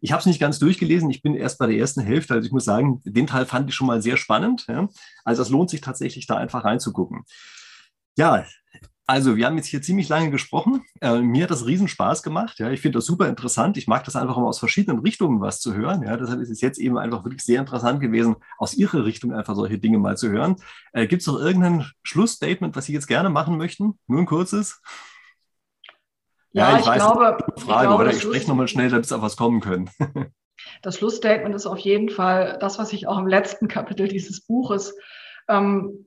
Ich 0.00 0.12
habe 0.12 0.20
es 0.20 0.26
nicht 0.26 0.38
ganz 0.38 0.58
durchgelesen. 0.60 1.10
Ich 1.10 1.22
bin 1.22 1.34
erst 1.34 1.58
bei 1.58 1.66
der 1.66 1.76
ersten 1.76 2.00
Hälfte. 2.00 2.34
Also 2.34 2.46
ich 2.46 2.52
muss 2.52 2.64
sagen, 2.64 3.00
den 3.04 3.26
Teil 3.26 3.46
fand 3.46 3.68
ich 3.68 3.74
schon 3.74 3.88
mal 3.88 4.00
sehr 4.00 4.16
spannend. 4.16 4.66
Ja. 4.68 4.88
Also 5.24 5.42
es 5.42 5.48
lohnt 5.48 5.70
sich 5.70 5.80
tatsächlich, 5.80 6.26
da 6.26 6.36
einfach 6.36 6.64
reinzugucken. 6.64 7.24
Ja, 8.16 8.44
also 9.10 9.36
wir 9.36 9.44
haben 9.44 9.56
jetzt 9.56 9.66
hier 9.66 9.82
ziemlich 9.82 10.08
lange 10.08 10.30
gesprochen. 10.30 10.84
Äh, 11.00 11.18
mir 11.18 11.42
hat 11.42 11.50
das 11.50 11.66
riesen 11.66 11.88
Spaß 11.88 12.22
gemacht. 12.22 12.60
Ja, 12.60 12.70
ich 12.70 12.80
finde 12.80 12.98
das 12.98 13.06
super 13.06 13.26
interessant. 13.26 13.76
Ich 13.76 13.88
mag 13.88 14.04
das 14.04 14.14
einfach 14.14 14.36
mal 14.36 14.46
aus 14.46 14.60
verschiedenen 14.60 15.00
Richtungen 15.00 15.40
was 15.40 15.58
zu 15.58 15.74
hören. 15.74 16.04
Ja, 16.04 16.16
deshalb 16.16 16.40
ist 16.40 16.48
es 16.48 16.60
jetzt 16.60 16.78
eben 16.78 16.96
einfach 16.96 17.24
wirklich 17.24 17.42
sehr 17.42 17.58
interessant 17.58 17.98
gewesen, 17.98 18.36
aus 18.56 18.74
Ihrer 18.74 19.04
Richtung 19.04 19.32
einfach 19.32 19.56
solche 19.56 19.80
Dinge 19.80 19.98
mal 19.98 20.16
zu 20.16 20.30
hören. 20.30 20.54
Äh, 20.92 21.08
Gibt 21.08 21.22
es 21.22 21.26
noch 21.26 21.40
irgendein 21.40 21.90
Schlussstatement, 22.04 22.76
was 22.76 22.84
Sie 22.84 22.92
jetzt 22.92 23.08
gerne 23.08 23.30
machen 23.30 23.56
möchten? 23.56 23.98
Nur 24.06 24.20
ein 24.20 24.26
kurzes. 24.26 24.80
Ja, 26.52 26.70
ja 26.70 26.74
ich, 26.76 26.82
ich, 26.82 26.86
weiß, 26.86 27.02
glaube, 27.02 27.22
Frage, 27.24 27.56
ich 27.56 27.64
glaube, 27.64 28.02
oder 28.04 28.12
ich 28.12 28.22
spreche 28.22 28.48
nochmal 28.48 28.68
schnell, 28.68 28.90
damit 28.90 29.06
Sie 29.06 29.16
auf 29.16 29.22
was 29.22 29.36
kommen 29.36 29.60
können. 29.60 29.90
das 30.82 30.98
Schlussstatement 30.98 31.56
ist 31.56 31.66
auf 31.66 31.78
jeden 31.78 32.10
Fall 32.10 32.58
das, 32.60 32.78
was 32.78 32.92
ich 32.92 33.08
auch 33.08 33.18
im 33.18 33.26
letzten 33.26 33.66
Kapitel 33.66 34.06
dieses 34.06 34.46
Buches 34.46 34.94
ähm, 35.48 36.06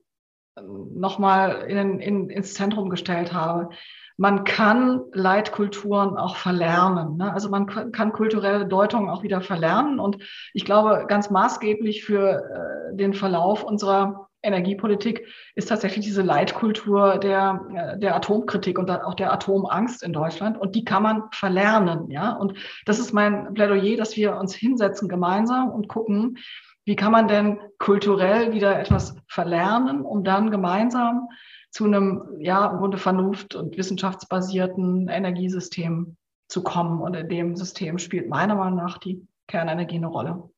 nochmal 0.62 1.64
in, 1.68 2.00
in, 2.00 2.30
ins 2.30 2.54
Zentrum 2.54 2.90
gestellt 2.90 3.32
habe. 3.32 3.70
Man 4.16 4.44
kann 4.44 5.02
Leitkulturen 5.12 6.16
auch 6.16 6.36
verlernen. 6.36 7.16
Ne? 7.16 7.32
Also 7.32 7.48
man 7.48 7.66
kann 7.66 8.12
kulturelle 8.12 8.66
Deutungen 8.66 9.10
auch 9.10 9.24
wieder 9.24 9.40
verlernen. 9.40 9.98
Und 9.98 10.18
ich 10.52 10.64
glaube, 10.64 11.06
ganz 11.08 11.30
maßgeblich 11.30 12.04
für 12.04 12.90
äh, 12.92 12.96
den 12.96 13.12
Verlauf 13.12 13.64
unserer 13.64 14.28
Energiepolitik 14.44 15.26
ist 15.56 15.68
tatsächlich 15.70 16.04
diese 16.04 16.22
Leitkultur 16.22 17.18
der, 17.18 17.60
äh, 17.74 17.98
der 17.98 18.14
Atomkritik 18.14 18.78
und 18.78 18.88
auch 18.88 19.14
der 19.14 19.32
Atomangst 19.32 20.04
in 20.04 20.12
Deutschland. 20.12 20.58
Und 20.58 20.76
die 20.76 20.84
kann 20.84 21.02
man 21.02 21.24
verlernen. 21.32 22.08
Ja? 22.12 22.34
Und 22.34 22.54
das 22.86 23.00
ist 23.00 23.12
mein 23.12 23.52
Plädoyer, 23.54 23.96
dass 23.96 24.16
wir 24.16 24.36
uns 24.36 24.54
hinsetzen 24.54 25.08
gemeinsam 25.08 25.70
und 25.70 25.88
gucken, 25.88 26.38
wie 26.84 26.96
kann 26.96 27.12
man 27.12 27.28
denn 27.28 27.58
kulturell 27.78 28.52
wieder 28.52 28.78
etwas 28.78 29.16
verlernen, 29.28 30.02
um 30.02 30.24
dann 30.24 30.50
gemeinsam 30.50 31.28
zu 31.70 31.84
einem, 31.84 32.22
ja, 32.38 32.66
im 32.66 32.78
Grunde 32.78 32.98
vernunft- 32.98 33.56
und 33.56 33.76
wissenschaftsbasierten 33.76 35.08
Energiesystem 35.08 36.16
zu 36.48 36.62
kommen? 36.62 37.00
Und 37.00 37.14
in 37.14 37.28
dem 37.28 37.56
System 37.56 37.98
spielt 37.98 38.28
meiner 38.28 38.54
Meinung 38.54 38.78
nach 38.78 38.98
die 38.98 39.26
Kernenergie 39.48 39.96
eine 39.96 40.06
Rolle. 40.06 40.50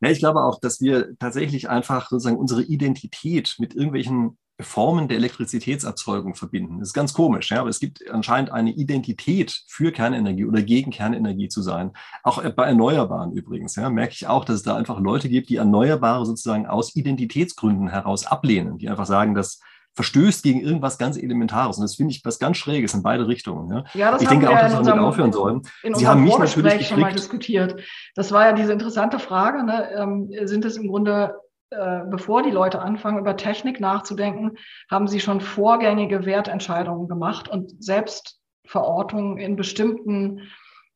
Ja, 0.00 0.10
ich 0.10 0.18
glaube 0.18 0.42
auch, 0.42 0.60
dass 0.60 0.80
wir 0.80 1.16
tatsächlich 1.18 1.70
einfach 1.70 2.08
sozusagen 2.10 2.36
unsere 2.36 2.62
Identität 2.62 3.56
mit 3.58 3.74
irgendwelchen 3.74 4.36
Formen 4.60 5.06
der 5.08 5.18
Elektrizitätserzeugung 5.18 6.34
verbinden. 6.34 6.78
Das 6.78 6.88
ist 6.88 6.94
ganz 6.94 7.12
komisch, 7.12 7.50
ja, 7.50 7.60
aber 7.60 7.68
es 7.68 7.78
gibt 7.78 8.10
anscheinend 8.10 8.50
eine 8.50 8.70
Identität 8.70 9.64
für 9.68 9.92
Kernenergie 9.92 10.46
oder 10.46 10.62
gegen 10.62 10.90
Kernenergie 10.90 11.48
zu 11.48 11.60
sein. 11.60 11.92
Auch 12.22 12.42
bei 12.42 12.66
Erneuerbaren 12.66 13.32
übrigens, 13.32 13.76
ja, 13.76 13.90
merke 13.90 14.14
ich 14.14 14.26
auch, 14.26 14.44
dass 14.44 14.56
es 14.56 14.62
da 14.62 14.74
einfach 14.76 14.98
Leute 14.98 15.28
gibt, 15.28 15.50
die 15.50 15.56
Erneuerbare 15.56 16.24
sozusagen 16.24 16.66
aus 16.66 16.96
Identitätsgründen 16.96 17.88
heraus 17.88 18.26
ablehnen, 18.26 18.78
die 18.78 18.88
einfach 18.88 19.06
sagen, 19.06 19.34
dass 19.34 19.60
verstößt 19.96 20.42
gegen 20.42 20.60
irgendwas 20.60 20.98
ganz 20.98 21.16
Elementares. 21.16 21.78
Und 21.78 21.82
das 21.82 21.96
finde 21.96 22.12
ich 22.12 22.24
was 22.24 22.38
ganz 22.38 22.58
Schräges 22.58 22.92
in 22.94 23.02
beide 23.02 23.26
Richtungen. 23.26 23.70
Ja, 23.70 23.84
ja 23.94 24.10
das 24.10 24.22
ich 24.22 24.28
denke 24.28 24.48
auch, 24.48 24.58
dass 24.58 24.74
wir 24.74 24.82
damit 24.82 25.04
aufhören 25.04 25.32
sollen. 25.32 25.62
Sie 25.94 26.06
haben 26.06 26.22
mich 26.22 26.36
natürlich 26.36 26.86
schon 26.86 27.00
mal 27.00 27.12
diskutiert. 27.12 27.80
Das 28.14 28.30
war 28.30 28.46
ja 28.46 28.52
diese 28.52 28.72
interessante 28.72 29.18
Frage. 29.18 29.64
Ne? 29.64 29.90
Ähm, 29.96 30.30
sind 30.46 30.64
es 30.66 30.76
im 30.76 30.88
Grunde 30.88 31.34
äh, 31.70 32.00
bevor 32.08 32.42
die 32.42 32.50
Leute 32.50 32.80
anfangen, 32.80 33.18
über 33.18 33.36
Technik 33.36 33.80
nachzudenken, 33.80 34.56
haben 34.90 35.08
sie 35.08 35.20
schon 35.20 35.40
vorgängige 35.40 36.24
Wertentscheidungen 36.24 37.08
gemacht 37.08 37.48
und 37.48 37.82
Selbstverortungen 37.82 39.38
in 39.38 39.56
bestimmten 39.56 40.42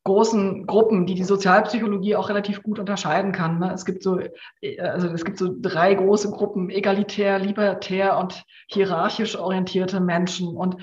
großen 0.03 0.65
Gruppen, 0.65 1.05
die 1.05 1.13
die 1.13 1.23
Sozialpsychologie 1.23 2.15
auch 2.15 2.29
relativ 2.29 2.63
gut 2.63 2.79
unterscheiden 2.79 3.33
kann. 3.33 3.59
Ne? 3.59 3.71
Es 3.73 3.85
gibt 3.85 4.01
so, 4.01 4.19
äh, 4.61 4.79
also 4.79 5.07
es 5.09 5.25
gibt 5.25 5.37
so 5.37 5.53
drei 5.59 5.93
große 5.93 6.31
Gruppen: 6.31 6.69
egalitär, 6.69 7.37
libertär 7.37 8.17
und 8.17 8.43
hierarchisch 8.67 9.37
orientierte 9.37 9.99
Menschen. 9.99 10.55
Und 10.55 10.77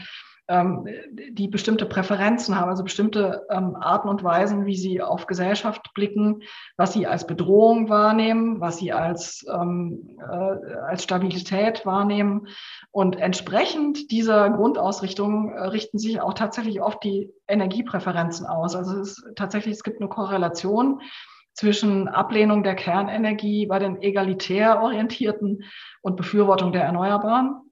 die 0.51 1.49
bestimmte 1.49 1.85
Präferenzen 1.85 2.59
haben, 2.59 2.71
also 2.71 2.83
bestimmte 2.83 3.47
ähm, 3.51 3.77
Arten 3.77 4.09
und 4.09 4.25
Weisen, 4.25 4.65
wie 4.65 4.77
sie 4.77 5.03
auf 5.03 5.27
Gesellschaft 5.27 5.93
blicken, 5.93 6.43
was 6.79 6.95
sie 6.95 7.07
als 7.07 7.27
Bedrohung 7.27 7.91
wahrnehmen, 7.91 8.59
was 8.59 8.79
sie 8.79 8.93
als, 8.93 9.45
ähm, 9.53 10.19
äh, 10.19 10.75
als 10.87 11.03
Stabilität 11.03 11.85
wahrnehmen. 11.85 12.49
Und 12.93 13.17
entsprechend 13.17 14.11
dieser 14.11 14.49
Grundausrichtung 14.49 15.53
äh, 15.53 15.65
richten 15.65 15.99
sich 15.99 16.23
auch 16.23 16.33
tatsächlich 16.33 16.81
oft 16.81 17.05
die 17.05 17.31
Energiepräferenzen 17.47 18.47
aus. 18.47 18.75
Also 18.75 19.01
es 19.01 19.19
ist 19.19 19.37
tatsächlich, 19.37 19.75
es 19.75 19.83
gibt 19.83 20.01
eine 20.01 20.09
Korrelation 20.09 21.03
zwischen 21.53 22.09
Ablehnung 22.09 22.63
der 22.63 22.75
Kernenergie 22.75 23.67
bei 23.67 23.79
den 23.79 24.01
egalitär 24.01 24.81
orientierten 24.81 25.65
und 26.01 26.17
Befürwortung 26.17 26.73
der 26.73 26.85
Erneuerbaren 26.85 27.68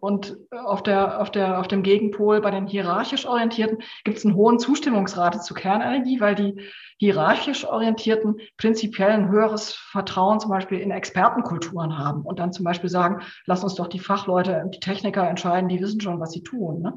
und 0.00 0.36
auf, 0.50 0.82
der, 0.82 1.20
auf, 1.20 1.30
der, 1.30 1.60
auf 1.60 1.68
dem 1.68 1.82
Gegenpol 1.82 2.40
bei 2.40 2.50
den 2.50 2.66
hierarchisch 2.66 3.26
Orientierten 3.26 3.78
gibt 4.02 4.18
es 4.18 4.24
einen 4.24 4.34
hohen 4.34 4.58
Zustimmungsrate 4.58 5.40
zu 5.40 5.54
Kernenergie, 5.54 6.20
weil 6.20 6.34
die 6.34 6.68
hierarchisch 6.98 7.64
Orientierten 7.64 8.40
prinzipiell 8.56 9.10
ein 9.10 9.28
höheres 9.28 9.72
Vertrauen 9.72 10.40
zum 10.40 10.50
Beispiel 10.50 10.80
in 10.80 10.90
Expertenkulturen 10.90 11.96
haben 11.96 12.22
und 12.22 12.40
dann 12.40 12.52
zum 12.52 12.64
Beispiel 12.64 12.90
sagen, 12.90 13.22
lass 13.46 13.62
uns 13.62 13.76
doch 13.76 13.86
die 13.86 14.00
Fachleute, 14.00 14.64
die 14.74 14.80
Techniker 14.80 15.28
entscheiden, 15.28 15.68
die 15.68 15.80
wissen 15.80 16.00
schon, 16.00 16.20
was 16.20 16.32
sie 16.32 16.42
tun. 16.42 16.82
Ne? 16.82 16.96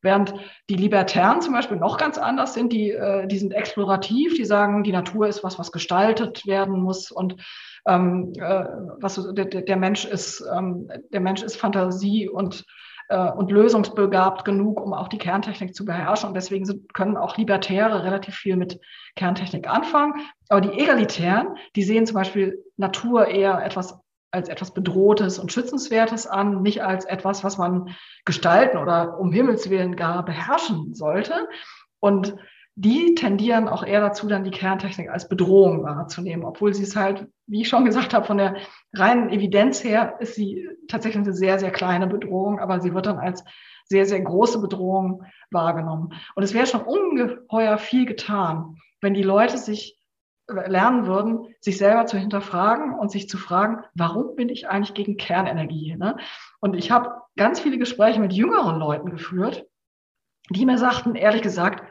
Während 0.00 0.34
die 0.68 0.74
Libertären 0.74 1.42
zum 1.42 1.52
Beispiel 1.52 1.76
noch 1.76 1.96
ganz 1.96 2.16
anders 2.16 2.54
sind, 2.54 2.72
die, 2.72 2.90
äh, 2.90 3.26
die 3.26 3.38
sind 3.38 3.52
explorativ, 3.52 4.34
die 4.34 4.44
sagen, 4.44 4.82
die 4.84 4.92
Natur 4.92 5.28
ist 5.28 5.44
was, 5.44 5.58
was 5.58 5.70
gestaltet 5.70 6.46
werden 6.46 6.80
muss 6.80 7.10
und 7.10 7.36
ähm, 7.86 8.32
äh, 8.36 8.64
was 9.00 9.20
der, 9.34 9.46
der 9.46 9.76
Mensch 9.76 10.04
ist, 10.04 10.44
ähm, 10.54 10.90
der 11.12 11.20
Mensch 11.20 11.42
ist 11.42 11.56
Fantasie 11.56 12.28
und 12.28 12.64
äh, 13.08 13.30
und 13.30 13.50
lösungsbegabt 13.50 14.44
genug, 14.44 14.80
um 14.80 14.94
auch 14.94 15.08
die 15.08 15.18
Kerntechnik 15.18 15.74
zu 15.74 15.84
beherrschen. 15.84 16.28
Und 16.28 16.34
deswegen 16.34 16.64
sind, 16.64 16.94
können 16.94 17.16
auch 17.16 17.36
Libertäre 17.36 18.04
relativ 18.04 18.34
viel 18.34 18.56
mit 18.56 18.80
Kerntechnik 19.16 19.68
anfangen. 19.68 20.14
Aber 20.48 20.62
die 20.62 20.78
Egalitären, 20.80 21.56
die 21.76 21.82
sehen 21.82 22.06
zum 22.06 22.14
Beispiel 22.14 22.64
Natur 22.76 23.28
eher 23.28 23.64
etwas 23.64 23.98
als 24.30 24.48
etwas 24.48 24.72
Bedrohtes 24.72 25.38
und 25.38 25.52
Schützenswertes 25.52 26.26
an, 26.26 26.62
nicht 26.62 26.82
als 26.82 27.04
etwas, 27.04 27.44
was 27.44 27.58
man 27.58 27.94
gestalten 28.24 28.78
oder 28.78 29.18
um 29.18 29.30
Himmels 29.30 29.68
Willen 29.68 29.94
gar 29.94 30.24
beherrschen 30.24 30.94
sollte. 30.94 31.34
Und 32.00 32.34
die 32.74 33.14
tendieren 33.14 33.68
auch 33.68 33.84
eher 33.84 34.00
dazu, 34.00 34.26
dann 34.28 34.44
die 34.44 34.50
Kerntechnik 34.50 35.10
als 35.10 35.28
Bedrohung 35.28 35.84
wahrzunehmen, 35.84 36.44
obwohl 36.44 36.72
sie 36.72 36.84
es 36.84 36.96
halt, 36.96 37.26
wie 37.46 37.62
ich 37.62 37.68
schon 37.68 37.84
gesagt 37.84 38.14
habe, 38.14 38.26
von 38.26 38.38
der 38.38 38.56
reinen 38.94 39.28
Evidenz 39.28 39.84
her 39.84 40.16
ist 40.20 40.34
sie 40.34 40.68
tatsächlich 40.88 41.24
eine 41.24 41.34
sehr, 41.34 41.58
sehr 41.58 41.70
kleine 41.70 42.06
Bedrohung, 42.06 42.60
aber 42.60 42.80
sie 42.80 42.94
wird 42.94 43.06
dann 43.06 43.18
als 43.18 43.44
sehr, 43.84 44.06
sehr 44.06 44.20
große 44.20 44.60
Bedrohung 44.60 45.24
wahrgenommen. 45.50 46.14
Und 46.34 46.42
es 46.42 46.54
wäre 46.54 46.66
schon 46.66 46.80
ungeheuer 46.82 47.76
viel 47.76 48.06
getan, 48.06 48.76
wenn 49.02 49.12
die 49.12 49.22
Leute 49.22 49.58
sich 49.58 49.98
lernen 50.48 51.06
würden, 51.06 51.54
sich 51.60 51.76
selber 51.78 52.06
zu 52.06 52.18
hinterfragen 52.18 52.94
und 52.94 53.10
sich 53.10 53.28
zu 53.28 53.36
fragen, 53.36 53.84
warum 53.94 54.34
bin 54.34 54.48
ich 54.48 54.68
eigentlich 54.68 54.94
gegen 54.94 55.16
Kernenergie? 55.16 55.96
Ne? 55.96 56.16
Und 56.60 56.74
ich 56.74 56.90
habe 56.90 57.10
ganz 57.36 57.60
viele 57.60 57.78
Gespräche 57.78 58.20
mit 58.20 58.32
jüngeren 58.32 58.78
Leuten 58.78 59.10
geführt, 59.10 59.66
die 60.50 60.66
mir 60.66 60.78
sagten, 60.78 61.14
ehrlich 61.14 61.42
gesagt, 61.42 61.82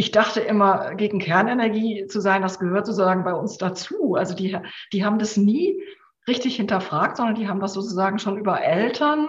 ich 0.00 0.12
dachte 0.12 0.40
immer, 0.40 0.94
gegen 0.94 1.18
Kernenergie 1.18 2.06
zu 2.06 2.20
sein, 2.22 2.40
das 2.40 2.58
gehört 2.58 2.86
sozusagen 2.86 3.22
bei 3.22 3.34
uns 3.34 3.58
dazu. 3.58 4.14
Also 4.14 4.34
die, 4.34 4.56
die 4.94 5.04
haben 5.04 5.18
das 5.18 5.36
nie 5.36 5.78
richtig 6.26 6.56
hinterfragt, 6.56 7.18
sondern 7.18 7.34
die 7.34 7.48
haben 7.48 7.60
das 7.60 7.74
sozusagen 7.74 8.18
schon 8.18 8.38
über 8.38 8.62
Eltern, 8.62 9.28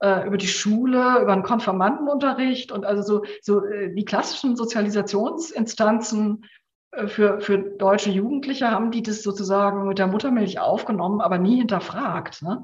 äh, 0.00 0.26
über 0.26 0.38
die 0.38 0.46
Schule, 0.46 1.20
über 1.20 1.34
den 1.34 1.42
Konfirmandenunterricht 1.42 2.72
und 2.72 2.86
also 2.86 3.02
so, 3.02 3.24
so 3.42 3.66
äh, 3.66 3.94
die 3.94 4.06
klassischen 4.06 4.56
Sozialisationsinstanzen 4.56 6.46
äh, 6.92 7.06
für, 7.06 7.42
für 7.42 7.58
deutsche 7.58 8.10
Jugendliche 8.10 8.70
haben 8.70 8.90
die 8.90 9.02
das 9.02 9.22
sozusagen 9.22 9.88
mit 9.88 9.98
der 9.98 10.06
Muttermilch 10.06 10.58
aufgenommen, 10.58 11.20
aber 11.20 11.36
nie 11.36 11.58
hinterfragt. 11.58 12.40
Ne? 12.40 12.62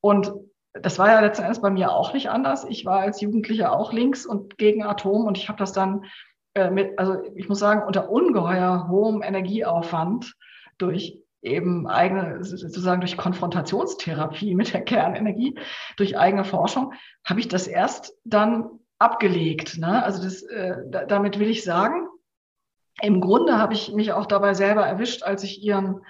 Und 0.00 0.32
das 0.72 0.98
war 0.98 1.06
ja 1.06 1.20
letzten 1.20 1.44
Endes 1.44 1.60
bei 1.60 1.70
mir 1.70 1.92
auch 1.92 2.14
nicht 2.14 2.30
anders. 2.30 2.64
Ich 2.64 2.84
war 2.84 2.98
als 2.98 3.20
Jugendlicher 3.20 3.70
auch 3.72 3.92
links 3.92 4.26
und 4.26 4.58
gegen 4.58 4.82
Atom 4.82 5.24
und 5.26 5.38
ich 5.38 5.48
habe 5.48 5.58
das 5.58 5.72
dann 5.72 6.04
äh, 6.54 6.70
mit, 6.70 6.98
also 6.98 7.22
ich 7.34 7.48
muss 7.48 7.58
sagen, 7.58 7.82
unter 7.86 8.10
ungeheuer 8.10 8.88
hohem 8.88 9.22
Energieaufwand 9.22 10.34
durch 10.78 11.18
eben 11.42 11.86
eigene, 11.86 12.44
sozusagen 12.44 13.00
durch 13.00 13.16
Konfrontationstherapie 13.16 14.54
mit 14.56 14.72
der 14.72 14.82
Kernenergie, 14.82 15.58
durch 15.96 16.18
eigene 16.18 16.44
Forschung, 16.44 16.92
habe 17.24 17.40
ich 17.40 17.48
das 17.48 17.66
erst 17.66 18.12
dann 18.24 18.68
abgelegt. 18.98 19.78
Ne? 19.78 20.02
Also 20.04 20.22
das, 20.22 20.42
äh, 20.42 20.76
damit 21.08 21.38
will 21.38 21.48
ich 21.48 21.64
sagen, 21.64 22.08
im 23.00 23.20
Grunde 23.20 23.56
habe 23.56 23.72
ich 23.72 23.92
mich 23.92 24.12
auch 24.12 24.26
dabei 24.26 24.54
selber 24.54 24.86
erwischt, 24.86 25.22
als 25.22 25.42
ich 25.42 25.62
ihren, 25.62 26.02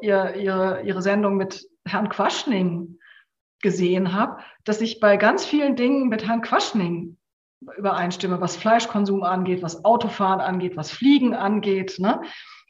ihr, 0.00 0.36
ihre, 0.36 0.82
ihre 0.82 1.02
Sendung 1.02 1.36
mit 1.36 1.66
Herrn 1.84 2.08
Quaschning 2.08 2.98
gesehen 3.60 4.12
habe, 4.12 4.40
dass 4.64 4.80
ich 4.80 5.00
bei 5.00 5.16
ganz 5.16 5.44
vielen 5.44 5.74
Dingen 5.74 6.08
mit 6.08 6.26
Herrn 6.26 6.42
Quaschning 6.42 7.16
übereinstimme, 7.76 8.40
was 8.40 8.56
Fleischkonsum 8.56 9.22
angeht, 9.22 9.62
was 9.62 9.84
Autofahren 9.84 10.40
angeht, 10.40 10.76
was 10.76 10.90
Fliegen 10.90 11.34
angeht, 11.34 11.98
ne? 11.98 12.22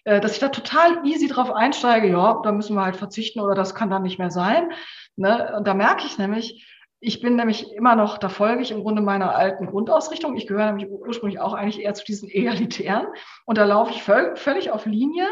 Äh, 0.05 0.21
dass 0.21 0.33
ich 0.33 0.39
da 0.39 0.49
total 0.49 1.07
easy 1.07 1.29
drauf 1.29 1.53
einsteige, 1.53 2.09
ja, 2.09 2.41
da 2.43 2.53
müssen 2.53 2.75
wir 2.75 2.85
halt 2.85 2.97
verzichten 2.97 3.41
oder 3.41 3.55
das 3.55 3.75
kann 3.75 3.91
dann 3.91 4.03
nicht 4.03 4.19
mehr 4.19 4.31
sein. 4.31 4.71
Ne? 5.17 5.55
Und 5.57 5.67
da 5.67 5.75
merke 5.75 6.07
ich 6.07 6.19
nämlich, 6.19 6.67
ich 7.03 7.21
bin 7.21 7.37
nämlich 7.37 7.73
immer 7.73 7.97
noch, 7.97 8.19
da 8.19 8.29
folge 8.29 8.63
ich 8.63 8.71
im 8.71 8.83
Grunde 8.83 9.01
meiner 9.01 9.35
alten 9.35 9.67
Grundausrichtung. 9.67 10.37
Ich 10.37 10.47
gehöre 10.47 10.67
nämlich 10.67 10.89
ursprünglich 10.91 11.41
auch 11.41 11.55
eigentlich 11.55 11.83
eher 11.83 11.95
zu 11.95 12.05
diesen 12.05 12.29
Egalitären. 12.31 13.07
Und 13.47 13.57
da 13.57 13.65
laufe 13.65 13.93
ich 13.93 14.03
völ 14.03 14.37
völlig 14.37 14.71
auf 14.71 14.85
Linie. 14.85 15.27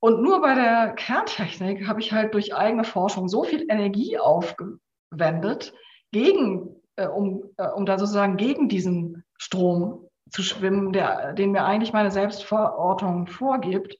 Und 0.00 0.22
nur 0.22 0.40
bei 0.40 0.54
der 0.54 0.94
Kerntechnik 0.94 1.86
habe 1.86 2.00
ich 2.00 2.12
halt 2.12 2.32
durch 2.32 2.54
eigene 2.54 2.84
Forschung 2.84 3.28
so 3.28 3.44
viel 3.44 3.66
Energie 3.68 4.18
aufgewendet, 4.18 5.74
gegen, 6.12 6.76
äh, 6.96 7.06
um, 7.06 7.44
äh, 7.56 7.68
um 7.68 7.86
da 7.86 7.98
sozusagen 7.98 8.36
gegen 8.36 8.68
diesen 8.68 9.24
Strom 9.38 10.08
zu 10.30 10.42
schwimmen, 10.42 10.92
der, 10.92 11.32
den 11.32 11.52
mir 11.52 11.64
eigentlich 11.64 11.92
meine 11.92 12.10
Selbstverortung 12.10 13.26
vorgibt, 13.26 13.96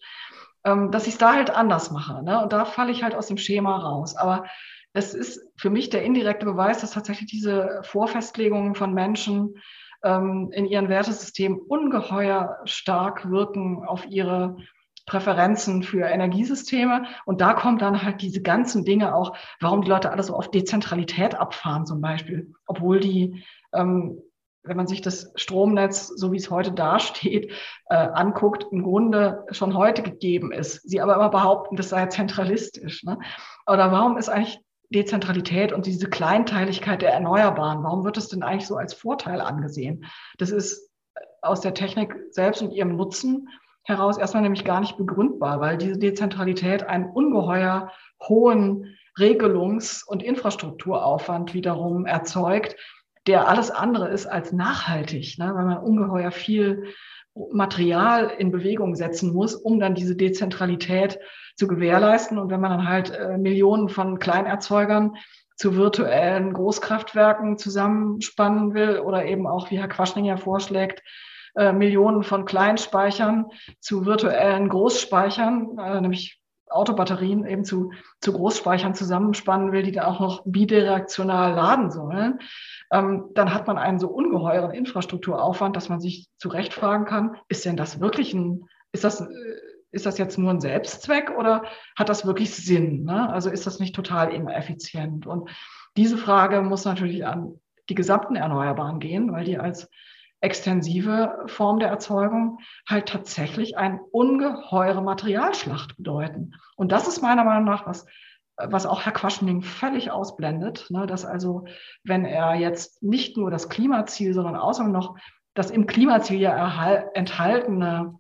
ähm, 0.64 0.90
dass 0.90 1.06
ich 1.06 1.14
es 1.14 1.18
da 1.18 1.34
halt 1.34 1.50
anders 1.50 1.90
mache. 1.90 2.22
Ne? 2.24 2.42
Und 2.42 2.52
da 2.52 2.64
falle 2.64 2.90
ich 2.92 3.02
halt 3.02 3.14
aus 3.14 3.28
dem 3.28 3.38
Schema 3.38 3.76
raus. 3.76 4.16
Aber 4.16 4.44
es 4.92 5.14
ist 5.14 5.40
für 5.56 5.70
mich 5.70 5.90
der 5.90 6.02
indirekte 6.02 6.46
Beweis, 6.46 6.80
dass 6.80 6.92
tatsächlich 6.92 7.30
diese 7.30 7.80
Vorfestlegungen 7.84 8.74
von 8.74 8.92
Menschen 8.92 9.56
ähm, 10.02 10.50
in 10.52 10.66
ihren 10.66 10.88
Wertesystemen 10.88 11.58
ungeheuer 11.58 12.58
stark 12.64 13.30
wirken 13.30 13.84
auf 13.84 14.06
ihre 14.06 14.56
Präferenzen 15.06 15.82
für 15.82 16.04
Energiesysteme. 16.04 17.06
Und 17.24 17.40
da 17.40 17.54
kommt 17.54 17.80
dann 17.80 18.02
halt 18.02 18.20
diese 18.20 18.42
ganzen 18.42 18.84
Dinge 18.84 19.14
auch, 19.14 19.36
warum 19.60 19.82
die 19.82 19.88
Leute 19.88 20.10
alles 20.10 20.26
so 20.26 20.34
auf 20.34 20.50
Dezentralität 20.50 21.36
abfahren 21.36 21.86
zum 21.86 22.00
Beispiel, 22.00 22.52
obwohl 22.66 23.00
die, 23.00 23.44
ähm, 23.72 24.20
wenn 24.64 24.76
man 24.76 24.88
sich 24.88 25.00
das 25.00 25.32
Stromnetz, 25.36 26.08
so 26.08 26.32
wie 26.32 26.38
es 26.38 26.50
heute 26.50 26.72
dasteht, 26.72 27.52
äh, 27.88 27.94
anguckt, 27.94 28.66
im 28.72 28.82
Grunde 28.82 29.46
schon 29.52 29.76
heute 29.76 30.02
gegeben 30.02 30.50
ist. 30.50 30.82
Sie 30.82 31.00
aber 31.00 31.14
immer 31.14 31.30
behaupten, 31.30 31.76
das 31.76 31.88
sei 31.88 32.06
zentralistisch. 32.06 33.04
Ne? 33.04 33.18
Oder 33.68 33.92
warum 33.92 34.18
ist 34.18 34.28
eigentlich 34.28 34.60
Dezentralität 34.90 35.72
und 35.72 35.86
diese 35.86 36.08
Kleinteiligkeit 36.08 37.02
der 37.02 37.12
Erneuerbaren, 37.12 37.84
warum 37.84 38.04
wird 38.04 38.16
das 38.16 38.28
denn 38.28 38.42
eigentlich 38.42 38.66
so 38.66 38.76
als 38.76 38.94
Vorteil 38.94 39.40
angesehen? 39.40 40.04
Das 40.38 40.50
ist 40.50 40.90
aus 41.42 41.60
der 41.60 41.74
Technik 41.74 42.16
selbst 42.30 42.60
und 42.60 42.72
ihrem 42.72 42.96
Nutzen 42.96 43.48
heraus 43.86 44.18
erstmal 44.18 44.42
nämlich 44.42 44.64
gar 44.64 44.80
nicht 44.80 44.96
begründbar, 44.96 45.60
weil 45.60 45.78
diese 45.78 45.98
Dezentralität 45.98 46.82
einen 46.82 47.06
ungeheuer 47.06 47.90
hohen 48.22 48.96
Regelungs- 49.18 50.04
und 50.06 50.22
Infrastrukturaufwand 50.22 51.54
wiederum 51.54 52.04
erzeugt, 52.04 52.76
der 53.26 53.48
alles 53.48 53.70
andere 53.70 54.08
ist 54.08 54.26
als 54.26 54.52
nachhaltig, 54.52 55.38
ne? 55.38 55.52
weil 55.54 55.64
man 55.64 55.78
ungeheuer 55.78 56.30
viel 56.30 56.84
Material 57.52 58.30
in 58.38 58.50
Bewegung 58.50 58.94
setzen 58.94 59.32
muss, 59.32 59.54
um 59.54 59.78
dann 59.78 59.94
diese 59.94 60.16
Dezentralität 60.16 61.18
zu 61.56 61.66
gewährleisten. 61.66 62.38
Und 62.38 62.50
wenn 62.50 62.60
man 62.60 62.70
dann 62.70 62.88
halt 62.88 63.10
äh, 63.10 63.36
Millionen 63.36 63.88
von 63.88 64.18
Kleinerzeugern 64.18 65.16
zu 65.56 65.76
virtuellen 65.76 66.52
Großkraftwerken 66.52 67.58
zusammenspannen 67.58 68.74
will 68.74 69.00
oder 69.00 69.24
eben 69.24 69.46
auch, 69.46 69.70
wie 69.70 69.78
Herr 69.78 69.88
Quaschning 69.88 70.24
ja 70.24 70.36
vorschlägt, 70.36 71.02
äh, 71.56 71.72
Millionen 71.72 72.22
von 72.22 72.44
Kleinspeichern 72.44 73.46
zu 73.80 74.06
virtuellen 74.06 74.68
Großspeichern, 74.68 75.78
äh, 75.78 76.00
nämlich 76.00 76.40
Autobatterien 76.68 77.46
eben 77.46 77.64
zu, 77.64 77.92
zu 78.20 78.32
Großspeichern 78.32 78.94
zusammenspannen 78.94 79.72
will, 79.72 79.82
die 79.82 79.92
dann 79.92 80.06
auch 80.06 80.20
noch 80.20 80.42
bidirektional 80.44 81.54
laden 81.54 81.90
sollen, 81.90 82.40
ähm, 82.92 83.30
dann 83.34 83.54
hat 83.54 83.66
man 83.66 83.78
einen 83.78 83.98
so 83.98 84.08
ungeheuren 84.08 84.72
Infrastrukturaufwand, 84.72 85.76
dass 85.76 85.88
man 85.88 86.00
sich 86.00 86.28
zu 86.38 86.48
Recht 86.48 86.74
fragen 86.74 87.04
kann, 87.04 87.36
ist 87.48 87.64
denn 87.64 87.76
das 87.76 88.00
wirklich 88.00 88.34
ein, 88.34 88.66
ist 88.92 89.04
das, 89.04 89.20
äh, 89.20 89.26
ist 89.92 90.06
das 90.06 90.18
jetzt 90.18 90.38
nur 90.38 90.50
ein 90.50 90.60
Selbstzweck 90.60 91.30
oder 91.38 91.64
hat 91.96 92.08
das 92.08 92.26
wirklich 92.26 92.54
Sinn? 92.54 93.04
Ne? 93.04 93.30
Also 93.30 93.48
ist 93.48 93.66
das 93.66 93.78
nicht 93.78 93.94
total 93.94 94.32
ineffizient? 94.32 95.26
Und 95.26 95.48
diese 95.96 96.18
Frage 96.18 96.60
muss 96.60 96.84
natürlich 96.84 97.24
an 97.24 97.60
die 97.88 97.94
gesamten 97.94 98.36
Erneuerbaren 98.36 98.98
gehen, 98.98 99.32
weil 99.32 99.44
die 99.44 99.58
als 99.58 99.88
extensive 100.46 101.44
Form 101.46 101.80
der 101.80 101.88
Erzeugung 101.88 102.60
halt 102.88 103.08
tatsächlich 103.08 103.76
eine 103.76 103.98
ungeheure 104.12 105.02
Materialschlacht 105.02 105.96
bedeuten. 105.96 106.54
Und 106.76 106.92
das 106.92 107.08
ist 107.08 107.20
meiner 107.20 107.42
Meinung 107.42 107.64
nach 107.64 107.84
was, 107.84 108.06
was 108.56 108.86
auch 108.86 109.04
Herr 109.04 109.12
Quaschning 109.12 109.62
völlig 109.62 110.12
ausblendet, 110.12 110.86
ne, 110.88 111.08
dass 111.08 111.24
also, 111.24 111.64
wenn 112.04 112.24
er 112.24 112.54
jetzt 112.54 113.02
nicht 113.02 113.36
nur 113.36 113.50
das 113.50 113.68
Klimaziel, 113.68 114.34
sondern 114.34 114.54
außerdem 114.54 114.92
noch 114.92 115.16
das 115.54 115.72
im 115.72 115.88
Klimaziel 115.88 116.38
ja 116.38 117.02
enthaltene 117.14 118.14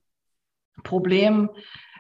Problem 0.82 1.50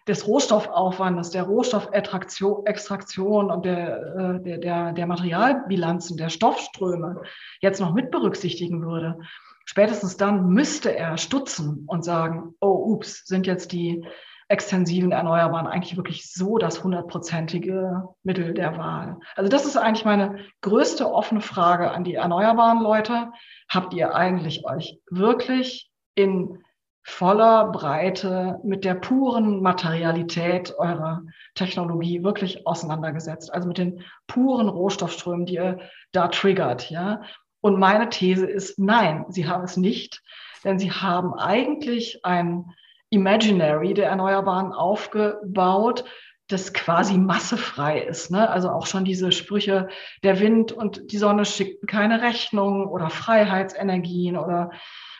des 0.08 0.26
Rohstoffaufwandes, 0.26 1.30
der 1.30 1.44
Rohstoffextraktion 1.44 3.52
und 3.52 3.64
der, 3.64 4.16
äh, 4.16 4.42
der, 4.42 4.58
der, 4.58 4.92
der 4.92 5.06
Materialbilanzen, 5.06 6.16
der 6.16 6.30
Stoffströme 6.30 7.22
jetzt 7.60 7.80
noch 7.80 7.94
mit 7.94 8.10
berücksichtigen 8.10 8.84
würde, 8.84 9.20
spätestens 9.66 10.16
dann 10.16 10.48
müsste 10.48 10.96
er 10.96 11.18
stutzen 11.18 11.84
und 11.86 12.04
sagen, 12.04 12.54
oh, 12.60 12.94
ups, 12.94 13.26
sind 13.26 13.46
jetzt 13.46 13.72
die 13.72 14.02
extensiven 14.48 15.10
Erneuerbaren 15.10 15.66
eigentlich 15.66 15.96
wirklich 15.96 16.32
so 16.32 16.56
das 16.56 16.82
hundertprozentige 16.82 18.04
Mittel 18.22 18.54
der 18.54 18.78
Wahl? 18.78 19.18
Also 19.34 19.50
das 19.50 19.66
ist 19.66 19.76
eigentlich 19.76 20.04
meine 20.04 20.38
größte 20.62 21.12
offene 21.12 21.40
Frage 21.40 21.90
an 21.90 22.04
die 22.04 22.14
erneuerbaren 22.14 22.80
Leute. 22.80 23.32
Habt 23.68 23.92
ihr 23.92 24.14
eigentlich 24.14 24.64
euch 24.64 25.00
wirklich 25.10 25.90
in 26.14 26.62
voller 27.02 27.70
Breite 27.70 28.58
mit 28.64 28.84
der 28.84 28.94
puren 28.94 29.62
Materialität 29.62 30.74
eurer 30.78 31.22
Technologie 31.54 32.22
wirklich 32.22 32.66
auseinandergesetzt? 32.66 33.52
Also 33.52 33.68
mit 33.68 33.78
den 33.78 34.04
puren 34.26 34.68
Rohstoffströmen, 34.68 35.46
die 35.46 35.54
ihr 35.54 35.78
da 36.12 36.28
triggert, 36.28 36.90
ja? 36.90 37.22
Und 37.66 37.80
meine 37.80 38.08
These 38.10 38.46
ist, 38.46 38.78
nein, 38.78 39.24
sie 39.28 39.48
haben 39.48 39.64
es 39.64 39.76
nicht, 39.76 40.22
denn 40.62 40.78
sie 40.78 40.92
haben 40.92 41.34
eigentlich 41.34 42.24
ein 42.24 42.66
Imaginary 43.10 43.92
der 43.92 44.06
Erneuerbaren 44.06 44.72
aufgebaut, 44.72 46.04
das 46.46 46.72
quasi 46.72 47.18
massefrei 47.18 48.02
ist. 48.02 48.30
Ne? 48.30 48.48
Also 48.48 48.70
auch 48.70 48.86
schon 48.86 49.04
diese 49.04 49.32
Sprüche, 49.32 49.88
der 50.22 50.38
Wind 50.38 50.70
und 50.70 51.10
die 51.10 51.18
Sonne 51.18 51.44
schickten 51.44 51.88
keine 51.88 52.22
Rechnung 52.22 52.86
oder 52.86 53.10
Freiheitsenergien 53.10 54.36
oder, 54.36 54.70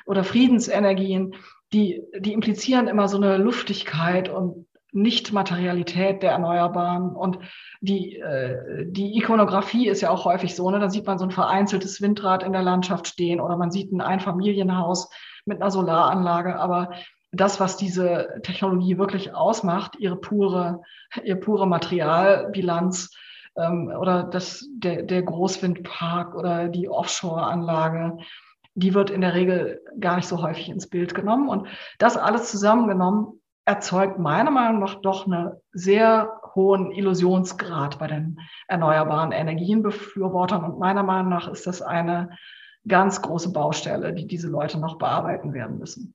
oder 0.04 0.22
Friedensenergien, 0.22 1.34
die, 1.72 2.00
die 2.16 2.32
implizieren 2.32 2.86
immer 2.86 3.08
so 3.08 3.16
eine 3.16 3.38
Luftigkeit 3.38 4.28
und 4.28 4.68
Nicht-Materialität 4.96 6.22
der 6.22 6.32
Erneuerbaren. 6.32 7.10
Und 7.14 7.38
die, 7.80 8.16
äh, 8.16 8.86
die 8.86 9.16
Ikonografie 9.18 9.88
ist 9.88 10.00
ja 10.00 10.10
auch 10.10 10.24
häufig 10.24 10.54
so, 10.56 10.70
ne? 10.70 10.80
da 10.80 10.88
sieht 10.88 11.06
man 11.06 11.18
so 11.18 11.24
ein 11.24 11.30
vereinzeltes 11.30 12.00
Windrad 12.00 12.42
in 12.42 12.52
der 12.52 12.62
Landschaft 12.62 13.06
stehen 13.06 13.40
oder 13.40 13.56
man 13.56 13.70
sieht 13.70 13.92
ein 13.92 14.00
Einfamilienhaus 14.00 15.10
mit 15.44 15.60
einer 15.60 15.70
Solaranlage, 15.70 16.58
aber 16.58 16.90
das, 17.30 17.60
was 17.60 17.76
diese 17.76 18.40
Technologie 18.42 18.96
wirklich 18.98 19.34
ausmacht, 19.34 19.96
ihre 19.98 20.16
pure, 20.16 20.82
ihre 21.24 21.38
pure 21.38 21.66
Materialbilanz 21.66 23.14
ähm, 23.56 23.92
oder 23.98 24.24
das, 24.24 24.66
der, 24.72 25.02
der 25.02 25.22
Großwindpark 25.22 26.34
oder 26.34 26.68
die 26.68 26.88
Offshore-Anlage, 26.88 28.18
die 28.74 28.94
wird 28.94 29.10
in 29.10 29.20
der 29.20 29.34
Regel 29.34 29.82
gar 30.00 30.16
nicht 30.16 30.28
so 30.28 30.42
häufig 30.42 30.68
ins 30.68 30.88
Bild 30.88 31.14
genommen. 31.14 31.48
Und 31.48 31.66
das 31.98 32.16
alles 32.16 32.50
zusammengenommen 32.50 33.40
erzeugt 33.66 34.18
meiner 34.18 34.52
Meinung 34.52 34.80
nach 34.80 34.94
doch 35.02 35.26
einen 35.26 35.52
sehr 35.72 36.40
hohen 36.54 36.92
Illusionsgrad 36.92 37.98
bei 37.98 38.06
den 38.06 38.40
erneuerbaren 38.68 39.32
Energienbefürwortern. 39.32 40.64
Und 40.64 40.78
meiner 40.78 41.02
Meinung 41.02 41.30
nach 41.30 41.48
ist 41.48 41.66
das 41.66 41.82
eine 41.82 42.30
ganz 42.86 43.20
große 43.20 43.52
Baustelle, 43.52 44.14
die 44.14 44.28
diese 44.28 44.48
Leute 44.48 44.78
noch 44.78 44.98
bearbeiten 44.98 45.52
werden 45.52 45.78
müssen. 45.78 46.14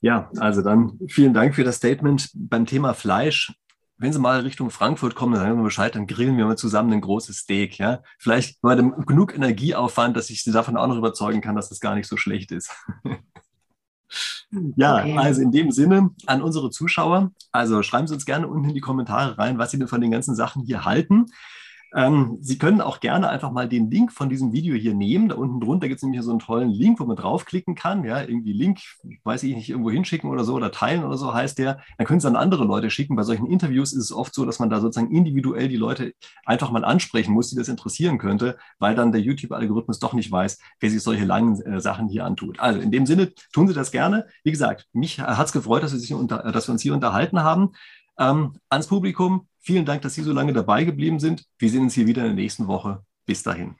Ja, 0.00 0.30
also 0.38 0.62
dann 0.62 0.98
vielen 1.08 1.32
Dank 1.32 1.54
für 1.54 1.64
das 1.64 1.76
Statement 1.76 2.30
beim 2.34 2.66
Thema 2.66 2.92
Fleisch. 2.92 3.54
Wenn 3.96 4.12
Sie 4.12 4.20
mal 4.20 4.40
Richtung 4.40 4.70
Frankfurt 4.70 5.14
kommen, 5.14 5.34
dann 5.34 5.42
sagen 5.42 5.58
wir 5.58 5.64
Bescheid, 5.64 5.94
dann 5.94 6.06
grillen 6.06 6.36
wir 6.36 6.46
mal 6.46 6.58
zusammen 6.58 6.92
ein 6.92 7.00
großes 7.00 7.38
Steak. 7.38 7.78
Ja? 7.78 8.02
Vielleicht 8.18 8.62
mal 8.62 8.76
genug 8.76 9.34
Energieaufwand, 9.34 10.16
dass 10.16 10.30
ich 10.30 10.42
Sie 10.42 10.52
davon 10.52 10.76
auch 10.76 10.86
noch 10.88 10.98
überzeugen 10.98 11.40
kann, 11.40 11.56
dass 11.56 11.68
das 11.68 11.80
gar 11.80 11.94
nicht 11.94 12.08
so 12.08 12.16
schlecht 12.16 12.50
ist. 12.50 12.72
ja, 14.76 14.98
okay. 14.98 15.18
also 15.18 15.42
in 15.42 15.52
dem 15.52 15.70
Sinne 15.70 16.10
an 16.26 16.42
unsere 16.42 16.70
Zuschauer, 16.70 17.32
also 17.52 17.82
schreiben 17.82 18.06
Sie 18.06 18.14
uns 18.14 18.24
gerne 18.24 18.48
unten 18.48 18.68
in 18.68 18.74
die 18.74 18.80
Kommentare 18.80 19.38
rein, 19.38 19.58
was 19.58 19.70
Sie 19.70 19.78
denn 19.78 19.88
von 19.88 20.00
den 20.00 20.10
ganzen 20.10 20.34
Sachen 20.34 20.62
hier 20.62 20.84
halten. 20.84 21.26
Ähm, 21.94 22.38
Sie 22.40 22.58
können 22.58 22.80
auch 22.80 23.00
gerne 23.00 23.28
einfach 23.28 23.50
mal 23.50 23.68
den 23.68 23.90
Link 23.90 24.12
von 24.12 24.28
diesem 24.28 24.52
Video 24.52 24.74
hier 24.74 24.94
nehmen. 24.94 25.28
Da 25.28 25.36
unten 25.36 25.60
drunter 25.60 25.88
gibt 25.88 25.98
es 25.98 26.02
nämlich 26.02 26.22
so 26.22 26.30
einen 26.30 26.38
tollen 26.38 26.70
Link, 26.70 27.00
wo 27.00 27.04
man 27.04 27.16
draufklicken 27.16 27.74
kann. 27.74 28.04
Ja, 28.04 28.20
irgendwie 28.20 28.52
Link, 28.52 28.80
weiß 29.24 29.42
ich 29.44 29.54
nicht, 29.54 29.70
irgendwo 29.70 29.90
hinschicken 29.90 30.30
oder 30.30 30.44
so 30.44 30.54
oder 30.54 30.70
teilen 30.70 31.04
oder 31.04 31.16
so 31.16 31.32
heißt 31.32 31.58
der. 31.58 31.80
Dann 31.96 32.06
können 32.06 32.20
Sie 32.20 32.28
an 32.28 32.36
andere 32.36 32.64
Leute 32.64 32.90
schicken. 32.90 33.16
Bei 33.16 33.22
solchen 33.22 33.46
Interviews 33.46 33.92
ist 33.92 34.04
es 34.04 34.12
oft 34.12 34.34
so, 34.34 34.44
dass 34.44 34.58
man 34.58 34.70
da 34.70 34.80
sozusagen 34.80 35.14
individuell 35.14 35.68
die 35.68 35.76
Leute 35.76 36.12
einfach 36.44 36.70
mal 36.70 36.84
ansprechen 36.84 37.32
muss, 37.32 37.50
die 37.50 37.56
das 37.56 37.68
interessieren 37.68 38.18
könnte, 38.18 38.58
weil 38.78 38.94
dann 38.94 39.12
der 39.12 39.20
YouTube-Algorithmus 39.20 39.98
doch 39.98 40.12
nicht 40.12 40.30
weiß, 40.30 40.58
wer 40.80 40.90
sich 40.90 41.02
solche 41.02 41.24
langen 41.24 41.60
äh, 41.62 41.80
Sachen 41.80 42.08
hier 42.08 42.24
antut. 42.24 42.60
Also 42.60 42.80
in 42.80 42.90
dem 42.90 43.06
Sinne 43.06 43.32
tun 43.52 43.68
Sie 43.68 43.74
das 43.74 43.90
gerne. 43.90 44.26
Wie 44.44 44.50
gesagt, 44.50 44.86
mich 44.92 45.20
hat 45.20 45.46
es 45.46 45.52
gefreut, 45.52 45.82
dass 45.82 46.08
wir, 46.08 46.16
unter, 46.16 46.52
dass 46.52 46.68
wir 46.68 46.72
uns 46.72 46.82
hier 46.82 46.94
unterhalten 46.94 47.42
haben. 47.42 47.70
Ähm, 48.18 48.58
ans 48.68 48.86
Publikum, 48.88 49.48
vielen 49.58 49.84
Dank, 49.84 50.02
dass 50.02 50.14
Sie 50.14 50.22
so 50.22 50.32
lange 50.32 50.52
dabei 50.52 50.84
geblieben 50.84 51.20
sind. 51.20 51.44
Wir 51.58 51.70
sehen 51.70 51.82
uns 51.82 51.94
hier 51.94 52.06
wieder 52.06 52.22
in 52.22 52.28
der 52.28 52.34
nächsten 52.34 52.66
Woche. 52.66 53.04
Bis 53.26 53.42
dahin. 53.42 53.76